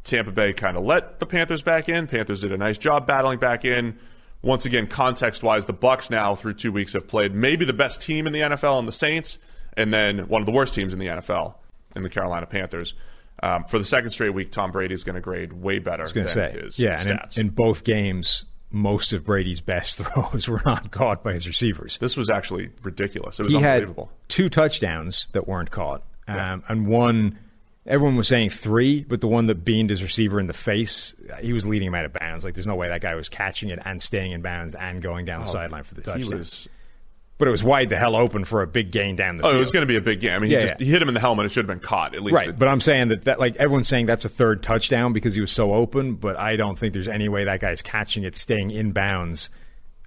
Tampa 0.05 0.31
Bay 0.31 0.53
kind 0.53 0.77
of 0.77 0.85
let 0.85 1.19
the 1.19 1.25
Panthers 1.25 1.63
back 1.63 1.89
in. 1.89 2.07
Panthers 2.07 2.39
did 2.39 2.53
a 2.53 2.57
nice 2.57 2.77
job 2.77 3.05
battling 3.05 3.39
back 3.39 3.65
in. 3.65 3.99
Once 4.43 4.65
again, 4.65 4.87
context-wise, 4.87 5.67
the 5.67 5.73
Bucs 5.73 6.09
now 6.09 6.33
through 6.35 6.55
two 6.55 6.71
weeks 6.71 6.93
have 6.93 7.07
played 7.07 7.33
maybe 7.33 7.63
the 7.63 7.73
best 7.73 8.01
team 8.01 8.25
in 8.25 8.33
the 8.33 8.41
NFL 8.41 8.79
and 8.79 8.87
the 8.87 8.91
Saints, 8.93 9.37
and 9.77 9.93
then 9.93 10.27
one 10.27 10.41
of 10.41 10.45
the 10.45 10.51
worst 10.51 10.73
teams 10.73 10.93
in 10.93 10.99
the 10.99 11.07
NFL 11.07 11.55
in 11.95 12.01
the 12.01 12.09
Carolina 12.09 12.45
Panthers. 12.45 12.93
Um, 13.43 13.63
for 13.63 13.79
the 13.79 13.85
second 13.85 14.11
straight 14.11 14.31
week, 14.33 14.51
Tom 14.51 14.71
Brady 14.71 14.93
is 14.93 15.03
going 15.03 15.15
to 15.15 15.21
grade 15.21 15.53
way 15.53 15.79
better 15.79 16.07
than 16.07 16.23
to 16.23 16.29
say, 16.29 16.51
his 16.51 16.77
yeah, 16.77 16.99
and 17.01 17.11
in, 17.11 17.47
in 17.47 17.49
both 17.49 17.83
games, 17.83 18.45
most 18.69 19.13
of 19.13 19.25
Brady's 19.25 19.61
best 19.61 19.97
throws 20.03 20.47
were 20.47 20.61
not 20.65 20.91
caught 20.91 21.23
by 21.23 21.33
his 21.33 21.47
receivers. 21.47 21.97
this 21.97 22.15
was 22.15 22.29
actually 22.29 22.69
ridiculous. 22.83 23.39
It 23.39 23.43
was 23.43 23.53
he 23.53 23.59
had 23.59 23.77
unbelievable. 23.77 24.11
two 24.27 24.49
touchdowns 24.49 25.27
that 25.31 25.47
weren't 25.47 25.71
caught, 25.71 26.03
um, 26.27 26.63
and 26.67 26.87
one. 26.87 27.37
Everyone 27.87 28.15
was 28.15 28.27
saying 28.27 28.51
three, 28.51 29.03
but 29.03 29.21
the 29.21 29.27
one 29.27 29.47
that 29.47 29.65
beamed 29.65 29.89
his 29.89 30.03
receiver 30.03 30.39
in 30.39 30.45
the 30.47 30.53
face, 30.53 31.15
he 31.41 31.51
was 31.51 31.65
leading 31.65 31.87
him 31.87 31.95
out 31.95 32.05
of 32.05 32.13
bounds. 32.13 32.43
Like, 32.43 32.53
there's 32.53 32.67
no 32.67 32.75
way 32.75 32.87
that 32.89 33.01
guy 33.01 33.15
was 33.15 33.27
catching 33.27 33.69
it 33.71 33.79
and 33.83 33.99
staying 33.99 34.33
in 34.33 34.41
bounds 34.43 34.75
and 34.75 35.01
going 35.01 35.25
down 35.25 35.41
the 35.41 35.47
oh, 35.47 35.51
sideline 35.53 35.83
for 35.83 35.95
the 35.95 36.01
Oh, 36.01 36.13
he 36.13 36.19
touchdown. 36.23 36.37
was 36.37 36.67
but 37.39 37.47
it 37.47 37.51
was 37.51 37.63
wide 37.63 37.89
the 37.89 37.97
hell 37.97 38.15
open 38.15 38.45
for 38.45 38.61
a 38.61 38.67
big 38.67 38.91
gain 38.91 39.15
down 39.15 39.37
the 39.37 39.43
Oh, 39.43 39.47
field. 39.47 39.55
it 39.55 39.59
was 39.59 39.71
going 39.71 39.81
to 39.81 39.87
be 39.87 39.95
a 39.95 40.01
big 40.01 40.19
game. 40.19 40.33
I 40.33 40.37
mean, 40.37 40.51
Yeah, 40.51 40.59
he, 40.59 40.67
just, 40.67 40.79
yeah. 40.79 40.85
he 40.85 40.91
hit 40.91 41.01
him 41.01 41.07
in 41.07 41.15
the 41.15 41.19
helmet. 41.19 41.47
It 41.47 41.49
should 41.51 41.67
have 41.67 41.79
been 41.79 41.83
caught 41.83 42.13
at 42.13 42.21
least. 42.21 42.35
Right, 42.35 42.55
but 42.57 42.67
I'm 42.67 42.81
saying 42.81 43.07
that, 43.07 43.23
that 43.23 43.39
like 43.39 43.55
everyone's 43.55 43.87
saying 43.87 44.05
that's 44.05 44.25
a 44.25 44.29
third 44.29 44.61
touchdown 44.61 45.11
because 45.11 45.33
he 45.33 45.41
was 45.41 45.51
so 45.51 45.73
open, 45.73 46.13
but 46.13 46.37
I 46.37 46.55
don't 46.55 46.77
think 46.77 46.93
there's 46.93 47.07
any 47.07 47.29
way 47.29 47.45
that 47.45 47.59
guy's 47.59 47.81
catching 47.81 48.25
it, 48.25 48.37
staying 48.37 48.69
in 48.69 48.91
bounds, 48.91 49.49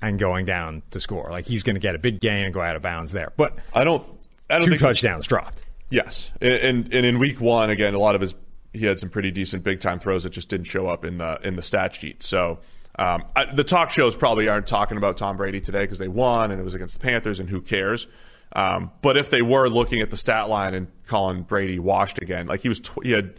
and 0.00 0.16
going 0.16 0.44
down 0.44 0.84
to 0.92 1.00
score. 1.00 1.28
Like 1.32 1.46
he's 1.46 1.64
going 1.64 1.74
to 1.74 1.80
get 1.80 1.96
a 1.96 1.98
big 1.98 2.20
gain 2.20 2.44
and 2.44 2.54
go 2.54 2.60
out 2.60 2.76
of 2.76 2.82
bounds 2.82 3.10
there. 3.10 3.32
But 3.36 3.58
I 3.74 3.82
don't. 3.82 4.04
I 4.48 4.58
don't 4.58 4.66
two 4.66 4.70
think 4.70 4.82
touchdowns 4.82 5.26
dropped. 5.26 5.64
Yes, 5.94 6.32
and, 6.40 6.92
and 6.92 7.06
in 7.06 7.18
week 7.18 7.40
one 7.40 7.70
again, 7.70 7.94
a 7.94 7.98
lot 7.98 8.14
of 8.14 8.20
his 8.20 8.34
he 8.72 8.84
had 8.84 8.98
some 8.98 9.08
pretty 9.08 9.30
decent 9.30 9.62
big 9.62 9.80
time 9.80 10.00
throws 10.00 10.24
that 10.24 10.30
just 10.30 10.48
didn't 10.48 10.66
show 10.66 10.88
up 10.88 11.04
in 11.04 11.18
the 11.18 11.38
in 11.42 11.56
the 11.56 11.62
stat 11.62 11.94
sheet. 11.94 12.22
So. 12.22 12.58
Um, 12.96 13.24
I, 13.34 13.52
the 13.52 13.64
talk 13.64 13.90
shows 13.90 14.14
probably 14.14 14.46
aren't 14.46 14.68
talking 14.68 14.96
about 14.96 15.16
Tom 15.16 15.36
Brady 15.36 15.60
today 15.60 15.82
because 15.82 15.98
they 15.98 16.06
won 16.06 16.52
and 16.52 16.60
it 16.60 16.62
was 16.62 16.74
against 16.74 16.94
the 16.94 17.00
Panthers 17.00 17.40
and 17.40 17.50
who 17.50 17.60
cares. 17.60 18.06
Um, 18.54 18.92
but 19.02 19.16
if 19.16 19.30
they 19.30 19.42
were 19.42 19.68
looking 19.68 20.00
at 20.00 20.10
the 20.10 20.16
stat 20.16 20.48
line 20.48 20.74
and 20.74 20.86
calling 21.06 21.42
Brady 21.42 21.80
washed 21.80 22.22
again, 22.22 22.46
like 22.46 22.60
he 22.60 22.68
was, 22.68 22.78
tw- 22.78 23.02
he 23.02 23.10
had 23.10 23.34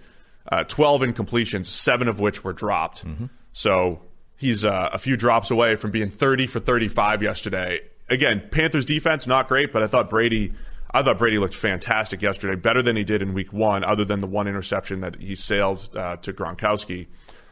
uh, 0.52 0.66
12 0.66 1.04
incompletions, 1.04 1.68
seven 1.68 2.10
of 2.10 2.20
which 2.20 2.44
were 2.44 2.52
dropped. 2.52 3.06
So 3.54 4.02
he's 4.36 4.66
uh, 4.66 4.90
a 4.92 4.98
few 4.98 5.16
drops 5.16 5.52
away 5.52 5.78
from 5.78 5.92
being 5.92 6.10
30 6.10 6.48
for 6.48 6.60
35 6.60 7.24
yesterday. 7.24 7.80
Again, 8.10 8.44
Panthers 8.52 8.84
defense 8.84 9.26
not 9.26 9.48
great, 9.48 9.72
but 9.72 9.82
I 9.82 9.88
thought 9.88 10.10
Brady. 10.10 10.54
I 10.96 11.04
thought 11.04 11.18
Brady 11.18 11.38
looked 11.40 11.56
fantastic 11.56 12.22
yesterday, 12.22 12.56
better 12.56 12.82
than 12.82 12.96
he 12.96 13.04
did 13.04 13.22
in 13.22 13.34
Week 13.34 13.52
One, 13.52 13.84
other 13.84 14.06
than 14.06 14.22
the 14.22 14.28
one 14.28 14.48
interception 14.48 15.02
that 15.02 15.20
he 15.20 15.36
sailed 15.36 15.90
uh, 15.96 16.16
to 16.18 16.32
Gronkowski. 16.32 17.08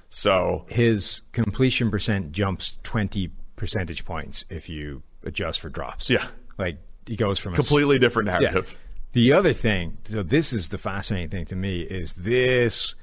So 0.09 0.65
His 0.69 1.21
completion 1.33 1.91
percent 1.91 2.31
jumps 2.31 2.79
20 2.83 3.31
percentage 3.55 4.05
points 4.05 4.45
if 4.49 4.69
you 4.69 5.03
adjust 5.23 5.59
for 5.59 5.69
drops. 5.69 6.09
Yeah. 6.09 6.25
like 6.57 6.77
he 7.05 7.15
goes 7.15 7.37
from 7.39 7.53
a 7.53 7.55
completely 7.57 7.99
different 7.99 8.27
Yeah. 8.29 8.39
narrative. 8.39 8.77
The 9.11 9.33
other 9.33 9.53
thing, 9.53 9.97
so 10.05 10.23
this 10.23 10.53
is 10.53 10.69
the 10.69 10.77
fascinating 10.77 11.29
thing 11.29 11.45
to 11.45 11.55
me, 11.55 11.81
is 11.81 12.13
this 12.13 12.95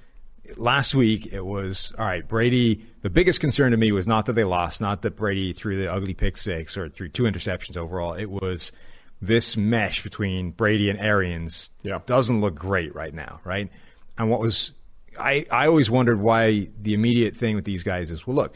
last 0.57 0.95
week 0.95 1.33
it 1.33 1.45
was 1.45 1.93
all 1.99 2.05
right. 2.07 2.27
Brady. 2.27 2.85
The 3.03 3.11
biggest 3.11 3.41
concern 3.41 3.71
to 3.73 3.77
me 3.77 3.93
was 3.93 4.07
not 4.07 4.27
that 4.27 4.33
they 4.35 4.45
lost, 4.45 4.81
not 4.81 5.03
that 5.03 5.17
Brady 5.17 5.53
threw 5.53 5.77
the 5.77 5.93
ugly 5.93 6.15
pick 6.15 6.37
six 6.37 6.77
or 6.77 6.89
threw 6.89 7.09
two 7.09 7.25
interceptions 7.25 7.77
overall. 7.77 8.15
It 8.15 8.31
was 8.31 8.73
this 9.23 9.57
mesh 9.57 10.03
between 10.03 10.51
Brady 10.51 10.89
and 10.91 10.99
Arians 10.99 11.71
Yeah. 11.83 12.01
doesn't 12.07 12.41
look 12.41 12.55
great 12.55 12.95
right 12.95 13.13
now, 13.13 13.41
right? 13.45 13.71
And 14.19 14.31
what 14.31 14.41
was 14.41 14.73
I, 15.19 15.45
I 15.51 15.67
always 15.67 15.91
wondered 15.91 16.21
why 16.21 16.69
the 16.81 16.95
immediate 16.95 17.37
thing 17.37 17.55
with 17.57 17.65
these 17.65 17.83
guys 17.83 18.11
is 18.11 18.27
well 18.27 18.37
look, 18.37 18.55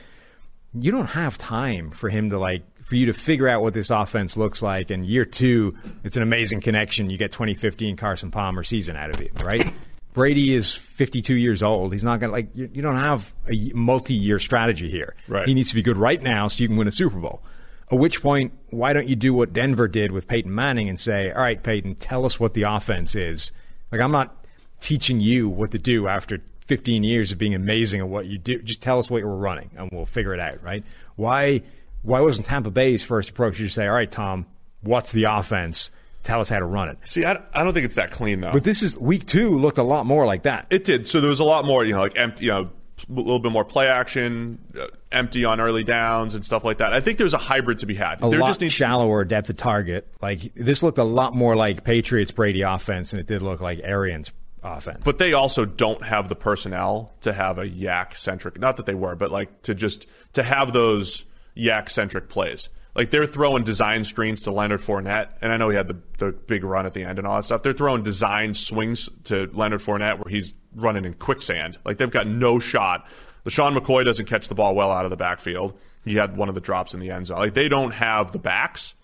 you 0.79 0.91
don't 0.91 1.07
have 1.09 1.37
time 1.39 1.91
for 1.91 2.09
him 2.09 2.31
to 2.31 2.39
like 2.39 2.62
for 2.83 2.97
you 2.97 3.07
to 3.07 3.12
figure 3.12 3.49
out 3.49 3.62
what 3.62 3.73
this 3.75 3.91
offense 3.91 4.37
looks 4.37 4.62
like 4.62 4.91
and 4.91 5.05
year 5.07 5.25
two 5.25 5.75
it's 6.03 6.17
an 6.17 6.23
amazing 6.23 6.61
connection 6.61 7.09
you 7.11 7.17
get 7.17 7.33
2015 7.33 7.97
carson 7.97 8.31
palmer 8.31 8.62
season 8.62 8.95
out 8.97 9.09
of 9.09 9.21
it 9.23 9.31
right 9.43 9.73
brady 10.12 10.53
is 10.55 10.75
52 10.75 11.35
years 11.35 11.62
old 11.62 11.93
he's 11.95 12.05
not 12.05 12.21
gonna 12.21 12.33
like 12.33 12.55
you, 12.55 12.69
you 12.75 12.83
don't 12.83 12.97
have 12.97 13.33
a 13.51 13.71
multi-year 13.75 14.39
strategy 14.39 14.91
here 14.91 15.15
Right. 15.29 15.47
he 15.49 15.55
needs 15.55 15.71
to 15.71 15.75
be 15.77 15.83
good 15.83 15.97
right 15.97 16.23
now 16.23 16.47
so 16.49 16.61
you 16.62 16.69
can 16.69 16.77
win 16.77 16.87
a 16.89 16.93
super 16.93 17.19
bowl 17.19 17.43
at 17.91 17.99
which 17.99 18.22
point 18.22 18.53
why 18.70 18.93
don't 18.93 19.09
you 19.09 19.16
do 19.16 19.32
what 19.35 19.53
denver 19.53 19.89
did 19.89 20.12
with 20.12 20.26
peyton 20.26 20.55
manning 20.55 20.89
and 20.89 20.99
say 20.99 21.30
all 21.30 21.43
right 21.43 21.62
peyton 21.62 21.95
tell 21.95 22.24
us 22.24 22.41
what 22.41 22.55
the 22.55 22.62
offense 22.62 23.14
is 23.14 23.53
like 23.93 24.01
i'm 24.01 24.12
not 24.12 24.45
teaching 24.80 25.20
you 25.20 25.49
what 25.49 25.70
to 25.70 25.78
do 25.78 26.07
after 26.09 26.41
15 26.66 27.03
years 27.03 27.32
of 27.32 27.39
being 27.39 27.55
amazing 27.55 28.01
at 28.01 28.09
what 28.09 28.26
you 28.26 28.39
do. 28.39 28.61
Just 28.62 28.80
tell 28.80 28.99
us 28.99 29.11
what 29.11 29.18
you 29.18 29.26
were 29.26 29.37
running, 29.37 29.70
and 29.76 29.91
we'll 29.93 30.07
figure 30.07 30.35
it 30.35 30.41
out. 30.41 30.62
Right? 30.62 30.85
Why? 31.16 31.62
Why 32.03 32.20
wasn't 32.20 32.47
Tampa 32.47 32.70
Bay's 32.70 33.03
first 33.03 33.30
approach 33.30 33.57
to 33.57 33.64
just 33.64 33.74
say, 33.74 33.87
"All 33.87 33.95
right, 33.95 34.11
Tom, 34.11 34.47
what's 34.82 35.12
the 35.12 35.24
offense? 35.24 35.91
Tell 36.22 36.41
us 36.41 36.49
how 36.49 36.59
to 36.59 36.64
run 36.64 36.89
it." 36.89 36.99
See, 37.05 37.24
I, 37.24 37.43
I 37.55 37.64
don't 37.64 37.72
think 37.72 37.85
it's 37.85 37.97
that 37.97 38.11
clean 38.11 38.41
though. 38.41 38.53
But 38.53 38.64
this 38.64 38.82
is 38.82 38.99
week 38.99 39.26
two 39.26 39.59
looked 39.59 39.78
a 39.78 39.82
lot 39.82 40.07
more 40.07 40.26
like 40.26 40.43
that. 40.45 40.66
It 40.70 40.85
did. 40.85 41.07
So 41.07 41.20
there 41.20 41.30
was 41.30 41.41
a 41.41 41.45
lot 41.45 41.64
more, 41.64 41.85
you 41.85 41.93
know, 41.93 42.01
like 42.01 42.18
empty, 42.18 42.47
you 42.47 42.51
know, 42.51 42.70
a 43.09 43.12
little 43.12 43.38
bit 43.38 43.52
more 43.52 43.64
play 43.64 43.88
action, 43.88 44.59
uh, 44.78 44.86
empty 45.12 45.44
on 45.44 45.61
early 45.61 45.84
downs 45.84 46.34
and 46.34 46.44
stuff 46.44 46.64
like 46.64 46.78
that. 46.78 46.92
I 46.92 47.00
think 47.00 47.18
there's 47.18 47.34
a 47.34 47.38
hybrid 47.38 47.78
to 47.80 47.86
be 47.86 47.94
had. 47.94 48.22
a 48.22 48.30
there 48.30 48.40
lot 48.40 48.48
just 48.48 48.61
needs 48.61 48.72
shallower 48.74 49.24
depth 49.24 49.50
of 49.50 49.57
target. 49.57 50.07
Like 50.22 50.40
this 50.55 50.82
looked 50.82 50.98
a 50.98 51.05
lot 51.05 51.34
more 51.34 51.57
like 51.57 51.84
Patriots 51.84 52.32
Brady 52.32 52.62
offense 52.62 53.11
than 53.11 53.20
it 53.20 53.26
did 53.26 53.42
look 53.42 53.61
like 53.61 53.80
Arians 53.82 54.32
offense. 54.62 55.02
but 55.05 55.18
they 55.18 55.34
also 55.34 55.64
don't 55.64 56.02
have 56.05 56.28
the 56.28 56.34
personnel 56.36 57.12
to 57.20 57.32
have 57.32 57.59
a 57.59 57.66
YAC 57.66 58.16
centric. 58.16 58.59
Not 58.59 58.78
that 58.78 58.86
they 58.86 58.94
were, 58.94 59.14
but 59.14 59.30
like 59.30 59.62
to 59.62 59.74
just 59.74 60.07
to 60.32 60.42
have 60.42 60.72
those 60.72 61.24
YAC 61.57 61.90
centric 61.90 62.28
plays. 62.28 62.68
Like 62.94 63.11
they're 63.11 63.26
throwing 63.26 63.64
design 63.64 64.05
screens 64.05 64.42
to 64.42 64.52
Leonard 64.52 64.80
Fournette, 64.80 65.30
and 65.42 65.52
I 65.52 65.57
know 65.57 65.68
he 65.68 65.76
had 65.76 65.88
the, 65.88 65.96
the 66.18 66.30
big 66.32 66.62
run 66.62 66.86
at 66.86 66.92
the 66.92 67.02
end 67.02 67.18
and 67.18 67.26
all 67.26 67.36
that 67.36 67.44
stuff. 67.44 67.62
They're 67.62 67.72
throwing 67.72 68.02
design 68.02 68.55
swings 68.55 69.11
to 69.24 69.50
Leonard 69.52 69.80
Fournette 69.80 70.18
where 70.24 70.30
he's 70.30 70.55
running 70.75 71.05
in 71.05 71.14
quicksand. 71.14 71.79
Like 71.85 71.99
they've 71.99 72.11
got 72.11 72.27
no 72.27 72.59
shot. 72.59 73.07
LeSean 73.45 73.77
McCoy 73.77 74.05
doesn't 74.05 74.27
catch 74.27 74.49
the 74.49 74.55
ball 74.55 74.75
well 74.75 74.91
out 74.91 75.05
of 75.05 75.11
the 75.11 75.16
backfield. 75.16 75.79
He 76.05 76.16
had 76.16 76.37
one 76.37 76.49
of 76.49 76.55
the 76.55 76.61
drops 76.61 76.95
in 76.95 77.01
the 77.01 77.11
end 77.11 77.27
zone. 77.27 77.39
Like 77.39 77.55
they 77.55 77.68
don't 77.68 77.93
have 77.93 78.33
the 78.33 78.39
backs 78.39 78.95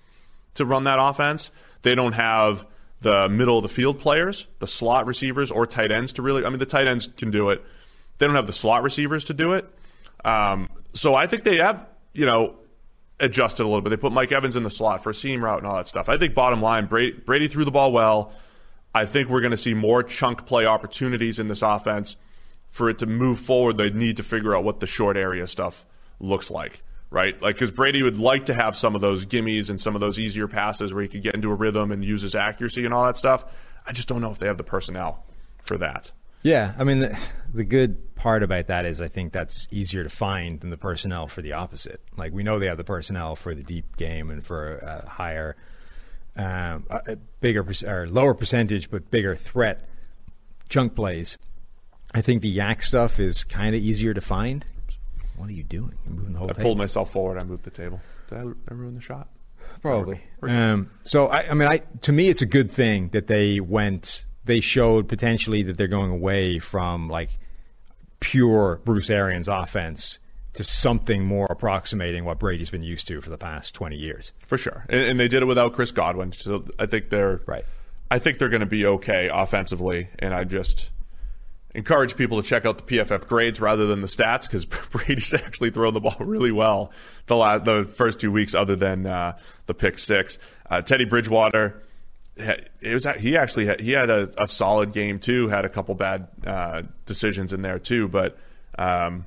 to 0.55 0.65
run 0.65 0.85
that 0.85 0.99
offense. 1.01 1.51
They 1.83 1.95
don't 1.95 2.13
have 2.13 2.67
the 3.01 3.29
middle 3.29 3.57
of 3.57 3.63
the 3.63 3.69
field 3.69 3.99
players, 3.99 4.47
the 4.59 4.67
slot 4.67 5.07
receivers 5.07 5.51
or 5.51 5.67
tight 5.67 5.91
ends 5.91 6.13
to 6.15 6.23
really. 6.23 6.45
I 6.45 6.51
mean, 6.51 6.59
the 6.59 6.67
tight 6.67 6.87
ends 6.87 7.09
can 7.17 7.31
do 7.31 7.51
it. 7.51 7.65
They 8.19 8.27
don't 8.27 8.37
have 8.37 8.47
the 8.47 8.53
slot 8.53 8.83
receivers 8.83 9.25
to 9.25 9.35
do 9.35 9.55
it. 9.55 9.67
Um, 10.25 10.69
so 10.93 11.15
I 11.15 11.27
think 11.27 11.45
they 11.45 11.57
have, 11.57 11.87
you 12.13 12.27
know, 12.27 12.57
adjusted 13.19 13.63
a 13.63 13.67
little 13.67 13.81
bit. 13.81 13.91
They 13.91 13.97
put 13.97 14.13
Mike 14.13 14.33
Evans 14.33 14.57
in 14.57 14.63
the 14.63 14.71
slot 14.71 15.03
for 15.03 15.11
a 15.11 15.15
seam 15.15 15.43
route 15.43 15.59
and 15.59 15.67
all 15.67 15.77
that 15.77 15.89
stuff. 15.89 16.09
I 16.09 16.19
think 16.19 16.35
bottom 16.35 16.61
line, 16.61 16.87
Brady, 16.87 17.13
Brady 17.13 17.49
threw 17.49 17.65
the 17.65 17.71
ball 17.71 17.93
well. 17.93 18.33
I 18.95 19.07
think 19.07 19.29
we're 19.29 19.41
going 19.41 19.53
to 19.53 19.57
see 19.57 19.75
more 19.75 20.03
chunk 20.03 20.47
play 20.47 20.67
opportunities 20.67 21.39
in 21.39 21.49
this 21.49 21.63
offense. 21.63 22.17
For 22.69 22.89
it 22.89 22.99
to 22.99 23.07
move 23.07 23.41
forward, 23.41 23.77
they 23.77 23.91
need 23.91 24.17
to 24.19 24.23
figure 24.23 24.55
out 24.55 24.63
what 24.63 24.81
the 24.81 24.87
short 24.87 25.17
area 25.17 25.47
stuff 25.47 25.85
looks 26.21 26.51
like, 26.51 26.83
right? 27.11 27.41
Like, 27.43 27.57
because 27.57 27.73
Brady 27.73 28.03
would 28.03 28.19
like 28.19 28.47
to 28.47 28.55
have 28.55 28.77
some 28.77 28.95
of 28.95 29.01
those 29.01 29.27
gimmies 29.27 29.71
and 29.71 29.81
some 29.81 29.97
of 29.97 30.01
those 30.01 30.19
easier 30.21 30.47
passes 30.47 30.93
where 30.93 31.03
he 31.03 31.09
could 31.09 31.23
get 31.23 31.35
into 31.35 31.51
a 31.51 31.55
rhythm 31.55 31.91
and 31.91 32.05
use 32.05 32.23
his 32.23 32.37
accuracy 32.37 32.85
and 32.85 32.95
all 32.95 33.05
that 33.05 33.17
stuff. 33.17 33.45
I 33.87 33.93
just 33.93 34.07
don't 34.07 34.21
know 34.21 34.31
if 34.31 34.39
they 34.39 34.47
have 34.47 34.57
the 34.57 34.65
personnel 34.65 35.25
for 35.65 35.79
that. 35.79 36.13
Yeah, 36.43 36.75
I 36.79 36.85
mean 36.85 37.01
the, 37.01 37.19
the 37.53 37.65
good 37.65 38.15
part 38.15 38.43
about 38.43 38.69
that 38.69 38.87
is 38.87 39.01
I 39.01 39.09
think 39.09 39.33
that's 39.33 39.69
easier 39.71 40.03
to 40.03 40.09
find 40.09 40.61
than 40.61 40.71
the 40.71 40.77
personnel 40.77 41.27
for 41.27 41.43
the 41.43 41.53
opposite. 41.53 42.01
Like 42.17 42.33
we 42.33 42.43
know 42.43 42.59
they 42.59 42.67
have 42.67 42.79
the 42.79 42.85
personnel 42.85 43.37
for 43.37 43.55
the 43.55 43.63
deep 43.63 43.97
game 43.97 44.31
and 44.31 44.45
for 44.45 44.79
a 44.79 45.09
higher, 45.09 45.57
um, 46.41 46.87
a 46.89 47.13
a 47.13 47.17
bigger 47.41 47.67
or 47.87 48.09
lower 48.09 48.35
percentage 48.35 48.91
but 48.91 49.11
bigger 49.11 49.37
threat 49.37 49.89
chunk 50.69 50.95
plays. 50.95 51.37
I 52.13 52.21
think 52.21 52.43
the 52.43 52.57
YAC 52.57 52.83
stuff 52.83 53.21
is 53.21 53.45
kind 53.45 53.75
of 53.75 53.83
easier 53.83 54.15
to 54.15 54.21
find. 54.21 54.65
What 55.37 55.49
are 55.49 55.53
you 55.53 55.63
doing? 55.63 55.95
You're 56.05 56.15
moving 56.15 56.33
the 56.33 56.39
whole 56.39 56.51
I 56.51 56.53
table. 56.53 56.63
pulled 56.63 56.79
myself 56.79 57.11
forward. 57.11 57.39
I 57.39 57.45
moved 57.45 57.65
the 57.65 57.71
table. 57.71 58.01
Did 58.29 58.39
I, 58.39 58.43
I 58.43 58.75
ruin 58.75 58.95
the 58.95 59.01
shot? 59.01 59.29
Probably. 59.83 60.21
Um, 60.43 60.91
so 61.03 61.29
I, 61.29 61.51
I 61.51 61.55
mean, 61.55 61.69
I 61.69 61.79
to 62.03 62.13
me, 62.13 62.29
it's 62.29 62.43
a 62.43 62.47
good 62.47 62.71
thing 62.71 63.09
that 63.11 63.27
they 63.27 63.61
went. 63.61 64.25
They 64.45 64.61
showed 64.61 65.09
potentially 65.09 65.63
that 65.65 65.77
they're 65.77 65.89
going 65.89 66.11
away 66.11 66.59
from 66.59 67.09
like 67.09 67.39
pure 68.21 68.81
Bruce 68.85 69.11
Arians 69.11 69.49
offense 69.49 70.19
to 70.55 70.65
something 70.65 71.25
more 71.25 71.47
approximating 71.49 72.25
what 72.25 72.39
Brady's 72.39 72.71
been 72.71 72.83
used 72.83 73.07
to 73.09 73.21
for 73.21 73.31
the 73.31 73.39
past 73.39 73.75
twenty 73.75 73.97
years. 73.97 74.33
for 74.39 74.59
sure. 74.59 74.85
And, 74.89 75.03
and 75.03 75.21
they 75.21 75.29
did 75.29 75.43
it 75.43 75.47
without 75.47 75.73
Chris 75.73 75.91
Godwin, 75.91 76.33
so 76.33 76.65
I 76.79 76.87
think 76.87 77.11
they're 77.11 77.41
Right. 77.47 77.65
I 78.11 78.19
think 78.19 78.39
they're 78.39 78.49
going 78.49 78.61
to 78.61 78.67
be 78.67 78.85
okay 78.87 79.31
offensively, 79.33 80.09
and 80.19 80.35
I 80.35 80.43
just 80.45 80.91
encourage 81.75 82.17
people 82.17 82.43
to 82.43 82.49
check 82.49 82.65
out 82.67 82.79
the 82.79 82.97
PFF 82.99 83.27
grades 83.29 83.61
rather 83.61 83.87
than 83.87 84.01
the 84.01 84.09
stats 84.09 84.43
because 84.43 84.65
Brady's 84.91 85.33
actually 85.33 85.71
thrown 85.71 85.95
the 85.95 86.01
ball 86.01 86.17
really 86.19 86.51
well 86.51 86.93
the 87.27 87.37
last, 87.37 87.65
the 87.65 87.85
first 87.85 88.19
two 88.21 88.33
weeks, 88.33 88.55
other 88.55 88.77
than 88.77 89.07
uh, 89.07 89.39
the 89.67 89.75
pick 89.75 89.99
six. 89.99 90.39
Uh, 90.69 90.83
Teddy 90.83 91.05
Bridgewater. 91.05 91.83
It 92.37 92.95
was 92.95 93.07
he 93.19 93.37
actually 93.37 93.67
had, 93.67 93.81
he 93.81 93.93
had 93.93 94.09
a, 94.09 94.31
a 94.43 94.47
solid 94.47 94.93
game 94.93 95.19
too. 95.19 95.49
Had 95.49 95.65
a 95.65 95.69
couple 95.69 95.95
bad 95.95 96.29
uh, 96.47 96.83
decisions 97.05 97.53
in 97.53 97.61
there 97.61 97.79
too, 97.79 98.09
but 98.09 98.39
um, 98.79 99.27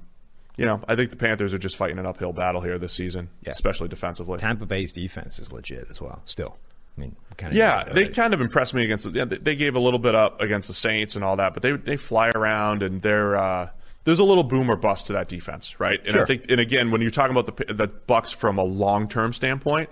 you 0.58 0.66
know 0.66 0.82
I 0.88 0.96
think 0.96 1.10
the 1.12 1.18
Panthers 1.18 1.54
are 1.54 1.58
just 1.60 1.76
fighting 1.76 2.00
an 2.00 2.06
uphill 2.06 2.34
battle 2.34 2.62
here 2.62 2.78
this 2.78 2.94
season, 2.94 3.30
Yeah. 3.42 3.52
especially 3.52 3.88
defensively. 3.88 4.38
Tampa 4.38 4.66
Bay's 4.66 4.94
defense 4.94 5.40
is 5.40 5.52
legit 5.52 5.88
as 5.90 6.02
well. 6.02 6.22
Still, 6.26 6.58
I 6.98 7.02
mean, 7.02 7.16
kind 7.38 7.52
of 7.54 7.58
Yeah, 7.58 7.84
they 7.84 8.08
kind 8.08 8.34
of 8.34 8.42
impressed 8.42 8.74
me 8.74 8.84
against. 8.84 9.12
The, 9.12 9.18
yeah, 9.18 9.26
they- 9.26 9.56
gave 9.56 9.76
a 9.76 9.80
little 9.80 10.00
bit 10.00 10.16
up 10.16 10.42
against 10.42 10.68
the 10.68 10.74
Saints 10.74 11.16
and 11.16 11.24
all 11.24 11.36
that, 11.38 11.54
but 11.54 11.64
they 11.64 11.72
they 11.74 11.96
fly 11.98 12.30
around 12.30 12.84
and 12.84 13.02
they're 13.02 13.36
uh, 13.36 13.70
there's 14.06 14.20
a 14.20 14.24
little 14.26 14.44
boom 14.44 14.70
or 14.70 14.76
bust 14.76 15.08
to 15.08 15.14
that 15.14 15.28
defense, 15.30 15.80
right? 15.80 16.00
And 16.06 16.10
I 16.10 16.12
Sure. 16.20 16.26
think, 16.28 16.46
and 16.52 16.60
again, 16.60 16.92
when 16.92 17.02
you're 17.02 17.10
talking 17.12 17.36
about 17.36 17.56
the 17.58 17.74
the 17.74 17.88
Bucs 17.88 18.34
from 18.36 18.58
a 18.58 18.64
long 18.64 19.08
term 19.08 19.32
standpoint, 19.34 19.90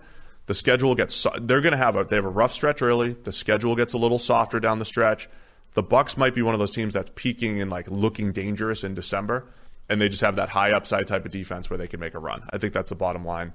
the 0.48 0.54
schedule 0.54 0.96
gets 0.96 1.16
so- 1.16 1.32
they're 1.42 1.62
going 1.62 1.72
to 1.72 1.78
have 1.78 1.96
a 1.96 2.04
they 2.04 2.18
have 2.18 2.26
a 2.26 2.30
rough 2.30 2.52
stretch 2.54 2.82
early. 2.82 3.14
The 3.24 3.32
schedule 3.32 3.76
gets 3.76 3.94
a 3.94 3.98
little 3.98 4.20
softer 4.20 4.60
down 4.60 4.80
the 4.80 4.86
stretch. 4.86 5.30
The 5.74 5.84
Bucs 5.84 6.18
might 6.18 6.36
be 6.36 6.42
one 6.42 6.54
of 6.54 6.60
those 6.60 6.72
teams 6.72 6.94
that's 6.94 7.10
peaking 7.16 7.62
and 7.62 7.72
like 7.72 7.90
looking 7.90 8.34
dangerous 8.34 8.84
in 8.84 8.94
December, 8.94 9.46
and 9.92 10.02
they 10.02 10.10
just 10.10 10.22
have 10.22 10.38
that 10.38 10.50
high 10.50 10.72
upside 10.72 11.08
type 11.08 11.26
of 11.26 11.32
defense 11.32 11.70
where 11.70 11.78
they 11.78 11.88
can 11.88 12.00
make 12.00 12.14
a 12.14 12.20
run. 12.20 12.44
I 12.50 12.58
think 12.58 12.74
that's 12.74 12.90
the 12.90 12.96
bottom 12.96 13.26
line 13.26 13.54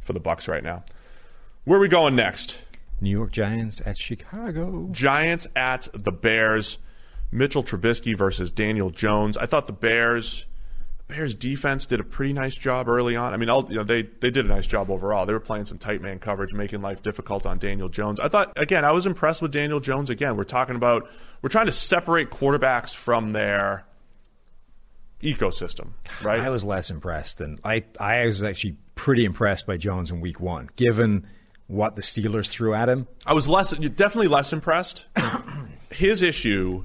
for 0.00 0.12
the 0.12 0.20
Bucs 0.20 0.46
right 0.46 0.62
now. 0.62 0.84
Where 1.64 1.78
are 1.78 1.82
we 1.82 1.88
going 1.88 2.14
next? 2.14 2.60
New 3.00 3.10
York 3.10 3.32
Giants 3.32 3.82
at 3.84 3.98
Chicago. 3.98 4.88
Giants 4.92 5.48
at 5.56 5.88
the 5.92 6.12
Bears. 6.12 6.78
Mitchell 7.32 7.62
Trubisky 7.62 8.16
versus 8.16 8.50
Daniel 8.50 8.90
Jones. 8.90 9.36
I 9.36 9.46
thought 9.46 9.66
the 9.66 9.72
Bears 9.72 10.46
Bears 11.10 11.34
defense 11.34 11.86
did 11.86 11.98
a 11.98 12.04
pretty 12.04 12.32
nice 12.32 12.56
job 12.56 12.88
early 12.88 13.16
on. 13.16 13.34
I 13.34 13.36
mean, 13.36 13.48
you 13.68 13.76
know, 13.76 13.82
they 13.82 14.02
they 14.02 14.30
did 14.30 14.44
a 14.44 14.48
nice 14.48 14.66
job 14.66 14.90
overall. 14.90 15.26
They 15.26 15.32
were 15.32 15.40
playing 15.40 15.66
some 15.66 15.76
tight 15.78 16.00
man 16.00 16.18
coverage, 16.20 16.52
making 16.52 16.82
life 16.82 17.02
difficult 17.02 17.46
on 17.46 17.58
Daniel 17.58 17.88
Jones. 17.88 18.20
I 18.20 18.28
thought 18.28 18.52
again, 18.56 18.84
I 18.84 18.92
was 18.92 19.06
impressed 19.06 19.42
with 19.42 19.52
Daniel 19.52 19.80
Jones. 19.80 20.08
Again, 20.08 20.36
we're 20.36 20.44
talking 20.44 20.76
about 20.76 21.10
we're 21.42 21.48
trying 21.48 21.66
to 21.66 21.72
separate 21.72 22.30
quarterbacks 22.30 22.94
from 22.94 23.32
their 23.32 23.84
ecosystem, 25.22 25.90
right? 26.22 26.40
I 26.40 26.48
was 26.50 26.64
less 26.64 26.90
impressed, 26.90 27.40
and 27.40 27.60
I 27.64 27.84
I 27.98 28.26
was 28.26 28.42
actually 28.42 28.76
pretty 28.94 29.24
impressed 29.24 29.66
by 29.66 29.76
Jones 29.76 30.10
in 30.10 30.20
Week 30.20 30.40
One, 30.40 30.68
given 30.76 31.26
what 31.66 31.94
the 31.94 32.02
Steelers 32.02 32.50
threw 32.50 32.74
at 32.74 32.88
him. 32.88 33.06
I 33.26 33.32
was 33.32 33.48
less, 33.48 33.70
definitely 33.70 34.28
less 34.28 34.52
impressed. 34.52 35.06
His 35.90 36.22
issue 36.22 36.84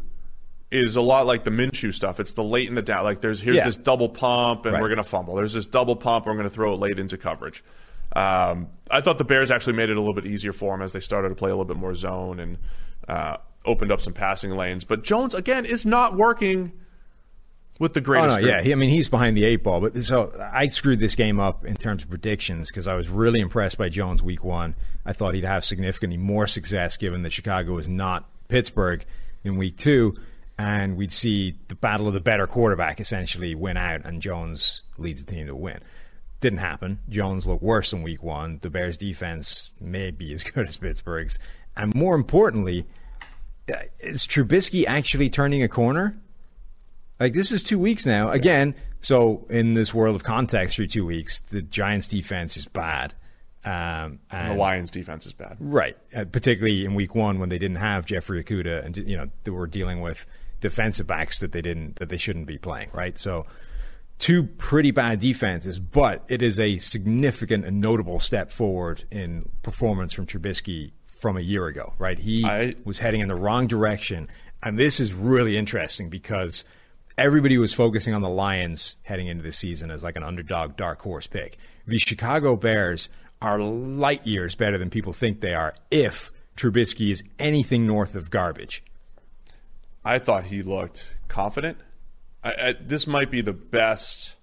is 0.71 0.95
a 0.95 1.01
lot 1.01 1.25
like 1.25 1.43
the 1.43 1.51
Minshew 1.51 1.93
stuff. 1.93 2.19
It's 2.19 2.33
the 2.33 2.43
late 2.43 2.67
in 2.67 2.75
the 2.75 2.81
down. 2.81 3.03
Like 3.03 3.21
there's 3.21 3.39
here's 3.39 3.57
Yeah. 3.57 3.65
this 3.65 3.77
double 3.77 4.09
pump 4.09 4.65
and 4.65 4.73
Right. 4.73 4.81
we're 4.81 4.89
going 4.89 4.97
to 4.97 5.03
fumble. 5.03 5.35
There's 5.35 5.53
this 5.53 5.65
double 5.65 5.95
pump. 5.95 6.25
and 6.25 6.33
We're 6.35 6.41
going 6.41 6.49
to 6.49 6.53
throw 6.53 6.73
it 6.73 6.79
late 6.79 6.99
into 6.99 7.17
coverage. 7.17 7.63
Um, 8.15 8.67
I 8.89 9.01
thought 9.01 9.17
the 9.17 9.23
Bears 9.25 9.51
actually 9.51 9.73
made 9.73 9.89
it 9.89 9.97
a 9.97 9.99
little 9.99 10.13
bit 10.13 10.25
easier 10.25 10.53
for 10.53 10.73
him 10.75 10.81
as 10.81 10.91
they 10.91 10.99
started 10.99 11.29
to 11.29 11.35
play 11.35 11.49
a 11.49 11.53
little 11.53 11.65
bit 11.65 11.77
more 11.77 11.95
zone 11.95 12.39
and 12.39 12.57
uh, 13.07 13.37
opened 13.65 13.91
up 13.91 14.01
some 14.01 14.13
passing 14.13 14.51
lanes. 14.51 14.83
But 14.83 15.03
Jones 15.03 15.33
again 15.35 15.65
is 15.65 15.85
not 15.85 16.15
working 16.15 16.71
with 17.79 17.93
the 17.93 17.99
Oh 17.99 18.27
no, 18.27 18.37
yeah. 18.37 18.61
He, 18.61 18.71
I 18.71 18.75
mean, 18.75 18.89
he's 18.89 19.09
behind 19.09 19.35
the 19.35 19.43
eight 19.45 19.63
ball. 19.63 19.81
But 19.81 19.95
so 20.03 20.31
I 20.53 20.67
screwed 20.67 20.99
this 20.99 21.15
game 21.15 21.39
up 21.39 21.65
in 21.65 21.75
terms 21.75 22.03
of 22.03 22.09
predictions 22.09 22.69
because 22.69 22.87
I 22.87 22.95
was 22.95 23.09
really 23.09 23.39
impressed 23.39 23.77
by 23.77 23.89
Jones 23.89 24.23
week 24.23 24.43
one. 24.43 24.75
I 25.05 25.13
thought 25.13 25.33
he'd 25.35 25.43
have 25.43 25.65
significantly 25.65 26.17
more 26.17 26.47
success 26.47 26.97
given 26.97 27.21
that 27.23 27.33
Chicago 27.33 27.77
is 27.77 27.87
not 27.87 28.29
Pittsburgh 28.47 29.05
in 29.43 29.57
week 29.57 29.77
two. 29.77 30.15
and 30.57 30.95
we'd 30.95 31.11
see 31.11 31.55
the 31.67 31.75
battle 31.75 32.07
of 32.07 32.13
the 32.13 32.21
better 32.21 32.47
quarterback 32.47 33.01
essentially 33.01 33.53
win 33.55 33.75
out, 33.75 34.05
and 34.05 34.21
Jones 34.21 34.83
leads 34.97 35.23
the 35.23 35.31
team 35.31 35.47
to 35.47 35.55
win. 35.55 35.79
Didn't 36.39 36.59
happen. 36.59 36.99
Jones 37.09 37.45
looked 37.45 37.61
worse 37.63 37.91
in 37.91 38.03
week 38.03 38.23
one. 38.23 38.59
The 38.61 38.69
Bears' 38.69 38.97
defense 38.97 39.71
may 39.81 40.11
be 40.11 40.33
as 40.33 40.43
good 40.45 40.67
as 40.67 40.77
Pittsburgh's. 40.77 41.39
And 41.75 41.93
more 41.93 42.15
importantly, 42.15 42.85
uh, 43.69 43.77
is 43.99 44.25
Trubisky 44.25 44.85
actually 44.87 45.29
turning 45.29 45.61
a 45.61 45.67
corner? 45.67 46.17
Like, 47.19 47.33
this 47.33 47.51
is 47.51 47.63
two 47.63 47.79
weeks 47.79 48.05
now. 48.05 48.29
Again, 48.31 48.75
so 49.01 49.45
in 49.49 49.73
this 49.73 49.93
world 49.93 50.15
of 50.15 50.23
context 50.23 50.75
for 50.75 50.85
two 50.85 51.05
weeks, 51.05 51.39
the 51.39 51.61
Giants' 51.61 52.07
defense 52.07 52.57
is 52.57 52.65
bad. 52.67 53.13
Um, 53.63 54.19
And 54.29 54.51
the 54.51 54.55
Lions' 54.55 54.91
defense 54.91 55.25
is 55.25 55.33
bad. 55.33 55.57
Right, 55.59 55.97
uh, 56.15 56.25
particularly 56.25 56.85
in 56.85 56.93
week 56.93 57.15
one 57.15 57.39
when 57.39 57.49
they 57.49 57.57
didn't 57.57 57.77
have 57.77 58.05
Jeffrey 58.05 58.43
Okudah 58.43 58.85
and 58.85 58.95
you 58.97 59.17
know 59.17 59.27
they 59.43 59.49
were 59.51 59.65
dealing 59.65 60.01
with 60.01 60.27
defensive 60.59 61.07
backs 61.07 61.39
that 61.39 61.51
they 61.51 61.61
didn't 61.63 61.95
that 61.95 62.09
they 62.09 62.17
shouldn't 62.17 62.45
be 62.45 62.59
playing. 62.59 62.89
Right, 62.93 63.17
so 63.17 63.47
two 64.19 64.43
pretty 64.43 64.91
bad 64.91 65.19
defenses, 65.19 65.79
but 65.79 66.23
it 66.27 66.43
is 66.43 66.59
a 66.59 66.77
significant 66.77 67.65
and 67.65 67.81
notable 67.81 68.19
step 68.19 68.51
forward 68.51 69.05
in 69.09 69.49
performance 69.63 70.13
from 70.13 70.27
Trubisky 70.27 70.91
from 71.03 71.35
a 71.35 71.41
year 71.41 71.65
ago. 71.65 71.93
Right, 71.97 72.19
he 72.19 72.45
I- 72.45 72.75
was 72.83 72.99
heading 72.99 73.21
in 73.21 73.29
the 73.29 73.35
wrong 73.35 73.65
direction, 73.65 74.27
and 74.61 74.77
this 74.77 74.99
is 74.99 75.11
really 75.11 75.57
interesting 75.57 76.09
because 76.11 76.65
everybody 77.17 77.57
was 77.57 77.73
focusing 77.73 78.13
on 78.13 78.21
the 78.21 78.29
Lions 78.29 78.97
heading 79.03 79.27
into 79.27 79.43
the 79.43 79.51
season 79.51 79.91
as 79.91 80.03
like 80.03 80.15
an 80.15 80.23
underdog 80.23 80.75
dark 80.75 81.01
horse 81.01 81.27
pick. 81.27 81.57
The 81.87 81.99
Chicago 81.99 82.55
Bears 82.55 83.09
are 83.41 83.59
light 83.59 84.25
years 84.25 84.55
better 84.55 84.77
than 84.77 84.89
people 84.89 85.13
think 85.13 85.41
they 85.41 85.53
are 85.53 85.75
if 85.91 86.31
Trubisky 86.57 87.11
is 87.11 87.23
anything 87.37 87.85
north 87.85 88.15
of 88.15 88.31
garbage. 88.31 88.83
I 90.03 90.19
thought 90.19 90.45
he 90.45 90.63
looked 90.63 91.11
confident. 91.27 91.77
I, 92.43 92.49
I, 92.51 92.75
this 92.79 93.07
might 93.07 93.31
be 93.31 93.41
the 93.41 93.53
best. 93.53 94.35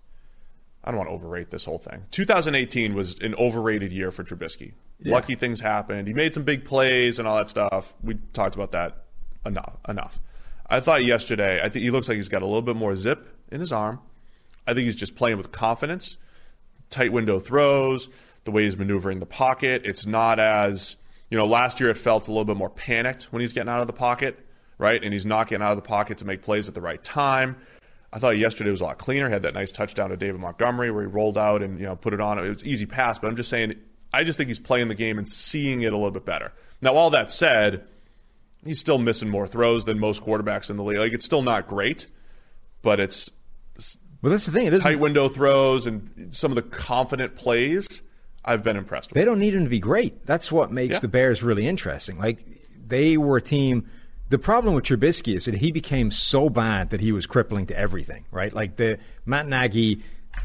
I 0.84 0.90
don't 0.90 0.98
want 0.98 1.10
to 1.10 1.14
overrate 1.14 1.50
this 1.50 1.64
whole 1.64 1.78
thing. 1.78 2.04
2018 2.10 2.94
was 2.94 3.20
an 3.20 3.34
overrated 3.36 3.92
year 3.92 4.10
for 4.10 4.24
Trubisky. 4.24 4.72
Lucky 5.04 5.34
things 5.34 5.60
happened. 5.60 6.06
He 6.06 6.14
made 6.14 6.32
some 6.32 6.44
big 6.44 6.64
plays 6.64 7.18
and 7.18 7.26
all 7.26 7.36
that 7.36 7.48
stuff. 7.48 7.92
We 8.02 8.18
talked 8.32 8.54
about 8.54 8.72
that 8.72 9.04
enough. 9.44 9.76
Enough. 9.88 10.20
I 10.66 10.80
thought 10.80 11.04
yesterday. 11.04 11.60
I 11.62 11.68
think 11.68 11.82
he 11.82 11.90
looks 11.90 12.08
like 12.08 12.16
he's 12.16 12.28
got 12.28 12.42
a 12.42 12.46
little 12.46 12.62
bit 12.62 12.76
more 12.76 12.96
zip 12.96 13.28
in 13.50 13.60
his 13.60 13.72
arm. 13.72 14.00
I 14.66 14.74
think 14.74 14.86
he's 14.86 14.96
just 14.96 15.14
playing 15.14 15.36
with 15.36 15.52
confidence. 15.52 16.16
Tight 16.90 17.12
window 17.12 17.38
throws, 17.38 18.08
the 18.44 18.50
way 18.50 18.64
he's 18.64 18.76
maneuvering 18.76 19.18
the 19.20 19.26
pocket. 19.26 19.82
It's 19.84 20.06
not 20.06 20.38
as 20.38 20.96
you 21.30 21.38
know. 21.38 21.46
Last 21.46 21.80
year 21.80 21.90
it 21.90 21.98
felt 21.98 22.28
a 22.28 22.30
little 22.30 22.44
bit 22.44 22.56
more 22.56 22.70
panicked 22.70 23.24
when 23.24 23.40
he's 23.40 23.52
getting 23.52 23.70
out 23.70 23.80
of 23.80 23.86
the 23.86 23.92
pocket, 23.92 24.38
right? 24.78 25.02
And 25.02 25.12
he's 25.12 25.26
not 25.26 25.48
getting 25.48 25.64
out 25.64 25.72
of 25.72 25.76
the 25.76 25.88
pocket 25.88 26.18
to 26.18 26.24
make 26.24 26.42
plays 26.42 26.68
at 26.68 26.74
the 26.74 26.80
right 26.80 27.02
time. 27.02 27.56
I 28.12 28.18
thought 28.18 28.36
yesterday 28.36 28.70
was 28.70 28.82
a 28.82 28.84
lot 28.84 28.98
cleaner. 28.98 29.30
Had 29.30 29.42
that 29.42 29.54
nice 29.54 29.72
touchdown 29.72 30.10
to 30.10 30.16
David 30.16 30.40
Montgomery 30.40 30.90
where 30.90 31.02
he 31.02 31.08
rolled 31.08 31.38
out 31.38 31.62
and 31.62 31.80
you 31.80 31.86
know 31.86 31.96
put 31.96 32.12
it 32.12 32.20
on. 32.20 32.38
It 32.38 32.48
was 32.48 32.64
easy 32.64 32.86
pass, 32.86 33.18
but 33.18 33.28
I'm 33.28 33.36
just 33.36 33.50
saying. 33.50 33.74
I 34.14 34.24
just 34.24 34.36
think 34.36 34.48
he's 34.48 34.58
playing 34.58 34.88
the 34.88 34.94
game 34.94 35.16
and 35.16 35.26
seeing 35.26 35.80
it 35.80 35.92
a 35.92 35.96
little 35.96 36.10
bit 36.10 36.26
better. 36.26 36.52
Now, 36.82 36.92
all 36.92 37.08
that 37.10 37.30
said, 37.30 37.86
he's 38.64 38.80
still 38.80 38.98
missing 38.98 39.28
more 39.28 39.46
throws 39.46 39.84
than 39.84 39.98
most 39.98 40.22
quarterbacks 40.22 40.70
in 40.70 40.76
the 40.76 40.82
league. 40.84 40.98
Like 40.98 41.12
it's 41.12 41.24
still 41.24 41.42
not 41.42 41.66
great, 41.66 42.06
but 42.82 43.00
it's 43.00 43.30
Well, 44.22 44.30
that's 44.30 44.46
the 44.46 44.52
thing. 44.52 44.66
It 44.66 44.72
isn't. 44.74 44.84
tight 44.84 45.00
window 45.00 45.28
throws 45.28 45.86
and 45.86 46.28
some 46.34 46.50
of 46.52 46.56
the 46.56 46.62
confident 46.62 47.34
plays. 47.36 48.02
I've 48.44 48.62
been 48.64 48.76
impressed 48.76 49.10
with. 49.10 49.14
They 49.14 49.24
don't 49.24 49.38
need 49.38 49.54
him 49.54 49.64
to 49.64 49.70
be 49.70 49.78
great. 49.80 50.26
That's 50.26 50.50
what 50.50 50.72
makes 50.72 50.94
Yeah. 50.94 51.00
the 51.00 51.08
Bears 51.08 51.42
really 51.42 51.66
interesting. 51.66 52.18
Like 52.18 52.44
they 52.86 53.16
were 53.16 53.36
a 53.36 53.42
team. 53.42 53.88
The 54.30 54.38
problem 54.38 54.74
with 54.74 54.84
Trubisky 54.84 55.36
is 55.36 55.44
that 55.44 55.56
he 55.56 55.72
became 55.72 56.10
so 56.10 56.48
bad 56.48 56.90
that 56.90 57.00
he 57.00 57.12
was 57.12 57.26
crippling 57.26 57.66
to 57.66 57.78
everything. 57.78 58.24
Right? 58.30 58.52
Like 58.52 58.76
the 58.76 58.98
Matt 59.26 59.46
Nagy 59.46 60.02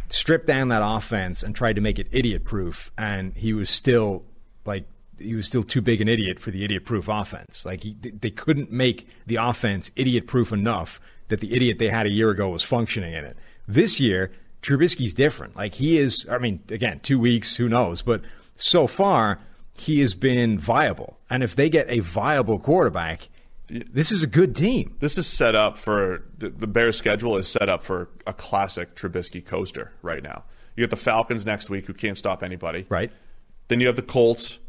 stripped 0.10 0.46
down 0.48 0.70
that 0.70 0.82
offense 0.84 1.42
and 1.44 1.56
tried 1.56 1.74
to 1.76 1.82
make 1.82 1.98
it 2.00 2.08
idiot 2.12 2.44
proof, 2.46 2.92
and 2.98 3.36
he 3.36 3.54
was 3.54 3.70
still 3.70 4.24
like 4.66 4.86
he 5.20 5.36
was 5.36 5.46
still 5.46 5.64
too 5.64 5.82
big 5.82 6.02
an 6.02 6.08
idiot 6.08 6.40
for 6.40 6.52
the 6.52 6.64
idiot 6.64 6.86
proof 6.86 7.08
offense. 7.08 7.66
Like 7.66 7.84
he, 7.84 7.94
they 7.94 8.30
couldn't 8.30 8.72
make 8.72 9.08
the 9.26 9.38
offense 9.38 9.92
idiot 9.96 10.28
proof 10.28 10.52
enough 10.52 11.00
that 11.28 11.40
the 11.40 11.56
idiot 11.56 11.80
they 11.80 11.90
had 11.90 12.06
a 12.06 12.12
year 12.12 12.30
ago 12.30 12.50
was 12.50 12.64
functioning 12.64 13.14
in 13.14 13.26
it. 13.26 13.38
This 13.68 14.00
year, 14.00 14.32
Trubisky's 14.62 15.14
different. 15.14 15.56
Like 15.56 15.76
he 15.76 15.98
is. 15.98 16.26
I 16.30 16.38
mean, 16.38 16.62
again, 16.70 17.00
two 17.02 17.20
weeks, 17.20 17.56
who 17.56 17.70
knows? 17.70 18.02
But 18.02 18.22
so 18.56 18.88
far, 18.88 19.40
he 19.74 20.02
has 20.02 20.16
been 20.16 20.58
viable. 20.60 21.20
And 21.30 21.44
if 21.44 21.56
they 21.56 21.70
get 21.70 21.90
a 21.90 22.00
viable 22.00 22.60
quarterback, 22.60 23.30
this 23.70 24.12
is 24.12 24.24
a 24.24 24.28
good 24.28 24.56
team. 24.56 24.96
This 25.00 25.18
is 25.18 25.28
set 25.28 25.56
up 25.56 25.78
for 25.78 26.24
the, 26.38 26.50
the 26.50 26.68
Bears' 26.68 26.98
schedule 26.98 27.38
is 27.38 27.48
set 27.48 27.70
up 27.70 27.84
for 27.84 28.10
a 28.26 28.34
classic 28.34 28.96
Trubisky 28.96 29.46
coaster 29.46 29.92
right 30.02 30.24
now. 30.24 30.44
You 30.76 30.84
get 30.84 30.90
the 30.90 30.96
Falcons 30.96 31.46
next 31.46 31.70
week, 31.70 31.86
who 31.88 31.94
can't 31.94 32.18
stop 32.18 32.44
anybody. 32.44 32.86
Right. 32.88 33.12
Then 33.68 33.80
you 33.80 33.88
have 33.88 33.96
the 33.96 34.02
Colts, 34.02 34.60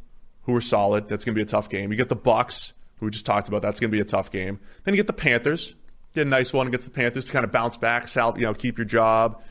who 0.48 0.56
are 0.56 0.62
solid. 0.62 1.10
That's 1.10 1.26
going 1.26 1.34
to 1.34 1.38
be 1.38 1.42
a 1.42 1.46
tough 1.46 1.68
game. 1.68 1.92
You 1.92 1.98
get 1.98 2.08
the 2.08 2.16
Bucs, 2.16 2.72
who 2.96 3.06
we 3.06 3.12
just 3.12 3.26
talked 3.26 3.48
about. 3.48 3.60
That's 3.60 3.78
going 3.78 3.90
to 3.90 3.94
be 3.94 4.00
a 4.00 4.04
tough 4.04 4.30
game. 4.30 4.58
Then 4.82 4.94
you 4.94 4.96
get 4.96 5.06
the 5.06 5.12
Panthers. 5.12 5.74
Get 6.14 6.26
a 6.26 6.30
nice 6.30 6.54
one 6.54 6.66
against 6.66 6.86
the 6.86 6.90
Panthers 6.90 7.26
to 7.26 7.32
kind 7.32 7.44
of 7.44 7.52
bounce 7.52 7.76
back, 7.76 8.08
sal- 8.08 8.34
you 8.34 8.46
know, 8.46 8.54
keep 8.54 8.78
your 8.78 8.86
job. 8.86 9.42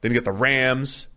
Then 0.00 0.12
you 0.12 0.14
get 0.14 0.24
the 0.24 0.32
Rams, 0.32 1.08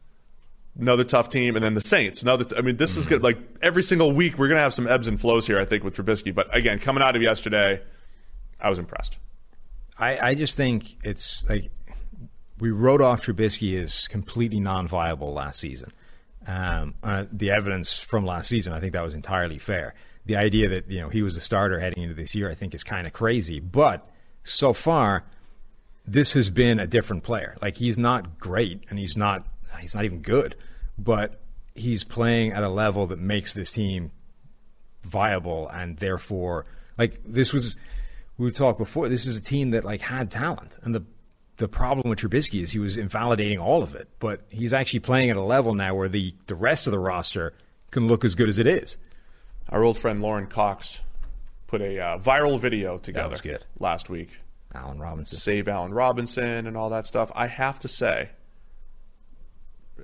another 0.78 1.06
tough 1.06 1.30
team, 1.30 1.56
and 1.56 1.64
then 1.64 1.74
the 1.74 1.80
Saints. 1.80 2.22
Another. 2.22 2.44
T- 2.44 2.58
I 2.58 2.62
mean, 2.62 2.76
this 2.76 2.98
is 2.98 3.06
mm-hmm. 3.06 3.14
good. 3.14 3.24
Like 3.24 3.38
every 3.62 3.82
single 3.82 4.12
week, 4.12 4.38
we're 4.38 4.50
going 4.50 4.58
to 4.58 4.62
have 4.62 4.74
some 4.74 4.88
ebbs 4.88 5.08
and 5.08 5.20
flows 5.22 5.48
here. 5.48 5.58
I 5.58 5.64
think 5.64 5.86
with 5.86 5.96
Trubisky, 5.96 6.36
but 6.36 6.54
again, 6.54 6.80
coming 6.80 7.02
out 7.02 7.16
of 7.16 7.22
yesterday, 7.22 7.82
I 8.60 8.70
was 8.70 8.78
impressed. 8.78 9.20
I, 9.98 10.20
I 10.20 10.36
just 10.36 10.58
think 10.58 10.98
it's 11.06 11.48
like 11.48 11.72
we 12.60 12.72
wrote 12.72 13.02
off 13.02 13.26
Trubisky 13.26 13.82
as 13.82 14.10
completely 14.10 14.60
non-viable 14.60 15.32
last 15.32 15.62
season. 15.62 15.94
Um, 16.48 16.96
uh, 17.04 17.26
the 17.32 17.52
evidence 17.52 18.00
from 18.00 18.26
last 18.26 18.50
season, 18.50 18.74
I 18.74 18.80
think 18.80 18.94
that 18.94 19.04
was 19.04 19.14
entirely 19.14 19.58
fair. 19.58 19.94
The 20.26 20.36
idea 20.36 20.70
that 20.70 20.90
you 20.90 21.02
know 21.02 21.10
he 21.10 21.22
was 21.22 21.38
a 21.38 21.42
starter 21.42 21.80
heading 21.80 22.04
into 22.04 22.16
this 22.16 22.36
year, 22.36 22.50
I 22.50 22.56
think, 22.56 22.74
is 22.74 22.84
kind 22.84 23.06
of 23.06 23.14
crazy. 23.14 23.60
But 23.60 24.08
so 24.44 24.74
far, 24.74 25.26
this 26.06 26.34
has 26.34 26.50
been 26.50 26.80
a 26.80 26.88
different 26.88 27.24
player. 27.24 27.58
Like 27.62 27.78
he's 27.78 27.98
not 27.98 28.40
great, 28.40 28.84
and 28.90 29.00
he's 29.00 29.18
not 29.18 29.46
he's 29.80 29.96
not 29.96 30.06
even 30.06 30.22
good, 30.22 30.56
but 30.98 31.40
he's 31.76 32.04
playing 32.04 32.52
at 32.52 32.64
a 32.64 32.70
level 32.70 33.08
that 33.08 33.20
makes 33.20 33.54
this 33.54 33.72
team 33.72 34.12
viable, 35.04 35.68
and 35.70 35.98
therefore, 35.98 36.66
like 36.98 37.20
this 37.24 37.54
was 37.54 37.76
we 38.38 38.52
talked 38.52 38.78
before. 38.80 39.10
This 39.10 39.26
is 39.26 39.36
a 39.36 39.42
team 39.42 39.72
that 39.72 39.84
like 39.84 40.02
had 40.02 40.32
talent, 40.32 40.78
and 40.84 40.96
the 40.96 41.04
the 41.60 41.68
problem 41.68 42.10
with 42.10 42.20
Trubisky 42.20 42.64
is 42.64 42.72
he 42.72 42.80
was 42.80 42.98
invalidating 42.98 43.60
all 43.60 43.84
of 43.84 43.94
it. 43.94 44.08
But 44.20 44.42
he's 44.50 44.74
actually 44.74 45.02
playing 45.02 45.30
at 45.30 45.38
a 45.38 45.42
level 45.42 45.76
now 45.76 45.94
where 45.94 46.10
the 46.10 46.34
the 46.48 46.56
rest 46.56 46.88
of 46.88 46.92
the 46.92 47.00
roster 47.00 47.54
can 47.92 48.08
look 48.08 48.26
as 48.26 48.34
good 48.34 48.50
as 48.50 48.58
it 48.58 48.66
is. 48.66 48.98
Our 49.70 49.84
old 49.84 49.98
friend 49.98 50.22
Lauren 50.22 50.48
Cox 50.48 51.02
put 51.68 51.82
a 51.82 52.00
uh, 52.00 52.18
viral 52.18 52.60
video 52.60 52.98
together 52.98 53.38
last 53.78 54.10
week. 54.10 54.40
Allen 54.74 55.00
Robinson. 55.00 55.38
Save 55.38 55.68
Allen 55.68 55.94
Robinson 55.94 56.66
and 56.66 56.78
all 56.78 56.90
that 56.90 57.06
stuff. 57.06 57.32
I 57.36 57.48
have 57.48 57.80
to 57.80 57.88
say, 57.88 58.30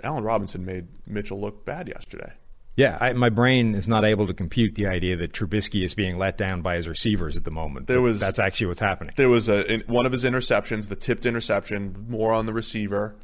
Allen 0.04 0.24
Robinson 0.24 0.66
made 0.66 0.88
Mitchell 1.08 1.40
look 1.40 1.66
bad 1.66 1.88
yesterday. 1.88 2.34
Yeah, 2.78 2.98
I, 3.00 3.14
my 3.14 3.30
brain 3.30 3.74
is 3.74 3.88
not 3.88 4.04
able 4.04 4.28
to 4.28 4.34
compute 4.34 4.76
the 4.76 4.88
idea 4.88 5.16
that 5.18 5.32
Trubisky 5.32 5.84
is 5.86 5.94
being 5.96 6.18
let 6.18 6.38
down 6.38 6.62
by 6.62 6.76
his 6.76 6.90
receivers 6.90 7.38
at 7.38 7.46
the 7.46 7.52
moment. 7.52 7.88
There 7.88 8.02
was- 8.02 8.20
that's 8.20 8.40
actually 8.40 8.68
what's 8.68 8.82
happening. 8.82 9.14
There 9.16 9.30
was 9.30 9.48
a 9.48 9.72
in, 9.72 9.82
one 9.88 10.06
of 10.06 10.12
his 10.12 10.24
interceptions, 10.26 10.90
the 10.90 10.96
tipped 10.98 11.26
interception, 11.26 12.06
more 12.10 12.34
on 12.34 12.46
the 12.46 12.54
receiver. 12.54 13.16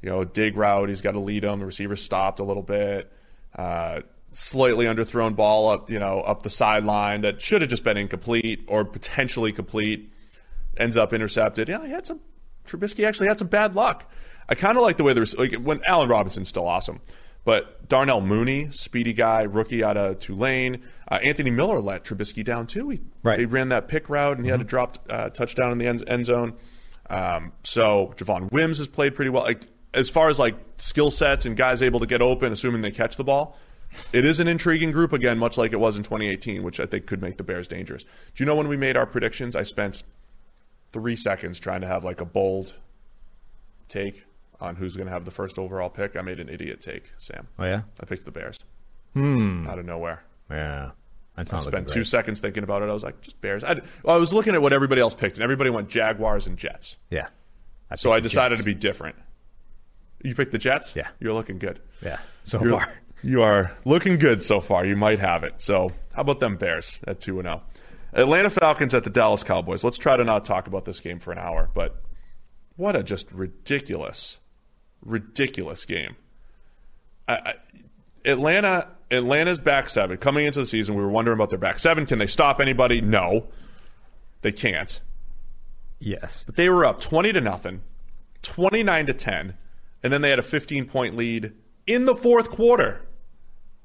You 0.00 0.10
know, 0.10 0.24
dig 0.24 0.56
route. 0.56 0.88
He's 0.88 1.00
got 1.00 1.12
to 1.12 1.20
lead 1.20 1.44
him. 1.44 1.60
The 1.60 1.66
receiver 1.66 1.94
stopped 1.96 2.40
a 2.40 2.44
little 2.44 2.62
bit. 2.62 3.12
Uh, 3.56 4.00
slightly 4.32 4.86
underthrown 4.86 5.36
ball 5.36 5.68
up, 5.68 5.90
you 5.90 5.98
know, 5.98 6.20
up 6.22 6.42
the 6.42 6.50
sideline 6.50 7.20
that 7.20 7.40
should 7.40 7.60
have 7.60 7.70
just 7.70 7.84
been 7.84 7.96
incomplete 7.96 8.64
or 8.66 8.84
potentially 8.84 9.52
complete. 9.52 10.12
Ends 10.76 10.96
up 10.96 11.12
intercepted. 11.12 11.68
Yeah, 11.68 11.84
he 11.84 11.90
had 11.92 12.06
some. 12.06 12.20
Trubisky 12.66 13.06
actually 13.06 13.28
had 13.28 13.38
some 13.38 13.48
bad 13.48 13.74
luck. 13.74 14.10
I 14.48 14.54
kind 14.54 14.76
of 14.76 14.82
like 14.82 14.96
the 14.96 15.04
way 15.04 15.12
the 15.12 15.34
like 15.38 15.54
when 15.54 15.80
Allen 15.86 16.08
Robinson's 16.08 16.48
still 16.48 16.66
awesome, 16.66 17.00
but 17.44 17.88
Darnell 17.88 18.20
Mooney, 18.20 18.68
speedy 18.70 19.12
guy, 19.12 19.42
rookie 19.42 19.82
out 19.82 19.96
of 19.96 20.18
Tulane. 20.18 20.82
Uh, 21.10 21.18
Anthony 21.22 21.50
Miller 21.50 21.80
let 21.80 22.04
Trubisky 22.04 22.44
down 22.44 22.66
too. 22.66 22.88
He, 22.90 23.00
Right. 23.22 23.38
They 23.38 23.46
ran 23.46 23.68
that 23.70 23.88
pick 23.88 24.08
route 24.08 24.36
and 24.36 24.46
he 24.46 24.50
had 24.50 24.60
a 24.60 24.64
dropped 24.64 25.00
uh, 25.10 25.30
touchdown 25.30 25.72
in 25.72 25.78
the 25.78 25.86
end, 25.86 26.04
end 26.06 26.26
zone. 26.26 26.54
Um, 27.10 27.52
so 27.64 28.14
Javon 28.16 28.50
Wims 28.50 28.78
has 28.78 28.88
played 28.88 29.14
pretty 29.14 29.30
well. 29.30 29.42
Like 29.42 29.66
as 29.92 30.08
far 30.08 30.28
as 30.28 30.38
like 30.38 30.56
skill 30.78 31.10
sets 31.10 31.44
and 31.44 31.56
guys 31.56 31.82
able 31.82 32.00
to 32.00 32.06
get 32.06 32.22
open, 32.22 32.52
assuming 32.52 32.82
they 32.82 32.90
catch 32.90 33.16
the 33.16 33.24
ball, 33.24 33.58
it 34.12 34.24
is 34.24 34.40
an 34.40 34.48
intriguing 34.48 34.92
group 34.92 35.12
again, 35.12 35.38
much 35.38 35.58
like 35.58 35.72
it 35.72 35.80
was 35.80 35.96
in 35.96 36.02
2018, 36.02 36.62
which 36.62 36.80
I 36.80 36.86
think 36.86 37.06
could 37.06 37.20
make 37.20 37.36
the 37.36 37.44
Bears 37.44 37.68
dangerous. 37.68 38.04
Do 38.04 38.10
you 38.36 38.46
know 38.46 38.56
when 38.56 38.68
we 38.68 38.76
made 38.76 38.96
our 38.96 39.06
predictions? 39.06 39.54
I 39.54 39.64
spent 39.64 40.02
three 40.92 41.16
seconds 41.16 41.58
trying 41.58 41.82
to 41.82 41.86
have 41.86 42.04
like 42.04 42.20
a 42.20 42.24
bold 42.24 42.74
take 43.88 44.24
on 44.62 44.76
who's 44.76 44.96
going 44.96 45.06
to 45.08 45.12
have 45.12 45.24
the 45.24 45.30
first 45.30 45.58
overall 45.58 45.90
pick. 45.90 46.16
I 46.16 46.22
made 46.22 46.40
an 46.40 46.48
idiot 46.48 46.80
take, 46.80 47.12
Sam. 47.18 47.48
Oh 47.58 47.64
yeah, 47.64 47.82
I 48.00 48.06
picked 48.06 48.24
the 48.24 48.30
Bears. 48.30 48.58
Hmm. 49.14 49.66
Out 49.68 49.78
of 49.78 49.84
nowhere. 49.84 50.22
yeah. 50.50 50.92
That's 51.36 51.52
I 51.54 51.58
spent 51.60 51.88
two 51.88 52.04
seconds 52.04 52.40
thinking 52.40 52.62
about 52.62 52.82
it. 52.82 52.90
I 52.90 52.92
was 52.92 53.02
like, 53.02 53.20
just 53.22 53.40
Bears. 53.40 53.64
I, 53.64 53.80
well, 54.02 54.14
I 54.14 54.18
was 54.18 54.34
looking 54.34 54.54
at 54.54 54.60
what 54.60 54.74
everybody 54.74 55.00
else 55.00 55.14
picked, 55.14 55.38
and 55.38 55.42
everybody 55.44 55.70
went 55.70 55.88
Jaguars 55.88 56.46
and 56.46 56.58
Jets. 56.58 56.96
Yeah. 57.08 57.28
So 57.96 58.12
I 58.12 58.20
decided 58.20 58.56
Jets. 58.56 58.60
to 58.60 58.64
be 58.66 58.74
different. 58.74 59.16
You 60.22 60.34
picked 60.34 60.52
the 60.52 60.58
Jets? 60.58 60.94
Yeah. 60.94 61.08
You're 61.20 61.32
looking 61.32 61.58
good. 61.58 61.80
Yeah. 62.02 62.18
So 62.44 62.58
You're- 62.62 62.78
far. 62.78 62.92
You 63.24 63.40
are 63.42 63.70
looking 63.86 64.18
good 64.18 64.42
so 64.42 64.60
far. 64.60 64.84
You 64.84 64.96
might 64.96 65.20
have 65.20 65.42
it. 65.44 65.54
So, 65.62 65.92
how 66.12 66.22
about 66.22 66.40
them 66.40 66.56
Bears 66.56 66.98
at 67.06 67.20
2 67.20 67.38
and 67.38 67.46
0? 67.46 67.62
Atlanta 68.12 68.50
Falcons 68.50 68.92
at 68.94 69.04
the 69.04 69.10
Dallas 69.10 69.42
Cowboys. 69.44 69.84
Let's 69.84 69.96
try 69.96 70.16
to 70.16 70.24
not 70.24 70.44
talk 70.44 70.66
about 70.66 70.84
this 70.84 70.98
game 71.00 71.18
for 71.20 71.30
an 71.32 71.38
hour, 71.38 71.70
but 71.72 72.02
what 72.76 72.96
a 72.96 73.02
just 73.04 73.30
ridiculous, 73.30 74.38
ridiculous 75.04 75.84
game. 75.84 76.16
I, 77.28 77.34
I, 77.34 77.54
Atlanta, 78.24 78.88
Atlanta's 79.10 79.60
back 79.60 79.90
seven 79.90 80.16
coming 80.16 80.46
into 80.46 80.60
the 80.60 80.66
season. 80.66 80.94
We 80.94 81.02
were 81.02 81.10
wondering 81.10 81.36
about 81.36 81.50
their 81.50 81.58
back 81.58 81.78
seven. 81.78 82.06
Can 82.06 82.18
they 82.18 82.26
stop 82.26 82.60
anybody? 82.60 83.00
No, 83.00 83.48
they 84.42 84.52
can't. 84.52 85.00
Yes. 85.98 86.44
But 86.44 86.56
they 86.56 86.68
were 86.68 86.84
up 86.84 87.00
20 87.00 87.32
to 87.32 87.40
nothing, 87.40 87.82
29 88.42 89.06
to 89.06 89.14
10, 89.14 89.54
and 90.02 90.12
then 90.12 90.22
they 90.22 90.30
had 90.30 90.38
a 90.38 90.42
15 90.42 90.86
point 90.86 91.16
lead 91.16 91.52
in 91.86 92.04
the 92.04 92.14
fourth 92.14 92.50
quarter 92.50 93.02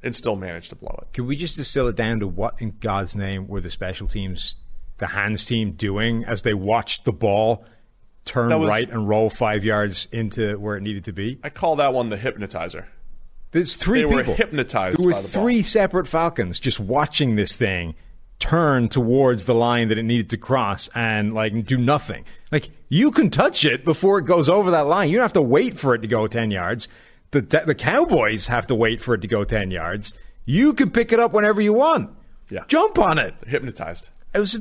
and 0.04 0.16
still 0.16 0.36
managed 0.36 0.70
to 0.70 0.76
blow 0.76 0.98
it. 1.02 1.14
Can 1.14 1.26
we 1.26 1.36
just 1.36 1.56
distill 1.56 1.88
it 1.88 1.96
down 1.96 2.20
to 2.20 2.28
what 2.28 2.62
in 2.62 2.76
God's 2.80 3.16
name 3.16 3.48
were 3.48 3.62
the 3.62 3.70
special 3.70 4.08
teams, 4.08 4.56
the 4.98 5.08
hands 5.08 5.46
team 5.46 5.72
doing 5.72 6.24
as 6.24 6.44
they 6.44 6.54
watched 6.54 7.06
the 7.06 7.12
ball 7.12 7.66
turn 8.28 8.60
was- 8.60 8.70
right 8.70 8.90
and 8.90 9.08
roll 9.08 9.30
five 9.30 9.64
yards 9.66 10.08
into 10.12 10.58
where 10.60 10.76
it 10.78 10.82
needed 10.82 11.06
to 11.06 11.14
be? 11.14 11.40
I 11.44 11.50
call 11.50 11.78
that 11.78 11.94
one 11.94 12.10
the 12.10 12.18
hypnotizer. 12.18 12.88
There's 13.52 13.76
three 13.76 14.02
They 14.02 14.06
were 14.06 14.24
hypnotized 14.24 15.00
There 15.00 15.06
were 15.06 15.14
by 15.14 15.22
the 15.22 15.28
ball. 15.30 15.42
three 15.44 15.64
separate 15.64 16.08
Falcons 16.08 16.60
just 16.60 16.80
watching 16.80 17.36
this 17.38 17.56
thing 17.56 17.96
turn 18.40 18.88
towards 18.90 19.46
the 19.46 19.56
line 19.56 19.88
that 19.88 19.98
it 19.98 20.04
needed 20.04 20.30
to 20.32 20.38
cross 20.38 20.90
and 20.94 21.34
like 21.34 21.66
do 21.66 21.78
nothing. 21.78 22.26
Like 22.52 22.70
you 22.90 23.10
can 23.10 23.30
touch 23.30 23.66
it 23.66 23.84
before 23.86 24.20
it 24.20 24.26
goes 24.26 24.48
over 24.50 24.70
that 24.72 24.86
line. 24.86 25.10
You 25.10 25.16
don't 25.18 25.24
have 25.24 25.34
to 25.34 25.42
wait 25.42 25.80
for 25.80 25.96
it 25.96 26.00
to 26.00 26.08
go 26.08 26.28
ten 26.28 26.52
yards. 26.52 26.88
The 27.32 27.42
the 27.66 27.74
Cowboys 27.74 28.48
have 28.48 28.68
to 28.68 28.76
wait 28.76 29.00
for 29.02 29.16
it 29.16 29.22
to 29.22 29.28
go 29.28 29.44
ten 29.44 29.72
yards. 29.72 30.14
You 30.46 30.74
can 30.74 30.92
pick 30.92 31.12
it 31.12 31.20
up 31.20 31.32
whenever 31.34 31.62
you 31.62 31.74
want. 31.74 32.12
Yeah. 32.50 32.64
jump 32.68 33.00
on 33.00 33.18
it. 33.18 33.34
Hypnotized. 33.48 34.10
It 34.36 34.40
was 34.40 34.60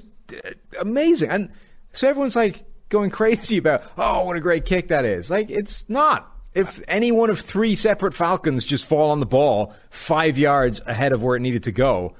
amazing, 0.80 1.30
and 1.30 1.51
so 1.93 2.09
everyone's 2.09 2.34
like 2.36 2.64
going 2.89 3.11
crazy 3.11 3.59
about, 3.59 3.83
oh, 3.99 4.25
what 4.25 4.37
a 4.37 4.41
great 4.41 4.65
kick 4.65 4.89
that 4.89 5.05
is. 5.05 5.31
Like 5.31 5.51
it's 5.51 5.89
not. 5.89 6.33
If 6.55 6.83
any 6.89 7.13
one 7.13 7.29
of 7.29 7.39
three 7.39 7.75
separate 7.77 8.15
Falcons 8.15 8.65
just 8.65 8.87
fall 8.87 9.11
on 9.11 9.21
the 9.21 9.27
ball 9.27 9.75
five 9.91 10.39
yards 10.39 10.81
ahead 10.87 11.13
of 11.13 11.23
where 11.23 11.37
it 11.37 11.41
needed 11.41 11.65
to 11.65 11.73
go, 11.73 12.15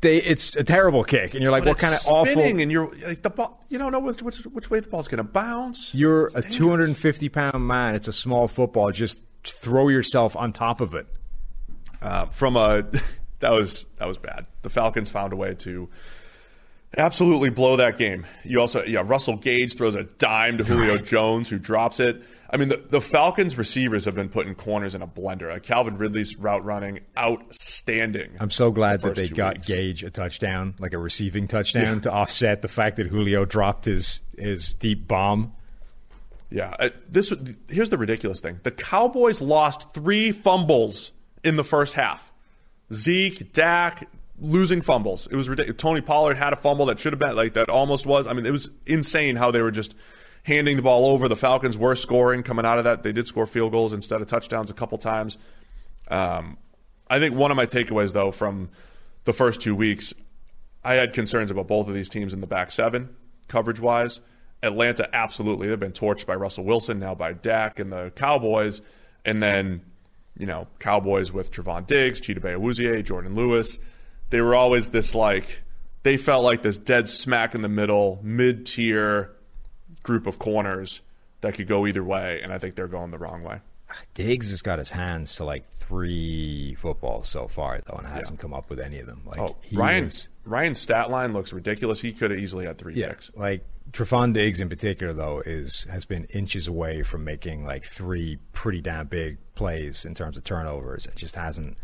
they 0.00 0.18
it's 0.18 0.54
a 0.54 0.62
terrible 0.62 1.02
kick, 1.02 1.34
and 1.34 1.42
you're 1.42 1.50
like, 1.50 1.64
But 1.64 1.70
what 1.70 1.78
kind 1.78 1.92
of 1.94 2.00
awful? 2.06 2.32
spinning 2.34 2.62
and 2.62 2.70
you're 2.70 2.88
like 3.04 3.22
the 3.22 3.30
ball. 3.30 3.64
You 3.68 3.78
don't 3.78 3.90
know 3.90 3.98
which 3.98 4.22
which, 4.22 4.38
which 4.44 4.70
way 4.70 4.78
the 4.78 4.86
ball's 4.86 5.08
going 5.08 5.18
to 5.18 5.24
bounce. 5.24 5.92
You're 5.92 6.26
It's 6.26 6.34
a 6.36 6.42
dangerous. 6.42 6.56
250 6.56 7.28
pound 7.30 7.66
man. 7.66 7.96
It's 7.96 8.06
a 8.06 8.12
small 8.12 8.46
football. 8.46 8.92
Just 8.92 9.24
throw 9.42 9.88
yourself 9.88 10.36
on 10.36 10.52
top 10.52 10.80
of 10.80 10.94
it. 10.94 11.08
uh, 12.00 12.26
from 12.26 12.56
a 12.56 12.84
that 13.40 13.50
was 13.50 13.86
that 13.96 14.06
was 14.06 14.18
bad. 14.18 14.46
The 14.62 14.70
Falcons 14.70 15.10
found 15.10 15.32
a 15.32 15.36
way 15.36 15.54
to 15.54 15.88
absolutely 16.96 17.50
blow 17.50 17.76
that 17.76 17.98
game. 17.98 18.26
You 18.44 18.60
also 18.60 18.84
yeah, 18.84 19.02
Russell 19.04 19.36
Gage 19.36 19.74
throws 19.76 19.94
a 19.94 20.04
dime 20.04 20.58
to 20.58 20.64
Julio 20.64 20.98
Jones 20.98 21.48
who 21.48 21.58
drops 21.58 22.00
it. 22.00 22.22
I 22.50 22.56
mean, 22.56 22.68
the, 22.68 22.76
the 22.76 23.00
Falcons 23.02 23.58
receivers 23.58 24.06
have 24.06 24.14
been 24.14 24.30
putting 24.30 24.54
corners 24.54 24.94
in 24.94 25.02
a 25.02 25.06
blender. 25.06 25.50
Like 25.50 25.64
Calvin 25.64 25.98
Ridley's 25.98 26.36
route 26.36 26.64
running 26.64 27.00
outstanding. 27.18 28.36
I'm 28.40 28.50
so 28.50 28.70
glad 28.70 29.02
the 29.02 29.08
that 29.08 29.16
they 29.16 29.28
got 29.28 29.56
weeks. 29.56 29.66
Gage 29.66 30.02
a 30.02 30.10
touchdown, 30.10 30.74
like 30.78 30.94
a 30.94 30.98
receiving 30.98 31.46
touchdown, 31.46 32.00
to 32.02 32.12
offset 32.12 32.62
the 32.62 32.68
fact 32.68 32.96
that 32.96 33.08
Julio 33.08 33.44
dropped 33.44 33.84
his 33.84 34.22
his 34.36 34.72
deep 34.72 35.06
bomb. 35.06 35.52
Yeah, 36.50 36.74
uh, 36.78 36.88
this 37.06 37.32
here's 37.68 37.90
the 37.90 37.98
ridiculous 37.98 38.40
thing: 38.40 38.60
the 38.62 38.70
Cowboys 38.70 39.42
lost 39.42 39.92
three 39.92 40.32
fumbles 40.32 41.12
in 41.44 41.56
the 41.56 41.64
first 41.64 41.92
half. 41.92 42.32
Zeke, 42.90 43.52
Dak, 43.52 44.08
losing 44.40 44.82
fumbles. 44.82 45.26
It 45.30 45.36
was 45.36 45.48
ridiculous. 45.48 45.80
Tony 45.80 46.00
Pollard 46.00 46.36
had 46.36 46.52
a 46.52 46.56
fumble 46.56 46.86
that 46.86 46.98
should 46.98 47.12
have 47.12 47.20
been 47.20 47.36
like 47.36 47.54
that. 47.54 47.68
Almost 47.68 48.06
was. 48.06 48.26
I 48.26 48.32
mean, 48.32 48.46
it 48.46 48.52
was 48.52 48.70
insane 48.86 49.36
how 49.36 49.50
they 49.50 49.62
were 49.62 49.70
just 49.70 49.94
handing 50.44 50.76
the 50.76 50.82
ball 50.82 51.06
over. 51.06 51.28
The 51.28 51.36
Falcons 51.36 51.76
were 51.76 51.94
scoring 51.94 52.42
coming 52.42 52.64
out 52.64 52.78
of 52.78 52.84
that. 52.84 53.02
They 53.02 53.12
did 53.12 53.26
score 53.26 53.46
field 53.46 53.72
goals 53.72 53.92
instead 53.92 54.20
of 54.20 54.26
touchdowns 54.26 54.70
a 54.70 54.74
couple 54.74 54.98
times. 54.98 55.36
Um, 56.08 56.56
I 57.10 57.18
think 57.18 57.34
one 57.34 57.50
of 57.50 57.56
my 57.56 57.66
takeaways 57.66 58.12
though 58.12 58.30
from 58.30 58.70
the 59.24 59.32
first 59.32 59.60
two 59.60 59.74
weeks, 59.74 60.14
I 60.84 60.94
had 60.94 61.12
concerns 61.12 61.50
about 61.50 61.68
both 61.68 61.88
of 61.88 61.94
these 61.94 62.08
teams 62.08 62.32
in 62.32 62.40
the 62.40 62.46
back 62.46 62.72
seven, 62.72 63.14
coverage 63.46 63.80
wise. 63.80 64.20
Atlanta, 64.62 65.08
absolutely. 65.14 65.68
They've 65.68 65.78
been 65.78 65.92
torched 65.92 66.26
by 66.26 66.34
Russell 66.34 66.64
Wilson, 66.64 66.98
now 66.98 67.14
by 67.14 67.32
Dak 67.32 67.78
and 67.78 67.92
the 67.92 68.10
Cowboys. 68.16 68.80
And 69.24 69.42
then, 69.42 69.82
you 70.36 70.46
know, 70.46 70.66
Cowboys 70.78 71.32
with 71.32 71.52
Trevon 71.52 71.86
Diggs, 71.86 72.20
Chidobe 72.20 72.56
Awuzie, 72.56 73.04
Jourdan 73.04 73.36
Lewis. 73.36 73.78
They 74.30 74.40
were 74.40 74.54
always 74.54 74.90
this 74.90 75.14
like, 75.14 75.62
they 76.02 76.16
felt 76.16 76.44
like 76.44 76.62
this 76.62 76.76
dead 76.78 77.08
smack 77.08 77.54
in 77.54 77.62
the 77.62 77.68
middle, 77.68 78.20
mid 78.22 78.66
tier 78.66 79.32
group 80.02 80.26
of 80.26 80.38
corners 80.38 81.00
that 81.40 81.54
could 81.54 81.66
go 81.66 81.86
either 81.86 82.04
way. 82.04 82.40
And 82.42 82.52
I 82.52 82.58
think 82.58 82.74
they're 82.74 82.88
going 82.88 83.10
the 83.10 83.18
wrong 83.18 83.42
way. 83.42 83.60
Diggs 84.12 84.50
has 84.50 84.60
got 84.60 84.78
his 84.78 84.90
hands 84.90 85.36
to 85.36 85.44
like 85.44 85.64
three 85.64 86.74
footballs 86.78 87.26
so 87.28 87.48
far, 87.48 87.80
though, 87.86 87.96
and 87.96 88.06
hasn't 88.06 88.38
come 88.38 88.52
up 88.52 88.68
with 88.68 88.78
any 88.80 88.98
of 88.98 89.06
them. 89.06 89.22
Like 89.24 89.38
Oh, 89.40 89.56
he 89.62 89.76
Ryan, 89.76 90.04
was- 90.04 90.28
Ryan's 90.44 90.78
stat 90.78 91.10
line 91.10 91.32
looks 91.32 91.54
ridiculous. 91.54 92.00
He 92.00 92.12
could 92.12 92.30
have 92.30 92.38
easily 92.38 92.66
had 92.66 92.76
three 92.76 92.94
yeah, 92.94 93.08
picks. 93.08 93.30
like 93.34 93.64
Trevon 93.92 94.34
Diggs 94.34 94.60
in 94.60 94.68
particular, 94.68 95.14
though, 95.14 95.40
is 95.40 95.84
has 95.90 96.04
been 96.04 96.24
inches 96.24 96.68
away 96.68 97.02
from 97.02 97.24
making 97.24 97.64
like 97.64 97.84
three 97.84 98.38
pretty 98.52 98.82
damn 98.82 99.06
big 99.06 99.38
plays 99.54 100.04
in 100.04 100.12
terms 100.14 100.36
of 100.36 100.44
turnovers. 100.44 101.06
It 101.06 101.16
just 101.16 101.36
hasn't 101.36 101.78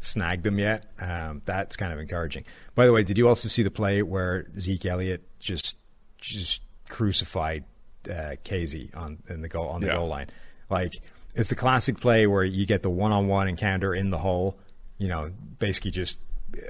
snagged 0.00 0.44
them 0.44 0.58
yet. 0.58 0.90
Um, 1.00 1.42
that's 1.44 1.76
kind 1.76 1.92
of 1.92 1.98
encouraging. 1.98 2.44
By 2.74 2.86
the 2.86 2.92
way, 2.92 3.02
did 3.02 3.18
you 3.18 3.28
also 3.28 3.48
see 3.48 3.62
the 3.62 3.70
play 3.70 4.02
where 4.02 4.46
Zeke 4.58 4.86
Elliott 4.86 5.22
just 5.40 5.76
just 6.18 6.62
crucified 6.88 7.64
uh, 8.10 8.36
Casey 8.44 8.90
on 8.94 9.18
in 9.28 9.42
the 9.42 9.48
goal 9.48 9.68
on 9.68 9.80
the 9.80 9.88
Yeah. 9.88 9.96
goal 9.96 10.08
line? 10.08 10.28
Like 10.70 11.00
it's 11.34 11.48
the 11.50 11.54
classic 11.56 12.00
play 12.00 12.26
where 12.26 12.44
you 12.44 12.66
get 12.66 12.82
the 12.82 12.90
one-on-one 12.90 13.48
encounter 13.48 13.94
in 13.94 14.10
the 14.10 14.18
hole. 14.18 14.58
You 14.98 15.08
know, 15.08 15.30
basically 15.58 15.92
just 15.92 16.18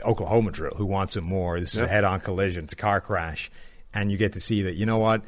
Oklahoma 0.04 0.50
drill. 0.50 0.72
Who 0.76 0.84
wants 0.86 1.16
it 1.16 1.22
more? 1.22 1.58
This 1.60 1.74
is 1.74 1.80
a 1.82 1.88
head-on 1.88 2.20
collision. 2.20 2.64
It's 2.64 2.72
a 2.72 2.76
car 2.76 3.00
crash, 3.00 3.50
and 3.94 4.10
you 4.10 4.16
get 4.18 4.32
to 4.34 4.40
see 4.40 4.62
that. 4.62 4.74
You 4.74 4.84
know 4.86 4.98
what? 4.98 5.22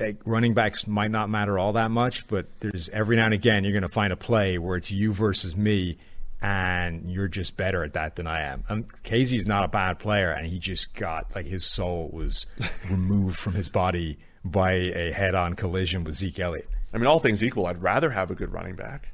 Like, 0.00 0.16
running 0.24 0.54
backs 0.54 0.86
might 0.86 1.10
not 1.10 1.28
matter 1.28 1.58
all 1.58 1.72
that 1.74 1.90
much, 1.90 2.26
but 2.28 2.46
there's 2.60 2.88
every 2.90 3.16
now 3.16 3.26
and 3.26 3.34
again 3.34 3.64
you're 3.64 3.72
going 3.72 3.82
to 3.82 3.88
find 3.88 4.12
a 4.12 4.16
play 4.16 4.56
where 4.56 4.76
it's 4.76 4.90
you 4.90 5.12
versus 5.12 5.56
me, 5.56 5.98
and 6.42 7.10
you're 7.10 7.28
just 7.28 7.56
better 7.56 7.84
at 7.84 7.92
that 7.92 8.16
than 8.16 8.26
I 8.26 8.42
am. 8.42 8.64
And 8.68 9.02
Casey's 9.02 9.46
not 9.46 9.64
a 9.64 9.68
bad 9.68 9.98
player, 9.98 10.30
and 10.30 10.46
he 10.46 10.58
just 10.58 10.94
got 10.94 11.34
like 11.34 11.46
his 11.46 11.64
soul 11.64 12.10
was 12.12 12.46
removed 12.90 13.36
from 13.36 13.54
his 13.54 13.68
body 13.68 14.18
by 14.44 14.72
a 14.72 15.12
head-on 15.12 15.54
collision 15.54 16.04
with 16.04 16.14
Zeke 16.14 16.40
Elliott. 16.40 16.68
I 16.92 16.98
mean, 16.98 17.06
all 17.06 17.18
things 17.18 17.44
equal, 17.44 17.66
I'd 17.66 17.82
rather 17.82 18.10
have 18.10 18.30
a 18.30 18.34
good 18.34 18.52
running 18.52 18.74
back. 18.74 19.12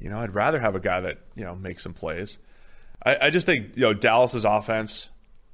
You 0.00 0.10
know, 0.10 0.18
I'd 0.18 0.34
rather 0.34 0.60
have 0.60 0.74
a 0.74 0.80
guy 0.80 1.00
that 1.00 1.18
you 1.34 1.44
know 1.44 1.54
makes 1.54 1.82
some 1.82 1.94
plays. 1.94 2.38
I, 3.04 3.16
I 3.22 3.30
just 3.30 3.46
think 3.46 3.76
you 3.76 3.82
know 3.82 3.94
Dallas's 3.94 4.44
offense. 4.44 5.10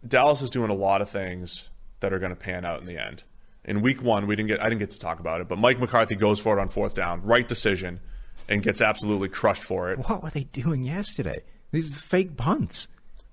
Dallas 0.07 0.43
is 0.43 0.51
doing 0.51 0.71
a 0.71 0.75
lot 0.75 1.01
of 1.01 1.11
things 1.11 1.69
that 2.01 2.13
are 2.13 2.19
going 2.19 2.31
to 2.31 2.37
pan 2.37 2.65
out 2.65 2.81
in 2.81 2.87
the 2.87 2.99
end. 2.99 3.23
In 3.65 3.81
week 3.81 4.03
one, 4.03 4.27
we 4.27 4.35
didn't 4.35 4.49
get 4.49 4.61
I 4.61 4.69
didn't 4.69 4.81
get 4.81 4.91
to 4.93 4.99
talk 4.99 5.21
about 5.21 5.41
it, 5.41 5.49
but 5.49 5.59
Mike 5.59 5.79
McCarthy 5.79 6.17
goes 6.17 6.41
for 6.41 6.59
it 6.59 6.61
on 6.61 6.69
fourth 6.69 6.95
down, 6.95 7.23
right 7.23 7.47
decision, 7.47 8.01
and 8.49 8.63
gets 8.63 8.81
absolutely 8.81 9.29
crushed 9.29 9.63
for 9.63 9.91
it. 9.93 9.99
What 10.09 10.23
were 10.23 10.31
they 10.31 10.45
doing 10.45 10.85
yesterday? 10.85 11.43
These 11.71 11.99
fake 11.99 12.37
punts. 12.37 12.89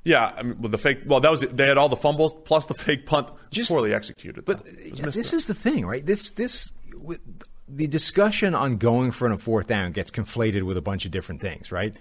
Yeah, 0.06 0.34
I 0.36 0.44
mean, 0.44 0.62
with 0.62 0.72
the 0.72 0.78
fake. 0.78 1.00
Well, 1.06 1.20
that 1.20 1.30
was 1.30 1.42
they 1.42 1.68
had 1.68 1.78
all 1.78 1.90
the 1.90 1.98
fumbles 1.98 2.34
plus 2.46 2.66
the 2.66 2.74
fake 2.74 3.06
punt, 3.06 3.30
Just- 3.52 3.70
poorly 3.70 3.94
executed. 3.94 4.46
But 4.46 4.64
though. 4.64 4.72
It 4.72 4.92
was 4.92 5.00
yeah, 5.00 5.06
this 5.08 5.34
it. 5.34 5.38
is 5.38 5.46
the 5.46 5.54
thing, 5.54 5.86
right? 5.86 6.06
This 6.06 6.32
this 6.32 6.72
with, 6.96 7.20
the 7.68 7.88
discussion 7.88 8.56
on 8.56 8.78
going 8.78 9.12
for 9.12 9.28
it 9.28 9.32
on 9.32 9.38
fourth 9.38 9.68
down 9.68 9.92
gets 9.92 10.10
conflated 10.10 10.64
with 10.64 10.78
a 10.78 10.82
bunch 10.82 11.06
of 11.06 11.12
different 11.12 11.42
things, 11.42 11.72
right? 11.72 11.94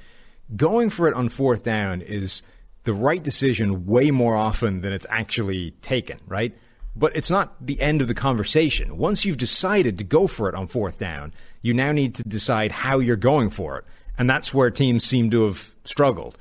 Going 0.57 0.91
for 0.91 1.09
it 1.09 1.15
on 1.15 1.29
fourth 1.29 1.65
down 1.65 2.01
is 2.01 2.43
the 2.85 2.95
right 2.95 3.23
decision 3.23 3.85
way 3.85 4.11
more 4.11 4.35
often 4.35 4.81
than 4.81 4.93
it's 4.93 5.07
actually 5.11 5.73
taken, 5.83 6.21
right? 6.27 6.57
But 6.99 7.15
it's 7.15 7.31
not 7.31 7.55
the 7.65 7.81
end 7.81 8.03
of 8.03 8.09
the 8.09 8.15
conversation. 8.15 8.99
Once 8.99 9.25
you've 9.25 9.37
decided 9.37 9.99
to 9.99 10.05
go 10.05 10.27
for 10.27 10.49
it 10.49 10.55
on 10.55 10.67
fourth 10.67 10.99
down, 10.99 11.33
you 11.63 11.73
now 11.73 11.93
need 11.93 12.17
to 12.17 12.25
decide 12.25 12.73
how 12.73 12.99
you're 12.99 13.17
going 13.17 13.51
for 13.51 13.79
it. 13.79 13.85
And 14.19 14.29
that's 14.29 14.53
where 14.53 14.71
teams 14.71 15.05
seem 15.05 15.31
to 15.31 15.45
have 15.45 15.77
struggled. 15.85 16.37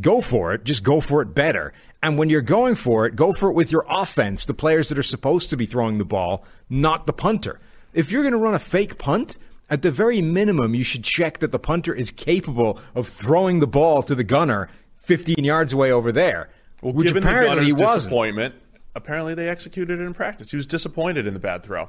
Go 0.00 0.20
for 0.20 0.52
it, 0.52 0.64
just 0.64 0.82
go 0.82 1.00
for 1.00 1.22
it 1.22 1.34
better. 1.34 1.72
And 2.02 2.18
when 2.18 2.28
you're 2.28 2.42
going 2.42 2.74
for 2.74 3.06
it, 3.06 3.16
go 3.16 3.32
for 3.32 3.48
it 3.48 3.54
with 3.54 3.72
your 3.72 3.86
offense, 3.88 4.44
the 4.44 4.52
players 4.52 4.90
that 4.90 4.98
are 4.98 5.02
supposed 5.02 5.48
to 5.50 5.56
be 5.56 5.64
throwing 5.64 5.96
the 5.96 6.04
ball, 6.04 6.44
not 6.68 7.06
the 7.06 7.14
punter. 7.14 7.60
If 7.94 8.12
you're 8.12 8.22
going 8.22 8.32
to 8.32 8.38
run 8.38 8.54
a 8.54 8.58
fake 8.58 8.98
punt, 8.98 9.38
at 9.70 9.80
the 9.80 9.90
very 9.90 10.20
minimum, 10.20 10.74
you 10.74 10.84
should 10.84 11.04
check 11.04 11.38
that 11.38 11.50
the 11.50 11.58
punter 11.58 11.94
is 11.94 12.10
capable 12.10 12.78
of 12.94 13.08
throwing 13.08 13.60
the 13.60 13.66
ball 13.66 14.02
to 14.02 14.14
the 14.14 14.24
gunner 14.24 14.68
15 14.96 15.42
yards 15.42 15.72
away 15.72 15.90
over 15.90 16.12
there. 16.12 16.50
Well, 16.82 16.92
which 16.92 17.06
given 17.06 17.22
the 17.22 17.28
apparently 17.30 17.56
Gunners' 17.56 17.66
he 17.66 17.72
wasn't. 17.72 17.98
disappointment, 18.00 18.54
apparently 18.94 19.34
they 19.34 19.48
executed 19.48 20.00
it 20.00 20.02
in 20.02 20.14
practice. 20.14 20.50
He 20.50 20.56
was 20.56 20.66
disappointed 20.66 21.26
in 21.26 21.34
the 21.34 21.40
bad 21.40 21.62
throw 21.62 21.88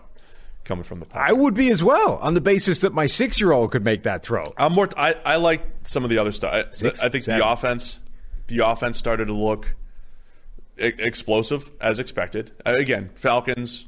coming 0.63 0.83
from 0.83 0.99
the 0.99 1.05
pocket. 1.05 1.29
I 1.29 1.33
would 1.33 1.53
be 1.53 1.69
as 1.69 1.83
well 1.83 2.17
on 2.21 2.33
the 2.33 2.41
basis 2.41 2.79
that 2.79 2.93
my 2.93 3.07
six 3.07 3.39
year 3.39 3.51
old 3.51 3.71
could 3.71 3.83
make 3.83 4.03
that 4.03 4.23
throw. 4.23 4.43
I'm 4.57 4.73
more. 4.73 4.89
I, 4.97 5.13
I 5.25 5.35
like 5.37 5.61
some 5.83 6.03
of 6.03 6.09
the 6.09 6.17
other 6.17 6.31
stuff. 6.31 6.53
I, 6.53 6.65
Six, 6.71 7.01
I 7.01 7.09
think 7.09 7.23
seven. 7.23 7.39
the 7.39 7.47
offense, 7.47 7.99
the 8.47 8.67
offense 8.67 8.97
started 8.97 9.25
to 9.25 9.33
look 9.33 9.75
e- 10.79 10.91
explosive 10.97 11.69
as 11.79 11.99
expected. 11.99 12.51
Uh, 12.65 12.73
again, 12.77 13.11
Falcons 13.15 13.85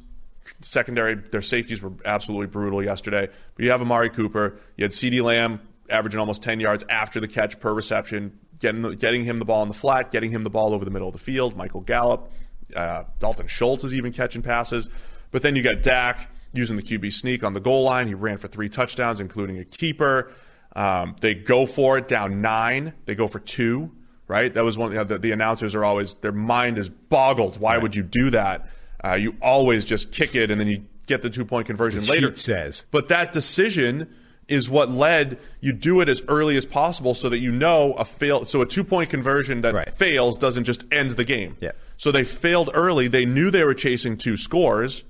secondary, 0.61 1.15
their 1.15 1.41
safeties 1.41 1.81
were 1.81 1.91
absolutely 2.05 2.47
brutal 2.47 2.83
yesterday. 2.83 3.27
But 3.55 3.65
you 3.65 3.71
have 3.71 3.81
Amari 3.81 4.09
Cooper, 4.09 4.57
you 4.77 4.83
had 4.85 4.91
CeeDee 4.91 5.21
Lamb 5.23 5.59
averaging 5.89 6.19
almost 6.19 6.43
10 6.43 6.59
yards 6.59 6.83
after 6.89 7.19
the 7.19 7.27
catch 7.27 7.59
per 7.59 7.73
reception, 7.73 8.37
getting 8.59 8.83
getting 8.93 9.23
him 9.25 9.39
the 9.39 9.45
ball 9.45 9.61
in 9.63 9.67
the 9.67 9.73
flat, 9.73 10.11
getting 10.11 10.31
him 10.31 10.43
the 10.43 10.49
ball 10.49 10.73
over 10.73 10.85
the 10.85 10.91
middle 10.91 11.07
of 11.07 11.13
the 11.13 11.19
field. 11.19 11.55
Michael 11.55 11.81
Gallup, 11.81 12.31
uh, 12.75 13.03
Dalton 13.19 13.47
Schultz 13.47 13.83
is 13.83 13.93
even 13.93 14.11
catching 14.11 14.41
passes. 14.41 14.87
But 15.31 15.41
then 15.41 15.55
you 15.55 15.63
got 15.63 15.81
Dak 15.83 16.29
using 16.53 16.75
the 16.77 16.83
QB 16.83 17.13
sneak 17.13 17.43
on 17.43 17.53
the 17.53 17.59
goal 17.59 17.83
line. 17.83 18.07
He 18.07 18.13
ran 18.13 18.37
for 18.37 18.47
three 18.47 18.69
touchdowns, 18.69 19.19
including 19.19 19.57
a 19.59 19.65
keeper. 19.65 20.31
Um, 20.75 21.15
they 21.21 21.33
go 21.33 21.65
for 21.65 21.97
it 21.97 22.07
down 22.07 22.41
nine. 22.41 22.93
They 23.05 23.15
go 23.15 23.27
for 23.27 23.39
two. 23.39 23.91
Right. 24.27 24.53
That 24.53 24.63
was 24.65 24.77
one. 24.77 24.91
You 24.91 24.97
know, 24.99 25.03
the, 25.05 25.17
the 25.19 25.31
announcers 25.31 25.73
are 25.75 25.85
always 25.85 26.13
their 26.15 26.31
mind 26.33 26.77
is 26.77 26.89
boggled. 26.89 27.59
Why 27.59 27.77
would 27.77 27.95
you 27.95 28.03
do 28.03 28.29
that? 28.31 28.67
Uh, 29.03 29.13
you 29.13 29.35
always 29.41 29.85
just 29.85 30.11
kick 30.11 30.35
it 30.35 30.51
and 30.51 30.59
then 30.59 30.67
you 30.67 30.83
get 31.05 31.21
the 31.21 31.29
two 31.29 31.45
point 31.45 31.65
conversion 31.67 32.01
The 32.01 32.11
later. 32.11 32.35
says. 32.35 32.85
But 32.91 33.07
that 33.07 33.31
decision 33.31 34.13
is 34.49 34.69
what 34.69 34.89
led 34.91 35.39
you 35.61 35.71
do 35.73 36.01
it 36.01 36.09
as 36.09 36.21
early 36.27 36.57
as 36.57 36.65
possible 36.65 37.13
so 37.13 37.29
that 37.29 37.39
you 37.39 37.51
know 37.51 37.93
a 37.93 38.03
fail. 38.05 38.45
So 38.45 38.61
a 38.61 38.65
two 38.65 38.83
point 38.83 39.09
conversion 39.09 39.61
that 39.61 39.73
Right. 39.73 39.89
fails 39.89 40.37
doesn't 40.37 40.65
just 40.65 40.85
end 40.91 41.11
the 41.11 41.23
game. 41.25 41.55
Yeah. 41.61 41.71
So 41.97 42.11
they 42.11 42.23
failed 42.23 42.69
early. 42.73 43.07
They 43.07 43.25
knew 43.25 43.49
they 43.51 43.63
were 43.63 43.73
chasing 43.73 44.17
two 44.17 44.37
scores, 44.37 45.03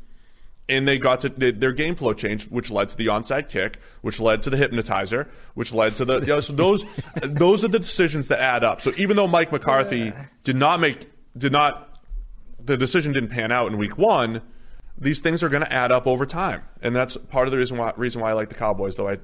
and 0.70 0.88
they 0.88 0.98
got 0.98 1.22
to 1.22 1.30
they- 1.30 1.52
their 1.52 1.74
game 1.74 1.96
flow 1.96 2.14
changed, 2.14 2.50
which 2.50 2.72
led 2.72 2.90
to 2.90 2.98
the 2.98 3.08
onside 3.08 3.50
kick, 3.50 3.80
which 4.02 4.20
led 4.20 4.42
to 4.44 4.50
the 4.50 4.58
hypnotizer, 4.58 5.28
which 5.54 5.74
led 5.74 5.96
to 5.96 6.06
the 6.06 6.20
you 6.20 6.28
know, 6.28 6.40
so 6.40 6.54
those 6.54 6.86
those 7.22 7.64
are 7.64 7.70
the 7.70 7.80
decisions 7.80 8.28
that 8.30 8.40
add 8.40 8.64
up. 8.64 8.82
So 8.82 8.92
even 8.98 9.18
though 9.18 9.28
Mike 9.28 9.52
McCarthy 9.52 10.14
did 10.44 10.56
not 10.56 10.80
make 10.80 11.06
did 11.38 11.52
not 11.52 12.02
the 12.64 12.78
decision 12.78 13.14
didn't 13.14 13.30
pan 13.30 13.52
out 13.52 13.68
in 13.72 13.78
week 13.78 13.98
one, 13.98 14.42
these 14.98 15.20
things 15.20 15.44
are 15.44 15.50
going 15.50 15.64
to 15.64 15.72
add 15.72 15.92
up 15.92 16.08
over 16.08 16.26
time, 16.26 16.64
and 16.82 16.96
that's 16.96 17.16
part 17.18 17.48
of 17.48 17.52
the 17.52 17.58
reason 17.58 17.78
why 17.78 17.94
reason 17.98 18.22
why 18.22 18.32
I 18.32 18.34
like 18.34 18.50
the 18.50 18.56
Cowboys. 18.56 18.96
Though 18.96 19.10
I 19.10 19.18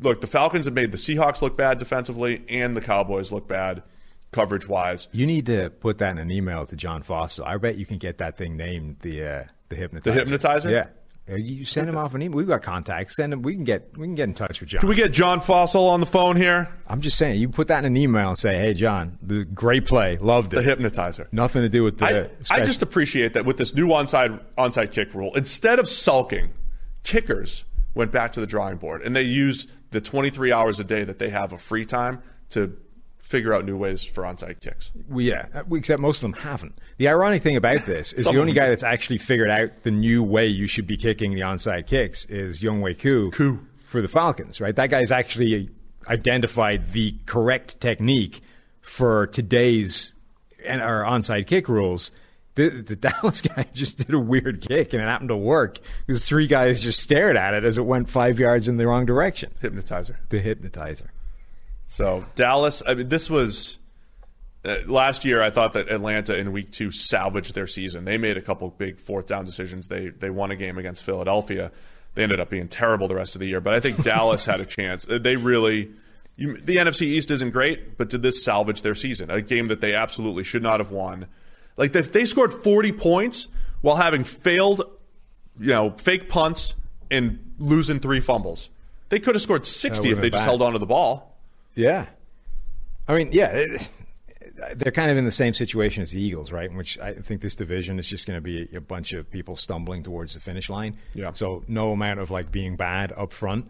look, 0.00 0.20
the 0.20 0.26
Falcons 0.26 0.64
have 0.64 0.74
made 0.74 0.90
the 0.92 0.98
Seahawks 0.98 1.42
look 1.42 1.56
bad 1.56 1.78
defensively, 1.78 2.44
and 2.48 2.76
the 2.76 2.80
Cowboys 2.80 3.30
look 3.32 3.46
bad 3.48 3.82
coverage 4.32 4.68
wise. 4.68 5.08
You 5.12 5.26
need 5.26 5.46
to 5.46 5.70
put 5.70 5.98
that 5.98 6.12
in 6.12 6.18
an 6.18 6.30
email 6.30 6.66
to 6.66 6.76
John 6.76 7.02
Fossil. 7.02 7.44
I 7.44 7.56
bet 7.56 7.76
you 7.76 7.86
can 7.86 7.98
get 7.98 8.18
that 8.18 8.36
thing 8.36 8.56
named 8.56 8.96
the 9.00 9.24
uh, 9.24 9.44
the 9.68 9.76
hypnotizer. 9.76 10.10
The 10.14 10.20
hypnotizer? 10.20 10.70
Yeah. 10.70 10.86
Uh, 11.30 11.36
You 11.36 11.64
send 11.64 11.88
him 11.88 11.96
off 11.96 12.14
an 12.14 12.22
email. 12.22 12.36
We've 12.38 12.48
got 12.48 12.62
contacts. 12.62 13.14
Send 13.16 13.32
him. 13.32 13.42
We 13.42 13.54
can 13.54 13.64
get 13.64 13.96
we 13.96 14.06
can 14.06 14.14
get 14.14 14.28
in 14.28 14.34
touch 14.34 14.60
with 14.60 14.70
John. 14.70 14.80
Can 14.80 14.88
we 14.88 14.94
get 14.96 15.12
John 15.12 15.40
Fossil 15.40 15.88
on 15.88 16.00
the 16.00 16.06
phone 16.06 16.36
here? 16.36 16.68
I'm 16.86 17.00
just 17.00 17.18
saying. 17.18 17.40
You 17.40 17.48
put 17.48 17.68
that 17.68 17.80
in 17.80 17.84
an 17.84 17.96
email 17.96 18.28
and 18.30 18.38
say, 18.38 18.56
"Hey, 18.58 18.74
John, 18.74 19.18
the 19.22 19.44
great 19.44 19.84
play, 19.84 20.16
loved 20.18 20.52
it." 20.52 20.56
The 20.56 20.62
hypnotizer. 20.62 21.28
Nothing 21.32 21.62
to 21.62 21.68
do 21.68 21.82
with 21.84 21.98
the." 21.98 22.30
I, 22.50 22.54
I 22.62 22.64
just 22.64 22.82
appreciate 22.82 23.34
that 23.34 23.44
with 23.44 23.58
this 23.58 23.74
new 23.74 23.88
onside 23.88 24.40
onside 24.56 24.90
kick 24.92 25.14
rule, 25.14 25.32
instead 25.34 25.78
of 25.78 25.88
sulking, 25.88 26.50
kickers 27.02 27.64
went 27.94 28.12
back 28.12 28.32
to 28.32 28.40
the 28.40 28.46
drawing 28.46 28.76
board 28.76 29.02
and 29.02 29.14
they 29.16 29.22
used 29.22 29.68
the 29.90 30.00
23 30.00 30.52
hours 30.52 30.78
a 30.78 30.84
day 30.84 31.02
that 31.04 31.18
they 31.18 31.28
have 31.28 31.52
of 31.52 31.60
free 31.60 31.84
time 31.84 32.22
to 32.50 32.76
figure 33.30 33.54
out 33.54 33.64
new 33.64 33.76
ways 33.76 34.02
for 34.02 34.24
onside 34.24 34.60
kicks. 34.60 34.90
Well, 35.08 35.20
yeah, 35.20 35.62
except 35.72 36.00
most 36.00 36.22
of 36.22 36.32
them 36.32 36.42
haven't. 36.42 36.76
The 36.98 37.06
ironic 37.08 37.42
thing 37.42 37.56
about 37.56 37.82
this 37.82 38.12
is 38.12 38.24
the 38.24 38.40
only 38.40 38.52
guy 38.52 38.68
that's 38.68 38.82
actually 38.82 39.18
figured 39.18 39.48
out 39.48 39.84
the 39.84 39.92
new 39.92 40.24
way 40.24 40.48
you 40.48 40.66
should 40.66 40.88
be 40.88 40.96
kicking 40.96 41.32
the 41.34 41.42
onside 41.42 41.86
kicks 41.86 42.24
is 42.26 42.60
Younghoe 42.60 42.98
Koo, 42.98 43.30
Koo. 43.30 43.60
for 43.86 44.02
the 44.02 44.08
Falcons, 44.08 44.60
right? 44.60 44.74
That 44.74 44.90
guy's 44.90 45.12
actually 45.12 45.70
identified 46.08 46.88
the 46.88 47.14
correct 47.26 47.80
technique 47.80 48.40
for 48.80 49.28
today's 49.28 50.14
and 50.66 50.82
our 50.82 51.04
onside 51.04 51.46
kick 51.46 51.68
rules. 51.68 52.10
The, 52.56 52.82
the 52.82 52.96
Dallas 52.96 53.42
guy 53.42 53.66
just 53.72 53.98
did 53.98 54.12
a 54.12 54.18
weird 54.18 54.60
kick 54.60 54.92
and 54.92 55.00
it 55.00 55.06
happened 55.06 55.28
to 55.28 55.36
work 55.36 55.78
because 56.04 56.26
three 56.26 56.48
guys 56.48 56.82
just 56.82 56.98
stared 56.98 57.36
at 57.36 57.54
it 57.54 57.64
as 57.64 57.78
it 57.78 57.86
went 57.86 58.10
five 58.10 58.40
yards 58.40 58.66
in 58.66 58.76
the 58.76 58.88
wrong 58.88 59.06
direction. 59.06 59.52
Hypnotizer. 59.60 60.18
The 60.30 60.40
hypnotizer. 60.40 61.12
So 61.90 62.24
Dallas, 62.36 62.84
I 62.86 62.94
mean, 62.94 63.08
this 63.08 63.28
was 63.28 63.76
uh, 64.64 64.76
last 64.86 65.24
year. 65.24 65.42
I 65.42 65.50
thought 65.50 65.72
that 65.72 65.88
Atlanta 65.88 66.38
in 66.38 66.52
Week 66.52 66.70
Two 66.70 66.92
salvaged 66.92 67.52
their 67.52 67.66
season. 67.66 68.04
They 68.04 68.16
made 68.16 68.36
a 68.36 68.40
couple 68.40 68.70
big 68.70 69.00
fourth 69.00 69.26
down 69.26 69.44
decisions. 69.44 69.88
They 69.88 70.10
they 70.10 70.30
won 70.30 70.52
a 70.52 70.56
game 70.56 70.78
against 70.78 71.02
Philadelphia. 71.02 71.72
They 72.14 72.22
ended 72.22 72.38
up 72.38 72.48
being 72.48 72.68
terrible 72.68 73.08
the 73.08 73.16
rest 73.16 73.34
of 73.34 73.40
the 73.40 73.48
year. 73.48 73.60
But 73.60 73.74
I 73.74 73.80
think 73.80 74.04
Dallas 74.04 74.44
had 74.44 74.60
a 74.60 74.64
chance. 74.64 75.06
Uh, 75.10 75.18
They 75.18 75.34
really. 75.34 75.90
You, 76.36 76.56
the 76.56 76.76
NFC 76.76 77.02
East 77.02 77.30
isn't 77.32 77.50
great, 77.50 77.98
but 77.98 78.08
did 78.08 78.22
this 78.22 78.42
salvage 78.42 78.82
their 78.82 78.94
season? 78.94 79.28
A 79.28 79.42
game 79.42 79.66
that 79.66 79.80
they 79.80 79.92
absolutely 79.92 80.44
should 80.44 80.62
not 80.62 80.78
have 80.78 80.92
won. 80.92 81.26
Like 81.76 81.94
if 81.96 82.12
they 82.12 82.24
scored 82.24 82.54
40 82.54 82.92
points 82.92 83.48
while 83.82 83.96
having 83.96 84.22
failed, 84.22 84.82
you 85.58 85.68
know, 85.68 85.90
fake 85.90 86.28
punts 86.28 86.74
and 87.10 87.54
losing 87.58 87.98
three 87.98 88.20
fumbles, 88.20 88.70
they 89.08 89.18
could 89.18 89.34
have 89.34 89.42
scored 89.42 89.66
60 89.66 90.08
if 90.12 90.20
they 90.20 90.30
just 90.30 90.44
held 90.44 90.62
on 90.62 90.72
to 90.74 90.78
the 90.78 90.86
ball. 90.86 91.29
Yeah. 91.74 92.06
I 93.08 93.14
mean, 93.16 93.30
yeah, 93.32 93.48
it, 93.48 93.90
they're 94.76 94.92
kind 94.92 95.10
of 95.10 95.16
in 95.16 95.24
the 95.24 95.32
same 95.32 95.54
situation 95.54 96.02
as 96.02 96.12
the 96.12 96.20
Eagles, 96.20 96.52
right? 96.52 96.70
In 96.70 96.76
which 96.76 96.98
I 96.98 97.12
think 97.12 97.40
this 97.40 97.54
division 97.54 97.98
is 97.98 98.08
just 98.08 98.26
going 98.26 98.36
to 98.36 98.40
be 98.40 98.68
a 98.74 98.80
bunch 98.80 99.12
of 99.12 99.30
people 99.30 99.56
stumbling 99.56 100.02
towards 100.02 100.34
the 100.34 100.40
finish 100.40 100.68
line. 100.68 100.96
Yeah. 101.14 101.32
So 101.32 101.64
no 101.66 101.92
amount 101.92 102.20
of 102.20 102.30
like 102.30 102.52
being 102.52 102.76
bad 102.76 103.12
up 103.16 103.32
front 103.32 103.66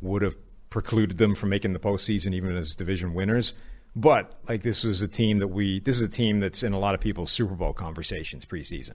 would 0.00 0.22
have 0.22 0.36
precluded 0.70 1.18
them 1.18 1.34
from 1.34 1.50
making 1.50 1.72
the 1.72 1.78
postseason, 1.78 2.34
even 2.34 2.56
as 2.56 2.74
division 2.74 3.14
winners. 3.14 3.54
But 3.94 4.32
like 4.48 4.62
this 4.62 4.84
was 4.84 5.02
a 5.02 5.08
team 5.08 5.38
that 5.38 5.48
we, 5.48 5.80
this 5.80 5.96
is 5.96 6.02
a 6.02 6.08
team 6.08 6.40
that's 6.40 6.62
in 6.62 6.72
a 6.72 6.78
lot 6.78 6.94
of 6.94 7.00
people's 7.00 7.30
Super 7.30 7.54
Bowl 7.54 7.72
conversations 7.74 8.44
preseason. 8.44 8.94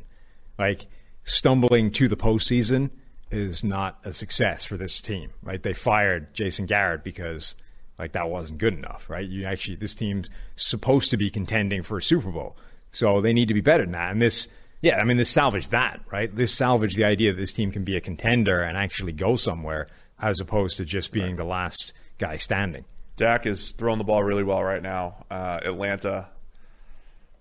Like 0.57 0.87
stumbling 1.23 1.91
to 1.91 2.07
the 2.07 2.17
postseason 2.17 2.89
is 3.29 3.63
not 3.63 3.99
a 4.03 4.13
success 4.13 4.65
for 4.65 4.77
this 4.77 4.99
team, 5.01 5.31
right? 5.43 5.61
They 5.61 5.73
fired 5.73 6.33
Jason 6.33 6.65
Garrett 6.65 7.03
because 7.03 7.55
like 7.97 8.11
that 8.13 8.29
wasn't 8.29 8.59
good 8.59 8.73
enough, 8.73 9.09
right? 9.09 9.27
You 9.27 9.45
actually 9.45 9.75
this 9.75 9.95
team's 9.95 10.29
supposed 10.55 11.11
to 11.11 11.17
be 11.17 11.29
contending 11.29 11.81
for 11.81 11.97
a 11.97 12.01
Super 12.01 12.31
Bowl, 12.31 12.55
so 12.91 13.21
they 13.21 13.33
need 13.33 13.47
to 13.47 13.53
be 13.53 13.61
better 13.61 13.83
than 13.83 13.93
that. 13.93 14.11
And 14.11 14.21
this, 14.21 14.47
yeah, 14.81 14.97
I 14.97 15.03
mean, 15.03 15.17
this 15.17 15.29
salvaged 15.29 15.71
that, 15.71 16.01
right? 16.11 16.33
This 16.33 16.53
salvaged 16.53 16.97
the 16.97 17.05
idea 17.05 17.33
that 17.33 17.39
this 17.39 17.51
team 17.51 17.71
can 17.71 17.83
be 17.83 17.95
a 17.95 18.01
contender 18.01 18.61
and 18.61 18.77
actually 18.77 19.13
go 19.13 19.35
somewhere, 19.35 19.87
as 20.19 20.39
opposed 20.39 20.77
to 20.77 20.85
just 20.85 21.11
being 21.11 21.35
the 21.35 21.43
last 21.43 21.93
guy 22.17 22.37
standing. 22.37 22.85
Dak 23.15 23.47
is 23.47 23.71
throwing 23.71 23.97
the 23.97 24.03
ball 24.03 24.23
really 24.23 24.43
well 24.43 24.63
right 24.63 24.81
now. 24.81 25.25
Uh, 25.29 25.59
Atlanta 25.63 26.27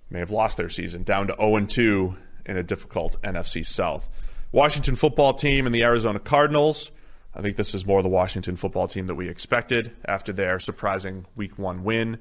may 0.08 0.20
have 0.20 0.30
lost 0.30 0.56
their 0.56 0.70
season 0.70 1.02
down 1.02 1.26
to 1.26 1.36
0 1.38 1.66
2 1.66 2.16
in 2.46 2.56
a 2.56 2.62
difficult 2.62 3.20
NFC 3.22 3.64
South. 3.64 4.08
Washington 4.52 4.96
football 4.96 5.34
team 5.34 5.66
and 5.66 5.74
the 5.74 5.82
Arizona 5.82 6.18
Cardinals. 6.18 6.90
I 7.36 7.42
think 7.42 7.56
this 7.56 7.74
is 7.74 7.84
more 7.84 8.02
the 8.02 8.08
Washington 8.08 8.56
football 8.56 8.88
team 8.88 9.08
that 9.08 9.14
we 9.14 9.28
expected 9.28 9.92
after 10.06 10.32
their 10.32 10.58
surprising 10.58 11.26
Week 11.36 11.58
One 11.58 11.84
win. 11.84 12.18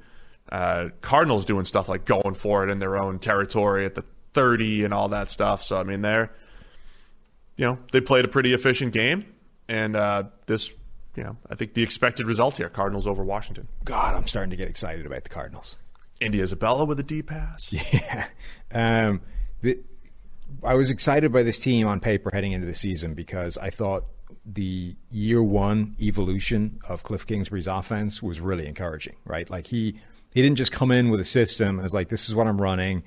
Uh, 0.51 0.89
Cardinals 0.99 1.45
doing 1.45 1.63
stuff 1.63 1.87
like 1.87 2.03
going 2.03 2.33
for 2.33 2.63
it 2.65 2.69
in 2.69 2.79
their 2.79 2.97
own 2.97 3.19
territory 3.19 3.85
at 3.85 3.95
the 3.95 4.03
30 4.33 4.83
and 4.83 4.93
all 4.93 5.07
that 5.07 5.31
stuff. 5.31 5.63
So 5.63 5.77
I 5.77 5.83
mean, 5.83 6.01
they're 6.01 6.31
you 7.55 7.65
know 7.65 7.79
they 7.93 8.01
played 8.01 8.25
a 8.25 8.27
pretty 8.27 8.53
efficient 8.53 8.91
game, 8.91 9.25
and 9.69 9.95
uh, 9.95 10.23
this 10.47 10.73
you 11.15 11.23
know 11.23 11.37
I 11.49 11.55
think 11.55 11.73
the 11.73 11.83
expected 11.83 12.27
result 12.27 12.57
here: 12.57 12.69
Cardinals 12.69 13.07
over 13.07 13.23
Washington. 13.23 13.69
God, 13.85 14.15
I'm 14.15 14.27
starting 14.27 14.51
to 14.51 14.57
get 14.57 14.69
excited 14.69 15.05
about 15.05 15.23
the 15.23 15.29
Cardinals. 15.29 15.77
Andy 16.19 16.41
Isabella 16.41 16.85
with 16.85 16.99
a 16.99 17.03
D 17.03 17.21
pass. 17.21 17.73
Yeah. 17.93 18.27
Um, 18.71 19.21
the, 19.61 19.79
I 20.63 20.75
was 20.75 20.91
excited 20.91 21.31
by 21.31 21.43
this 21.43 21.57
team 21.57 21.87
on 21.87 21.99
paper 21.99 22.29
heading 22.31 22.51
into 22.51 22.67
the 22.67 22.75
season 22.75 23.13
because 23.13 23.57
I 23.57 23.69
thought 23.69 24.05
the 24.45 24.95
year 25.09 25.41
one 25.41 25.95
evolution 25.99 26.79
of 26.87 27.03
Kliff 27.03 27.25
Kingsbury's 27.25 27.67
offense 27.67 28.21
was 28.21 28.39
really 28.39 28.67
encouraging, 28.67 29.15
right? 29.25 29.49
Like 29.49 29.67
he, 29.67 29.99
he 30.33 30.41
didn't 30.41 30.57
just 30.57 30.71
come 30.71 30.91
in 30.91 31.09
with 31.09 31.19
a 31.19 31.25
system 31.25 31.69
and 31.69 31.83
was 31.83 31.93
like, 31.93 32.09
this 32.09 32.27
is 32.27 32.35
what 32.35 32.47
I'm 32.47 32.61
running 32.61 33.03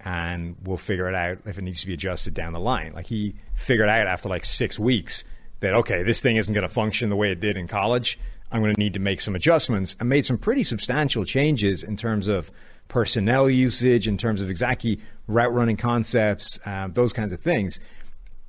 and 0.00 0.56
we'll 0.62 0.76
figure 0.76 1.08
it 1.08 1.14
out 1.14 1.38
if 1.46 1.58
it 1.58 1.62
needs 1.62 1.80
to 1.80 1.86
be 1.86 1.94
adjusted 1.94 2.34
down 2.34 2.52
the 2.52 2.60
line. 2.60 2.92
Like 2.92 3.06
he 3.06 3.36
figured 3.54 3.88
out 3.88 4.06
after 4.06 4.28
like 4.28 4.44
six 4.44 4.78
weeks 4.78 5.24
that, 5.60 5.74
okay, 5.74 6.02
this 6.02 6.20
thing 6.20 6.36
isn't 6.36 6.52
going 6.52 6.66
to 6.66 6.72
function 6.72 7.08
the 7.08 7.16
way 7.16 7.32
it 7.32 7.40
did 7.40 7.56
in 7.56 7.66
college. 7.66 8.18
I'm 8.52 8.60
going 8.60 8.74
to 8.74 8.80
need 8.80 8.94
to 8.94 9.00
make 9.00 9.20
some 9.20 9.34
adjustments 9.34 9.96
and 9.98 10.08
made 10.08 10.26
some 10.26 10.36
pretty 10.36 10.62
substantial 10.62 11.24
changes 11.24 11.82
in 11.82 11.96
terms 11.96 12.28
of 12.28 12.50
personnel 12.88 13.48
usage, 13.48 14.06
in 14.06 14.18
terms 14.18 14.42
of 14.42 14.50
exactly 14.50 15.00
route 15.26 15.52
running 15.52 15.76
concepts, 15.76 16.60
um, 16.66 16.92
those 16.92 17.12
kinds 17.12 17.32
of 17.32 17.40
things. 17.40 17.80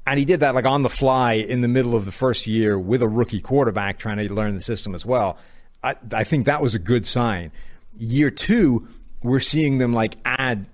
And 0.07 0.19
he 0.19 0.25
did 0.25 0.41
that 0.41 0.53
like 0.53 0.65
on 0.65 0.83
the 0.83 0.89
fly 0.89 1.33
in 1.33 1.61
the 1.61 1.67
middle 1.67 1.95
of 1.95 2.05
the 2.05 2.11
first 2.11 2.45
year 2.45 2.77
with 2.77 3.01
a 3.01 3.07
rookie 3.07 3.41
quarterback 3.41 3.97
trying 3.97 4.17
to 4.17 4.31
learn 4.31 4.55
the 4.55 4.61
system 4.61 4.93
as 4.93 5.05
well. 5.05 5.37
I, 5.83 5.95
I 6.11 6.23
think 6.23 6.45
that 6.45 6.61
was 6.61 6.75
a 6.75 6.79
good 6.79 7.05
sign. 7.07 7.51
Year 7.97 8.29
two 8.29 8.87
we're 9.25 9.39
seeing 9.39 9.79
them 9.79 9.91
like 9.91 10.17
add 10.23 10.67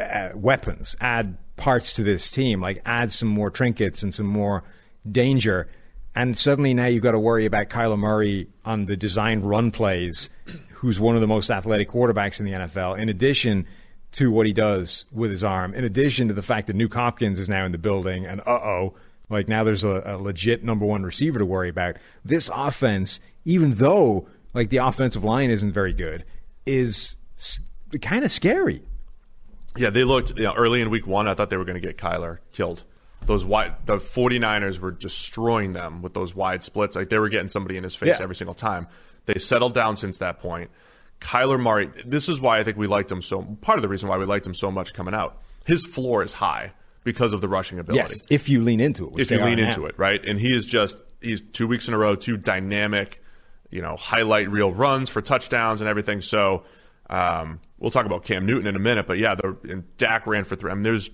uh, 0.00 0.30
weapons, 0.34 0.96
add 1.00 1.36
parts 1.56 1.92
to 1.94 2.04
this 2.04 2.30
team, 2.30 2.60
like 2.60 2.80
add 2.86 3.10
some 3.10 3.28
more 3.28 3.50
trinkets 3.50 4.02
and 4.02 4.14
some 4.14 4.26
more 4.26 4.62
danger. 5.10 5.68
And 6.14 6.36
suddenly 6.38 6.72
now 6.72 6.86
you've 6.86 7.02
got 7.02 7.12
to 7.12 7.18
worry 7.18 7.46
about 7.46 7.68
Kyler 7.68 7.98
Murray 7.98 8.48
on 8.64 8.86
the 8.86 8.96
designed 8.96 9.48
run 9.48 9.72
plays, 9.72 10.30
who's 10.74 11.00
one 11.00 11.16
of 11.16 11.20
the 11.20 11.26
most 11.26 11.50
athletic 11.50 11.90
quarterbacks 11.90 12.38
in 12.38 12.46
the 12.46 12.52
NFL, 12.52 12.96
in 12.98 13.08
addition 13.08 13.66
to 14.12 14.30
what 14.30 14.46
he 14.46 14.52
does 14.52 15.04
with 15.12 15.30
his 15.30 15.44
arm, 15.44 15.74
in 15.74 15.84
addition 15.84 16.28
to 16.28 16.34
the 16.34 16.42
fact 16.42 16.66
that 16.68 16.76
Nuk 16.76 16.94
Hopkins 16.94 17.38
is 17.38 17.48
now 17.48 17.64
in 17.66 17.72
the 17.72 17.78
building, 17.78 18.24
and 18.26 18.40
uh 18.40 18.50
oh, 18.50 18.94
like 19.28 19.48
now 19.48 19.64
there's 19.64 19.84
a, 19.84 20.02
a 20.06 20.16
legit 20.16 20.64
number 20.64 20.86
one 20.86 21.02
receiver 21.02 21.38
to 21.38 21.44
worry 21.46 21.68
about. 21.68 21.96
This 22.24 22.50
offense, 22.54 23.20
even 23.44 23.74
though 23.74 24.26
like 24.54 24.70
the 24.70 24.78
offensive 24.78 25.22
line 25.24 25.50
isn't 25.50 25.72
very 25.72 25.92
good, 25.92 26.24
is 26.64 27.16
kind 28.00 28.24
of 28.24 28.30
scary. 28.30 28.82
Yeah, 29.76 29.90
they 29.90 30.04
looked 30.04 30.36
you 30.38 30.44
know, 30.44 30.54
early 30.54 30.80
in 30.80 30.88
week 30.88 31.06
one. 31.06 31.28
I 31.28 31.34
thought 31.34 31.50
they 31.50 31.58
were 31.58 31.66
going 31.66 31.80
to 31.80 31.86
get 31.86 31.98
Kyler 31.98 32.38
killed. 32.52 32.84
Those 33.26 33.44
wide, 33.44 33.74
the 33.84 33.96
49ers 33.96 34.78
were 34.78 34.92
destroying 34.92 35.72
them 35.74 36.00
with 36.00 36.14
those 36.14 36.34
wide 36.34 36.62
splits. 36.64 36.96
Like 36.96 37.10
they 37.10 37.18
were 37.18 37.28
getting 37.28 37.48
somebody 37.50 37.76
in 37.76 37.82
his 37.82 37.94
face 37.94 38.16
Yeah. 38.18 38.22
every 38.22 38.36
single 38.36 38.54
time. 38.54 38.86
They 39.26 39.34
settled 39.38 39.74
down 39.74 39.96
since 39.96 40.18
that 40.18 40.40
point. 40.40 40.70
Kyler 41.20 41.60
Murray, 41.60 41.90
this 42.04 42.28
is 42.28 42.40
why 42.40 42.58
I 42.58 42.64
think 42.64 42.76
we 42.76 42.86
liked 42.86 43.10
him 43.10 43.22
so. 43.22 43.42
Part 43.60 43.78
of 43.78 43.82
the 43.82 43.88
reason 43.88 44.08
why 44.08 44.16
we 44.18 44.24
liked 44.24 44.46
him 44.46 44.54
so 44.54 44.70
much 44.70 44.92
coming 44.94 45.14
out, 45.14 45.40
his 45.64 45.84
floor 45.84 46.22
is 46.22 46.34
high 46.34 46.72
because 47.04 47.32
of 47.32 47.40
the 47.40 47.48
rushing 47.48 47.78
ability 47.78 48.02
Yes, 48.02 48.22
if 48.30 48.48
you 48.48 48.62
lean 48.62 48.80
into 48.80 49.06
it. 49.06 49.12
which 49.12 49.30
if 49.30 49.38
you 49.38 49.44
lean 49.44 49.58
now. 49.58 49.68
into 49.68 49.86
it, 49.86 49.98
right? 49.98 50.22
And 50.24 50.38
he 50.38 50.54
is 50.54 50.66
just 50.66 50.96
he's 51.20 51.40
two 51.40 51.66
weeks 51.66 51.88
in 51.88 51.94
a 51.94 51.98
row, 51.98 52.14
two 52.16 52.36
dynamic, 52.36 53.22
you 53.70 53.80
know, 53.82 53.96
highlight 53.96 54.50
reel 54.50 54.72
runs 54.72 55.08
for 55.08 55.20
touchdowns 55.22 55.80
and 55.80 55.88
everything. 55.88 56.20
So 56.20 56.64
um, 57.08 57.60
we'll 57.78 57.90
talk 57.90 58.06
about 58.06 58.24
Cam 58.24 58.44
Newton 58.46 58.66
in 58.66 58.76
a 58.76 58.80
minute, 58.80 59.06
but 59.06 59.18
yeah, 59.18 59.34
the 59.34 59.56
and 59.68 59.96
Dak 59.96 60.26
ran 60.26 60.44
for 60.44 60.56
three. 60.56 60.70
I 60.70 60.74
mean, 60.74 60.82
there's 60.82 61.10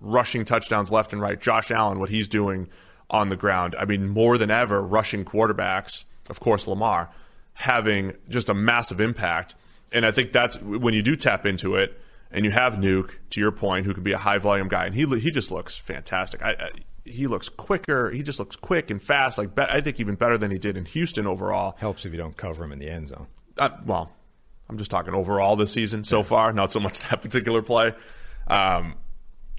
rushing 0.00 0.44
touchdowns 0.44 0.90
left 0.90 1.12
and 1.12 1.20
right. 1.20 1.40
Josh 1.40 1.70
Allen, 1.70 1.98
what 1.98 2.08
he's 2.10 2.28
doing 2.28 2.68
on 3.10 3.28
the 3.28 3.36
ground. 3.36 3.74
I 3.78 3.84
mean, 3.84 4.08
more 4.08 4.38
than 4.38 4.50
ever, 4.50 4.80
rushing 4.80 5.24
quarterbacks. 5.24 6.04
Of 6.30 6.40
course, 6.40 6.66
Lamar 6.66 7.10
having 7.54 8.14
just 8.28 8.48
a 8.48 8.54
massive 8.54 9.00
impact. 9.00 9.54
And 9.92 10.06
I 10.06 10.10
think 10.10 10.32
that's 10.32 10.60
when 10.60 10.94
you 10.94 11.02
do 11.02 11.16
tap 11.16 11.44
into 11.46 11.74
it, 11.76 12.00
and 12.30 12.44
you 12.44 12.50
have 12.50 12.74
Nuk, 12.74 13.16
to 13.30 13.40
your 13.40 13.52
point, 13.52 13.84
who 13.84 13.92
could 13.92 14.04
be 14.04 14.12
a 14.12 14.18
high 14.18 14.38
volume 14.38 14.68
guy, 14.68 14.86
and 14.86 14.94
he 14.94 15.04
he 15.20 15.30
just 15.30 15.50
looks 15.50 15.76
fantastic. 15.76 16.42
I, 16.42 16.52
I, 16.52 16.70
he 17.04 17.26
looks 17.26 17.48
quicker. 17.48 18.10
He 18.10 18.22
just 18.22 18.38
looks 18.38 18.56
quick 18.56 18.90
and 18.90 19.02
fast. 19.02 19.36
Like 19.36 19.54
be, 19.54 19.62
I 19.62 19.80
think 19.80 20.00
even 20.00 20.14
better 20.14 20.38
than 20.38 20.50
he 20.50 20.58
did 20.58 20.76
in 20.76 20.86
Houston 20.86 21.26
overall. 21.26 21.76
Helps 21.78 22.06
if 22.06 22.12
you 22.12 22.18
don't 22.18 22.36
cover 22.36 22.64
him 22.64 22.72
in 22.72 22.78
the 22.78 22.88
end 22.88 23.08
zone. 23.08 23.26
Uh, 23.58 23.70
well, 23.84 24.10
I'm 24.70 24.78
just 24.78 24.90
talking 24.90 25.12
overall 25.12 25.56
this 25.56 25.72
season 25.72 26.04
so 26.04 26.22
far, 26.22 26.52
not 26.52 26.72
so 26.72 26.80
much 26.80 27.00
that 27.10 27.20
particular 27.20 27.60
play. 27.60 27.88
Um, 28.46 28.94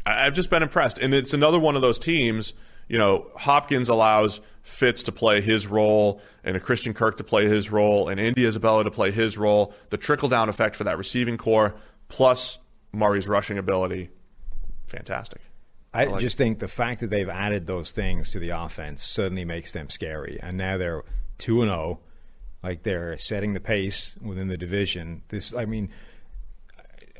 I- 0.05 0.25
I've 0.25 0.33
just 0.33 0.49
been 0.49 0.63
impressed, 0.63 0.97
and 0.97 1.13
it's 1.13 1.33
another 1.33 1.59
one 1.59 1.75
of 1.75 1.81
those 1.83 1.99
teams. 1.99 2.53
You 2.87 2.97
know, 2.97 3.31
Hopkins 3.35 3.89
allows 3.89 4.41
Fitz 4.63 5.03
to 5.03 5.11
play 5.11 5.41
his 5.41 5.67
role, 5.67 6.21
and 6.43 6.55
a 6.55 6.59
Christian 6.59 6.93
Kirk 6.93 7.17
to 7.17 7.23
play 7.23 7.47
his 7.47 7.71
role, 7.71 8.09
and 8.09 8.19
Andy 8.19 8.45
Isabella 8.45 8.83
to 8.83 8.91
play 8.91 9.11
his 9.11 9.37
role. 9.37 9.73
The 9.89 9.97
trickle 9.97 10.29
down 10.29 10.49
effect 10.49 10.75
for 10.75 10.85
that 10.85 10.97
receiving 10.97 11.37
corps, 11.37 11.75
plus 12.07 12.59
Murray's 12.91 13.27
rushing 13.27 13.57
ability, 13.57 14.09
fantastic. 14.87 15.41
I 15.93 16.05
like 16.05 16.21
just 16.21 16.37
think 16.37 16.59
the 16.59 16.67
fact 16.67 17.01
that 17.01 17.09
they've 17.09 17.29
added 17.29 17.67
those 17.67 17.91
things 17.91 18.31
to 18.31 18.39
the 18.39 18.49
offense 18.49 19.03
suddenly 19.03 19.45
makes 19.45 19.71
them 19.71 19.89
scary. 19.89 20.39
And 20.41 20.57
now 20.57 20.77
they're 20.77 21.03
2 21.37 21.61
and 21.61 21.69
0. 21.69 21.99
Like 22.63 22.83
they're 22.83 23.17
setting 23.17 23.53
the 23.53 23.59
pace 23.59 24.15
within 24.21 24.47
the 24.47 24.57
division. 24.57 25.21
This 25.27 25.53
I 25.53 25.65
mean 25.65 25.89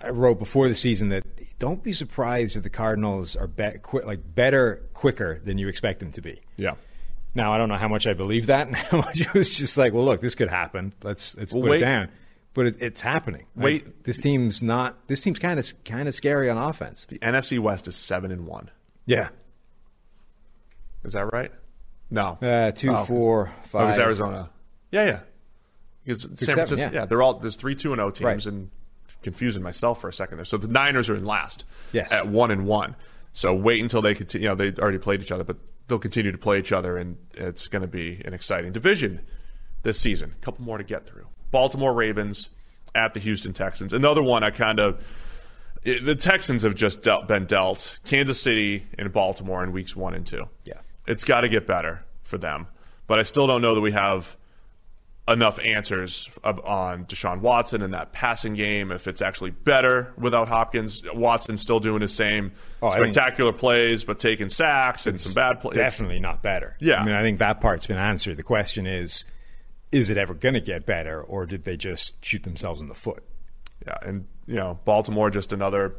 I 0.04 0.10
wrote 0.10 0.40
before 0.40 0.68
the 0.68 0.76
season 0.76 1.10
that 1.10 1.24
don't 1.60 1.82
be 1.84 1.94
surprised 1.94 2.56
if 2.58 2.64
the 2.64 2.70
Cardinals 2.70 3.36
are 3.36 3.48
be- 3.48 3.78
qui- 3.82 4.02
like 4.04 4.20
better 4.36 4.84
quicker 4.94 5.40
than 5.44 5.58
you 5.58 5.68
expect 5.68 6.00
them 6.00 6.12
to 6.14 6.22
be. 6.22 6.42
Yeah. 6.58 6.76
Now 7.36 7.54
I 7.54 7.58
don't 7.58 7.70
know 7.70 7.78
how 7.78 7.88
much 7.88 8.06
I 8.08 8.14
believe 8.14 8.48
that 8.48 8.68
and 8.68 8.76
how 8.78 8.98
much 8.98 9.22
it 9.22 9.34
was 9.34 9.58
just 9.58 9.78
like, 9.78 9.94
well, 9.94 10.06
look, 10.06 10.22
this 10.22 10.36
could 10.36 10.50
happen. 10.50 10.94
Let's 11.04 11.36
let's 11.38 11.54
Well, 11.54 11.62
put 11.64 11.72
wait. 11.72 11.78
it 11.82 11.86
down. 11.86 12.10
But 12.56 12.68
it, 12.68 12.82
it's 12.84 13.02
happening. 13.02 13.48
Like, 13.56 13.64
Wait. 13.66 14.04
this 14.04 14.22
team's 14.22 14.62
not. 14.62 15.08
This 15.08 15.22
team's 15.24 15.40
kind 15.40 15.60
of 15.60 15.84
kind 15.86 16.08
of 16.08 16.14
scary 16.14 16.52
on 16.52 16.58
offense. 16.60 17.06
The 17.06 17.18
NFC 17.18 17.58
West 17.58 17.88
is 17.88 17.96
seven 17.96 18.32
and 18.32 18.46
one. 18.46 18.70
Yeah, 19.08 19.30
Is 21.04 21.14
that 21.14 21.32
right? 21.34 21.52
No. 22.10 22.38
uh, 22.42 22.72
two, 22.72 22.92
Oh, 22.92 23.06
four, 23.06 23.50
Oh, 23.50 23.64
it 23.64 23.68
five. 23.70 23.88
was 23.88 23.98
Arizona. 24.00 24.50
Yeah, 24.92 25.06
yeah. 25.06 25.20
Because 26.06 26.22
San 26.36 26.56
Francisco, 26.56 26.86
yeah. 26.86 26.92
yeah. 26.94 27.06
they're 27.06 27.22
all 27.22 27.36
there's 27.36 27.56
three 27.56 27.76
two 27.76 27.92
and 27.94 28.00
zero 28.00 28.12
teams, 28.12 28.46
Right. 28.46 28.54
and 28.54 28.70
confusing 29.24 29.64
myself 29.64 30.00
for 30.02 30.10
a 30.10 30.14
second 30.14 30.38
there. 30.38 30.46
So 30.46 30.58
the 30.58 30.68
Niners 30.68 31.10
are 31.10 31.16
in 31.16 31.26
last, 31.26 31.66
Yes. 31.92 32.12
at 32.12 32.28
one 32.28 32.52
and 32.52 32.66
one. 32.68 32.96
So 33.34 33.54
wait 33.54 33.82
until 33.82 34.02
they 34.02 34.14
continue. 34.14 34.50
You 34.50 34.56
know, 34.56 34.56
they 34.72 34.80
already 34.82 35.00
played 35.00 35.22
each 35.22 35.32
other, 35.32 35.44
but 35.44 35.58
they'll 35.88 35.98
continue 36.00 36.32
to 36.32 36.38
play 36.38 36.60
each 36.60 36.72
other, 36.72 36.98
and 36.98 37.18
it's 37.34 37.68
going 37.68 37.82
to 37.82 37.88
be 37.88 38.22
an 38.26 38.34
exciting 38.34 38.72
division 38.72 39.22
this 39.82 40.00
season. 40.00 40.34
A 40.40 40.46
couple 40.46 40.64
more 40.64 40.78
to 40.78 40.84
get 40.84 41.06
through. 41.08 41.28
Baltimore 41.52 41.94
Ravens 41.94 42.50
at 42.96 43.14
the 43.14 43.20
Houston 43.20 43.54
Texans. 43.54 43.92
Another 43.94 44.22
one 44.22 44.44
I 44.44 44.52
kind 44.52 44.80
of. 44.80 45.04
it- 45.84 46.06
the 46.06 46.16
Texans 46.16 46.62
have 46.64 46.76
just 46.76 47.02
dealt, 47.02 47.28
been 47.28 47.46
dealt 47.46 48.00
Kansas 48.06 48.40
City 48.42 48.86
and 48.98 49.12
Baltimore 49.12 49.64
in 49.64 49.72
weeks 49.72 49.96
one 49.96 50.14
and 50.14 50.26
two. 50.26 50.48
Yeah. 50.64 50.76
It's 51.08 51.24
got 51.26 51.42
to 51.42 51.50
get 51.50 51.68
better 51.68 52.06
for 52.22 52.38
them. 52.38 52.68
But 53.08 53.20
I 53.20 53.24
still 53.24 53.48
don't 53.48 53.62
know 53.62 53.76
that 53.76 53.82
we 53.82 53.92
have 53.92 54.38
enough 55.28 55.58
answers 55.64 56.30
on 56.44 57.06
Deshaun 57.06 57.40
Watson 57.40 57.82
and 57.82 57.94
that 57.94 58.12
passing 58.12 58.56
game. 58.56 58.92
If 58.92 59.08
it's 59.08 59.22
actually 59.22 59.52
better 59.52 60.14
without 60.18 60.50
Hopkins, 60.50 61.02
Watson 61.14 61.56
still 61.56 61.80
doing 61.80 62.02
his 62.02 62.14
same 62.14 62.52
Oh, 62.82 62.88
I 62.88 62.96
think- 63.00 63.14
spectacular 63.14 63.54
plays, 63.54 64.04
but 64.04 64.20
taking 64.20 64.50
sacks 64.50 65.08
and 65.08 65.18
some 65.20 65.34
bad 65.34 65.62
plays. 65.62 65.78
Definitely 65.78 66.20
not 66.20 66.44
better. 66.44 66.76
Yeah. 66.82 67.02
I 67.02 67.06
mean, 67.06 67.16
I 67.16 67.22
think 67.22 67.40
that 67.40 67.62
part's 67.62 67.88
been 67.88 67.98
answered. 67.98 68.36
The 68.36 68.44
question 68.44 68.86
is, 68.86 69.24
is 69.94 70.10
it 70.10 70.18
ever 70.18 70.34
going 70.34 70.56
to 70.56 70.60
get 70.62 70.86
better, 70.86 71.22
or 71.22 71.46
did 71.46 71.64
they 71.64 71.78
just 71.78 72.24
shoot 72.26 72.44
themselves 72.44 72.82
in 72.82 72.88
the 72.90 72.96
foot? 72.96 73.24
Yeah, 73.86 73.98
and 74.02 74.28
you 74.48 74.56
know, 74.56 74.80
Baltimore 74.86 75.30
just 75.30 75.54
another 75.54 75.96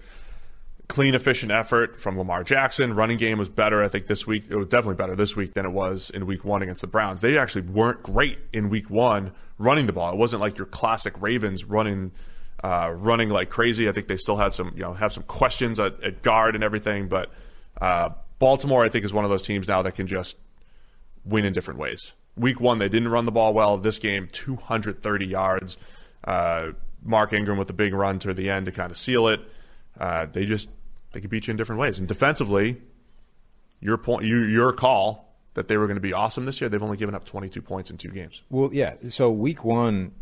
clean, 0.89 1.15
efficient 1.15 1.53
effort 1.53 1.99
from 1.99 2.19
Lamar 2.19 2.45
Jackson. 2.45 2.95
Running 2.95 3.17
game 3.17 3.39
was 3.39 3.49
better, 3.49 3.83
I 3.83 3.89
think, 3.89 4.07
this 4.07 4.27
week. 4.27 4.45
It 4.49 4.57
was 4.57 4.69
definitely 4.69 4.97
better 4.97 5.17
this 5.17 5.37
week 5.37 5.55
than 5.55 5.65
it 5.67 5.73
was 5.73 6.11
in 6.11 6.27
Week 6.27 6.45
One 6.45 6.63
against 6.63 6.83
the 6.83 6.87
Browns. 6.87 7.21
They 7.21 7.39
actually 7.39 7.63
weren't 7.63 8.03
great 8.03 8.39
in 8.53 8.69
Week 8.71 8.91
One 8.91 9.33
running 9.59 9.87
the 9.87 9.93
ball. 9.93 10.13
It 10.13 10.19
wasn't 10.19 10.41
like 10.41 10.59
your 10.59 10.67
classic 10.67 11.15
Ravens 11.21 11.65
running. 11.65 12.13
Uh, 12.63 12.95
running 12.97 13.29
like 13.29 13.51
crazy. 13.51 13.91
I 13.91 13.93
think 13.93 14.09
they 14.09 14.17
still 14.17 14.37
had 14.37 14.55
some, 14.55 14.73
you 14.75 14.81
know, 14.81 14.95
have 14.95 15.13
some 15.13 15.25
questions 15.25 15.79
at, 15.79 16.03
at 16.03 16.23
guard 16.23 16.55
and 16.55 16.65
everything. 16.65 17.09
But 17.09 17.31
uh, 17.79 18.11
Baltimore, 18.39 18.83
I 18.83 18.89
think, 18.89 19.05
is 19.05 19.13
one 19.13 19.25
of 19.25 19.31
those 19.31 19.43
teams 19.43 19.69
now 19.69 19.83
that 19.83 19.95
can 19.97 20.07
just 20.07 20.39
win 21.27 21.45
in 21.45 21.53
different 21.53 21.79
ways. 21.79 22.15
Week 22.37 22.61
one, 22.61 22.79
they 22.79 22.89
didn't 22.89 23.09
run 23.09 23.27
the 23.27 23.33
ball 23.33 23.53
well. 23.53 23.77
This 23.77 23.99
game, 23.99 24.29
230 24.33 25.27
yards. 25.27 25.77
Uh, 26.25 26.73
Mark 27.03 27.35
Ingram 27.35 27.59
with 27.59 27.69
the 27.69 27.75
big 27.75 27.93
run 27.93 28.19
to 28.21 28.33
the 28.33 28.49
end 28.49 28.65
to 28.67 28.73
kind 28.73 28.91
of 28.91 28.97
seal 28.97 29.29
it. 29.29 29.41
Uh, 29.99 30.27
they 30.27 30.45
just 30.45 30.69
they 31.15 31.21
could 31.21 31.31
beat 31.31 31.47
you 31.47 31.53
in 31.53 31.57
different 31.57 31.81
ways. 31.81 31.99
And 31.99 32.07
defensively, 32.07 32.83
your 33.81 33.97
point, 33.97 34.25
you, 34.25 34.45
your 34.45 34.73
call 34.73 35.35
that 35.55 35.69
they 35.69 35.77
were 35.77 35.87
going 35.87 35.97
to 35.97 36.03
be 36.03 36.13
awesome 36.13 36.45
this 36.45 36.61
year. 36.61 36.69
They've 36.69 36.83
only 36.83 36.97
given 36.97 37.15
up 37.15 37.25
22 37.25 37.63
points 37.63 37.91
in 37.91 37.97
two 37.97 38.11
games. 38.11 38.43
Well, 38.51 38.71
yeah. 38.73 38.97
So 39.09 39.31
week 39.31 39.65
one, 39.65 40.13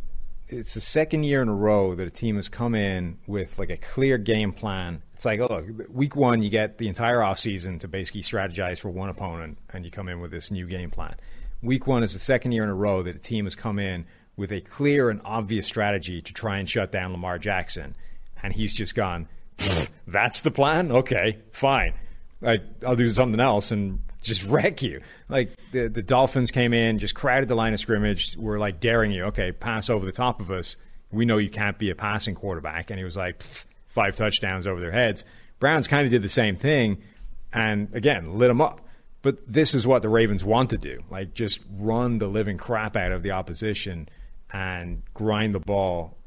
it's 0.48 0.74
the 0.74 0.81
second 0.81 1.24
year 1.24 1.43
in 1.43 1.48
a 1.48 1.55
row 1.55 1.94
that 1.94 2.06
a 2.06 2.10
team 2.10 2.36
has 2.36 2.48
come 2.48 2.74
in 2.74 3.19
with 3.27 3.59
like 3.59 3.70
a 3.70 3.77
clear 3.77 4.19
game 4.19 4.52
plan. 4.52 5.02
It's 5.14 5.24
like, 5.24 5.40
oh, 5.40 5.64
look, 5.66 5.89
week 5.90 6.14
one, 6.14 6.43
you 6.43 6.51
get 6.51 6.78
the 6.78 6.89
entire 6.89 7.19
offseason 7.19 7.81
to 7.81 7.89
basically 7.89 8.23
strategize 8.23 8.78
for 8.78 8.90
one 8.90 9.09
opponent, 9.09 9.59
and 9.73 9.85
you 9.85 9.90
come 9.90 10.09
in 10.09 10.20
with 10.20 10.31
this 10.31 10.51
new 10.51 10.66
game 10.66 10.90
plan. 10.90 11.16
Week 11.62 11.86
one 11.86 12.02
is 12.02 12.12
the 12.12 12.19
second 12.19 12.52
year 12.52 12.64
in 12.64 12.69
a 12.69 12.74
row 12.74 13.02
that 13.02 13.16
a 13.16 13.20
team 13.20 13.44
has 13.44 13.55
come 13.55 13.78
in 13.78 14.05
with 14.36 14.51
a 14.51 14.60
clear 14.60 15.09
and 15.10 15.20
obvious 15.24 15.66
strategy 15.66 16.20
to 16.20 16.32
try 16.32 16.59
and 16.59 16.69
shut 16.69 16.90
down 16.90 17.12
Lamar 17.12 17.39
Jackson, 17.39 17.94
and 18.43 18.52
he's 18.52 18.73
just 18.74 18.94
gone. 18.94 19.28
That's 20.06 20.40
the 20.40 20.50
plan. 20.50 20.92
Okay, 20.92 21.38
fine. 21.50 21.94
Like 22.40 22.62
I'll 22.86 22.96
do 22.96 23.08
something 23.08 23.40
else 23.40 23.70
and 23.70 24.00
just 24.22 24.44
wreck 24.48 24.82
you. 24.82 25.00
Like 25.28 25.52
the 25.72 25.88
the 25.88 26.02
Dolphins 26.02 26.50
came 26.50 26.72
in, 26.72 26.98
just 26.98 27.14
crowded 27.14 27.48
the 27.48 27.54
line 27.54 27.72
of 27.72 27.80
scrimmage, 27.80 28.36
were 28.36 28.58
like 28.58 28.80
daring 28.80 29.12
you. 29.12 29.24
Okay, 29.24 29.52
pass 29.52 29.90
over 29.90 30.04
the 30.04 30.12
top 30.12 30.40
of 30.40 30.50
us. 30.50 30.76
We 31.10 31.24
know 31.24 31.38
you 31.38 31.50
can't 31.50 31.78
be 31.78 31.90
a 31.90 31.94
passing 31.94 32.34
quarterback, 32.34 32.90
and 32.90 32.98
he 32.98 33.04
was 33.04 33.16
like 33.16 33.42
five 33.88 34.16
touchdowns 34.16 34.66
over 34.66 34.80
their 34.80 34.92
heads. 34.92 35.24
Browns 35.58 35.86
kind 35.86 36.06
of 36.06 36.10
did 36.10 36.22
the 36.22 36.28
same 36.28 36.56
thing, 36.56 37.02
and 37.52 37.94
again 37.94 38.38
lit 38.38 38.48
them 38.48 38.60
up. 38.60 38.80
But 39.20 39.46
this 39.46 39.72
is 39.72 39.86
what 39.86 40.02
the 40.02 40.08
Ravens 40.08 40.44
want 40.44 40.70
to 40.70 40.78
do: 40.78 41.00
like 41.10 41.34
just 41.34 41.60
run 41.70 42.18
the 42.18 42.28
living 42.28 42.56
crap 42.56 42.96
out 42.96 43.12
of 43.12 43.22
the 43.22 43.30
opposition 43.30 44.08
and 44.52 45.02
grind 45.14 45.54
the 45.54 45.60
ball 45.60 46.18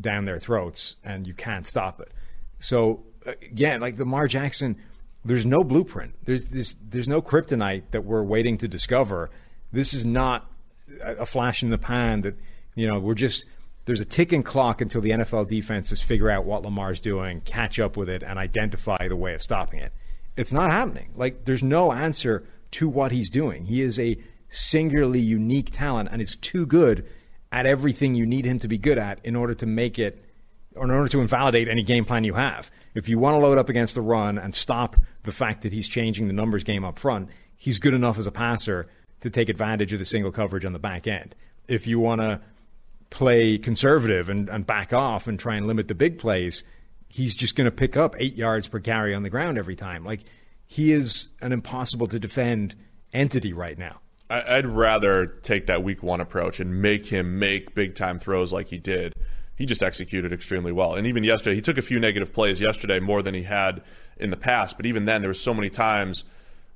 down 0.00 0.24
their 0.24 0.38
throats, 0.38 0.96
and 1.04 1.26
you 1.26 1.34
can't 1.34 1.66
stop 1.66 2.00
it. 2.00 2.10
So 2.58 3.04
again, 3.24 3.80
like 3.80 3.98
Lamar 3.98 4.28
Jackson, 4.28 4.76
there's 5.24 5.46
no 5.46 5.58
blueprint. 5.58 6.14
There's 6.24 6.46
this, 6.46 6.76
there's 6.82 7.08
no 7.08 7.20
kryptonite 7.20 7.84
that 7.90 8.04
we're 8.04 8.22
waiting 8.22 8.58
to 8.58 8.68
discover. 8.68 9.30
This 9.72 9.92
is 9.92 10.06
not 10.06 10.50
a 11.02 11.26
flash 11.26 11.62
in 11.62 11.70
the 11.70 11.78
pan 11.78 12.22
that 12.22 12.36
you 12.74 12.86
know 12.86 12.98
we're 12.98 13.14
just 13.14 13.44
there's 13.88 14.00
a 14.00 14.04
ticking 14.04 14.42
clock 14.42 14.82
until 14.82 15.00
the 15.00 15.10
NFL 15.10 15.48
defenses 15.48 16.02
figure 16.02 16.28
out 16.28 16.44
what 16.44 16.62
Lamar's 16.62 17.00
doing, 17.00 17.40
catch 17.40 17.80
up 17.80 17.96
with 17.96 18.10
it, 18.10 18.22
and 18.22 18.38
identify 18.38 19.08
the 19.08 19.16
way 19.16 19.32
of 19.32 19.42
stopping 19.42 19.80
it. 19.80 19.94
It's 20.36 20.52
not 20.52 20.70
happening. 20.70 21.12
Like, 21.16 21.46
there's 21.46 21.62
no 21.62 21.90
answer 21.90 22.44
to 22.72 22.86
what 22.86 23.12
he's 23.12 23.30
doing. 23.30 23.64
He 23.64 23.80
is 23.80 23.98
a 23.98 24.18
singularly 24.50 25.20
unique 25.20 25.70
talent 25.70 26.10
and 26.12 26.20
is 26.20 26.36
too 26.36 26.66
good 26.66 27.06
at 27.50 27.64
everything 27.64 28.14
you 28.14 28.26
need 28.26 28.44
him 28.44 28.58
to 28.58 28.68
be 28.68 28.76
good 28.76 28.98
at 28.98 29.24
in 29.24 29.34
order 29.34 29.54
to 29.54 29.64
make 29.64 29.98
it 29.98 30.22
in 30.82 30.90
order 30.90 31.08
to 31.08 31.20
invalidate 31.20 31.68
any 31.68 31.82
game 31.82 32.04
plan 32.04 32.24
you 32.24 32.34
have. 32.34 32.70
If 32.94 33.08
you 33.08 33.18
want 33.18 33.34
to 33.34 33.38
load 33.38 33.58
up 33.58 33.68
against 33.68 33.94
the 33.94 34.02
run 34.02 34.38
and 34.38 34.54
stop 34.54 34.96
the 35.22 35.32
fact 35.32 35.62
that 35.62 35.72
he's 35.72 35.88
changing 35.88 36.26
the 36.26 36.32
numbers 36.32 36.64
game 36.64 36.84
up 36.84 36.98
front, 36.98 37.28
he's 37.56 37.78
good 37.78 37.94
enough 37.94 38.18
as 38.18 38.26
a 38.26 38.32
passer 38.32 38.86
to 39.20 39.30
take 39.30 39.48
advantage 39.48 39.92
of 39.92 39.98
the 39.98 40.04
single 40.04 40.32
coverage 40.32 40.64
on 40.64 40.72
the 40.72 40.78
back 40.78 41.06
end. 41.06 41.34
If 41.66 41.86
you 41.86 42.00
want 42.00 42.20
to 42.20 42.40
play 43.10 43.58
conservative 43.58 44.28
and, 44.28 44.48
and 44.48 44.66
back 44.66 44.92
off 44.92 45.26
and 45.26 45.38
try 45.38 45.56
and 45.56 45.66
limit 45.66 45.88
the 45.88 45.94
big 45.94 46.18
plays, 46.18 46.64
he's 47.08 47.34
just 47.34 47.56
going 47.56 47.66
to 47.66 47.74
pick 47.74 47.96
up 47.96 48.14
eight 48.18 48.34
yards 48.34 48.68
per 48.68 48.80
carry 48.80 49.14
on 49.14 49.22
the 49.22 49.30
ground 49.30 49.58
every 49.58 49.76
time. 49.76 50.04
Like 50.04 50.20
he 50.66 50.92
is 50.92 51.28
an 51.40 51.52
impossible 51.52 52.06
to 52.08 52.18
defend 52.18 52.74
entity 53.12 53.52
right 53.52 53.78
now. 53.78 54.00
I'd 54.30 54.66
rather 54.66 55.26
take 55.26 55.66
that 55.66 55.82
week 55.82 56.02
one 56.02 56.20
approach 56.20 56.60
and 56.60 56.82
make 56.82 57.06
him 57.06 57.38
make 57.38 57.74
big 57.74 57.94
time 57.94 58.18
throws 58.18 58.52
like 58.52 58.68
he 58.68 58.76
did. 58.76 59.14
He 59.58 59.66
just 59.66 59.82
executed 59.82 60.32
extremely 60.32 60.72
well. 60.72 60.94
And 60.94 61.06
even 61.06 61.24
yesterday, 61.24 61.56
he 61.56 61.60
took 61.60 61.76
a 61.76 61.82
few 61.82 62.00
negative 62.00 62.32
plays 62.32 62.60
yesterday 62.60 63.00
more 63.00 63.22
than 63.22 63.34
he 63.34 63.42
had 63.42 63.82
in 64.16 64.30
the 64.30 64.36
past. 64.36 64.76
But 64.76 64.86
even 64.86 65.04
then, 65.04 65.20
there 65.20 65.28
were 65.28 65.34
so 65.34 65.52
many 65.52 65.68
times 65.68 66.24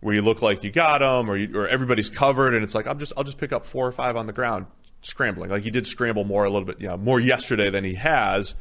where 0.01 0.15
you 0.15 0.21
look 0.23 0.43
like 0.43 0.65
you 0.65 0.71
got 0.71 1.01
him 1.01 1.31
or, 1.31 1.37
you, 1.37 1.57
or 1.59 1.69
everybody's 1.69 2.11
covered, 2.11 2.55
and 2.55 2.65
it's 2.65 2.75
like 2.75 2.87
I'm 2.87 2.99
just 2.99 3.13
I'll 3.17 3.25
just 3.25 3.39
pick 3.39 3.53
up 3.53 3.65
four 3.65 3.87
or 3.87 3.93
five 3.93 4.17
on 4.17 4.27
the 4.27 4.33
ground 4.33 4.67
scrambling. 5.03 5.51
Like 5.51 5.63
he 5.63 5.71
did 5.71 5.87
scramble 5.87 6.25
more 6.25 6.45
a 6.45 6.51
little 6.51 6.67
bit, 6.67 6.81
yeah, 6.81 6.97
more 6.97 7.21
yesterday 7.21 7.71
than 7.71 7.85
he 7.85 7.95
has. 7.95 8.55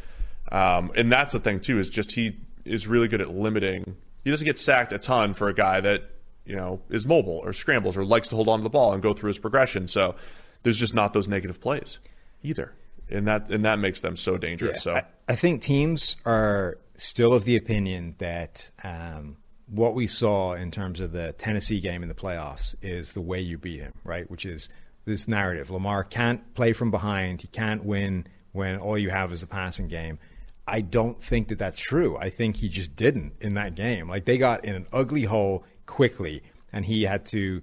Um, 0.52 0.91
and 0.95 1.11
that's 1.11 1.34
the 1.34 1.39
thing 1.39 1.60
too 1.60 1.80
is 1.80 1.89
just 1.89 2.11
he 2.11 2.38
is 2.64 2.88
really 2.88 3.07
good 3.07 3.22
at 3.22 3.34
limiting. 3.34 3.95
He 4.23 4.30
doesn't 4.30 4.45
get 4.45 4.60
sacked 4.60 4.93
a 4.93 4.99
ton 4.99 5.34
for 5.34 5.49
a 5.49 5.53
guy 5.53 5.81
that 5.81 6.11
you 6.45 6.56
know, 6.56 6.81
is 6.89 7.06
mobile 7.06 7.39
or 7.43 7.53
scrambles 7.53 7.98
or 7.98 8.03
likes 8.03 8.27
to 8.30 8.35
hold 8.35 8.49
on 8.49 8.60
to 8.60 8.64
the 8.64 8.69
ball 8.69 8.93
and 8.93 9.02
go 9.02 9.14
through 9.14 9.30
his 9.30 9.39
progression. 9.39 9.88
So 9.88 10.15
there's 10.64 10.80
just 10.80 10.93
not 10.93 11.14
those 11.14 11.27
negative 11.27 11.61
plays 11.61 11.99
either. 12.43 12.73
And 13.11 13.27
that 13.27 13.49
and 13.49 13.65
that 13.65 13.79
makes 13.79 13.99
them 13.99 14.15
so 14.15 14.38
dangerous. 14.38 14.77
Yeah, 14.77 14.93
so 14.93 14.95
I, 14.95 15.03
I, 15.29 15.35
think 15.35 15.61
teams 15.61 16.17
are 16.25 16.77
still 16.95 17.33
of 17.33 17.43
the 17.43 17.55
opinion 17.55 18.15
that 18.19 18.71
um, 18.83 19.38
what 19.67 19.95
we 19.95 20.07
saw 20.07 20.53
in 20.53 20.71
terms 20.71 20.99
of 20.99 21.11
the 21.11 21.33
Tennessee 21.33 21.79
game 21.79 22.03
in 22.03 22.09
the 22.09 22.15
playoffs 22.15 22.75
is 22.81 23.13
the 23.13 23.21
way 23.21 23.39
you 23.39 23.57
beat 23.57 23.79
him, 23.79 23.93
right? 24.03 24.29
Which 24.29 24.45
is 24.45 24.69
this 25.05 25.27
narrative. 25.27 25.71
Lamar 25.71 26.03
can't 26.03 26.53
play 26.53 26.73
from 26.73 26.91
behind. 26.91 27.41
He 27.41 27.47
can't 27.47 27.83
win 27.83 28.27
when 28.51 28.77
all 28.77 28.97
you 28.97 29.09
have 29.09 29.31
is 29.31 29.41
the 29.41 29.47
passing 29.47 29.88
game. 29.88 30.19
I 30.67 30.81
don't 30.81 31.21
think 31.21 31.47
that 31.47 31.57
that's 31.57 31.79
true. 31.79 32.17
I 32.17 32.29
think 32.29 32.57
he 32.57 32.69
just 32.69 32.95
didn't 32.95 33.33
in 33.41 33.55
that 33.55 33.75
game. 33.75 34.07
Like 34.07 34.25
they 34.25 34.38
got 34.38 34.63
in 34.63 34.75
an 34.75 34.88
ugly 34.93 35.23
hole 35.23 35.65
quickly, 35.85 36.43
and 36.71 36.85
he 36.85 37.03
had 37.03 37.25
to 37.27 37.61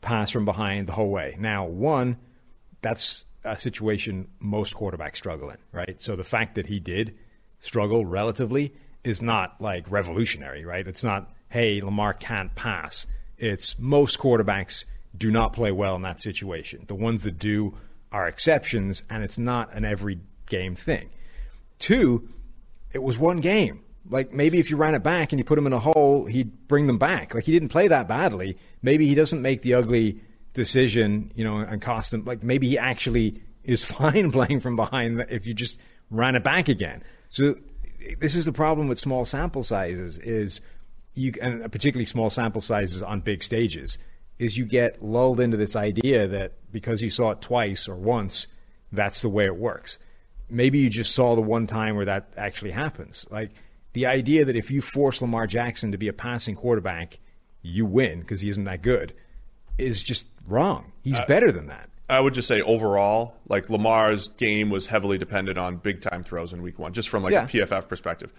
pass 0.00 0.30
from 0.30 0.44
behind 0.44 0.86
the 0.86 0.92
whole 0.92 1.10
way. 1.10 1.36
Now, 1.38 1.64
one, 1.66 2.16
that's 2.82 3.26
a 3.46 3.58
situation 3.58 4.28
most 4.40 4.74
quarterbacks 4.74 5.16
struggle 5.16 5.50
in, 5.50 5.58
right? 5.72 6.00
So 6.00 6.16
the 6.16 6.24
fact 6.24 6.54
that 6.56 6.66
he 6.66 6.80
did 6.80 7.16
struggle 7.60 8.04
relatively 8.04 8.74
is 9.04 9.22
not 9.22 9.60
like 9.60 9.90
revolutionary, 9.90 10.64
right? 10.64 10.86
It's 10.86 11.04
not, 11.04 11.30
hey, 11.48 11.80
Lamar 11.80 12.12
can't 12.12 12.54
pass. 12.54 13.06
It's 13.38 13.78
most 13.78 14.18
quarterbacks 14.18 14.84
do 15.16 15.30
not 15.30 15.52
play 15.52 15.72
well 15.72 15.96
in 15.96 16.02
that 16.02 16.20
situation. 16.20 16.84
The 16.86 16.94
ones 16.94 17.22
that 17.22 17.38
do 17.38 17.74
are 18.12 18.26
exceptions, 18.26 19.02
and 19.08 19.22
it's 19.22 19.38
not 19.38 19.72
an 19.72 19.84
every 19.84 20.20
game 20.46 20.74
thing. 20.74 21.10
Two, 21.78 22.28
it 22.92 23.02
was 23.02 23.18
one 23.18 23.40
game. 23.40 23.82
Like 24.08 24.32
maybe 24.32 24.58
if 24.58 24.70
you 24.70 24.76
ran 24.76 24.94
it 24.94 25.02
back 25.02 25.32
and 25.32 25.38
you 25.38 25.44
put 25.44 25.58
him 25.58 25.66
in 25.66 25.72
a 25.72 25.80
hole, 25.80 26.26
he'd 26.26 26.68
bring 26.68 26.86
them 26.86 26.98
back. 26.98 27.34
Like 27.34 27.44
he 27.44 27.52
didn't 27.52 27.70
play 27.70 27.88
that 27.88 28.08
badly. 28.08 28.56
Maybe 28.82 29.06
he 29.06 29.14
doesn't 29.14 29.42
make 29.42 29.62
the 29.62 29.74
ugly 29.74 30.20
decision, 30.56 31.30
you 31.36 31.44
know, 31.44 31.58
and 31.58 31.80
cost 31.80 32.12
him. 32.12 32.24
Like 32.24 32.42
maybe 32.42 32.68
he 32.68 32.78
actually 32.78 33.40
is 33.62 33.84
fine 34.00 34.32
playing 34.32 34.60
from 34.60 34.74
behind 34.74 35.24
if 35.28 35.46
you 35.46 35.54
just 35.54 35.80
ran 36.10 36.34
it 36.34 36.42
back 36.42 36.68
again. 36.68 37.04
So 37.28 37.54
this 38.18 38.34
is 38.34 38.44
the 38.44 38.52
problem 38.52 38.88
with 38.88 38.98
small 38.98 39.24
sample 39.24 39.62
sizes 39.62 40.18
is 40.18 40.60
you 41.14 41.32
and 41.40 41.70
particularly 41.70 42.04
small 42.04 42.30
sample 42.30 42.60
sizes 42.60 43.02
on 43.02 43.20
big 43.20 43.42
stages 43.42 43.98
is 44.38 44.58
you 44.58 44.64
get 44.64 45.02
lulled 45.02 45.40
into 45.40 45.56
this 45.56 45.76
idea 45.76 46.26
that 46.28 46.52
because 46.70 47.00
you 47.00 47.08
saw 47.08 47.30
it 47.30 47.40
twice 47.40 47.88
or 47.88 47.96
once, 47.96 48.48
that's 48.92 49.22
the 49.22 49.28
way 49.28 49.44
it 49.44 49.56
works. 49.56 49.98
Maybe 50.50 50.78
you 50.78 50.90
just 50.90 51.14
saw 51.14 51.34
the 51.34 51.42
one 51.42 51.66
time 51.66 51.96
where 51.96 52.04
that 52.04 52.28
actually 52.36 52.72
happens. 52.72 53.26
Like 53.30 53.52
the 53.94 54.06
idea 54.06 54.44
that 54.44 54.56
if 54.56 54.70
you 54.70 54.82
force 54.82 55.22
Lamar 55.22 55.46
Jackson 55.46 55.90
to 55.92 55.98
be 55.98 56.08
a 56.08 56.12
passing 56.12 56.54
quarterback, 56.54 57.18
you 57.62 57.86
win 57.86 58.20
because 58.20 58.42
he 58.42 58.50
isn't 58.50 58.64
that 58.64 58.82
good 58.82 59.14
is 59.78 60.02
just 60.02 60.26
wrong. 60.46 60.92
He's 61.02 61.18
uh, 61.18 61.24
better 61.26 61.52
than 61.52 61.66
that. 61.66 61.90
I 62.08 62.20
would 62.20 62.34
just 62.34 62.46
say 62.46 62.60
overall, 62.60 63.36
like 63.48 63.68
Lamar's 63.68 64.28
game 64.28 64.70
was 64.70 64.86
heavily 64.86 65.18
dependent 65.18 65.58
on 65.58 65.76
big 65.76 66.00
time 66.00 66.22
throws 66.22 66.52
in 66.52 66.62
week 66.62 66.78
one, 66.78 66.92
just 66.92 67.08
from 67.08 67.22
like 67.22 67.32
yeah. 67.32 67.44
a 67.44 67.48
PFF 67.48 67.88
perspective. 67.88 68.32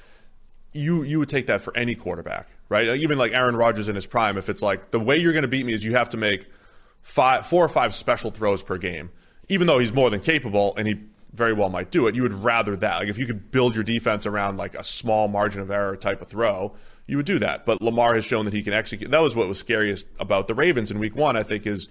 You 0.74 1.04
you 1.04 1.20
would 1.20 1.30
take 1.30 1.48
that 1.48 1.62
for 1.62 1.76
any 1.76 1.96
quarterback, 1.96 2.48
right? 2.70 2.88
Even 2.98 3.18
like 3.18 3.34
Aaron 3.34 3.56
Rodgers 3.56 3.90
in 3.90 3.96
his 3.96 4.06
prime, 4.06 4.38
if 4.38 4.48
it's 4.48 4.62
like 4.62 4.92
the 4.92 5.00
way 5.00 5.18
you're 5.18 5.34
going 5.34 5.44
to 5.44 5.50
beat 5.50 5.66
me 5.66 5.74
is 5.74 5.84
you 5.84 5.96
have 5.96 6.10
to 6.10 6.18
make 6.18 6.48
five, 7.02 7.46
four 7.46 7.64
or 7.64 7.70
five 7.70 7.94
special 7.94 8.32
throws 8.32 8.64
per 8.64 8.78
game, 8.78 9.10
even 9.50 9.68
though 9.68 9.80
he's 9.80 9.94
more 9.94 10.10
than 10.10 10.20
capable 10.20 10.74
and 10.78 10.88
he 10.88 10.96
very 11.34 11.54
well 11.54 11.70
might 11.70 11.92
do 11.92 12.08
it. 12.08 12.16
You 12.16 12.24
would 12.24 12.34
rather 12.34 12.76
that. 12.78 12.98
Like 13.00 13.08
if 13.10 13.18
you 13.18 13.26
could 13.26 13.52
build 13.52 13.76
your 13.76 13.84
defense 13.84 14.26
around 14.26 14.58
like 14.58 14.76
a 14.76 14.84
small 14.84 15.28
margin 15.28 15.62
of 15.62 15.72
error 15.72 15.96
type 15.98 16.22
of 16.22 16.28
throw, 16.30 16.74
you 17.08 17.18
would 17.18 17.26
do 17.26 17.40
that. 17.40 17.66
But 17.66 17.82
Lamar 17.82 18.16
has 18.16 18.26
shown 18.26 18.46
that 18.46 18.54
he 18.54 18.62
can 18.62 18.74
execute. 18.74 19.10
That 19.10 19.22
was 19.22 19.36
what 19.36 19.48
was 19.48 19.60
scariest 19.60 20.06
about 20.20 20.48
the 20.48 20.54
Ravens 20.54 20.92
in 20.92 21.00
week 21.00 21.16
one, 21.16 21.36
I 21.38 21.44
think, 21.44 21.66
is 21.66 21.88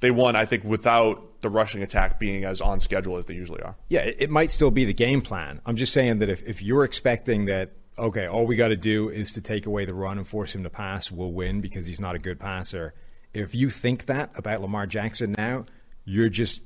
they 0.00 0.10
won, 0.10 0.36
I 0.36 0.44
think, 0.46 0.64
without 0.64 1.40
the 1.42 1.50
rushing 1.50 1.82
attack 1.82 2.18
being 2.18 2.44
as 2.44 2.60
on 2.60 2.80
schedule 2.80 3.18
as 3.18 3.26
they 3.26 3.34
usually 3.34 3.62
are. 3.62 3.76
Yeah, 3.88 4.00
it 4.00 4.30
might 4.30 4.50
still 4.50 4.70
be 4.70 4.84
the 4.84 4.94
game 4.94 5.22
plan. 5.22 5.60
I'm 5.64 5.76
just 5.76 5.92
saying 5.92 6.18
that 6.18 6.28
if, 6.28 6.42
if 6.42 6.62
you're 6.62 6.84
expecting 6.84 7.46
that, 7.46 7.72
okay, 7.98 8.26
all 8.26 8.46
we 8.46 8.56
got 8.56 8.68
to 8.68 8.76
do 8.76 9.08
is 9.08 9.32
to 9.32 9.40
take 9.40 9.66
away 9.66 9.84
the 9.84 9.94
run 9.94 10.18
and 10.18 10.26
force 10.26 10.54
him 10.54 10.64
to 10.64 10.70
pass, 10.70 11.10
we'll 11.10 11.32
win 11.32 11.60
because 11.60 11.86
he's 11.86 12.00
not 12.00 12.14
a 12.14 12.18
good 12.18 12.38
passer. 12.40 12.94
If 13.32 13.54
you 13.54 13.70
think 13.70 14.06
that 14.06 14.32
about 14.34 14.62
Lamar 14.62 14.86
Jackson 14.86 15.34
now, 15.36 15.66
you're 16.04 16.28
just 16.28 16.62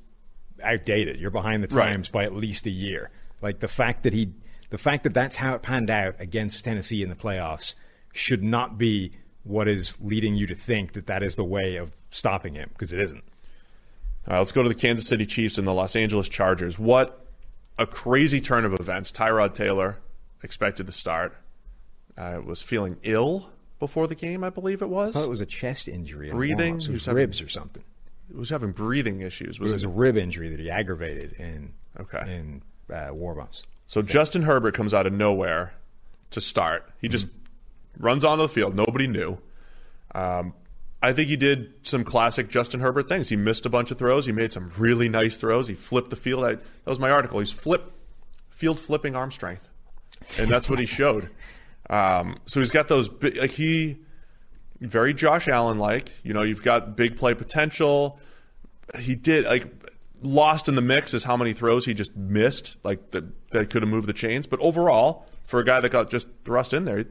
outdated. 0.62 1.20
You're 1.20 1.30
behind 1.30 1.62
the 1.62 1.68
times 1.68 2.08
right. 2.08 2.12
by 2.12 2.24
at 2.24 2.34
least 2.34 2.66
a 2.66 2.70
year. 2.70 3.10
Like 3.42 3.60
the 3.60 3.68
fact 3.68 4.02
that 4.04 4.12
he, 4.12 4.32
the 4.70 4.78
fact 4.78 5.04
that 5.04 5.14
that's 5.14 5.36
how 5.36 5.54
it 5.54 5.62
panned 5.62 5.90
out 5.90 6.14
against 6.18 6.64
Tennessee 6.64 7.02
in 7.02 7.08
the 7.08 7.14
playoffs 7.14 7.74
should 8.12 8.42
not 8.42 8.78
be 8.78 9.12
what 9.44 9.68
is 9.68 9.96
leading 10.00 10.34
you 10.34 10.46
to 10.46 10.54
think 10.54 10.92
that 10.92 11.06
that 11.06 11.22
is 11.22 11.34
the 11.34 11.44
way 11.44 11.76
of 11.76 11.92
stopping 12.10 12.54
him 12.54 12.70
because 12.72 12.92
it 12.92 13.00
isn't. 13.00 13.22
All 14.26 14.34
right, 14.34 14.38
let's 14.38 14.52
go 14.52 14.62
to 14.62 14.68
the 14.68 14.74
Kansas 14.74 15.06
City 15.06 15.26
Chiefs 15.26 15.58
and 15.58 15.66
the 15.66 15.72
Los 15.72 15.96
Angeles 15.96 16.28
Chargers. 16.28 16.78
What 16.78 17.26
a 17.78 17.86
crazy 17.86 18.40
turn 18.40 18.64
of 18.64 18.74
events. 18.74 19.10
Tyrod 19.12 19.54
Taylor 19.54 19.98
expected 20.42 20.86
to 20.86 20.92
start. 20.92 21.36
Uh, 22.18 22.40
was 22.44 22.60
feeling 22.60 22.98
ill 23.02 23.48
before 23.78 24.06
the 24.06 24.14
game, 24.14 24.44
I 24.44 24.50
believe 24.50 24.82
it 24.82 24.90
was. 24.90 25.16
I 25.16 25.20
thought 25.20 25.26
it 25.26 25.30
was 25.30 25.40
a 25.40 25.46
chest 25.46 25.88
injury. 25.88 26.28
Breathing. 26.30 26.80
It 26.80 26.88
was 26.90 27.08
ribs 27.08 27.40
or 27.40 27.48
something 27.48 27.82
was 28.34 28.50
having 28.50 28.72
breathing 28.72 29.20
issues. 29.20 29.58
Was 29.60 29.70
it 29.70 29.74
was 29.74 29.82
it? 29.82 29.86
a 29.86 29.90
rib 29.90 30.16
injury 30.16 30.48
that 30.50 30.60
he 30.60 30.70
aggravated 30.70 31.32
in 31.34 31.72
okay 31.98 32.34
in 32.34 32.62
uh. 32.92 33.10
So 33.90 34.02
Justin 34.02 34.42
Herbert 34.42 34.72
comes 34.72 34.94
out 34.94 35.08
of 35.08 35.12
nowhere 35.12 35.74
to 36.30 36.40
start. 36.40 36.88
He 37.00 37.08
just 37.08 37.26
mm-hmm. 37.26 38.04
runs 38.04 38.22
onto 38.22 38.42
the 38.42 38.48
field. 38.48 38.76
Nobody 38.76 39.08
knew. 39.08 39.38
Um, 40.14 40.54
I 41.02 41.12
think 41.12 41.26
he 41.26 41.34
did 41.34 41.72
some 41.82 42.04
classic 42.04 42.48
Justin 42.48 42.78
Herbert 42.78 43.08
things. 43.08 43.30
He 43.30 43.34
missed 43.34 43.66
a 43.66 43.68
bunch 43.68 43.90
of 43.90 43.98
throws. 43.98 44.26
He 44.26 44.30
made 44.30 44.52
some 44.52 44.70
really 44.78 45.08
nice 45.08 45.36
throws. 45.36 45.66
He 45.66 45.74
flipped 45.74 46.10
the 46.10 46.14
field. 46.14 46.44
I, 46.44 46.54
that 46.54 46.86
was 46.86 47.00
my 47.00 47.10
article. 47.10 47.40
He's 47.40 47.50
flip 47.50 47.90
field 48.48 48.78
flipping 48.78 49.16
arm 49.16 49.32
strength, 49.32 49.68
and 50.38 50.48
that's 50.48 50.70
what 50.70 50.78
he 50.78 50.86
showed. 51.00 51.28
Um, 51.88 52.38
so 52.46 52.60
he's 52.60 52.70
got 52.70 52.86
those 52.86 53.10
like 53.20 53.50
he 53.50 53.96
very 54.80 55.14
Josh 55.14 55.48
Allen 55.48 55.80
like. 55.80 56.14
You 56.22 56.32
know, 56.32 56.42
you've 56.42 56.62
got 56.62 56.96
big 56.96 57.16
play 57.16 57.34
potential. 57.34 58.20
He 59.00 59.16
did 59.16 59.46
like 59.46 59.66
lost 60.22 60.68
in 60.68 60.74
the 60.74 60.82
mix 60.82 61.14
is 61.14 61.24
how 61.24 61.36
many 61.36 61.52
throws 61.52 61.86
he 61.86 61.94
just 61.94 62.16
missed, 62.16 62.76
like 62.84 63.10
that 63.10 63.24
that 63.50 63.70
could 63.70 63.82
have 63.82 63.88
moved 63.88 64.08
the 64.08 64.12
chains. 64.12 64.46
But 64.46 64.60
overall, 64.60 65.26
for 65.44 65.60
a 65.60 65.64
guy 65.64 65.80
that 65.80 65.90
got 65.90 66.10
just 66.10 66.28
thrust 66.44 66.72
in 66.72 66.84
there, 66.84 66.98
he 66.98 67.04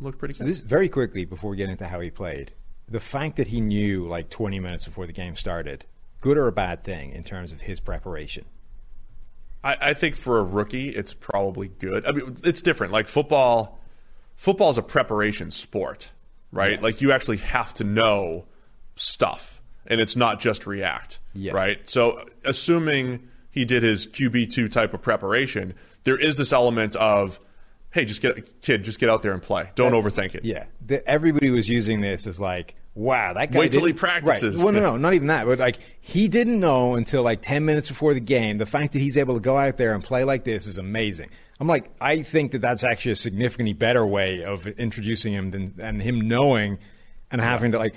looked 0.00 0.18
pretty 0.18 0.34
so 0.34 0.44
good. 0.44 0.50
This 0.50 0.60
very 0.60 0.88
quickly 0.88 1.24
before 1.24 1.50
we 1.50 1.56
get 1.56 1.68
into 1.68 1.86
how 1.86 2.00
he 2.00 2.10
played, 2.10 2.52
the 2.88 3.00
fact 3.00 3.36
that 3.36 3.48
he 3.48 3.60
knew 3.60 4.06
like 4.06 4.30
20 4.30 4.60
minutes 4.60 4.84
before 4.84 5.06
the 5.06 5.12
game 5.12 5.36
started, 5.36 5.84
good 6.20 6.36
or 6.36 6.46
a 6.46 6.52
bad 6.52 6.84
thing 6.84 7.12
in 7.12 7.24
terms 7.24 7.52
of 7.52 7.62
his 7.62 7.80
preparation. 7.80 8.44
I, 9.64 9.76
I 9.80 9.94
think 9.94 10.16
for 10.16 10.38
a 10.38 10.44
rookie, 10.44 10.90
it's 10.90 11.14
probably 11.14 11.68
good. 11.68 12.06
I 12.06 12.12
mean, 12.12 12.36
it's 12.44 12.60
different. 12.60 12.92
Like 12.92 13.08
football, 13.08 13.80
football 14.36 14.70
is 14.70 14.78
a 14.78 14.82
preparation 14.82 15.50
sport 15.50 16.10
right? 16.52 16.72
Yes. 16.72 16.82
Like 16.82 17.00
you 17.00 17.10
actually 17.10 17.38
have 17.38 17.74
to 17.74 17.84
know 17.84 18.44
stuff, 18.94 19.51
and 19.86 20.00
it's 20.00 20.16
not 20.16 20.40
just 20.40 20.66
react, 20.66 21.18
yeah. 21.34 21.52
right? 21.52 21.88
So 21.88 22.22
assuming 22.44 23.28
he 23.50 23.64
did 23.64 23.82
his 23.82 24.06
QB 24.06 24.52
two 24.52 24.68
type 24.68 24.94
of 24.94 25.02
preparation, 25.02 25.74
there 26.04 26.18
is 26.18 26.36
this 26.36 26.52
element 26.52 26.96
of, 26.96 27.38
hey, 27.90 28.04
just 28.04 28.22
get 28.22 28.60
kid, 28.62 28.84
just 28.84 28.98
get 28.98 29.08
out 29.08 29.22
there 29.22 29.32
and 29.32 29.42
play. 29.42 29.70
Don't 29.74 29.92
That- 29.92 29.98
overthink 30.02 30.34
it. 30.34 30.44
Yeah, 30.44 30.66
the, 30.84 31.06
everybody 31.08 31.50
was 31.50 31.68
using 31.68 32.00
this 32.00 32.26
as 32.26 32.40
like, 32.40 32.74
wow, 32.94 33.32
that 33.34 33.52
guy. 33.52 33.58
Wait 33.60 33.72
till 33.72 33.84
he 33.84 33.92
practices. 33.92 34.56
Right. 34.56 34.64
Well, 34.64 34.72
no, 34.72 34.80
no, 34.80 34.96
not 34.96 35.14
even 35.14 35.28
that. 35.28 35.46
But 35.46 35.58
like, 35.58 35.78
he 36.00 36.28
didn't 36.28 36.60
know 36.60 36.94
until 36.94 37.22
like 37.22 37.42
ten 37.42 37.64
minutes 37.64 37.88
before 37.88 38.14
the 38.14 38.20
game. 38.20 38.58
The 38.58 38.66
fact 38.66 38.92
that 38.92 38.98
he's 39.00 39.16
able 39.16 39.34
to 39.34 39.40
go 39.40 39.56
out 39.56 39.76
there 39.76 39.94
and 39.94 40.02
play 40.02 40.24
like 40.24 40.44
this 40.44 40.66
is 40.66 40.78
amazing. 40.78 41.30
I'm 41.60 41.68
like, 41.68 41.90
I 42.00 42.22
think 42.22 42.52
that 42.52 42.60
that's 42.60 42.82
actually 42.82 43.12
a 43.12 43.16
significantly 43.16 43.72
better 43.72 44.04
way 44.04 44.42
of 44.42 44.66
introducing 44.66 45.32
him 45.32 45.52
than, 45.52 45.76
than 45.76 46.00
him 46.00 46.26
knowing 46.26 46.78
and 47.30 47.40
having 47.40 47.70
to 47.70 47.78
like, 47.78 47.94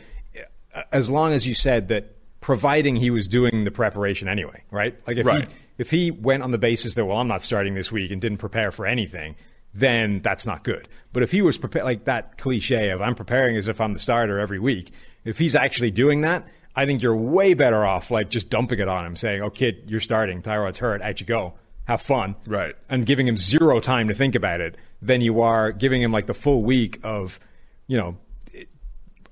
as 0.92 1.10
long 1.10 1.34
as 1.34 1.48
you 1.48 1.54
said 1.54 1.88
that, 1.90 2.12
providing 2.42 2.96
he 2.96 3.10
was 3.10 3.28
doing 3.28 3.64
the 3.64 3.72
preparation 3.72 4.28
anyway, 4.28 4.64
right? 4.70 4.96
Like 5.08 5.18
if 5.18 5.26
Right. 5.26 5.48
he 5.50 5.56
if 5.78 5.90
he 5.92 6.12
went 6.12 6.44
on 6.44 6.52
the 6.52 6.58
basis 6.58 6.96
that 6.96 7.06
well, 7.06 7.18
I'm 7.18 7.28
not 7.28 7.42
starting 7.44 7.74
this 7.74 7.92
week 7.92 8.12
and 8.12 8.22
didn't 8.22 8.38
prepare 8.38 8.72
for 8.72 8.86
anything, 8.86 9.36
then 9.74 10.22
that's 10.22 10.46
not 10.46 10.64
good. 10.64 10.88
But 11.12 11.24
if 11.24 11.32
he 11.32 11.42
was 11.42 11.58
prepared, 11.58 11.86
like 11.86 12.06
that 12.06 12.38
cliche 12.38 12.90
of 12.92 13.02
I'm 13.02 13.16
preparing 13.16 13.58
as 13.58 13.68
if 13.68 13.82
I'm 13.82 13.94
the 13.94 14.00
starter 14.00 14.40
every 14.40 14.60
week, 14.60 14.92
if 15.26 15.38
he's 15.40 15.56
actually 15.56 15.92
doing 15.92 16.22
that, 16.22 16.46
I 16.76 16.86
think 16.86 17.02
you're 17.02 17.16
way 17.16 17.54
better 17.56 17.84
off 17.86 18.12
like 18.12 18.30
just 18.30 18.50
dumping 18.50 18.80
it 18.80 18.88
on 18.88 19.06
him, 19.06 19.16
saying, 19.16 19.42
"Oh, 19.42 19.50
kid, 19.50 19.84
you're 19.88 20.00
starting. 20.00 20.42
Tyrod's 20.42 20.80
hurt. 20.80 21.02
Out 21.02 21.20
you 21.20 21.26
go. 21.26 21.54
Have 21.86 22.02
fun." 22.02 22.36
Right. 22.46 22.76
And 22.90 23.06
giving 23.06 23.28
him 23.28 23.38
zero 23.38 23.80
time 23.80 24.08
to 24.08 24.14
think 24.14 24.36
about 24.36 24.62
it, 24.62 24.76
than 25.02 25.22
you 25.22 25.42
are 25.42 25.72
giving 25.72 26.02
him 26.02 26.12
like 26.12 26.28
the 26.28 26.34
full 26.34 26.64
week 26.64 27.00
of, 27.04 27.40
you 27.88 27.98
know, 27.98 28.18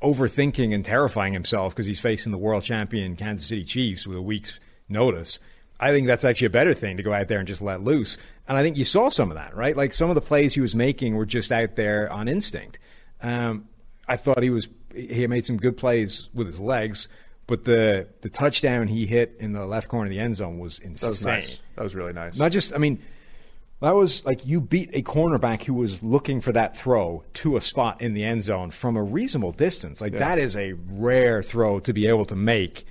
overthinking 0.04 0.74
and 0.74 0.84
terrifying 0.84 1.34
himself 1.34 1.74
because 1.74 1.86
he's 1.86 2.00
facing 2.00 2.32
the 2.32 2.38
world 2.38 2.64
champion 2.64 3.16
Kansas 3.16 3.48
City 3.48 3.64
Chiefs 3.64 4.06
with 4.06 4.18
a 4.18 4.22
week's 4.22 4.60
notice. 4.90 5.40
I 5.80 5.92
think 5.92 6.08
that's 6.08 6.24
actually 6.24 6.48
a 6.48 6.52
better 6.52 6.74
thing 6.74 6.98
to 6.98 7.04
go 7.04 7.14
out 7.14 7.28
there 7.28 7.40
and 7.40 7.48
just 7.48 7.62
let 7.62 7.84
loose. 7.84 8.18
And 8.48 8.58
I 8.58 8.64
think 8.64 8.78
you 8.78 8.86
saw 8.86 9.10
some 9.10 9.32
of 9.32 9.36
that, 9.36 9.56
right? 9.56 9.76
Like 9.76 9.94
some 9.94 10.10
of 10.10 10.16
the 10.16 10.22
plays 10.22 10.54
he 10.54 10.62
was 10.62 10.76
making 10.76 11.16
were 11.16 11.26
just 11.26 11.52
out 11.52 11.76
there 11.76 12.12
on 12.12 12.28
instinct. 12.28 12.80
Um, 13.22 13.68
I 14.08 14.18
thought 14.18 14.44
he 14.44 14.50
was 14.50 14.70
he 14.94 15.26
made 15.28 15.46
some 15.46 15.58
good 15.58 15.76
plays 15.78 16.30
with 16.34 16.48
his 16.48 16.60
legs, 16.60 17.08
but 17.48 17.64
the 17.64 18.08
the 18.22 18.30
touchdown 18.30 18.88
he 18.88 19.06
hit 19.06 19.36
in 19.40 19.54
the 19.54 19.66
left 19.66 19.88
corner 19.88 20.06
of 20.06 20.12
the 20.12 20.20
end 20.20 20.36
zone 20.36 20.60
was 20.60 20.80
insane. 20.80 21.08
That 21.08 21.12
was 21.12 21.26
nice. 21.26 21.60
That 21.76 21.84
was 21.84 21.96
really 21.96 22.14
nice. 22.14 22.38
Not 22.38 22.52
just, 22.52 22.74
I 22.74 22.78
mean, 22.78 23.02
that 23.84 23.96
was 23.96 24.26
like 24.26 24.46
you 24.46 24.62
beat 24.62 24.90
a 24.94 25.02
cornerback 25.02 25.64
who 25.64 25.74
was 25.74 26.02
looking 26.02 26.40
for 26.40 26.54
that 26.54 26.78
throw 26.78 27.24
to 27.34 27.58
a 27.58 27.62
spot 27.62 28.02
in 28.02 28.14
the 28.14 28.24
end 28.24 28.44
zone 28.44 28.72
from 28.72 28.96
a 28.96 29.04
reasonable 29.04 29.52
distance. 29.52 30.00
Like 30.00 30.18
that 30.18 30.40
is 30.40 30.56
a 30.56 30.74
rare 30.74 31.44
throw 31.44 31.82
to 31.82 31.92
be 31.92 32.08
able 32.08 32.24
to 32.26 32.36
make, 32.36 32.86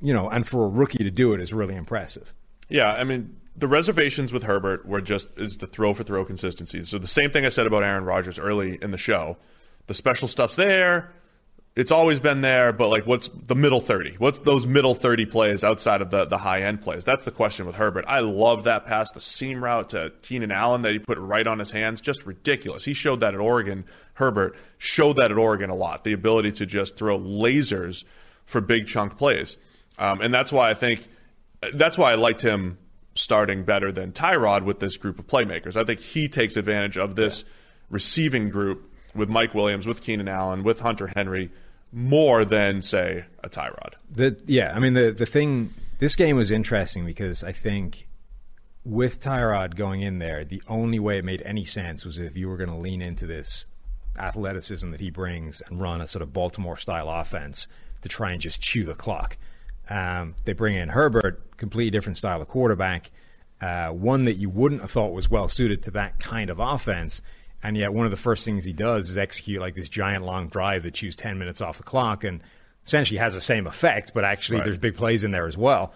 you 0.00 0.14
know, 0.14 0.30
and 0.30 0.46
for 0.46 0.64
a 0.64 0.68
rookie 0.68 1.02
to 1.02 1.10
do 1.10 1.32
it 1.32 1.40
is 1.40 1.52
really 1.52 1.74
impressive. 1.74 2.32
Yeah, 2.68 2.92
I 2.92 3.02
mean, 3.02 3.36
the 3.56 3.66
reservations 3.66 4.32
with 4.32 4.44
Herbert 4.44 4.86
were 4.86 5.00
just 5.00 5.28
is 5.36 5.56
the 5.56 5.66
throw 5.66 5.92
for 5.92 6.04
throw 6.04 6.24
consistency. 6.24 6.84
So 6.84 6.98
the 6.98 7.08
same 7.08 7.32
thing 7.32 7.44
I 7.44 7.48
said 7.48 7.66
about 7.66 7.82
Aaron 7.82 8.04
Rodgers 8.04 8.38
early 8.38 8.78
in 8.80 8.92
the 8.92 8.98
show. 8.98 9.38
The 9.88 9.94
special 9.94 10.28
stuff's 10.28 10.54
there. 10.54 11.10
It's 11.78 11.92
always 11.92 12.18
been 12.18 12.40
there, 12.40 12.72
but 12.72 12.88
like 12.88 13.06
what's 13.06 13.28
the 13.28 13.54
middle 13.54 13.80
30? 13.80 14.16
What's 14.18 14.40
those 14.40 14.66
middle 14.66 14.96
30 14.96 15.26
plays 15.26 15.62
outside 15.62 16.02
of 16.02 16.10
the, 16.10 16.24
the 16.24 16.38
high 16.38 16.62
end 16.62 16.80
plays? 16.80 17.04
That's 17.04 17.24
the 17.24 17.30
question 17.30 17.66
with 17.66 17.76
Herbert. 17.76 18.04
I 18.08 18.18
love 18.18 18.64
that 18.64 18.84
pass, 18.84 19.12
the 19.12 19.20
seam 19.20 19.62
route 19.62 19.90
to 19.90 20.12
Keenan 20.22 20.50
Allen 20.50 20.82
that 20.82 20.92
he 20.92 20.98
put 20.98 21.18
right 21.18 21.46
on 21.46 21.60
his 21.60 21.70
hands. 21.70 22.00
Just 22.00 22.26
ridiculous. 22.26 22.84
He 22.84 22.94
showed 22.94 23.20
that 23.20 23.32
at 23.32 23.38
Oregon. 23.38 23.84
Herbert 24.14 24.56
showed 24.78 25.18
that 25.18 25.30
at 25.30 25.38
Oregon 25.38 25.70
a 25.70 25.74
lot. 25.76 26.02
The 26.02 26.12
ability 26.12 26.50
to 26.50 26.66
just 26.66 26.96
throw 26.96 27.16
lasers 27.16 28.02
for 28.44 28.60
big 28.60 28.88
chunk 28.88 29.16
plays. 29.16 29.56
Um, 30.00 30.20
and 30.20 30.34
that's 30.34 30.50
why 30.50 30.70
I 30.70 30.74
think 30.74 31.06
that's 31.74 31.96
why 31.96 32.10
I 32.10 32.16
liked 32.16 32.42
him 32.42 32.78
starting 33.14 33.62
better 33.62 33.92
than 33.92 34.10
Tyrod 34.10 34.64
with 34.64 34.80
this 34.80 34.96
group 34.96 35.20
of 35.20 35.28
playmakers. 35.28 35.76
I 35.76 35.84
think 35.84 36.00
he 36.00 36.26
takes 36.26 36.56
advantage 36.56 36.98
of 36.98 37.14
this 37.14 37.44
receiving 37.88 38.48
group 38.48 38.92
with 39.14 39.28
Mike 39.28 39.54
Williams, 39.54 39.86
with 39.86 40.02
Keenan 40.02 40.26
Allen, 40.26 40.64
with 40.64 40.80
Hunter 40.80 41.12
Henry 41.14 41.52
more 41.92 42.44
than 42.44 42.82
say 42.82 43.24
a 43.42 43.48
Tyrod. 43.48 43.94
The 44.10 44.40
yeah, 44.46 44.72
I 44.74 44.78
mean 44.78 44.94
the 44.94 45.10
the 45.10 45.26
thing 45.26 45.74
this 45.98 46.16
game 46.16 46.36
was 46.36 46.50
interesting 46.50 47.04
because 47.04 47.42
I 47.42 47.52
think 47.52 48.08
with 48.84 49.20
Tyrod 49.20 49.74
going 49.74 50.02
in 50.02 50.18
there, 50.18 50.44
the 50.44 50.62
only 50.68 50.98
way 50.98 51.18
it 51.18 51.24
made 51.24 51.42
any 51.42 51.64
sense 51.64 52.04
was 52.04 52.18
if 52.18 52.36
you 52.36 52.48
were 52.48 52.56
going 52.56 52.70
to 52.70 52.76
lean 52.76 53.02
into 53.02 53.26
this 53.26 53.66
athleticism 54.18 54.90
that 54.90 55.00
he 55.00 55.10
brings 55.10 55.60
and 55.62 55.78
run 55.80 56.00
a 56.00 56.06
sort 56.06 56.22
of 56.22 56.32
Baltimore 56.32 56.76
style 56.76 57.08
offense 57.08 57.68
to 58.02 58.08
try 58.08 58.32
and 58.32 58.40
just 58.40 58.60
chew 58.60 58.84
the 58.84 58.94
clock. 58.94 59.36
Um, 59.90 60.34
they 60.44 60.52
bring 60.52 60.74
in 60.74 60.90
Herbert, 60.90 61.56
completely 61.56 61.90
different 61.90 62.16
style 62.16 62.40
of 62.40 62.48
quarterback, 62.48 63.10
uh, 63.60 63.88
one 63.88 64.24
that 64.24 64.34
you 64.34 64.48
wouldn't 64.48 64.80
have 64.80 64.90
thought 64.90 65.12
was 65.12 65.30
well 65.30 65.48
suited 65.48 65.82
to 65.84 65.90
that 65.92 66.20
kind 66.20 66.50
of 66.50 66.58
offense. 66.58 67.22
And 67.62 67.76
yet, 67.76 67.92
one 67.92 68.04
of 68.04 68.10
the 68.12 68.16
first 68.16 68.44
things 68.44 68.64
he 68.64 68.72
does 68.72 69.10
is 69.10 69.18
execute 69.18 69.60
like 69.60 69.74
this 69.74 69.88
giant 69.88 70.24
long 70.24 70.48
drive 70.48 70.84
that 70.84 70.94
chews 70.94 71.16
10 71.16 71.38
minutes 71.38 71.60
off 71.60 71.76
the 71.78 71.82
clock 71.82 72.22
and 72.24 72.40
essentially 72.86 73.18
has 73.18 73.34
the 73.34 73.40
same 73.40 73.66
effect, 73.66 74.12
but 74.14 74.24
actually 74.24 74.58
Right. 74.58 74.64
there's 74.64 74.78
big 74.78 74.96
plays 74.96 75.24
in 75.24 75.30
there 75.32 75.46
as 75.46 75.56
well. 75.58 75.92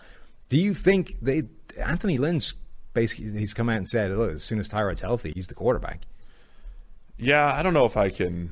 Do 0.49 0.59
you 0.59 0.75
think 0.75 1.19
they, 1.23 1.45
Anthony 1.83 2.19
Lynn's 2.19 2.55
basically, 2.95 3.31
he's 3.39 3.55
come 3.55 3.69
out 3.69 3.77
and 3.77 3.89
said, 3.89 4.11
look, 4.11 4.33
as 4.33 4.43
soon 4.43 4.59
as 4.59 4.69
Tyrod's 4.69 5.01
healthy, 5.01 5.33
he's 5.35 5.47
the 5.47 5.55
quarterback. 5.55 6.01
Yeah, 7.17 7.53
I 7.53 7.63
don't 7.63 7.75
know 7.75 7.85
if 7.87 7.97
I 7.97 8.09
can. 8.11 8.51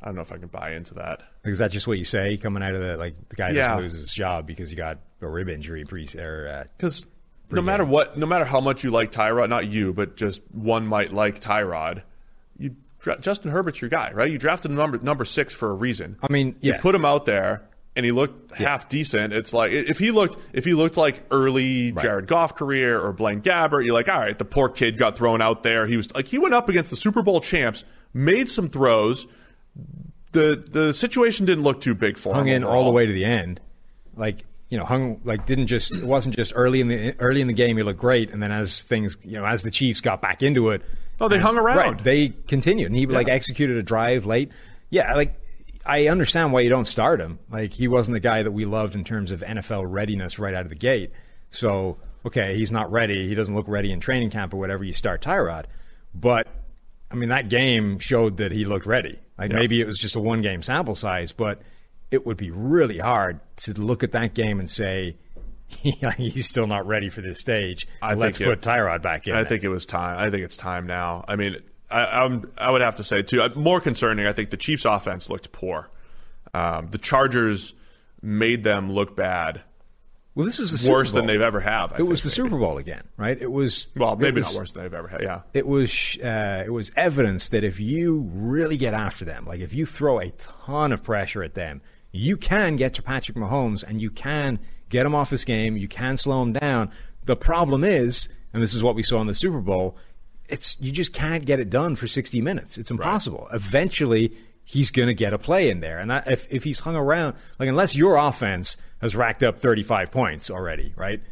I 0.00 0.06
don't 0.06 0.14
know 0.14 0.22
if 0.22 0.32
I 0.32 0.38
can 0.38 0.48
buy 0.48 0.72
into 0.72 0.94
that. 0.94 1.22
Is 1.44 1.58
that 1.58 1.70
just 1.72 1.86
what 1.88 1.98
you 1.98 2.04
say 2.04 2.36
coming 2.36 2.62
out 2.62 2.74
of 2.74 2.80
the, 2.80 2.96
like, 2.96 3.28
the 3.28 3.36
guy 3.36 3.50
Yeah. 3.50 3.68
doesn't 3.68 3.78
lose 3.82 3.92
his 3.94 4.12
job 4.12 4.46
because 4.46 4.70
he 4.70 4.76
got 4.76 4.98
a 5.20 5.28
rib 5.28 5.48
injury 5.48 5.84
pre, 5.84 6.08
or, 6.18 6.48
uh, 6.48 6.64
Because 6.76 7.04
no 7.50 7.60
matter 7.62 7.84
what, 7.84 8.16
no 8.16 8.24
matter 8.26 8.44
how 8.44 8.60
much 8.60 8.84
you 8.84 8.90
like 8.90 9.10
Tyrod, 9.10 9.48
not 9.48 9.66
you, 9.66 9.92
but 9.92 10.16
just 10.16 10.40
one 10.52 10.86
might 10.86 11.12
like 11.12 11.40
Tyrod, 11.40 12.02
Justin 13.20 13.50
Herbert's 13.50 13.80
your 13.80 13.90
guy, 13.90 14.12
right? 14.12 14.30
You 14.30 14.38
drafted 14.38 14.70
number 14.70 14.98
number 14.98 15.24
six 15.24 15.54
for 15.54 15.70
a 15.70 15.74
reason. 15.74 16.16
I 16.22 16.32
mean, 16.32 16.56
you 16.60 16.74
put 16.74 16.94
him 16.94 17.04
out 17.04 17.26
there 17.26 17.68
and 17.98 18.04
he 18.04 18.12
looked 18.12 18.54
half 18.54 18.88
decent. 18.88 19.32
It's 19.32 19.52
like 19.52 19.72
if 19.72 19.98
he 19.98 20.10
looked 20.12 20.36
if 20.52 20.64
he 20.64 20.74
looked 20.74 20.96
like 20.96 21.24
early 21.30 21.92
Jared 21.92 22.26
Goff 22.26 22.54
career 22.54 23.00
or 23.00 23.12
Blaine 23.12 23.40
Gabbert, 23.40 23.84
you're 23.84 23.94
like, 23.94 24.08
all 24.08 24.20
right, 24.20 24.38
the 24.38 24.44
poor 24.44 24.68
kid 24.68 24.98
got 24.98 25.18
thrown 25.18 25.42
out 25.42 25.64
there. 25.64 25.86
He 25.86 25.96
was 25.96 26.14
like 26.14 26.28
he 26.28 26.38
went 26.38 26.54
up 26.54 26.68
against 26.68 26.90
the 26.90 26.96
Super 26.96 27.22
Bowl 27.22 27.40
champs, 27.40 27.84
made 28.14 28.48
some 28.48 28.68
throws. 28.68 29.26
The 30.32 30.62
the 30.64 30.92
situation 30.92 31.46
didn't 31.46 31.64
look 31.64 31.80
too 31.80 31.94
big 31.94 32.18
for 32.18 32.34
hung 32.34 32.46
him. 32.46 32.62
Hung 32.62 32.70
in 32.70 32.76
all 32.76 32.84
the 32.84 32.92
way 32.92 33.06
to 33.06 33.12
the 33.12 33.24
end. 33.24 33.60
Like 34.16 34.44
you 34.68 34.76
know, 34.76 34.84
hung 34.84 35.20
like 35.24 35.46
didn't 35.46 35.66
just 35.66 35.96
it 35.96 36.04
wasn't 36.04 36.36
just 36.36 36.52
early 36.54 36.80
in 36.80 36.88
the 36.88 37.14
early 37.18 37.40
in 37.40 37.46
the 37.46 37.52
game 37.52 37.76
he 37.76 37.82
looked 37.82 38.00
great, 38.00 38.30
and 38.30 38.42
then 38.42 38.52
as 38.52 38.82
things 38.82 39.16
you 39.22 39.38
know 39.38 39.46
as 39.46 39.62
the 39.62 39.70
Chiefs 39.70 40.00
got 40.00 40.20
back 40.20 40.42
into 40.42 40.70
it, 40.70 40.82
oh 41.20 41.28
they 41.28 41.36
and- 41.36 41.44
hung 41.44 41.56
around. 41.58 41.76
Right, 41.76 42.04
they 42.04 42.28
continued, 42.28 42.86
and 42.86 42.96
he 42.96 43.06
like 43.06 43.28
executed 43.28 43.76
a 43.76 43.82
drive 43.82 44.26
late. 44.26 44.52
Yeah, 44.90 45.14
like 45.14 45.40
I 45.86 46.08
understand 46.08 46.52
why 46.52 46.60
you 46.60 46.68
don't 46.68 46.84
start 46.84 47.20
him. 47.20 47.38
Like 47.50 47.72
he 47.72 47.88
wasn't 47.88 48.14
the 48.14 48.20
guy 48.20 48.42
that 48.42 48.52
we 48.52 48.66
loved 48.66 48.94
in 48.94 49.04
terms 49.04 49.30
of 49.30 49.40
NFL 49.40 49.84
readiness 49.86 50.38
right 50.38 50.54
out 50.54 50.64
of 50.64 50.68
the 50.68 50.76
gate. 50.76 51.12
So 51.50 51.96
okay, 52.26 52.56
he's 52.56 52.70
not 52.70 52.92
ready. 52.92 53.26
He 53.26 53.34
doesn't 53.34 53.54
look 53.54 53.68
ready 53.68 53.90
in 53.90 54.00
training 54.00 54.30
camp 54.30 54.52
or 54.52 54.58
whatever. 54.58 54.84
You 54.84 54.92
start 54.92 55.22
Tyrod, 55.22 55.64
but 56.14 56.46
I 57.10 57.14
mean 57.14 57.30
that 57.30 57.48
game 57.48 57.98
showed 58.00 58.36
that 58.36 58.52
he 58.52 58.66
looked 58.66 58.84
ready. 58.84 59.18
Like 59.38 59.50
maybe 59.52 59.80
it 59.80 59.86
was 59.86 59.96
just 59.96 60.16
a 60.16 60.20
one 60.20 60.42
game 60.42 60.62
sample 60.62 60.94
size, 60.94 61.32
but 61.32 61.62
it 62.10 62.24
would 62.26 62.36
be 62.36 62.50
really 62.50 62.98
hard 62.98 63.40
to 63.56 63.72
look 63.74 64.02
at 64.02 64.12
that 64.12 64.34
game 64.34 64.58
and 64.60 64.70
say 64.70 65.16
he's 65.68 66.48
still 66.48 66.66
not 66.66 66.86
ready 66.86 67.08
for 67.10 67.20
this 67.20 67.38
stage. 67.38 67.86
I 68.00 68.14
Let's 68.14 68.38
think 68.38 68.48
it- 68.48 68.62
put 68.62 68.68
Tyrod 68.70 69.02
back 69.02 69.26
in. 69.28 69.34
I 69.34 69.44
think 69.44 69.64
it 69.64 69.68
was 69.68 69.84
time. 69.86 70.18
I 70.18 70.30
think 70.30 70.44
it's 70.44 70.56
time 70.56 70.86
now. 70.86 71.24
I 71.28 71.36
mean, 71.36 71.56
I, 71.90 72.00
I'm, 72.04 72.50
I 72.56 72.70
would 72.70 72.80
have 72.80 72.96
to 72.96 73.04
say 73.04 73.22
too. 73.22 73.42
uh, 73.42 73.50
More 73.54 73.80
concerning, 73.80 74.26
I 74.26 74.32
think 74.32 74.50
the 74.50 74.56
Chiefs' 74.56 74.84
offense 74.84 75.28
looked 75.28 75.52
poor. 75.52 75.88
Um, 76.54 76.88
the 76.90 76.98
Chargers 76.98 77.74
made 78.22 78.64
them 78.64 78.90
look 78.92 79.14
bad, 79.14 79.62
well, 80.34 80.46
this 80.46 80.60
is 80.60 80.70
the 80.70 80.78
Super 80.78 80.92
worse 80.92 81.10
than 81.10 81.26
they've 81.26 81.40
ever 81.40 81.58
have. 81.58 81.92
I 81.94 81.96
It 81.98 82.02
was 82.06 82.22
the 82.22 82.28
maybe. 82.28 82.50
Super 82.50 82.58
Bowl 82.60 82.78
again, 82.78 83.02
right? 83.16 83.36
It 83.40 83.50
was 83.50 83.90
Well, 83.96 84.14
maybe 84.14 84.36
was- 84.40 84.52
not 84.54 84.60
worse 84.60 84.70
than 84.72 84.84
they've 84.84 84.94
ever 84.94 85.08
had. 85.08 85.20
Yeah, 85.22 85.40
it 85.52 85.66
was 85.66 86.16
uh, 86.22 86.62
it 86.64 86.70
was 86.70 86.92
evidence 86.96 87.48
that 87.48 87.64
if 87.64 87.80
you 87.80 88.20
really 88.32 88.76
get 88.76 88.94
after 88.94 89.24
them, 89.24 89.46
like 89.46 89.58
if 89.60 89.74
you 89.74 89.84
throw 89.84 90.20
a 90.20 90.30
ton 90.30 90.92
of 90.92 91.02
pressure 91.02 91.42
at 91.42 91.54
them, 91.54 91.80
you 92.12 92.36
can 92.36 92.76
get 92.76 92.94
to 92.94 93.02
Patrick 93.02 93.36
Mahomes 93.36 93.82
and 93.82 94.00
you 94.00 94.10
can 94.10 94.58
get 94.88 95.06
him 95.06 95.14
off 95.14 95.30
his 95.30 95.44
game. 95.44 95.76
You 95.76 95.88
can 95.88 96.16
slow 96.16 96.42
him 96.42 96.52
down. 96.52 96.90
The 97.24 97.36
problem 97.36 97.84
is, 97.84 98.28
and 98.52 98.62
this 98.62 98.74
is 98.74 98.82
what 98.82 98.94
we 98.94 99.02
saw 99.02 99.20
in 99.20 99.26
the 99.26 99.34
Super 99.34 99.60
Bowl, 99.60 99.96
it's 100.46 100.76
you 100.80 100.92
just 100.92 101.12
can't 101.12 101.44
get 101.44 101.60
it 101.60 101.70
done 101.70 101.96
for 101.96 102.06
sixty 102.08 102.40
minutes. 102.40 102.78
It's 102.78 102.90
impossible. 102.90 103.48
Eventually. 103.52 104.36
He's 104.70 104.90
going 104.90 105.08
to 105.08 105.14
get 105.14 105.32
a 105.32 105.38
play 105.38 105.70
in 105.70 105.80
there, 105.80 105.98
and 105.98 106.10
that, 106.10 106.30
if 106.30 106.46
if 106.52 106.62
he's 106.62 106.80
hung 106.80 106.94
around, 106.94 107.36
like 107.58 107.70
unless 107.70 107.96
your 107.96 108.16
offense 108.18 108.76
has 109.00 109.16
racked 109.16 109.42
up 109.42 109.58
thirty 109.58 109.82
five 109.82 110.10
points 110.10 110.50
already, 110.50 110.92
right? 110.94 111.22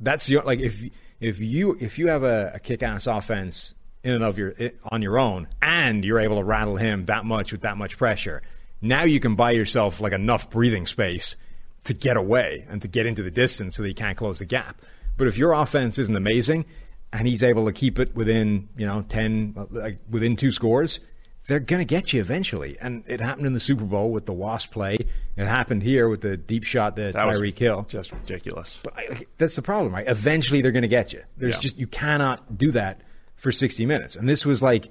That's 0.00 0.26
the 0.26 0.38
like 0.40 0.58
if 0.58 0.82
if 1.20 1.38
you 1.38 1.76
if 1.80 2.00
you 2.00 2.08
have 2.08 2.24
a, 2.24 2.50
a 2.54 2.58
kick 2.58 2.82
ass 2.82 3.06
offense 3.06 3.76
in 4.02 4.14
and 4.14 4.24
of 4.24 4.38
your 4.40 4.54
on 4.90 5.02
your 5.02 5.20
own, 5.20 5.46
and 5.62 6.04
you're 6.04 6.18
able 6.18 6.38
to 6.38 6.42
rattle 6.42 6.78
him 6.78 7.04
that 7.04 7.24
much 7.24 7.52
with 7.52 7.60
that 7.60 7.76
much 7.76 7.96
pressure, 7.96 8.42
now 8.80 9.04
you 9.04 9.20
can 9.20 9.34
buy 9.34 9.50
yourself 9.52 10.00
like 10.00 10.12
enough 10.12 10.50
breathing 10.50 10.86
space 10.86 11.36
to 11.84 11.94
get 11.94 12.16
away 12.16 12.66
and 12.68 12.82
to 12.82 12.88
get 12.88 13.06
into 13.06 13.22
the 13.22 13.30
distance 13.30 13.76
so 13.76 13.82
that 13.82 13.88
you 13.88 13.94
can't 13.94 14.16
close 14.16 14.38
the 14.38 14.44
gap. 14.44 14.80
But 15.16 15.26
if 15.28 15.36
your 15.38 15.52
offense 15.52 15.98
isn't 15.98 16.14
amazing 16.16 16.64
and 17.12 17.26
he's 17.26 17.42
able 17.42 17.66
to 17.66 17.72
keep 17.72 17.98
it 17.98 18.14
within, 18.14 18.68
you 18.76 18.86
know, 18.86 19.02
10, 19.02 19.66
like 19.70 19.98
within 20.08 20.36
two 20.36 20.50
scores, 20.50 21.00
they're 21.46 21.58
going 21.58 21.80
to 21.80 21.84
get 21.86 22.12
you 22.12 22.20
eventually. 22.20 22.76
And 22.80 23.02
it 23.08 23.20
happened 23.20 23.46
in 23.46 23.52
the 23.54 23.60
Super 23.60 23.84
Bowl 23.84 24.10
with 24.12 24.26
the 24.26 24.32
Wasp 24.32 24.72
play. 24.72 24.96
It 25.36 25.46
happened 25.46 25.82
here 25.82 26.08
with 26.08 26.20
the 26.20 26.36
deep 26.36 26.64
shot 26.64 26.96
to 26.96 27.12
That 27.12 27.26
was 27.26 27.38
Tyreek 27.38 27.58
Hill. 27.58 27.86
Just 27.88 28.12
ridiculous. 28.12 28.80
But 28.84 28.92
I, 28.96 29.24
that's 29.38 29.56
the 29.56 29.62
problem, 29.62 29.92
right? 29.94 30.06
Eventually 30.06 30.62
they're 30.62 30.70
going 30.70 30.82
to 30.82 30.88
get 30.88 31.12
you. 31.12 31.22
There's 31.38 31.56
Yeah. 31.56 31.60
just, 31.60 31.78
you 31.78 31.86
cannot 31.86 32.56
do 32.56 32.70
that 32.72 33.00
for 33.36 33.50
60 33.50 33.84
minutes. 33.86 34.16
And 34.16 34.28
this 34.28 34.44
was 34.46 34.62
like, 34.62 34.90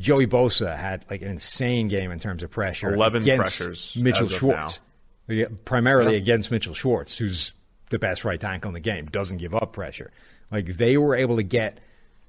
Joey 0.00 0.26
Bosa 0.26 0.76
had 0.76 1.04
like 1.10 1.22
an 1.22 1.28
insane 1.30 1.88
game 1.88 2.10
in 2.10 2.18
terms 2.18 2.42
of 2.42 2.50
pressure. 2.50 2.92
11 2.94 3.24
pressures 3.24 3.96
Mitchell 3.96 4.22
as 4.24 4.30
of 4.32 4.38
Schwartz. 4.38 4.80
Yeah, 5.28 5.46
Primarily 5.64 6.16
against 6.16 6.50
Mitchell 6.50 6.74
Schwartz, 6.74 7.16
who's 7.18 7.52
the 7.90 7.98
best 7.98 8.24
right 8.24 8.38
tackle 8.40 8.68
in 8.68 8.74
the 8.74 8.80
game, 8.80 9.06
doesn't 9.06 9.38
give 9.38 9.54
up 9.54 9.72
pressure. 9.72 10.10
Like 10.50 10.66
they 10.76 10.96
were 10.98 11.14
able 11.14 11.36
to 11.36 11.42
get 11.42 11.78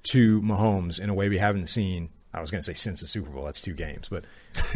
to 0.04 0.40
Mahomes 0.42 0.98
in 1.00 1.10
a 1.10 1.14
way 1.14 1.28
we 1.28 1.38
haven't 1.38 1.66
seen. 1.66 2.08
I 2.32 2.40
was 2.40 2.50
going 2.50 2.60
to 2.60 2.64
say 2.64 2.74
since 2.74 3.00
the 3.00 3.06
Super 3.06 3.30
Bowl. 3.30 3.44
That's 3.44 3.60
two 3.62 3.72
games, 3.72 4.08
but 4.08 4.24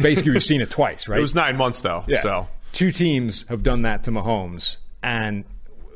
basically 0.01 0.31
we've 0.31 0.43
seen 0.43 0.61
it 0.61 0.69
twice, 0.71 1.07
right? 1.07 1.17
It 1.17 1.21
was 1.21 1.35
nine 1.35 1.57
months 1.57 1.79
though. 1.81 2.03
Yeah. 2.07 2.21
So 2.21 2.47
two 2.73 2.91
teams 2.91 3.43
have 3.49 3.63
done 3.63 3.83
that 3.83 4.03
to 4.05 4.11
Mahomes, 4.11 4.77
and 5.03 5.45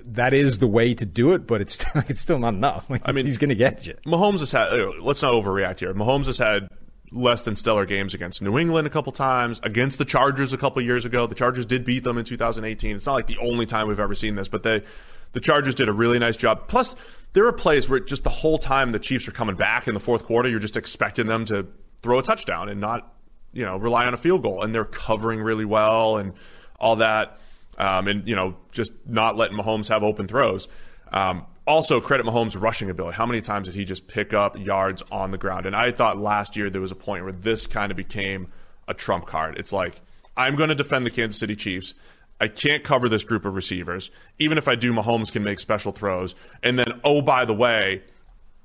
that 0.06 0.34
is 0.34 0.60
the 0.60 0.68
way 0.68 0.94
to 0.94 1.06
do 1.06 1.34
it. 1.34 1.46
But 1.48 1.62
it's 1.62 1.84
it's 2.10 2.22
still 2.22 2.40
not 2.40 2.54
enough. 2.54 2.90
Like, 2.90 3.02
I 3.06 3.12
mean- 3.12 3.26
he's 3.26 3.38
going 3.38 3.50
to 3.50 3.56
get 3.56 3.86
you. 3.86 3.96
Mahomes 4.06 4.40
has 4.40 4.52
had. 4.52 4.80
uh, 4.80 4.92
Let's 5.02 5.22
not 5.22 5.34
overreact 5.34 5.80
here. 5.80 5.94
Mahomes 5.94 6.26
has 6.28 6.38
had 6.38 6.70
less 7.16 7.42
than 7.42 7.56
stellar 7.56 7.86
games 7.86 8.14
against 8.14 8.42
New 8.42 8.58
England 8.58 8.86
a 8.86 8.90
couple 8.90 9.12
times, 9.12 9.60
against 9.64 9.98
the 9.98 10.06
Chargers 10.06 10.54
a 10.54 10.58
couple 10.58 10.82
years 10.82 11.06
ago. 11.06 11.26
The 11.26 11.36
Chargers 11.36 11.66
did 11.66 11.86
beat 11.86 12.04
them 12.04 12.18
in 12.18 12.26
2018. 12.26 12.96
It's 12.96 13.06
not 13.06 13.14
like 13.14 13.28
the 13.28 13.38
only 13.38 13.66
time 13.66 13.88
we've 13.88 14.00
ever 14.00 14.16
seen 14.16 14.36
this, 14.36 14.50
but 14.50 14.64
they, 14.64 14.84
the 15.32 15.40
Chargers 15.40 15.76
did 15.76 15.90
a 15.90 15.94
really 15.94 16.20
nice 16.20 16.38
job. 16.38 16.68
Plus, 16.68 16.96
there 17.34 17.48
are 17.48 17.54
plays 17.54 17.90
where 17.90 18.00
just 18.00 18.24
the 18.24 18.30
whole 18.30 18.58
time 18.58 18.92
the 18.92 19.00
Chiefs 19.00 19.28
are 19.28 19.32
coming 19.32 19.56
back 19.56 19.88
in 19.88 19.94
the 19.94 20.00
fourth 20.00 20.26
quarter, 20.26 20.50
you're 20.50 20.60
just 20.60 20.78
expecting 20.78 21.28
them 21.28 21.46
to 21.46 21.68
throw 22.02 22.20
a 22.20 22.24
touchdown 22.24 22.70
and 22.70 22.80
not, 22.82 23.14
you 23.54 23.66
know, 23.66 23.78
rely 23.78 24.06
on 24.06 24.14
a 24.14 24.18
field 24.18 24.44
goal, 24.44 24.62
and 24.62 24.76
they're 24.76 24.86
covering 24.86 25.42
really 25.42 25.66
well 25.66 26.18
and 26.18 26.34
all 26.80 26.98
that, 26.98 27.40
um, 27.78 28.08
and 28.08 28.28
you 28.28 28.36
know, 28.36 28.56
just 28.72 28.92
not 29.06 29.38
letting 29.38 29.58
Mahomes 29.58 29.88
have 29.90 30.04
open 30.04 30.28
throws. 30.28 30.68
Um, 31.12 31.46
also, 31.68 32.00
credit 32.00 32.26
Mahomes' 32.26 32.60
rushing 32.60 32.90
ability. 32.90 33.16
How 33.18 33.26
many 33.26 33.42
times 33.42 33.68
did 33.68 33.76
he 33.76 33.86
just 33.86 34.08
pick 34.08 34.34
up 34.34 34.58
yards 34.58 35.04
on 35.12 35.32
the 35.32 35.38
ground? 35.38 35.66
And 35.66 35.76
I 35.76 35.92
thought 35.92 36.18
last 36.18 36.56
year 36.56 36.70
there 36.70 36.82
was 36.82 36.92
a 36.92 36.96
point 36.96 37.24
where 37.24 37.34
this 37.34 37.66
kind 37.68 37.92
of 37.92 37.98
became 37.98 38.48
a 38.88 38.94
trump 38.94 39.26
card. 39.26 39.58
It's 39.58 39.74
like, 39.74 40.02
I'm 40.38 40.56
going 40.56 40.70
to 40.70 40.76
defend 40.76 41.06
the 41.06 41.12
Kansas 41.12 41.40
City 41.40 41.56
Chiefs. 41.56 41.94
I 42.40 42.50
can't 42.50 42.84
cover 42.84 43.08
this 43.10 43.24
group 43.24 43.46
of 43.46 43.56
receivers. 43.56 44.12
Even 44.40 44.58
if 44.58 44.68
I 44.68 44.76
do, 44.76 44.94
Mahomes 44.94 45.32
can 45.32 45.44
make 45.44 45.60
special 45.60 45.92
throws. 45.92 46.36
And 46.62 46.78
then, 46.78 46.88
oh, 47.04 47.22
by 47.22 47.46
the 47.46 47.54
way, 47.54 48.04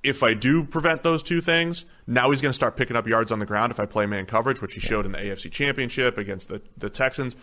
if 0.02 0.22
I 0.22 0.34
do 0.34 0.64
prevent 0.64 1.02
those 1.02 1.22
two 1.22 1.40
things, 1.40 1.84
now 2.06 2.30
he's 2.30 2.40
going 2.40 2.50
to 2.50 2.54
start 2.54 2.76
picking 2.76 2.96
up 2.96 3.06
yards 3.06 3.30
on 3.30 3.38
the 3.38 3.46
ground 3.46 3.70
if 3.70 3.78
I 3.78 3.86
play 3.86 4.06
man 4.06 4.26
coverage, 4.26 4.60
which 4.60 4.74
he 4.74 4.80
showed 4.80 5.06
in 5.06 5.12
the 5.12 5.18
AFC 5.18 5.50
Championship 5.52 6.18
against 6.18 6.48
the, 6.48 6.60
the 6.76 6.90
Texans. 6.90 7.36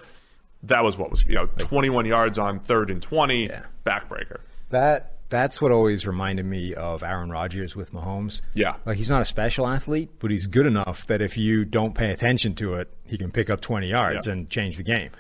That 0.63 0.84
was 0.84 0.97
what 0.97 1.09
was, 1.11 1.25
you 1.25 1.35
know, 1.35 1.45
21 1.57 2.05
yards 2.05 2.38
on 2.38 2.59
third 2.59 2.89
and 2.91 3.01
20, 3.01 3.45
Yeah. 3.45 3.63
backbreaker. 3.85 4.39
That 4.71 5.16
that's 5.30 5.62
what 5.62 5.72
always 5.72 6.08
reminded 6.08 6.45
me 6.45 6.74
of 6.74 7.04
Aaron 7.04 7.30
Rodgers 7.30 7.76
with 7.76 7.91
Mahomes. 7.94 8.41
Yeah. 8.54 8.76
like 8.86 8.98
he's 8.98 9.10
not 9.10 9.22
a 9.22 9.26
special 9.26 9.68
athlete, 9.68 10.10
but 10.20 10.32
he's 10.32 10.48
good 10.48 10.66
enough 10.66 11.06
that 11.08 11.22
if 11.22 11.38
you 11.38 11.66
don't 11.66 11.94
pay 11.95 12.12
attention 12.12 12.56
to 12.56 12.76
it, 12.76 12.94
he 13.06 13.18
can 13.18 13.32
pick 13.32 13.49
up 13.49 13.62
twenty 13.62 13.88
yards 13.88 14.28
Yeah. 14.28 14.34
and 14.34 14.49
change 14.49 14.78
the 14.78 14.84
game. 14.84 15.12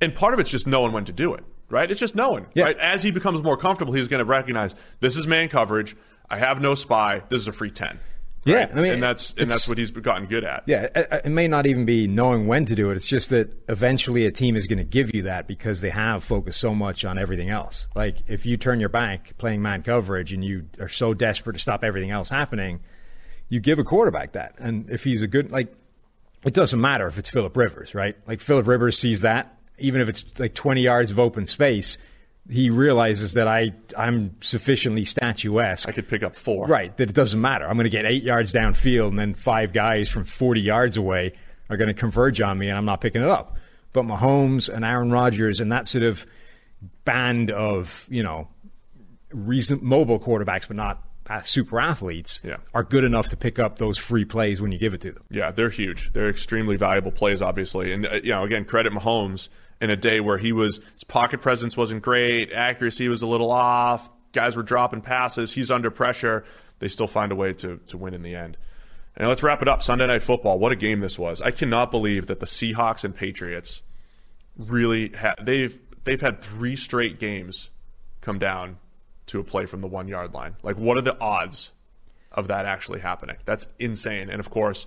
And 0.00 0.14
part 0.14 0.34
of 0.34 0.40
it's 0.40 0.50
just 0.50 0.66
knowing 0.66 0.92
when 0.92 1.04
to 1.06 1.12
do 1.12 1.32
it, 1.34 1.44
right? 1.70 1.90
It's 1.90 2.00
just 2.00 2.14
knowing, 2.14 2.46
Yeah. 2.54 2.64
right? 2.64 2.78
As 2.78 3.02
he 3.02 3.10
becomes 3.10 3.42
more 3.42 3.56
comfortable, 3.56 3.92
he's 3.94 4.08
going 4.08 4.18
to 4.18 4.24
recognize 4.24 4.74
this 5.00 5.16
is 5.16 5.26
man 5.26 5.48
coverage. 5.48 5.96
I 6.28 6.38
have 6.38 6.60
no 6.60 6.74
spy. 6.74 7.22
This 7.28 7.40
is 7.40 7.48
a 7.48 7.52
free 7.52 7.70
10. 7.70 7.98
Yeah, 8.46 8.54
right? 8.56 8.70
I 8.72 8.80
mean, 8.80 8.94
and 8.94 9.02
that's 9.02 9.34
and 9.36 9.50
that's 9.50 9.68
what 9.68 9.76
he's 9.76 9.90
gotten 9.90 10.26
good 10.26 10.44
at. 10.44 10.62
Yeah, 10.66 10.88
it, 10.94 11.22
it 11.26 11.30
may 11.30 11.48
not 11.48 11.66
even 11.66 11.84
be 11.84 12.06
knowing 12.06 12.46
when 12.46 12.64
to 12.66 12.74
do 12.74 12.90
it. 12.90 12.96
It's 12.96 13.06
just 13.06 13.30
that 13.30 13.50
eventually 13.68 14.24
a 14.24 14.30
team 14.30 14.54
is 14.56 14.66
going 14.66 14.78
to 14.78 14.84
give 14.84 15.14
you 15.14 15.22
that 15.22 15.48
because 15.48 15.80
they 15.80 15.90
have 15.90 16.22
focused 16.22 16.60
so 16.60 16.74
much 16.74 17.04
on 17.04 17.18
everything 17.18 17.50
else. 17.50 17.88
Like 17.94 18.18
if 18.28 18.46
you 18.46 18.56
turn 18.56 18.78
your 18.78 18.88
back 18.88 19.36
playing 19.36 19.62
man 19.62 19.82
coverage 19.82 20.32
and 20.32 20.44
you 20.44 20.68
are 20.78 20.88
so 20.88 21.12
desperate 21.12 21.54
to 21.54 21.58
stop 21.58 21.82
everything 21.82 22.12
else 22.12 22.30
happening, 22.30 22.80
you 23.48 23.58
give 23.58 23.78
a 23.78 23.84
quarterback 23.84 24.32
that. 24.32 24.54
And 24.58 24.88
if 24.90 25.02
he's 25.02 25.22
a 25.22 25.26
good 25.26 25.50
like 25.50 25.74
it 26.44 26.54
doesn't 26.54 26.80
matter 26.80 27.08
if 27.08 27.18
it's 27.18 27.28
Philip 27.28 27.56
Rivers, 27.56 27.94
right? 27.94 28.16
Like 28.26 28.40
Philip 28.40 28.68
Rivers 28.68 28.96
sees 28.96 29.22
that, 29.22 29.58
even 29.78 30.00
if 30.00 30.08
it's 30.08 30.38
like 30.38 30.54
20 30.54 30.80
yards 30.80 31.10
of 31.10 31.18
open 31.18 31.44
space, 31.46 31.98
he 32.48 32.70
realizes 32.70 33.34
that 33.34 33.48
I 33.48 33.72
I'm 33.96 34.36
sufficiently 34.40 35.04
statuesque 35.04 35.88
I 35.88 35.92
could 35.92 36.08
pick 36.08 36.22
up 36.22 36.36
four. 36.36 36.66
Right, 36.66 36.96
that 36.96 37.10
it 37.10 37.14
doesn't 37.14 37.40
matter. 37.40 37.66
I'm 37.66 37.76
going 37.76 37.84
to 37.84 37.90
get 37.90 38.04
eight 38.04 38.22
yards 38.22 38.52
downfield, 38.52 39.08
and 39.08 39.18
then 39.18 39.34
five 39.34 39.72
guys 39.72 40.08
from 40.08 40.24
40 40.24 40.60
yards 40.60 40.96
away 40.96 41.34
are 41.68 41.76
going 41.76 41.88
to 41.88 41.94
converge 41.94 42.40
on 42.40 42.58
me, 42.58 42.68
and 42.68 42.78
I'm 42.78 42.84
not 42.84 43.00
picking 43.00 43.22
it 43.22 43.28
up. 43.28 43.56
But 43.92 44.04
Mahomes 44.04 44.68
and 44.68 44.84
Aaron 44.84 45.10
Rodgers 45.10 45.60
and 45.60 45.72
that 45.72 45.88
sort 45.88 46.04
of 46.04 46.26
band 47.04 47.50
of, 47.50 48.06
you 48.10 48.22
know, 48.22 48.48
reason, 49.30 49.80
mobile 49.82 50.20
quarterbacks, 50.20 50.68
but 50.68 50.76
not 50.76 51.02
super 51.44 51.80
athletes, 51.80 52.40
Yeah. 52.44 52.56
are 52.74 52.84
good 52.84 53.04
enough 53.04 53.28
to 53.30 53.36
pick 53.36 53.58
up 53.58 53.78
those 53.78 53.98
free 53.98 54.24
plays 54.24 54.60
when 54.60 54.72
you 54.72 54.78
give 54.78 54.94
it 54.94 55.00
to 55.02 55.12
them. 55.12 55.22
Yeah, 55.30 55.50
they're 55.50 55.70
huge. 55.70 56.12
They're 56.12 56.28
extremely 56.28 56.76
valuable 56.76 57.10
plays, 57.12 57.42
obviously. 57.42 57.92
And 57.92 58.06
uh, 58.06 58.20
you 58.22 58.30
know, 58.30 58.44
again, 58.44 58.64
credit 58.64 58.92
Mahomes 58.92 59.48
in 59.80 59.90
a 59.90 59.96
day 59.96 60.20
where 60.20 60.38
he 60.38 60.52
was 60.52 60.80
his 60.94 61.04
pocket 61.04 61.40
presence 61.40 61.76
wasn't 61.76 62.02
great, 62.02 62.52
accuracy 62.52 63.08
was 63.08 63.22
a 63.22 63.26
little 63.26 63.50
off, 63.50 64.08
guys 64.32 64.56
were 64.56 64.62
dropping 64.62 65.00
passes, 65.02 65.52
he's 65.52 65.70
under 65.70 65.90
pressure. 65.90 66.44
They 66.78 66.88
still 66.88 67.08
find 67.08 67.32
a 67.32 67.36
way 67.36 67.52
to 67.54 67.78
to 67.88 67.96
win 67.98 68.14
in 68.14 68.22
the 68.22 68.34
end. 68.34 68.56
And 69.18 69.28
let's 69.28 69.42
wrap 69.42 69.62
it 69.62 69.68
up. 69.68 69.82
Sunday 69.82 70.06
night 70.06 70.22
football. 70.22 70.58
What 70.58 70.72
a 70.72 70.76
game 70.76 71.00
this 71.00 71.18
was! 71.18 71.40
I 71.40 71.50
cannot 71.50 71.90
believe 71.90 72.26
that 72.26 72.38
the 72.40 72.44
Seahawks 72.46 73.02
and 73.02 73.14
Patriots 73.14 73.80
really 74.56 75.08
ha- 75.10 75.34
they've 75.42 75.78
they've 76.04 76.20
had 76.20 76.42
three 76.42 76.76
straight 76.76 77.18
games 77.18 77.70
come 78.20 78.38
down 78.38 78.76
to 79.26 79.40
a 79.40 79.44
play 79.44 79.66
from 79.66 79.80
the 79.80 79.86
one 79.86 80.08
yard 80.08 80.34
line. 80.34 80.56
Like, 80.62 80.76
what 80.76 80.96
are 80.96 81.02
the 81.02 81.18
odds 81.20 81.70
of 82.32 82.48
that 82.48 82.66
actually 82.66 83.00
happening? 83.00 83.36
That's 83.44 83.66
insane. 83.78 84.30
And 84.30 84.40
of 84.40 84.50
course, 84.50 84.86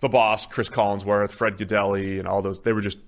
the 0.00 0.08
boss, 0.08 0.46
Chris 0.46 0.68
Collinsworth, 0.68 1.30
Fred 1.30 1.56
Gaudelli, 1.56 2.18
and 2.18 2.28
all 2.28 2.42
those 2.42 2.60
they 2.60 2.72
were 2.72 2.80
just. 2.80 2.98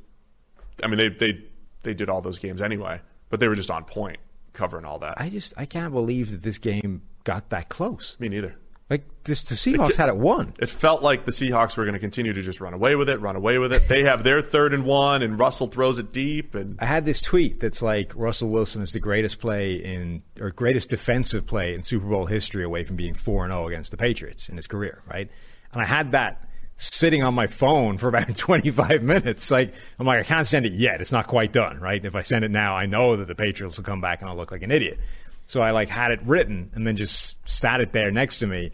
I 0.82 0.86
mean, 0.86 0.98
they 0.98 1.08
they 1.08 1.44
they 1.82 1.94
did 1.94 2.08
all 2.08 2.20
those 2.20 2.38
games 2.38 2.62
anyway, 2.62 3.00
but 3.30 3.40
they 3.40 3.48
were 3.48 3.54
just 3.54 3.70
on 3.70 3.84
point 3.84 4.18
covering 4.52 4.84
all 4.84 4.98
that. 5.00 5.20
I 5.20 5.28
just 5.28 5.54
I 5.56 5.66
can't 5.66 5.92
believe 5.92 6.30
that 6.30 6.42
this 6.42 6.58
game 6.58 7.02
got 7.24 7.50
that 7.50 7.68
close. 7.68 8.16
Me 8.18 8.28
neither. 8.28 8.56
Like 8.90 9.06
this, 9.24 9.44
the 9.44 9.55
Seahawks 9.55 9.97
had 9.97 10.11
it 10.11 10.16
won. 10.16 10.52
It 10.59 10.69
felt 10.69 11.02
like 11.02 11.24
the 11.24 11.32
Seahawks 11.32 11.77
were 11.77 11.85
going 11.85 11.94
to 11.94 12.01
continue 12.01 12.35
to 12.35 12.43
just 12.43 12.61
run 12.61 12.74
away 12.74 12.97
with 12.97 13.09
it, 13.09 13.19
run 13.19 13.35
away 13.35 13.56
with 13.56 13.73
it. 13.73 13.89
They 13.89 14.05
have 14.05 14.24
their 14.24 14.43
third 14.43 14.74
and 14.74 14.85
one, 14.85 15.23
and 15.23 15.39
Russell 15.39 15.69
throws 15.69 15.98
it 15.98 16.12
deep, 16.12 16.55
and 16.55 16.77
I 16.78 16.85
had 16.85 17.06
this 17.06 17.23
tweet 17.23 17.61
that's 17.61 17.81
like 17.81 18.12
Russell 18.15 18.51
Wilson 18.51 18.82
is 18.82 18.93
the 18.93 19.01
greatest 19.01 19.40
play 19.40 19.77
in 19.77 20.23
or 20.39 20.51
greatest 20.51 20.90
defensive 20.90 21.47
play 21.47 21.73
in 21.73 21.82
Super 21.82 22.06
Bowl 22.06 22.27
history 22.27 22.62
away 22.62 22.85
from 22.85 22.97
being 22.97 23.15
4 23.15 23.44
and 23.44 23.52
0 23.52 23.69
against 23.69 23.90
the 23.90 23.97
Patriots 23.97 24.51
in 24.51 24.56
his 24.56 24.66
career, 24.66 25.02
right? 25.11 25.31
And 25.73 25.81
I 25.81 25.86
had 25.86 26.12
that 26.12 26.47
sitting 26.77 27.23
on 27.23 27.35
my 27.35 27.47
phone 27.47 27.98
for 27.98 28.09
about 28.09 28.28
25 28.36 29.02
minutes. 29.02 29.51
Like 29.51 29.74
I'm 29.98 30.06
like 30.06 30.20
I 30.20 30.24
can't 30.24 30.47
send 30.47 30.66
it 30.66 30.73
yet. 30.73 31.01
It's 31.01 31.12
not 31.12 31.27
quite 31.27 31.52
done, 31.52 31.81
right? 31.81 32.05
If 32.05 32.15
I 32.15 32.23
send 32.23 32.44
it 32.44 32.51
now, 32.51 32.77
I 32.77 32.86
know 32.86 33.16
that 33.16 33.28
the 33.28 33.35
Patriots 33.35 33.77
will 33.77 33.85
come 33.85 34.01
back 34.01 34.20
and 34.20 34.28
I'll 34.28 34.36
look 34.36 34.51
like 34.51 34.62
an 34.62 34.70
idiot. 34.70 34.98
So 35.46 35.60
I 35.60 35.72
like 35.72 35.88
had 35.88 36.10
it 36.10 36.20
written 36.24 36.70
and 36.74 36.86
then 36.86 36.96
just 36.96 37.46
sat 37.48 37.80
it 37.80 37.92
there 37.92 38.10
next 38.10 38.38
to 38.38 38.46
me. 38.46 38.66
And 38.66 38.72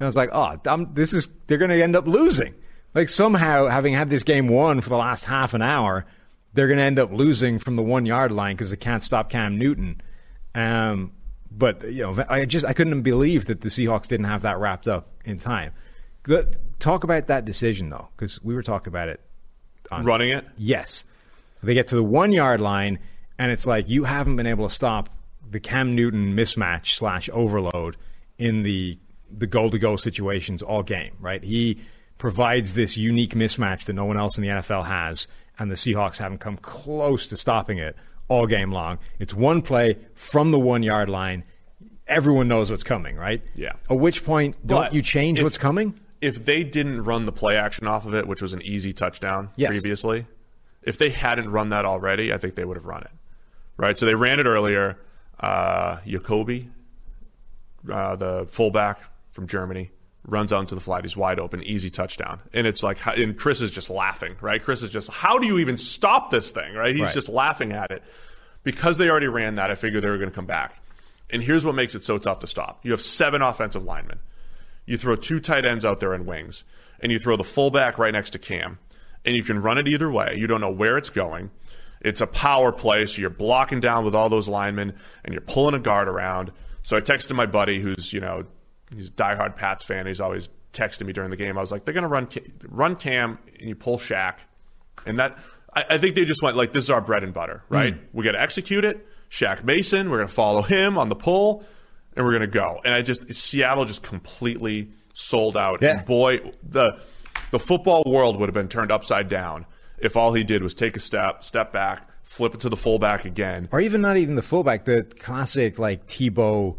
I 0.00 0.06
was 0.06 0.16
like, 0.16 0.30
"Oh, 0.32 0.58
I'm, 0.66 0.92
this 0.94 1.12
is 1.12 1.28
they're 1.46 1.58
going 1.58 1.70
to 1.70 1.82
end 1.82 1.96
up 1.96 2.06
losing." 2.06 2.54
Like 2.94 3.08
somehow 3.08 3.68
having 3.68 3.92
had 3.92 4.10
this 4.10 4.24
game 4.24 4.48
won 4.48 4.80
for 4.80 4.88
the 4.88 4.96
last 4.96 5.26
half 5.26 5.54
an 5.54 5.62
hour, 5.62 6.06
they're 6.54 6.66
going 6.66 6.78
to 6.78 6.84
end 6.84 6.98
up 6.98 7.12
losing 7.12 7.58
from 7.58 7.76
the 7.76 7.82
one 7.82 8.06
yard 8.06 8.32
line 8.32 8.56
because 8.56 8.70
they 8.70 8.76
can't 8.76 9.02
stop 9.02 9.30
Cam 9.30 9.58
Newton. 9.58 10.00
Um, 10.54 11.12
but 11.50 11.84
you 11.84 12.02
know, 12.02 12.24
I 12.28 12.44
just 12.44 12.66
I 12.66 12.72
couldn't 12.72 13.02
believe 13.02 13.46
that 13.46 13.60
the 13.60 13.68
Seahawks 13.68 14.08
didn't 14.08 14.26
have 14.26 14.42
that 14.42 14.58
wrapped 14.58 14.88
up 14.88 15.08
in 15.24 15.38
time. 15.38 15.72
Talk 16.78 17.04
about 17.04 17.26
that 17.26 17.44
decision 17.44 17.90
though, 17.90 18.08
because 18.16 18.42
we 18.42 18.54
were 18.54 18.62
talking 18.62 18.88
about 18.88 19.08
it. 19.08 19.20
On, 19.90 20.04
running 20.04 20.30
it. 20.30 20.46
Yes, 20.56 21.04
they 21.62 21.74
get 21.74 21.88
to 21.88 21.96
the 21.96 22.04
one 22.04 22.32
yard 22.32 22.60
line, 22.60 23.00
and 23.38 23.50
it's 23.52 23.66
like 23.66 23.88
you 23.88 24.04
haven't 24.04 24.36
been 24.36 24.46
able 24.46 24.68
to 24.68 24.74
stop 24.74 25.10
the 25.50 25.60
Cam 25.60 25.94
Newton 25.94 26.34
mismatch 26.34 26.94
slash 26.94 27.28
overload 27.32 27.96
in 28.38 28.62
the 28.62 28.98
the 29.32 29.46
goal 29.46 29.70
to 29.70 29.78
go 29.78 29.96
situations 29.96 30.62
all 30.62 30.82
game. 30.82 31.14
Right, 31.20 31.42
he 31.44 31.78
provides 32.18 32.74
this 32.74 32.96
unique 32.96 33.34
mismatch 33.34 33.84
that 33.84 33.92
no 33.94 34.04
one 34.04 34.18
else 34.18 34.36
in 34.38 34.42
the 34.42 34.48
NFL 34.48 34.86
has, 34.86 35.26
and 35.58 35.70
the 35.70 35.74
Seahawks 35.74 36.18
haven't 36.18 36.38
come 36.38 36.56
close 36.56 37.26
to 37.28 37.36
stopping 37.36 37.78
it 37.78 37.96
all 38.28 38.46
game 38.46 38.70
long. 38.72 38.98
It's 39.18 39.34
one 39.34 39.62
play 39.62 39.96
from 40.14 40.50
the 40.50 40.58
one 40.58 40.82
yard 40.82 41.08
line. 41.08 41.44
Everyone 42.06 42.48
knows 42.48 42.70
what's 42.70 42.82
coming, 42.84 43.16
right? 43.16 43.42
Yeah. 43.54 43.72
At 43.88 43.98
which 43.98 44.24
point, 44.24 44.56
don't 44.66 44.80
But 44.86 44.94
you 44.94 45.00
change 45.02 45.38
if- 45.38 45.44
what's 45.44 45.58
coming? 45.58 45.98
if 46.20 46.44
they 46.44 46.62
didn't 46.64 47.04
run 47.04 47.24
the 47.24 47.32
play 47.32 47.56
action 47.56 47.86
off 47.86 48.04
of 48.04 48.14
it, 48.14 48.26
which 48.26 48.42
was 48.42 48.52
an 48.52 48.60
easy 48.62 48.92
touchdown 48.92 49.48
Yes. 49.56 49.68
previously, 49.70 50.26
if 50.82 50.98
they 50.98 51.08
hadn't 51.10 51.50
run 51.50 51.70
that 51.70 51.84
already, 51.86 52.32
I 52.32 52.36
think 52.38 52.56
they 52.56 52.64
would 52.64 52.76
have 52.76 52.84
run 52.84 53.02
it. 53.02 53.10
Right? 53.78 53.96
So 53.96 54.04
they 54.06 54.14
ran 54.14 54.38
it 54.40 54.44
earlier. 54.46 54.98
Uh, 55.40 55.98
Jacoby, 56.06 56.68
uh, 57.90 58.16
the 58.16 58.46
fullback 58.50 59.00
from 59.30 59.46
Germany, 59.46 59.90
runs 60.26 60.52
onto 60.52 60.74
the 60.74 60.80
flat. 60.80 61.02
He's 61.04 61.16
wide 61.16 61.40
open, 61.40 61.62
easy 61.62 61.88
touchdown. 61.88 62.40
And 62.52 62.66
it's 62.66 62.82
like, 62.82 62.98
and 63.06 63.36
Chris 63.36 63.60
is 63.62 63.70
just 63.70 63.88
laughing, 63.88 64.36
right? 64.42 64.62
Chris 64.62 64.82
is 64.82 64.90
just, 64.90 65.10
how 65.10 65.38
do 65.38 65.46
you 65.46 65.58
even 65.58 65.76
stop 65.78 66.30
this 66.30 66.50
thing, 66.50 66.74
right? 66.74 66.94
He's 66.94 67.04
Right. 67.06 67.14
just 67.14 67.28
laughing 67.30 67.72
at 67.72 67.90
it. 67.90 68.02
Because 68.62 68.98
they 68.98 69.08
already 69.08 69.28
ran 69.28 69.54
that, 69.54 69.70
I 69.70 69.74
figured 69.74 70.04
they 70.04 70.10
were 70.10 70.18
going 70.18 70.28
to 70.28 70.34
come 70.34 70.44
back. 70.46 70.82
And 71.30 71.42
here's 71.42 71.64
what 71.64 71.74
makes 71.74 71.94
it 71.94 72.04
so 72.04 72.18
tough 72.18 72.40
to 72.40 72.46
stop 72.46 72.84
you 72.84 72.90
have 72.90 73.00
seven 73.00 73.40
offensive 73.40 73.82
linemen. 73.84 74.18
You 74.84 74.98
throw 74.98 75.16
two 75.16 75.40
tight 75.40 75.64
ends 75.64 75.84
out 75.84 76.00
there 76.00 76.12
in 76.12 76.26
wings, 76.26 76.64
and 77.00 77.10
you 77.10 77.18
throw 77.18 77.36
the 77.36 77.44
fullback 77.44 77.96
right 77.96 78.12
next 78.12 78.30
to 78.30 78.38
Cam, 78.38 78.78
and 79.24 79.34
you 79.34 79.42
can 79.42 79.62
run 79.62 79.78
it 79.78 79.88
either 79.88 80.10
way. 80.10 80.34
You 80.36 80.46
don't 80.46 80.60
know 80.60 80.70
where 80.70 80.98
it's 80.98 81.08
going. 81.10 81.50
It's 82.00 82.20
a 82.20 82.26
power 82.26 82.72
play, 82.72 83.06
so 83.06 83.20
you're 83.20 83.30
blocking 83.30 83.80
down 83.80 84.04
with 84.04 84.14
all 84.14 84.28
those 84.28 84.48
linemen, 84.48 84.94
and 85.24 85.34
you're 85.34 85.42
pulling 85.42 85.74
a 85.74 85.78
guard 85.78 86.08
around. 86.08 86.52
So 86.82 86.96
I 86.96 87.00
texted 87.00 87.34
my 87.34 87.46
buddy, 87.46 87.80
who's 87.80 88.12
you 88.12 88.20
know, 88.20 88.44
he's 88.94 89.08
a 89.08 89.12
diehard 89.12 89.56
Pats 89.56 89.82
fan. 89.82 90.06
He's 90.06 90.20
always 90.20 90.48
texting 90.72 91.06
me 91.06 91.12
during 91.12 91.30
the 91.30 91.36
game. 91.36 91.58
I 91.58 91.60
was 91.60 91.70
like, 91.70 91.84
they're 91.84 91.94
gonna 91.94 92.08
run 92.08 92.28
run 92.68 92.96
Cam, 92.96 93.38
and 93.58 93.68
you 93.68 93.74
pull 93.74 93.98
Shaq, 93.98 94.38
and 95.04 95.18
that 95.18 95.38
I, 95.74 95.84
I 95.90 95.98
think 95.98 96.14
they 96.14 96.24
just 96.24 96.42
went 96.42 96.56
like, 96.56 96.72
this 96.72 96.84
is 96.84 96.90
our 96.90 97.00
bread 97.00 97.22
and 97.22 97.34
butter, 97.34 97.64
hmm. 97.68 97.74
right? 97.74 97.96
We 98.12 98.24
got 98.24 98.32
to 98.32 98.40
execute 98.40 98.84
it. 98.84 99.06
Shaq 99.30 99.62
Mason, 99.62 100.10
we're 100.10 100.18
gonna 100.18 100.28
follow 100.28 100.62
him 100.62 100.98
on 100.98 101.08
the 101.08 101.14
pull, 101.14 101.64
and 102.16 102.24
we're 102.24 102.32
gonna 102.32 102.48
go. 102.48 102.80
And 102.84 102.92
I 102.92 103.02
just 103.02 103.32
Seattle 103.32 103.84
just 103.84 104.02
completely 104.02 104.90
sold 105.12 105.56
out. 105.56 105.82
Yeah. 105.82 105.98
And 105.98 106.06
boy, 106.06 106.40
the 106.68 106.98
the 107.52 107.60
football 107.60 108.02
world 108.06 108.40
would 108.40 108.48
have 108.48 108.54
been 108.54 108.68
turned 108.68 108.90
upside 108.90 109.28
down 109.28 109.66
if 110.00 110.16
all 110.16 110.32
he 110.32 110.44
did 110.44 110.62
was 110.62 110.74
take 110.74 110.96
a 110.96 111.00
step, 111.00 111.44
step 111.44 111.72
back, 111.72 112.08
flip 112.22 112.54
it 112.54 112.60
to 112.60 112.68
the 112.68 112.76
fullback 112.76 113.24
again. 113.24 113.68
Or 113.72 113.80
even 113.80 114.00
not 114.00 114.16
even 114.16 114.34
the 114.34 114.42
fullback, 114.42 114.84
the 114.84 115.04
classic 115.18 115.78
like 115.78 116.06
Tebow 116.06 116.76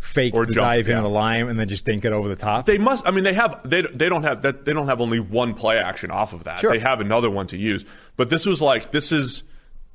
fake 0.00 0.34
Or 0.34 0.46
the 0.46 0.54
jump, 0.54 0.64
dive 0.64 0.88
yeah. 0.88 0.96
into 0.96 1.08
the 1.08 1.14
line 1.14 1.48
and 1.48 1.60
then 1.60 1.68
just 1.68 1.84
dink 1.84 2.04
it 2.04 2.12
over 2.12 2.28
the 2.28 2.36
top. 2.36 2.66
They 2.66 2.78
must. 2.78 3.06
I 3.06 3.10
mean, 3.10 3.24
they 3.24 3.34
have. 3.34 3.68
They 3.68 3.82
they 3.82 4.08
don't 4.08 4.22
have 4.22 4.42
that. 4.42 4.64
They 4.64 4.72
don't 4.72 4.88
have 4.88 5.00
only 5.00 5.20
one 5.20 5.54
play 5.54 5.78
action 5.78 6.10
off 6.10 6.32
of 6.32 6.44
that. 6.44 6.60
Sure. 6.60 6.72
They 6.72 6.78
have 6.78 7.00
another 7.00 7.30
one 7.30 7.46
to 7.48 7.56
use. 7.56 7.84
But 8.16 8.30
this 8.30 8.46
was 8.46 8.60
like 8.60 8.90
this 8.90 9.12
is 9.12 9.44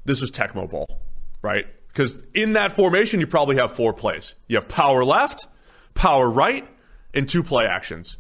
this 0.06 0.22
was 0.22 0.32
Tecmo 0.32 0.70
Bowl, 0.70 1.02
right? 1.42 1.68
Because 1.88 2.18
in 2.34 2.54
that 2.54 2.72
formation, 2.72 3.20
you 3.20 3.28
probably 3.28 3.56
have 3.56 3.72
four 3.72 3.94
plays. 3.94 4.36
You 4.48 4.58
have 4.58 4.68
power 4.68 5.04
left, 5.04 5.48
power 5.94 6.30
right, 6.30 6.68
and 7.14 7.28
two 7.28 7.44
play 7.44 7.66
actions. 7.66 8.18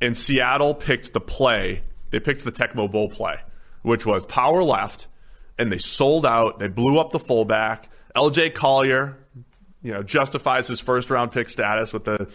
And 0.00 0.16
Seattle 0.16 0.74
picked 0.74 1.12
the 1.12 1.20
play. 1.20 1.82
They 2.10 2.20
picked 2.20 2.44
the 2.44 2.52
Tecmo 2.52 2.90
Bowl 2.90 3.10
play, 3.10 3.36
which 3.82 4.06
was 4.06 4.26
power 4.26 4.62
left, 4.62 5.08
and 5.58 5.72
they 5.72 5.78
sold 5.78 6.26
out. 6.26 6.58
They 6.58 6.68
blew 6.68 6.98
up 6.98 7.12
the 7.12 7.18
fullback. 7.18 7.88
L.J. 8.14 8.50
Collier, 8.50 9.16
you 9.82 9.92
know, 9.92 10.02
justifies 10.02 10.66
his 10.66 10.80
first 10.80 11.10
round 11.10 11.32
pick 11.32 11.48
status 11.48 11.92
with 11.92 12.04
the 12.04 12.28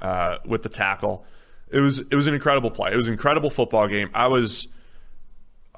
uh, 0.00 0.38
with 0.46 0.62
the 0.62 0.68
tackle. 0.68 1.24
It 1.70 1.80
was 1.80 2.00
it 2.00 2.14
was 2.14 2.26
an 2.26 2.34
incredible 2.34 2.70
play. 2.70 2.92
It 2.92 2.96
was 2.96 3.08
an 3.08 3.14
incredible 3.14 3.50
football 3.50 3.88
game. 3.88 4.10
I 4.14 4.28
was 4.28 4.68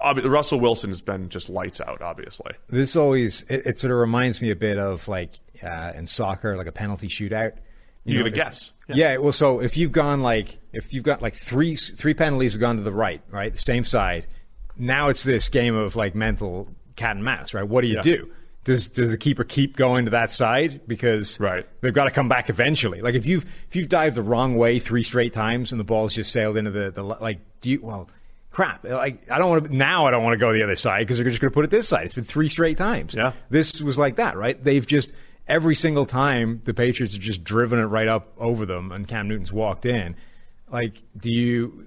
Russell 0.03 0.61
Wilson 0.61 0.91
has 0.91 1.01
been 1.01 1.29
just 1.29 1.49
lights 1.49 1.81
out. 1.81 2.03
Obviously, 2.03 2.53
this 2.69 2.97
always 2.97 3.43
it, 3.43 3.67
it 3.67 3.79
sort 3.79 3.93
of 3.93 3.99
reminds 3.99 4.43
me 4.43 4.51
a 4.51 4.57
bit 4.57 4.79
of 4.79 5.09
like 5.09 5.31
uh, 5.63 5.93
in 5.95 6.07
soccer, 6.07 6.57
like 6.57 6.67
a 6.67 6.73
penalty 6.73 7.09
shootout. 7.09 7.53
You 8.05 8.19
know, 8.19 8.25
get 8.25 8.27
a 8.27 8.29
if- 8.29 8.35
guess. 8.35 8.71
Yeah. 8.89 9.17
well, 9.17 9.33
so 9.33 9.61
if 9.61 9.77
you've 9.77 9.91
gone 9.91 10.23
like 10.23 10.59
if 10.73 10.95
you've 10.95 11.03
got 11.03 11.23
like 11.23 11.35
three 11.35 11.77
three 11.77 12.15
penalties 12.15 12.53
have 12.53 12.61
gone 12.61 12.77
to 12.77 12.83
the 12.83 12.93
right, 12.93 13.21
right, 13.31 13.51
the 13.53 13.59
same 13.59 13.85
side. 13.85 14.27
Now 14.79 15.09
it's 15.09 15.23
this 15.23 15.49
game 15.49 15.75
of 15.75 15.97
like 15.97 16.15
mental 16.15 16.69
cat 16.97 17.17
and 17.17 17.25
mouse, 17.25 17.55
right? 17.55 17.67
What 17.67 17.83
do 17.83 17.89
you 17.89 17.97
Yeah. 17.97 18.03
do? 18.03 18.31
Does 18.65 18.89
does 18.91 19.11
the 19.13 19.19
keeper 19.19 19.45
keep 19.45 19.77
going 19.77 20.07
to 20.07 20.11
that 20.11 20.33
side 20.33 20.81
because 20.89 21.39
Right. 21.39 21.65
they've 21.83 21.95
got 21.95 22.05
to 22.07 22.11
come 22.11 22.29
back 22.29 22.51
eventually? 22.51 23.01
Like 23.01 23.15
if 23.15 23.25
you've 23.25 23.45
if 23.69 23.77
you've 23.77 23.89
dived 23.89 24.17
the 24.17 24.23
wrong 24.23 24.57
way 24.57 24.79
three 24.81 25.03
straight 25.05 25.33
times 25.33 25.71
and 25.73 25.79
the 25.81 25.85
ball's 25.85 26.15
just 26.15 26.33
sailed 26.33 26.57
into 26.57 26.71
the, 26.73 26.91
the 26.91 27.03
like 27.03 27.39
do 27.61 27.71
you 27.71 27.81
well 27.83 28.09
crap 28.51 28.85
like 28.85 29.31
I 29.31 29.39
don't 29.39 29.51
want 29.51 29.65
to 29.67 29.77
now 29.77 30.07
I 30.07 30.11
don't 30.11 30.25
want 30.25 30.33
to 30.35 30.39
go 30.39 30.53
the 30.53 30.63
other 30.65 30.77
side 30.77 31.01
because 31.01 31.19
they're 31.19 31.29
just 31.29 31.41
going 31.41 31.51
to 31.51 31.55
put 31.55 31.65
it 31.65 31.71
this 31.71 31.87
side. 31.87 32.07
It's 32.07 32.15
been 32.15 32.25
three 32.25 32.49
straight 32.49 32.77
times. 32.77 33.15
Yeah. 33.15 33.33
This 33.51 33.81
was 33.81 33.99
like 33.99 34.17
that, 34.17 34.37
right? 34.37 34.63
They've 34.63 34.85
just 34.87 35.13
every 35.47 35.77
single 35.77 36.07
time 36.07 36.61
the 36.65 36.75
Patriots 36.75 37.13
have 37.15 37.23
just 37.23 37.45
driven 37.45 37.79
it 37.79 37.85
right 37.85 38.09
up 38.09 38.33
over 38.37 38.67
them, 38.67 38.91
and 38.91 39.07
Cam 39.07 39.29
Newton's 39.29 39.53
walked 39.53 39.87
in. 39.87 40.17
Like, 40.69 41.01
do 41.17 41.31
you 41.31 41.86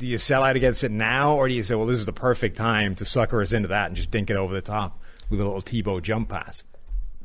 do 0.00 0.06
you 0.06 0.16
sell 0.16 0.42
out 0.42 0.56
against 0.56 0.82
it 0.82 0.90
now, 0.90 1.34
or 1.34 1.46
do 1.46 1.52
you 1.52 1.62
say, 1.62 1.74
well, 1.74 1.86
this 1.86 1.98
is 1.98 2.06
the 2.06 2.12
perfect 2.12 2.56
time 2.56 2.94
to 2.96 3.04
sucker 3.04 3.42
us 3.42 3.52
into 3.52 3.68
that 3.68 3.88
and 3.88 3.96
just 3.96 4.10
dink 4.10 4.30
it 4.30 4.36
over 4.36 4.54
the 4.54 4.62
top 4.62 4.98
with 5.28 5.40
a 5.40 5.44
little 5.44 5.60
Tebow 5.60 6.02
jump 6.02 6.30
pass? 6.30 6.64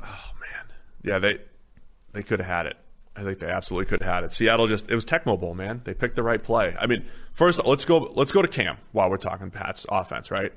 oh 0.03 0.31
man, 0.41 0.65
yeah 1.02 1.18
they 1.18 1.39
they 2.11 2.22
could 2.22 2.39
have 2.39 2.47
had 2.47 2.65
it. 2.65 2.77
I 3.15 3.23
think 3.23 3.39
they 3.39 3.49
absolutely 3.49 3.85
could 3.89 4.02
have 4.03 4.14
had 4.14 4.23
it. 4.26 4.34
Seattle 4.34 4.68
just 4.68 4.91
it 4.91 4.95
was 4.95 5.06
Tecmo 5.06 5.39
Bowl, 5.39 5.56
man. 5.56 5.81
They 5.85 5.93
picked 5.93 6.18
the 6.18 6.23
right 6.23 6.43
play. 6.43 6.76
I 6.77 6.85
mean, 6.85 7.06
first 7.31 7.65
let's 7.65 7.85
go 7.85 8.11
let's 8.14 8.34
go 8.34 8.41
to 8.41 8.47
Cam 8.47 8.77
while 8.91 9.10
we're 9.10 9.18
talking 9.18 9.52
Pat's 9.52 9.85
offense, 9.88 10.30
right? 10.30 10.52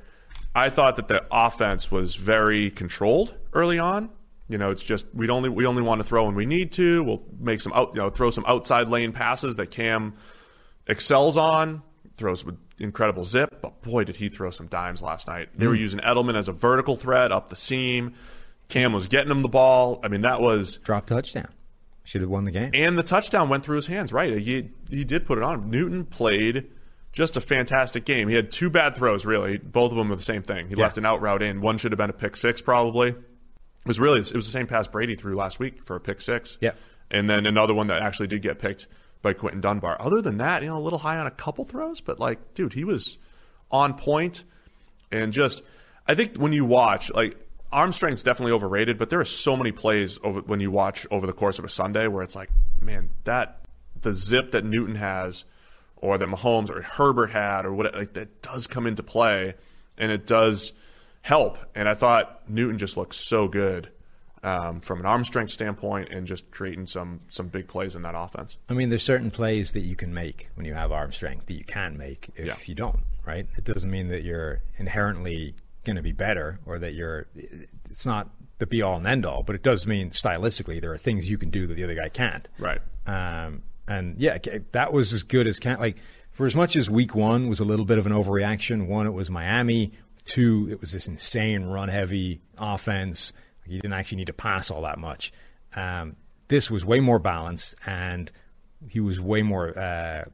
I 0.57 0.71
thought 0.71 0.97
that 0.97 1.07
the 1.07 1.25
offense 1.31 1.89
was 1.89 2.17
very 2.17 2.71
controlled 2.71 3.33
early 3.53 3.79
on. 3.79 4.11
You 4.49 4.59
know, 4.59 4.73
it's 4.73 4.83
just 4.83 5.07
we 5.15 5.29
only 5.29 5.51
we 5.51 5.67
only 5.67 5.83
want 5.83 6.01
to 6.01 6.05
throw 6.05 6.25
when 6.25 6.35
we 6.35 6.47
need 6.47 6.73
to. 6.73 7.05
We'll 7.05 7.23
make 7.39 7.61
some 7.61 7.73
out, 7.75 7.91
you 7.95 8.01
know, 8.01 8.11
throw 8.11 8.31
some 8.31 8.45
outside 8.49 8.89
lane 8.89 9.13
passes 9.13 9.55
that 9.57 9.71
Cam 9.71 10.15
excels 10.89 11.37
on. 11.37 11.83
Throws 12.19 12.45
with 12.45 12.57
incredible 12.79 13.25
zip, 13.25 13.61
but 13.63 13.81
boy, 13.83 14.05
did 14.05 14.17
he 14.17 14.29
throw 14.29 14.51
some 14.51 14.67
dimes 14.67 15.01
last 15.01 15.29
night. 15.29 15.51
They 15.57 15.69
were 15.69 15.77
mm. 15.77 15.81
using 15.81 16.01
Edelman 16.01 16.37
as 16.37 16.49
a 16.49 16.53
vertical 16.53 16.97
threat 16.97 17.31
up 17.31 17.49
the 17.49 17.57
seam. 17.57 18.15
Cam 18.69 18.93
was 18.93 19.07
getting 19.07 19.31
him 19.31 19.43
the 19.43 19.49
ball. 19.49 20.01
I 20.03 20.09
mean, 20.09 20.23
that 20.23 20.41
was 20.41 20.77
Drop 20.79 21.07
touchdown. 21.07 21.49
Should 22.05 22.23
have 22.23 22.31
won 22.31 22.45
the 22.45 22.51
game. 22.51 22.71
and 22.75 22.97
the 22.97 23.03
touchdown 23.03 23.49
went 23.49 23.65
through 23.65 23.77
his 23.77 23.87
hands. 23.87 24.13
Right, 24.13 24.37
he 24.39 24.71
he 24.91 25.05
did 25.05 25.27
put 25.27 25.39
it 25.39 25.45
on. 25.45 25.71
Newton 25.71 26.05
played 26.07 26.69
just 27.13 27.37
a 27.37 27.41
fantastic 27.41 28.05
game. 28.05 28.29
He 28.29 28.35
had 28.35 28.51
two 28.51 28.69
bad 28.71 28.97
throws, 28.97 29.25
really. 29.25 29.59
Both 29.59 29.93
of 29.93 29.99
them 29.99 30.09
were 30.09 30.17
the 30.17 30.23
same 30.23 30.43
thing. 30.43 30.69
He 30.69 30.75
left 30.75 30.99
an 30.99 31.07
out 31.07 31.21
route 31.21 31.43
in. 31.43 31.61
One 31.61 31.79
should 31.79 31.93
have 31.93 31.99
been 31.99 32.11
a 32.11 32.15
pick 32.15 32.37
six, 32.37 32.61
probably. 32.61 33.11
It 33.11 33.17
was 33.87 34.01
really 34.01 34.21
it 34.21 34.35
was 34.35 34.47
the 34.47 34.53
same 34.53 34.67
pass 34.67 34.89
Brady 34.89 35.17
threw 35.17 35.37
last 35.37 35.59
week 35.59 35.83
for 35.83 35.97
a 35.97 36.01
pick 36.01 36.21
six. 36.21 36.59
Yeah. 36.61 36.73
and 37.11 37.29
then 37.31 37.47
another 37.47 37.75
one 37.75 37.87
that 37.87 38.03
actually 38.03 38.27
did 38.27 38.43
get 38.43 38.59
picked 38.59 38.87
by 39.23 39.33
Quinton 39.33 39.61
Dunbar. 39.61 39.97
Other 40.01 40.23
than 40.23 40.39
that, 40.39 40.63
you 40.63 40.69
know, 40.69 40.79
a 40.79 40.81
little 40.81 41.01
high 41.01 41.19
on 41.19 41.27
a 41.27 41.31
couple 41.31 41.65
throws, 41.65 42.01
but 42.01 42.21
like, 42.21 42.55
dude, 42.55 42.73
he 42.73 42.85
was 42.85 43.19
on 43.71 43.95
point 43.95 44.45
and 45.11 45.33
just 45.33 45.63
I 46.07 46.15
think 46.15 46.37
when 46.37 46.53
you 46.53 46.65
watch 46.65 47.13
like 47.13 47.39
arm 47.71 47.93
strength's 47.93 48.23
definitely 48.23 48.53
overrated, 48.53 48.99
but 48.99 49.11
there 49.11 49.21
are 49.21 49.27
so 49.27 49.57
many 49.57 49.73
plays 49.73 50.19
over 50.23 50.41
when 50.41 50.61
you 50.61 50.71
watch 50.71 51.07
over 51.11 51.27
the 51.27 51.33
course 51.33 51.59
of 51.59 51.65
a 51.65 51.69
Sunday 51.69 52.07
where 52.07 52.23
it's 52.23 52.35
like, 52.35 52.51
man, 52.81 53.11
that 53.25 53.61
the 54.01 54.15
zip 54.15 54.53
that 54.53 54.65
Newton 54.65 54.95
has 54.95 55.45
or 55.97 56.17
that 56.17 56.29
Mahomes 56.29 56.71
or 56.71 56.81
Herbert 56.83 57.31
had 57.31 57.67
or 57.67 57.75
what 57.75 57.95
like 57.95 58.15
that 58.15 58.43
does 58.43 58.67
come 58.67 58.87
into 58.87 59.03
play 59.03 59.55
and 59.99 60.11
it 60.11 60.27
does 60.27 60.73
help. 61.23 61.59
And 61.75 61.89
I 61.89 61.95
thought 61.95 62.49
Newton 62.49 62.79
just 62.79 62.97
looked 62.97 63.15
so 63.15 63.49
good. 63.49 63.91
Um, 64.49 64.81
from 64.81 65.01
an 65.01 65.07
arm 65.07 65.25
strength 65.25 65.51
standpoint, 65.53 66.11
and 66.11 66.27
just 66.27 66.51
creating 66.51 66.87
some 66.87 67.21
some 67.29 67.49
big 67.49 67.69
plays 67.69 67.95
in 67.95 68.03
that 68.03 68.15
offense. 68.17 68.57
I 68.69 68.75
mean, 68.75 68.89
there's 68.89 69.03
certain 69.03 69.31
plays 69.31 69.73
that 69.73 69.81
you 69.81 69.97
can 69.97 70.15
make 70.15 70.49
when 70.55 70.65
you 70.67 70.75
have 70.75 70.93
arm 70.93 71.13
strength 71.13 71.47
that 71.47 71.55
you 71.55 71.65
can't 71.65 71.97
make 71.97 72.31
if 72.37 72.47
Yeah. 72.47 72.55
you 72.65 72.75
don't, 72.75 73.01
right? 73.27 73.47
It 73.57 73.65
doesn't 73.65 73.91
mean 73.91 74.09
that 74.09 74.23
you're 74.23 74.63
inherently 74.77 75.55
going 75.85 75.97
to 75.97 76.03
be 76.03 76.13
better 76.13 76.59
or 76.67 76.79
that 76.79 76.95
you're, 76.95 77.27
it's 77.91 78.05
not 78.07 78.31
the 78.59 78.67
be 78.67 78.83
all 78.83 78.97
and 78.97 79.07
end 79.07 79.25
all, 79.25 79.43
but 79.43 79.55
it 79.55 79.63
does 79.63 79.87
mean 79.87 80.11
stylistically 80.11 80.81
there 80.81 80.93
are 80.93 80.99
things 80.99 81.31
you 81.31 81.39
can 81.39 81.51
do 81.51 81.67
that 81.67 81.75
the 81.75 81.85
other 81.85 81.95
guy 81.95 82.09
can't. 82.09 82.49
Right. 82.59 82.81
Um, 83.07 83.63
and 83.87 84.17
yeah, 84.19 84.39
that 84.73 84.93
was 84.93 85.13
as 85.13 85.23
good 85.23 85.47
as 85.47 85.59
can. 85.59 85.79
Like, 85.79 85.97
for 86.31 86.47
as 86.47 86.55
much 86.55 86.77
as 86.77 86.91
week 86.91 87.15
one 87.15 87.49
was 87.49 87.61
a 87.61 87.65
little 87.65 87.87
bit 87.87 87.99
of 87.99 88.07
an 88.07 88.13
overreaction, 88.13 88.87
one, 88.87 89.07
it 89.07 89.13
was 89.13 89.31
Miami. 89.31 89.93
Two, 90.25 90.69
it 90.71 90.81
was 90.81 90.93
this 90.93 91.09
insane 91.09 91.65
run 91.65 91.89
heavy 91.89 92.41
offense. 92.59 93.33
You 93.69 93.81
didn't 93.81 93.95
actually 93.95 94.17
need 94.19 94.27
to 94.29 94.33
pass 94.33 94.71
all 94.71 94.83
that 94.83 94.99
much. 94.99 95.33
Um, 95.77 96.17
this 96.49 96.71
was 96.71 96.85
way 96.85 97.01
more 97.01 97.19
balanced, 97.19 97.75
and 97.87 98.31
he 98.89 99.01
was 99.01 99.21
way 99.21 99.43
more. 99.43 99.79
Uh, 99.79 100.25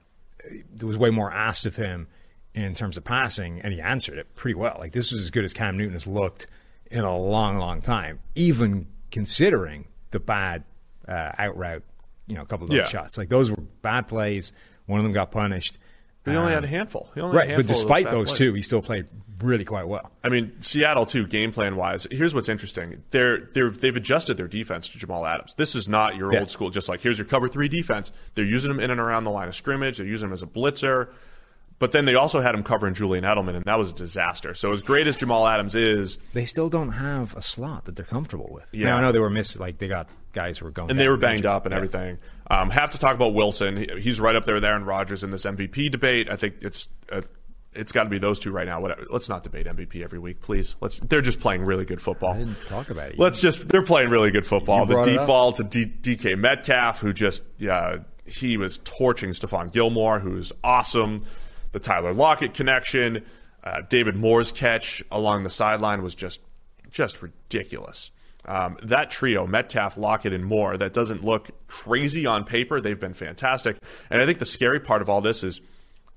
there 0.74 0.86
was 0.86 0.96
way 0.98 1.10
more 1.10 1.32
asked 1.32 1.66
of 1.66 1.76
him 1.76 2.06
in 2.54 2.74
terms 2.74 2.96
of 2.96 3.04
passing, 3.04 3.60
and 3.62 3.72
he 3.74 3.80
answered 3.80 4.18
it 4.18 4.34
pretty 4.34 4.54
well. 4.54 4.76
Like 4.78 4.92
this 4.92 5.10
was 5.12 5.20
as 5.22 5.30
good 5.30 5.44
as 5.44 5.52
Cam 5.52 5.76
Newton 5.76 5.94
has 5.94 6.06
looked 6.06 6.46
in 6.90 7.00
a 7.04 7.16
long, 7.16 7.58
long 7.58 7.80
time, 7.82 8.20
even 8.34 8.86
considering 9.10 9.86
the 10.10 10.20
bad 10.20 10.64
uh, 11.08 11.32
out 11.38 11.56
route. 11.56 11.82
You 12.26 12.36
know, 12.36 12.42
a 12.42 12.46
couple 12.46 12.64
of 12.64 12.70
those 12.70 12.78
Yeah. 12.78 12.86
shots. 12.86 13.18
Like 13.18 13.28
those 13.28 13.50
were 13.50 13.56
bad 13.82 14.06
plays. 14.08 14.52
One 14.86 14.98
of 14.98 15.04
them 15.04 15.12
got 15.12 15.30
punished. 15.30 15.78
He 16.24 16.30
only 16.30 16.48
Um, 16.48 16.54
had 16.54 16.64
a 16.64 16.68
handful. 16.68 17.10
He 17.14 17.20
only 17.20 17.36
right, 17.36 17.48
had 17.48 17.58
a 17.60 17.62
but 17.62 17.66
handful 17.66 17.76
of 17.76 17.88
despite 17.88 18.04
bad 18.06 18.14
those 18.14 18.32
two, 18.32 18.54
he 18.54 18.62
still 18.62 18.80
played 18.80 19.06
really 19.42 19.64
quite 19.64 19.86
well. 19.86 20.10
I 20.22 20.30
mean, 20.30 20.52
Seattle 20.60 21.04
too, 21.04 21.26
game 21.26 21.52
plan 21.52 21.76
wise. 21.76 22.06
Here's 22.10 22.34
what's 22.34 22.48
interesting: 22.48 23.02
they're 23.10 23.40
they're 23.52 23.68
they've 23.70 23.94
adjusted 23.94 24.36
their 24.38 24.48
defense 24.48 24.88
to 24.90 24.98
Jamal 24.98 25.26
Adams. 25.26 25.54
This 25.54 25.74
is 25.74 25.86
not 25.88 26.16
your 26.16 26.32
Yeah. 26.32 26.40
old 26.40 26.50
school. 26.50 26.70
Just 26.70 26.88
like 26.88 27.00
here's 27.02 27.18
your 27.18 27.26
cover 27.26 27.46
three 27.48 27.68
defense. 27.68 28.10
They're 28.36 28.44
using 28.44 28.70
him 28.70 28.80
in 28.80 28.90
and 28.90 29.00
around 29.00 29.24
the 29.24 29.30
line 29.30 29.48
of 29.48 29.54
scrimmage. 29.54 29.98
They're 29.98 30.06
using 30.06 30.28
him 30.28 30.32
as 30.32 30.42
a 30.42 30.46
blitzer. 30.46 31.08
But 31.80 31.90
then 31.92 32.04
they 32.04 32.14
also 32.14 32.40
had 32.40 32.54
him 32.54 32.62
covering 32.62 32.94
Julian 32.94 33.24
Edelman, 33.24 33.56
and 33.56 33.64
that 33.64 33.78
was 33.78 33.90
a 33.90 33.94
disaster. 33.94 34.54
So 34.54 34.72
as 34.72 34.82
great 34.82 35.06
as 35.08 35.16
Jamal 35.16 35.46
Adams 35.46 35.74
is, 35.74 36.18
They 36.32 36.44
still 36.44 36.68
don't 36.68 36.92
have 36.92 37.36
a 37.36 37.42
slot 37.42 37.86
that 37.86 37.96
they're 37.96 38.04
comfortable 38.04 38.48
with. 38.50 38.64
Yeah. 38.72 38.86
Now, 38.86 38.98
I 38.98 39.00
know 39.00 39.12
they 39.12 39.18
were 39.18 39.28
missing, 39.28 39.60
like, 39.60 39.78
they 39.78 39.88
got 39.88 40.08
guys 40.32 40.58
who 40.58 40.66
were 40.66 40.70
going 40.70 40.90
and 40.90 40.98
they 41.00 41.08
were 41.08 41.16
banged 41.16 41.38
injured. 41.38 41.46
up 41.50 41.66
and 41.66 41.72
Yeah. 41.72 41.76
everything. 41.76 42.18
Um, 42.48 42.70
have 42.70 42.92
to 42.92 42.98
talk 42.98 43.14
about 43.16 43.34
Wilson. 43.34 43.76
He- 43.76 43.90
He's 44.00 44.20
right 44.20 44.36
up 44.36 44.44
there 44.44 44.54
with 44.54 44.64
Aaron 44.64 44.84
Rodgers 44.84 45.24
in 45.24 45.30
this 45.30 45.44
MVP 45.44 45.88
debate. 45.90 46.30
I 46.30 46.36
think 46.36 46.56
it's 46.62 46.88
uh, 47.10 47.22
it's 47.72 47.90
got 47.90 48.04
to 48.04 48.08
be 48.08 48.18
those 48.18 48.38
two 48.38 48.52
right 48.52 48.66
now. 48.66 48.80
Whatever. 48.80 49.04
Let's 49.10 49.28
not 49.28 49.42
debate 49.42 49.66
MVP 49.66 50.04
every 50.04 50.20
week, 50.20 50.40
please. 50.42 50.76
Let's. 50.80 50.98
They're 51.00 51.20
just 51.22 51.40
playing 51.40 51.64
really 51.64 51.84
good 51.84 52.00
football. 52.00 52.34
I 52.34 52.38
didn't 52.38 52.56
talk 52.68 52.88
about 52.90 53.10
it. 53.10 53.18
Let's 53.18 53.40
just. 53.40 53.68
They're 53.68 53.82
playing 53.82 54.10
really 54.10 54.30
good 54.30 54.46
football. 54.46 54.86
The 54.86 55.02
deep 55.02 55.26
ball 55.26 55.50
to 55.54 55.64
D, 55.64 55.84
DK 55.86 56.36
Metcalf, 56.38 57.00
who 57.00 57.12
just 57.12 57.42
yeah, 57.58 57.96
he 58.26 58.56
was 58.56 58.78
torching 58.84 59.30
Stephon 59.30 59.72
Gilmore, 59.72 60.20
who's 60.20 60.52
awesome. 60.62 61.24
The 61.74 61.80
Tyler 61.80 62.14
Lockett 62.14 62.54
connection, 62.54 63.24
uh, 63.64 63.82
David 63.88 64.14
Moore's 64.14 64.52
catch 64.52 65.02
along 65.10 65.42
the 65.42 65.50
sideline 65.50 66.04
was 66.04 66.14
just 66.14 66.40
just 66.88 67.20
ridiculous. 67.20 68.12
Um, 68.44 68.76
that 68.84 69.10
trio, 69.10 69.44
Metcalf, 69.44 69.96
Lockett, 69.96 70.32
and 70.32 70.44
Moore, 70.44 70.76
that 70.76 70.92
doesn't 70.92 71.24
look 71.24 71.50
crazy 71.66 72.26
on 72.26 72.44
paper. 72.44 72.80
They've 72.80 72.98
been 72.98 73.12
fantastic. 73.12 73.76
And 74.08 74.22
I 74.22 74.26
think 74.26 74.38
the 74.38 74.46
scary 74.46 74.78
part 74.78 75.02
of 75.02 75.08
all 75.08 75.20
this 75.20 75.42
is 75.42 75.60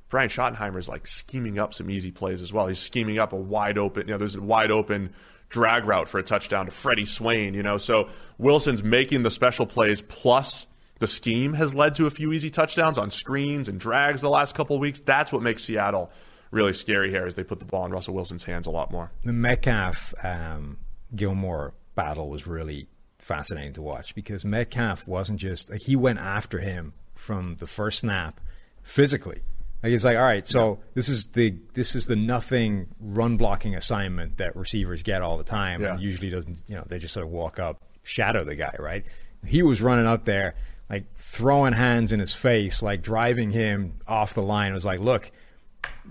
Brian 0.09 0.29
Schottenheimer's 0.29 0.87
like 0.87 1.07
scheming 1.07 1.57
up 1.57 1.73
some 1.73 1.89
easy 1.89 2.11
plays 2.11 2.43
as 2.43 2.53
well. 2.53 2.67
He's 2.67 2.77
scheming 2.77 3.17
up 3.17 3.33
a 3.33 3.37
wide 3.37 3.79
open, 3.79 4.07
you 4.07 4.13
know, 4.13 4.19
there's 4.19 4.35
a 4.35 4.41
wide 4.41 4.69
open 4.69 5.11
drag 5.49 5.85
route 5.85 6.07
for 6.07 6.19
a 6.19 6.23
touchdown 6.23 6.65
to 6.65 6.71
Freddie 6.71 7.05
Swain, 7.05 7.55
you 7.55 7.63
know. 7.63 7.79
So 7.79 8.09
Wilson's 8.37 8.83
making 8.83 9.23
the 9.23 9.31
special 9.31 9.65
plays 9.65 10.03
plus 10.03 10.67
the 10.99 11.07
scheme 11.07 11.53
has 11.53 11.73
led 11.75 11.95
to 11.95 12.07
a 12.07 12.09
few 12.11 12.31
easy 12.33 12.49
touchdowns 12.49 12.97
on 12.97 13.09
screens 13.11 13.67
and 13.69 13.79
drags 13.79 14.21
the 14.21 14.29
last 14.29 14.55
couple 14.55 14.75
of 14.75 14.79
weeks. 14.81 14.99
That's 14.99 15.31
what 15.31 15.41
makes 15.41 15.63
Seattle 15.63 16.11
really 16.51 16.73
scary 16.73 17.09
here 17.09 17.25
as 17.25 17.35
they 17.35 17.43
put 17.43 17.59
the 17.59 17.65
ball 17.65 17.85
in 17.85 17.91
Russell 17.91 18.13
Wilson's 18.13 18.43
hands 18.43 18.67
a 18.67 18.71
lot 18.71 18.91
more. 18.91 19.11
the 19.23 19.33
Metcalf 19.33 20.13
um, 20.23 20.77
Gilmore 21.15 21.73
battle 21.95 22.29
was 22.29 22.47
really 22.47 22.87
fascinating 23.19 23.73
to 23.73 23.81
watch 23.81 24.15
because 24.15 24.45
Metcalf 24.45 25.07
wasn't 25.07 25.39
just 25.39 25.69
like 25.69 25.81
he 25.81 25.95
went 25.95 26.19
after 26.19 26.59
him 26.59 26.93
from 27.15 27.55
the 27.55 27.67
first 27.67 27.99
snap 27.99 28.39
physically. 28.83 29.41
Like 29.83 29.91
it's 29.93 30.03
like, 30.03 30.17
all 30.17 30.23
right, 30.23 30.45
so 30.47 30.79
this 30.95 31.07
is 31.07 31.27
the 31.27 31.55
this 31.73 31.93
is 31.95 32.05
the 32.07 32.15
nothing 32.15 32.87
run 32.99 33.37
blocking 33.37 33.75
assignment 33.75 34.37
that 34.37 34.55
receivers 34.55 35.03
get 35.03 35.21
all 35.21 35.37
the 35.37 35.43
time, 35.43 35.83
and 35.83 35.99
Yeah. 35.99 36.03
usually 36.03 36.29
doesn't. 36.31 36.63
You 36.67 36.77
know, 36.77 36.83
they 36.87 36.97
just 36.97 37.13
sort 37.13 37.25
of 37.25 37.31
walk 37.31 37.59
up, 37.59 37.81
shadow 38.03 38.43
the 38.43 38.55
guy, 38.55 38.75
right? 38.79 39.05
He 39.45 39.61
was 39.61 39.79
running 39.81 40.07
up 40.07 40.23
there, 40.23 40.55
like 40.89 41.13
throwing 41.13 41.73
hands 41.73 42.11
in 42.11 42.19
his 42.19 42.33
face, 42.33 42.81
like 42.81 43.01
driving 43.01 43.51
him 43.51 43.95
off 44.07 44.33
the 44.33 44.41
line. 44.41 44.71
It 44.71 44.75
was 44.75 44.85
like, 44.85 44.99
look, 44.99 45.31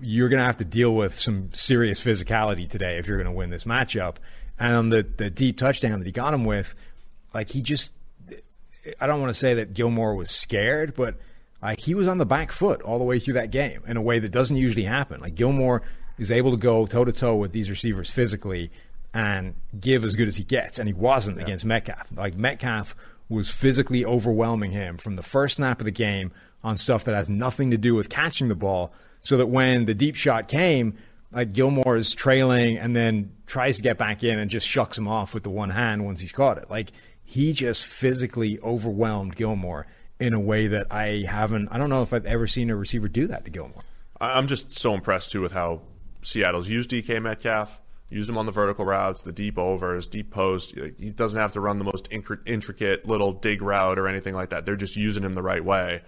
you're 0.00 0.28
going 0.28 0.40
to 0.40 0.46
have 0.46 0.58
to 0.58 0.64
deal 0.64 0.94
with 0.94 1.18
some 1.18 1.50
serious 1.54 2.02
physicality 2.02 2.68
today 2.68 2.98
if 2.98 3.06
you're 3.06 3.16
going 3.16 3.26
to 3.26 3.32
win 3.32 3.50
this 3.50 3.64
matchup. 3.64 4.16
And 4.58 4.74
on 4.74 4.88
the, 4.90 5.02
the 5.02 5.30
deep 5.30 5.58
touchdown 5.58 5.98
that 5.98 6.06
he 6.06 6.12
got 6.12 6.34
him 6.34 6.44
with, 6.44 6.74
like 7.32 7.50
he 7.50 7.62
just, 7.62 7.92
I 9.00 9.06
don't 9.06 9.20
want 9.20 9.30
to 9.30 9.38
say 9.38 9.54
that 9.54 9.72
Gilmore 9.74 10.14
was 10.14 10.30
scared, 10.30 10.94
but 10.94 11.16
like 11.62 11.80
he 11.80 11.94
was 11.94 12.08
on 12.08 12.18
the 12.18 12.26
back 12.26 12.52
foot 12.52 12.82
all 12.82 12.98
the 12.98 13.04
way 13.04 13.18
through 13.18 13.34
that 13.34 13.50
game 13.50 13.82
in 13.86 13.96
a 13.96 14.02
way 14.02 14.18
that 14.18 14.30
doesn't 14.30 14.56
usually 14.56 14.84
happen. 14.84 15.20
Like 15.20 15.34
Gilmore 15.34 15.82
is 16.18 16.30
able 16.30 16.50
to 16.50 16.56
go 16.56 16.86
toe 16.86 17.04
to 17.04 17.12
toe 17.12 17.36
with 17.36 17.52
these 17.52 17.70
receivers 17.70 18.10
physically 18.10 18.70
and 19.12 19.54
give 19.78 20.04
as 20.04 20.14
good 20.14 20.28
as 20.28 20.36
he 20.36 20.44
gets, 20.44 20.78
and 20.78 20.86
he 20.86 20.92
wasn't 20.92 21.40
against 21.40 21.64
Metcalf. 21.64 22.08
Like 22.14 22.36
Metcalf 22.36 22.94
was 23.28 23.50
physically 23.50 24.04
overwhelming 24.04 24.70
him 24.70 24.96
from 24.98 25.16
the 25.16 25.22
first 25.22 25.56
snap 25.56 25.80
of 25.80 25.84
the 25.84 25.90
game 25.90 26.32
on 26.62 26.76
stuff 26.76 27.04
that 27.04 27.14
has 27.14 27.28
nothing 27.28 27.70
to 27.70 27.76
do 27.76 27.94
with 27.94 28.08
catching 28.08 28.48
the 28.48 28.54
ball, 28.54 28.92
so 29.20 29.36
that 29.36 29.46
when 29.46 29.84
the 29.84 29.94
deep 29.94 30.14
shot 30.14 30.48
came, 30.48 30.94
like 31.32 31.52
Gilmore 31.52 31.96
is 31.96 32.14
trailing 32.14 32.78
and 32.78 32.94
then 32.94 33.32
tries 33.46 33.76
to 33.76 33.82
get 33.82 33.98
back 33.98 34.22
in 34.22 34.38
and 34.38 34.50
just 34.50 34.66
shucks 34.66 34.96
him 34.96 35.08
off 35.08 35.34
with 35.34 35.42
the 35.42 35.50
one 35.50 35.70
hand 35.70 36.04
once 36.04 36.20
he's 36.20 36.32
caught 36.32 36.58
it. 36.58 36.70
Like 36.70 36.92
he 37.24 37.52
just 37.52 37.84
physically 37.84 38.58
overwhelmed 38.60 39.36
Gilmore 39.36 39.86
in 40.18 40.32
a 40.32 40.40
way 40.40 40.68
that 40.68 40.86
I 40.90 41.24
haven't. 41.28 41.68
I 41.70 41.78
don't 41.78 41.90
know 41.90 42.02
if 42.02 42.12
I've 42.12 42.26
ever 42.26 42.46
seen 42.46 42.70
a 42.70 42.76
receiver 42.76 43.08
do 43.08 43.26
that 43.26 43.44
to 43.44 43.50
Gilmore. 43.50 43.82
I'm 44.20 44.46
just 44.46 44.78
so 44.78 44.94
impressed 44.94 45.30
too 45.30 45.42
with 45.42 45.52
how 45.52 45.82
Seattle's 46.22 46.68
used 46.68 46.90
DK 46.90 47.20
Metcalf, 47.20 47.80
used 48.08 48.30
him 48.30 48.38
on 48.38 48.46
the 48.46 48.52
vertical 48.52 48.84
routes, 48.84 49.22
the 49.22 49.32
deep 49.32 49.58
overs, 49.58 50.06
deep 50.06 50.30
post. 50.30 50.74
He 50.98 51.10
doesn't 51.10 51.38
have 51.40 51.52
to 51.54 51.60
run 51.60 51.78
the 51.78 51.84
most 51.84 52.08
intricate 52.10 53.06
little 53.06 53.32
dig 53.32 53.62
route 53.62 53.98
or 53.98 54.06
anything 54.06 54.34
like 54.34 54.50
that. 54.50 54.64
They're 54.64 54.76
just 54.76 54.96
using 54.96 55.24
him 55.24 55.34
the 55.34 55.42
right 55.42 55.64
way, 55.64 56.02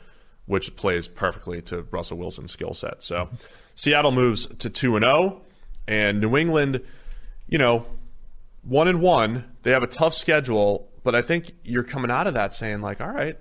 which 0.47 0.77
plays 0.77 1.09
perfectly 1.09 1.61
to 1.63 1.83
Russell 1.91 2.19
Wilson's 2.19 2.53
skill 2.53 2.73
set. 2.75 3.03
So 3.03 3.29
Seattle 3.75 4.13
moves 4.13 4.47
to 4.47 4.71
2 4.71 4.97
and 4.97 5.05
0 5.05 5.43
and 5.89 6.21
New 6.21 6.37
England, 6.37 6.83
you 7.49 7.59
know, 7.59 7.87
1 8.63 8.89
and 8.89 9.01
1. 9.01 9.45
They 9.63 9.73
have 9.73 9.83
a 9.83 9.89
tough 9.89 10.15
schedule, 10.15 10.89
but 11.03 11.15
I 11.15 11.23
think 11.23 11.53
you're 11.65 11.83
coming 11.83 12.11
out 12.11 12.27
of 12.27 12.35
that 12.35 12.55
saying 12.55 12.81
like, 12.81 13.01
all 13.01 13.11
right, 13.11 13.37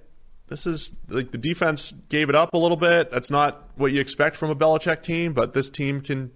this 0.47 0.65
is 0.65 0.93
like 1.09 1.31
the 1.31 1.37
defense 1.37 1.93
gave 2.09 2.29
it 2.29 2.35
up 2.35 2.53
a 2.53 2.57
little 2.57 2.77
bit. 2.77 3.11
That's 3.11 3.29
not 3.29 3.69
what 3.75 3.91
you 3.91 3.99
expect 3.99 4.35
from 4.35 4.49
a 4.49 4.55
Belichick 4.55 5.01
team, 5.01 5.33
but 5.33 5.53
this 5.53 5.69
team 5.69 6.01
can 6.01 6.31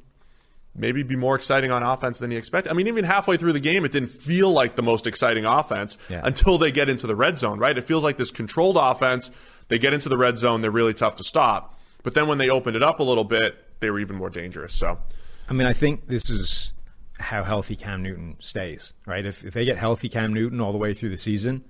maybe 0.76 1.04
be 1.04 1.16
more 1.16 1.36
exciting 1.36 1.72
on 1.72 1.84
offense 1.84 2.20
than 2.20 2.32
you 2.32 2.38
expect. 2.38 2.68
I 2.70 2.74
mean, 2.74 2.88
even 2.88 3.04
halfway 3.04 3.38
through 3.38 3.54
the 3.54 3.60
game, 3.60 3.84
it 3.86 3.92
didn't 3.92 4.10
feel 4.12 4.52
like 4.52 4.76
the 4.76 4.82
most 4.84 5.06
exciting 5.08 5.46
offense 5.46 5.98
Yeah. 6.10 6.22
until 6.24 6.58
they 6.58 6.72
get 6.72 6.88
into 6.90 7.08
the 7.08 7.16
red 7.16 7.38
zone, 7.38 7.60
right? 7.60 7.78
It 7.78 7.84
feels 7.84 8.04
like 8.04 8.18
this 8.18 8.32
controlled 8.32 8.78
offense. 8.80 9.32
They 9.68 9.78
get 9.80 9.94
into 9.94 10.08
the 10.10 10.18
red 10.18 10.38
zone, 10.38 10.62
they're 10.62 10.72
really 10.72 10.94
tough 10.94 11.16
to 11.18 11.24
stop. 11.24 11.78
But 12.04 12.14
then 12.14 12.28
when 12.28 12.38
they 12.38 12.50
opened 12.50 12.76
it 12.76 12.84
up 12.84 13.00
a 13.00 13.04
little 13.04 13.24
bit, 13.26 13.56
they 13.80 13.90
were 13.90 14.00
even 14.00 14.16
more 14.16 14.30
dangerous. 14.30 14.74
So, 14.74 15.00
I 15.50 15.54
mean, 15.54 15.68
I 15.68 15.74
think 15.74 16.08
this 16.08 16.30
is 16.30 16.74
how 17.20 17.44
healthy 17.44 17.76
Cam 17.76 18.02
Newton 18.02 18.38
stays, 18.40 18.94
right? 19.06 19.26
If, 19.26 19.44
if 19.44 19.54
they 19.54 19.66
get 19.66 19.78
healthy 19.78 20.10
Cam 20.10 20.34
Newton 20.34 20.60
all 20.62 20.72
the 20.72 20.78
way 20.78 20.94
through 20.94 21.10
the 21.10 21.18
season, 21.18 21.64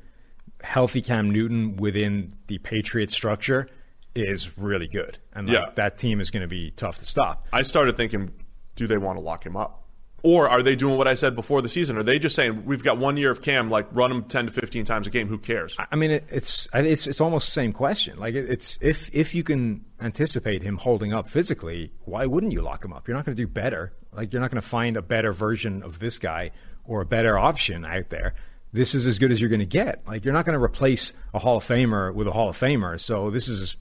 healthy 0.63 1.01
Cam 1.01 1.29
Newton 1.31 1.75
within 1.75 2.33
the 2.47 2.59
Patriots 2.59 3.13
structure 3.13 3.67
is 4.15 4.57
really 4.57 4.87
good. 4.87 5.17
And 5.33 5.47
like, 5.47 5.53
Yeah. 5.57 5.65
that 5.75 5.97
team 5.97 6.21
is 6.21 6.31
going 6.31 6.41
to 6.41 6.47
be 6.47 6.71
tough 6.71 6.97
to 6.99 7.05
stop. 7.05 7.47
I 7.51 7.61
started 7.63 7.97
thinking, 7.97 8.31
do 8.75 8.87
they 8.87 8.97
want 8.97 9.17
to 9.17 9.21
lock 9.21 9.45
him 9.45 9.55
up? 9.55 9.81
Or 10.23 10.47
are 10.47 10.61
they 10.61 10.75
doing 10.75 10.97
what 10.97 11.07
I 11.07 11.15
said 11.15 11.35
before 11.35 11.61
the 11.61 11.69
season? 11.69 11.97
Are 11.97 12.03
they 12.03 12.19
just 12.19 12.35
saying 12.35 12.65
we've 12.65 12.83
got 12.83 12.99
one 12.99 13.17
year 13.17 13.31
of 13.31 13.41
Cam, 13.41 13.71
like 13.71 13.87
run 13.91 14.11
him 14.11 14.23
ten 14.25 14.45
to 14.45 14.51
fifteen 14.51 14.85
times 14.85 15.07
a 15.07 15.09
game? 15.09 15.27
Who 15.27 15.39
cares? 15.39 15.75
I 15.91 15.95
mean, 15.95 16.11
it's 16.11 16.67
it's 16.73 17.07
it's 17.07 17.19
almost 17.19 17.47
the 17.47 17.51
same 17.51 17.73
question. 17.73 18.19
Like 18.19 18.35
it's 18.35 18.77
if 18.81 19.13
if 19.15 19.33
you 19.33 19.43
can 19.43 19.83
anticipate 19.99 20.61
him 20.61 20.77
holding 20.77 21.11
up 21.11 21.27
physically, 21.27 21.91
why 22.05 22.27
wouldn't 22.27 22.51
you 22.51 22.61
lock 22.61 22.85
him 22.85 22.93
up? 22.93 23.07
You're 23.07 23.17
not 23.17 23.25
going 23.25 23.35
to 23.35 23.41
do 23.41 23.47
better. 23.47 23.93
Like 24.13 24.31
you're 24.31 24.41
not 24.41 24.51
going 24.51 24.61
to 24.61 24.67
find 24.67 24.95
a 24.95 25.01
better 25.01 25.31
version 25.31 25.81
of 25.81 25.97
this 25.97 26.19
guy 26.19 26.51
or 26.85 27.01
a 27.01 27.05
better 27.05 27.37
option 27.37 27.83
out 27.83 28.09
there. 28.09 28.35
This 28.73 28.93
is 28.93 29.07
as 29.07 29.17
good 29.17 29.31
as 29.31 29.41
you're 29.41 29.49
going 29.49 29.59
to 29.59 29.65
get. 29.65 30.05
Like 30.07 30.23
you're 30.23 30.35
not 30.35 30.45
going 30.45 30.57
to 30.57 30.63
replace 30.63 31.15
a 31.33 31.39
Hall 31.39 31.57
of 31.57 31.65
Famer 31.65 32.13
with 32.13 32.27
a 32.27 32.31
Hall 32.31 32.47
of 32.47 32.57
Famer. 32.57 32.99
So 32.99 33.31
this 33.31 33.47
is 33.47 33.75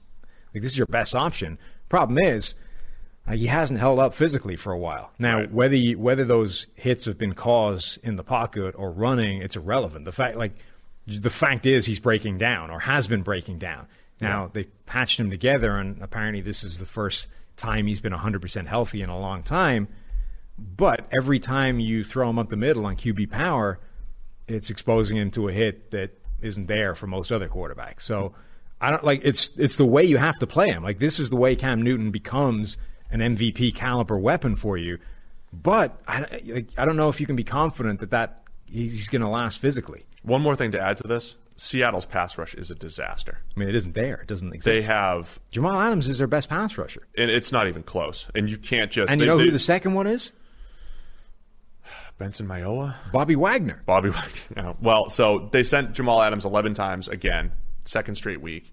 like 0.55 0.63
this 0.63 0.71
is 0.71 0.77
your 0.77 0.87
best 0.87 1.15
option. 1.15 1.59
Problem 1.87 2.17
is. 2.17 2.55
Uh, 3.31 3.35
he 3.35 3.47
hasn't 3.47 3.79
held 3.79 3.99
up 3.99 4.13
physically 4.13 4.55
for 4.55 4.73
a 4.73 4.77
while. 4.77 5.11
Now, 5.17 5.37
Right. 5.39 5.51
whether 5.51 5.75
you, 5.75 5.97
whether 5.99 6.25
those 6.25 6.67
hits 6.75 7.05
have 7.05 7.17
been 7.17 7.33
caused 7.33 7.99
in 8.03 8.15
the 8.15 8.23
pocket 8.23 8.75
or 8.77 8.91
running, 8.91 9.41
it's 9.41 9.55
irrelevant. 9.55 10.05
The 10.05 10.11
fact, 10.11 10.35
like, 10.37 10.53
the 11.07 11.29
fact 11.29 11.65
is, 11.65 11.85
he's 11.85 11.99
breaking 11.99 12.37
down 12.37 12.69
or 12.69 12.81
has 12.81 13.07
been 13.07 13.21
breaking 13.21 13.57
down. 13.59 13.87
Now 14.21 14.47
they 14.53 14.65
patched 14.85 15.19
him 15.19 15.31
together, 15.31 15.77
and 15.77 15.99
apparently 15.99 16.41
this 16.41 16.63
is 16.63 16.77
the 16.77 16.85
first 16.85 17.27
time 17.57 17.87
he's 17.87 18.01
been 18.01 18.13
100% 18.13 18.67
healthy 18.67 19.01
in 19.01 19.09
a 19.09 19.19
long 19.19 19.41
time. 19.41 19.87
But 20.59 21.07
every 21.11 21.39
time 21.39 21.79
you 21.79 22.03
throw 22.03 22.29
him 22.29 22.37
up 22.37 22.49
the 22.49 22.55
middle 22.55 22.85
on 22.85 22.97
QB 22.97 23.31
power, 23.31 23.79
it's 24.47 24.69
exposing 24.69 25.17
him 25.17 25.31
to 25.31 25.47
a 25.47 25.51
hit 25.53 25.89
that 25.89 26.11
isn't 26.39 26.67
there 26.67 26.93
for 26.93 27.07
most 27.07 27.31
other 27.31 27.49
quarterbacks. 27.49 28.01
So 28.01 28.33
I 28.79 28.91
don't 28.91 29.03
like 29.03 29.21
it's 29.23 29.51
it's 29.57 29.77
the 29.77 29.85
way 29.85 30.03
you 30.03 30.17
have 30.17 30.37
to 30.37 30.45
play 30.45 30.69
him. 30.69 30.83
Like 30.83 30.99
this 30.99 31.19
is 31.19 31.31
the 31.31 31.35
way 31.37 31.55
Cam 31.55 31.81
Newton 31.81 32.11
becomes 32.11 32.77
an 33.11 33.19
MVP 33.19 33.75
caliber 33.75 34.17
weapon 34.17 34.55
for 34.55 34.77
you. 34.77 34.97
But 35.53 35.99
I, 36.07 36.65
I 36.77 36.85
don't 36.85 36.95
know 36.95 37.09
if 37.09 37.19
you 37.19 37.27
can 37.27 37.35
be 37.35 37.43
confident 37.43 37.99
that 37.99 38.11
that 38.11 38.43
he's 38.65 39.09
going 39.09 39.21
to 39.21 39.27
last 39.27 39.59
physically. 39.59 40.05
One 40.23 40.41
more 40.41 40.55
thing 40.55 40.71
to 40.71 40.79
add 40.79 40.97
to 40.97 41.07
this: 41.07 41.35
Seattle's 41.57 42.05
pass 42.05 42.37
rush 42.37 42.53
is 42.55 42.71
a 42.71 42.75
disaster. 42.75 43.39
I 43.55 43.59
mean, 43.59 43.67
it 43.67 43.75
isn't 43.75 43.93
there. 43.93 44.15
It 44.21 44.27
doesn't 44.27 44.47
exist. 44.53 44.65
They 44.65 44.81
have, 44.83 45.39
Jamal 45.51 45.79
Adams 45.79 46.07
is 46.07 46.19
their 46.19 46.27
best 46.27 46.47
pass 46.47 46.77
rusher, 46.77 47.01
and 47.17 47.29
it's 47.29 47.51
not 47.51 47.67
even 47.67 47.83
close. 47.83 48.29
And 48.33 48.49
you 48.49 48.57
can't 48.57 48.89
just. 48.91 49.11
and 49.11 49.19
you 49.19 49.25
they- 49.25 49.31
know 49.31 49.37
they- 49.37 49.45
who 49.45 49.51
the 49.51 49.59
second 49.59 49.93
one 49.93 50.07
is? 50.07 50.33
Benson 52.17 52.47
Mayowa, 52.47 52.93
Bobby 53.11 53.35
Wagner. 53.35 53.81
Bobby. 53.85 54.09
Wagner. 54.09 54.75
Well, 54.81 55.09
so 55.09 55.49
they 55.51 55.63
sent 55.63 55.93
Jamal 55.93 56.21
Adams 56.21 56.45
eleven 56.45 56.73
times 56.75 57.07
again, 57.07 57.51
second 57.85 58.15
straight 58.15 58.41
week. 58.41 58.71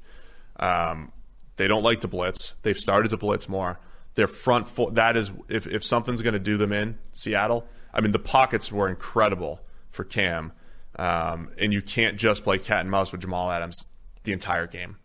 Um, 0.60 1.12
they 1.56 1.66
don't 1.66 1.82
like 1.82 2.01
to 2.02 2.09
blitz. 2.09 2.55
They've 2.62 2.77
started 2.77 3.09
to 3.09 3.16
blitz 3.16 3.48
more. 3.48 3.81
Their 4.19 4.27
front 4.27 4.66
foot. 4.66 4.97
That 4.97 5.16
is, 5.16 5.31
if 5.49 5.69
if 5.69 5.85
something's 5.85 6.23
going 6.23 6.32
to 6.35 6.40
do 6.40 6.57
them 6.57 6.73
in 6.73 6.99
Seattle. 7.12 7.65
I 7.95 8.01
mean, 8.01 8.11
the 8.11 8.19
pockets 8.19 8.73
were 8.73 8.89
incredible 8.89 9.61
for 9.90 10.03
Cam, 10.03 10.51
um, 10.97 11.51
and 11.57 11.73
you 11.73 11.81
can't 11.81 12.16
just 12.19 12.43
play 12.43 12.59
cat 12.59 12.81
and 12.81 12.90
mouse 12.90 13.12
with 13.12 13.20
Jamal 13.20 13.49
Adams 13.49 13.86
the 14.24 14.32
entire 14.32 14.66
game. 14.66 14.97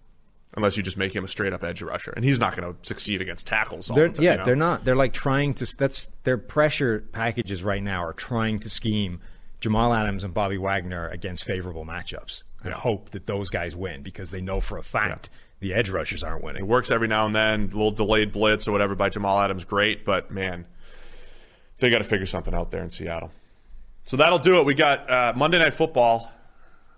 unless 0.55 0.77
you 0.77 0.83
just 0.83 0.97
make 0.97 1.15
him 1.15 1.23
a 1.25 1.27
straight 1.27 1.53
up 1.53 1.63
edge 1.63 1.81
rusher, 1.81 2.11
and 2.11 2.23
he's 2.23 2.39
not 2.39 2.55
going 2.55 2.71
to 2.71 2.77
succeed 2.87 3.21
against 3.21 3.47
tackles. 3.47 3.89
All 3.89 3.95
They're, 3.95 4.07
the 4.09 4.15
time, 4.15 4.23
yeah, 4.23 4.31
you 4.31 4.37
know? 4.39 4.45
they're 4.45 4.55
not. 4.55 4.85
They're 4.85 4.95
like 4.95 5.13
trying 5.13 5.53
to. 5.55 5.67
That's 5.77 6.09
their 6.23 6.37
pressure 6.37 7.03
packages 7.11 7.63
right 7.63 7.83
now 7.83 8.03
are 8.03 8.13
trying 8.13 8.59
to 8.59 8.69
scheme 8.69 9.19
Jamal 9.59 9.93
Adams 9.93 10.23
and 10.23 10.33
Bobby 10.33 10.57
Wagner 10.57 11.07
against 11.07 11.45
favorable 11.45 11.85
matchups 11.85 12.43
and 12.63 12.73
hope 12.73 13.11
that 13.11 13.25
those 13.25 13.49
guys 13.49 13.75
win 13.75 14.03
because 14.03 14.31
they 14.31 14.41
know 14.41 14.59
for 14.59 14.77
a 14.77 14.83
fact 14.83 15.29
the 15.63 15.73
edge 15.73 15.89
rushers 15.89 16.23
aren't 16.23 16.43
winning. 16.43 16.63
It 16.63 16.67
works 16.67 16.91
every 16.91 17.07
now 17.07 17.25
and 17.25 17.33
then, 17.33 17.61
a 17.61 17.65
little 17.67 17.91
delayed 17.91 18.33
blitz 18.33 18.67
or 18.67 18.73
whatever 18.73 18.95
by 18.95 19.07
Jamal 19.07 19.39
Adams, 19.39 19.63
great, 19.63 20.03
but 20.03 20.29
man, 20.29 20.65
they 21.79 21.89
got 21.89 21.99
to 21.99 22.03
figure 22.03 22.25
something 22.25 22.53
out 22.53 22.69
there 22.69 22.83
in 22.83 22.89
Seattle. 22.89 23.31
So 24.03 24.17
that'll 24.17 24.39
do 24.39 24.59
it. 24.59 24.65
We 24.65 24.73
got 24.73 25.09
uh, 25.09 25.33
Monday 25.35 25.59
Night 25.59 25.73
Football, 25.73 26.29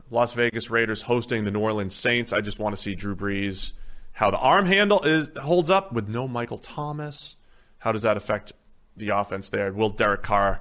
Las 0.09 0.33
Vegas 0.33 0.71
Raiders 0.71 1.03
hosting 1.03 1.45
the 1.45 1.51
New 1.51 1.59
Orleans 1.59 1.95
Saints. 1.95 2.33
I 2.33 2.41
just 2.41 2.57
want 2.57 2.75
to 2.75 2.81
see 2.81 2.95
Drew 2.95 3.15
Brees, 3.15 3.73
how 4.13 4.31
the 4.31 4.39
arm 4.39 4.65
handle 4.65 5.03
is, 5.03 5.29
holds 5.39 5.69
up 5.69 5.93
with 5.93 6.09
no 6.09 6.27
Michael 6.27 6.57
Thomas. 6.57 7.35
How 7.77 7.91
does 7.91 8.01
that 8.01 8.17
affect 8.17 8.51
the 8.97 9.09
offense 9.09 9.49
there? 9.49 9.71
Will 9.71 9.89
Derek 9.89 10.23
Carr 10.23 10.59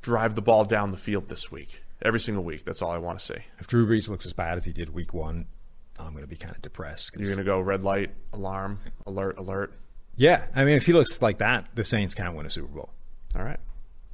drive 0.00 0.36
the 0.36 0.42
ball 0.42 0.64
down 0.64 0.92
the 0.92 0.96
field 0.96 1.28
this 1.28 1.50
week? 1.50 1.82
Every 2.02 2.20
single 2.20 2.44
week. 2.44 2.64
That's 2.64 2.80
all 2.80 2.92
I 2.92 2.98
want 2.98 3.18
to 3.18 3.24
see. 3.24 3.40
If 3.58 3.66
Drew 3.66 3.84
Brees 3.84 4.08
looks 4.08 4.26
as 4.26 4.32
bad 4.32 4.56
as 4.58 4.64
he 4.64 4.72
did 4.72 4.94
Week 4.94 5.12
One, 5.12 5.46
I'm 6.04 6.12
going 6.12 6.24
to 6.24 6.28
be 6.28 6.36
kind 6.36 6.54
of 6.54 6.62
depressed. 6.62 7.12
'cause- 7.12 7.20
You're 7.20 7.28
going 7.34 7.44
to 7.44 7.50
go 7.50 7.60
red 7.60 7.82
light, 7.82 8.10
alarm, 8.32 8.80
alert, 9.06 9.38
alert. 9.38 9.74
yeah, 10.16 10.46
I 10.54 10.64
mean, 10.64 10.74
if 10.76 10.86
he 10.86 10.92
looks 10.92 11.20
like 11.22 11.38
that, 11.38 11.66
the 11.74 11.84
Saints 11.84 12.14
can't 12.14 12.34
win 12.34 12.46
a 12.46 12.50
Super 12.50 12.68
Bowl. 12.68 12.90
All 13.36 13.42
right. 13.44 13.60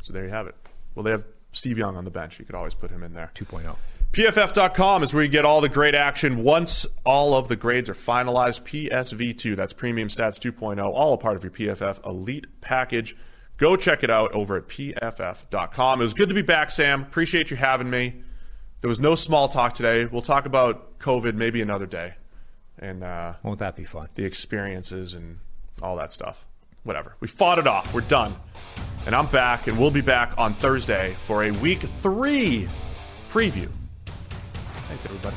So 0.02 0.12
there 0.12 0.24
you 0.24 0.30
have 0.30 0.46
it. 0.46 0.54
Well, 0.94 1.02
they 1.02 1.10
have 1.10 1.24
Steve 1.52 1.78
Young 1.78 1.96
on 1.96 2.04
the 2.04 2.10
bench. 2.10 2.38
You 2.38 2.44
could 2.44 2.54
always 2.54 2.74
put 2.74 2.90
him 2.90 3.02
in 3.02 3.14
there. 3.14 3.30
2.0. 3.34 3.76
PFF.com 4.12 5.02
is 5.02 5.12
where 5.12 5.22
you 5.24 5.28
get 5.28 5.44
all 5.44 5.60
the 5.60 5.68
great 5.68 5.94
action 5.94 6.42
once 6.42 6.86
all 7.04 7.34
of 7.34 7.48
the 7.48 7.56
grades 7.56 7.90
are 7.90 7.94
finalized. 7.94 8.62
PSV2, 8.62 9.56
that's 9.56 9.72
Premium 9.72 10.08
Stats 10.08 10.38
2.0, 10.38 10.80
all 10.82 11.12
a 11.12 11.18
part 11.18 11.36
of 11.36 11.42
your 11.42 11.50
PFF 11.50 12.04
Elite 12.06 12.46
package. 12.60 13.16
Go 13.58 13.76
check 13.76 14.02
it 14.04 14.10
out 14.10 14.32
over 14.32 14.56
at 14.56 14.68
PFF.com. 14.68 16.00
It 16.00 16.04
was 16.04 16.14
good 16.14 16.28
to 16.28 16.34
be 16.34 16.42
back, 16.42 16.70
Sam. 16.70 17.02
Appreciate 17.02 17.50
you 17.50 17.56
having 17.56 17.90
me. 17.90 18.22
There 18.80 18.88
was 18.88 18.98
no 19.00 19.14
small 19.14 19.48
talk 19.48 19.72
today. 19.72 20.04
We'll 20.04 20.22
talk 20.22 20.46
about 20.46 20.98
COVID 20.98 21.34
maybe 21.34 21.62
another 21.62 21.86
day 21.86 22.14
and 22.78 23.02
uh, 23.02 23.34
Won't 23.42 23.58
that 23.60 23.76
be 23.76 23.84
fun? 23.84 24.08
the 24.14 24.24
experiences 24.24 25.14
and 25.14 25.38
all 25.82 25.96
that 25.96 26.12
stuff. 26.12 26.44
Whatever. 26.84 27.16
We 27.20 27.28
fought 27.28 27.58
it 27.58 27.66
off. 27.66 27.92
We're 27.94 28.00
done. 28.02 28.36
And 29.06 29.14
I'm 29.14 29.26
back, 29.28 29.66
and 29.66 29.78
we'll 29.78 29.90
be 29.90 30.00
back 30.00 30.34
on 30.36 30.54
Thursday 30.54 31.14
for 31.22 31.44
a 31.44 31.50
week 31.52 31.80
three 32.00 32.68
preview. 33.28 33.68
Thanks, 34.88 35.04
everybody. 35.04 35.36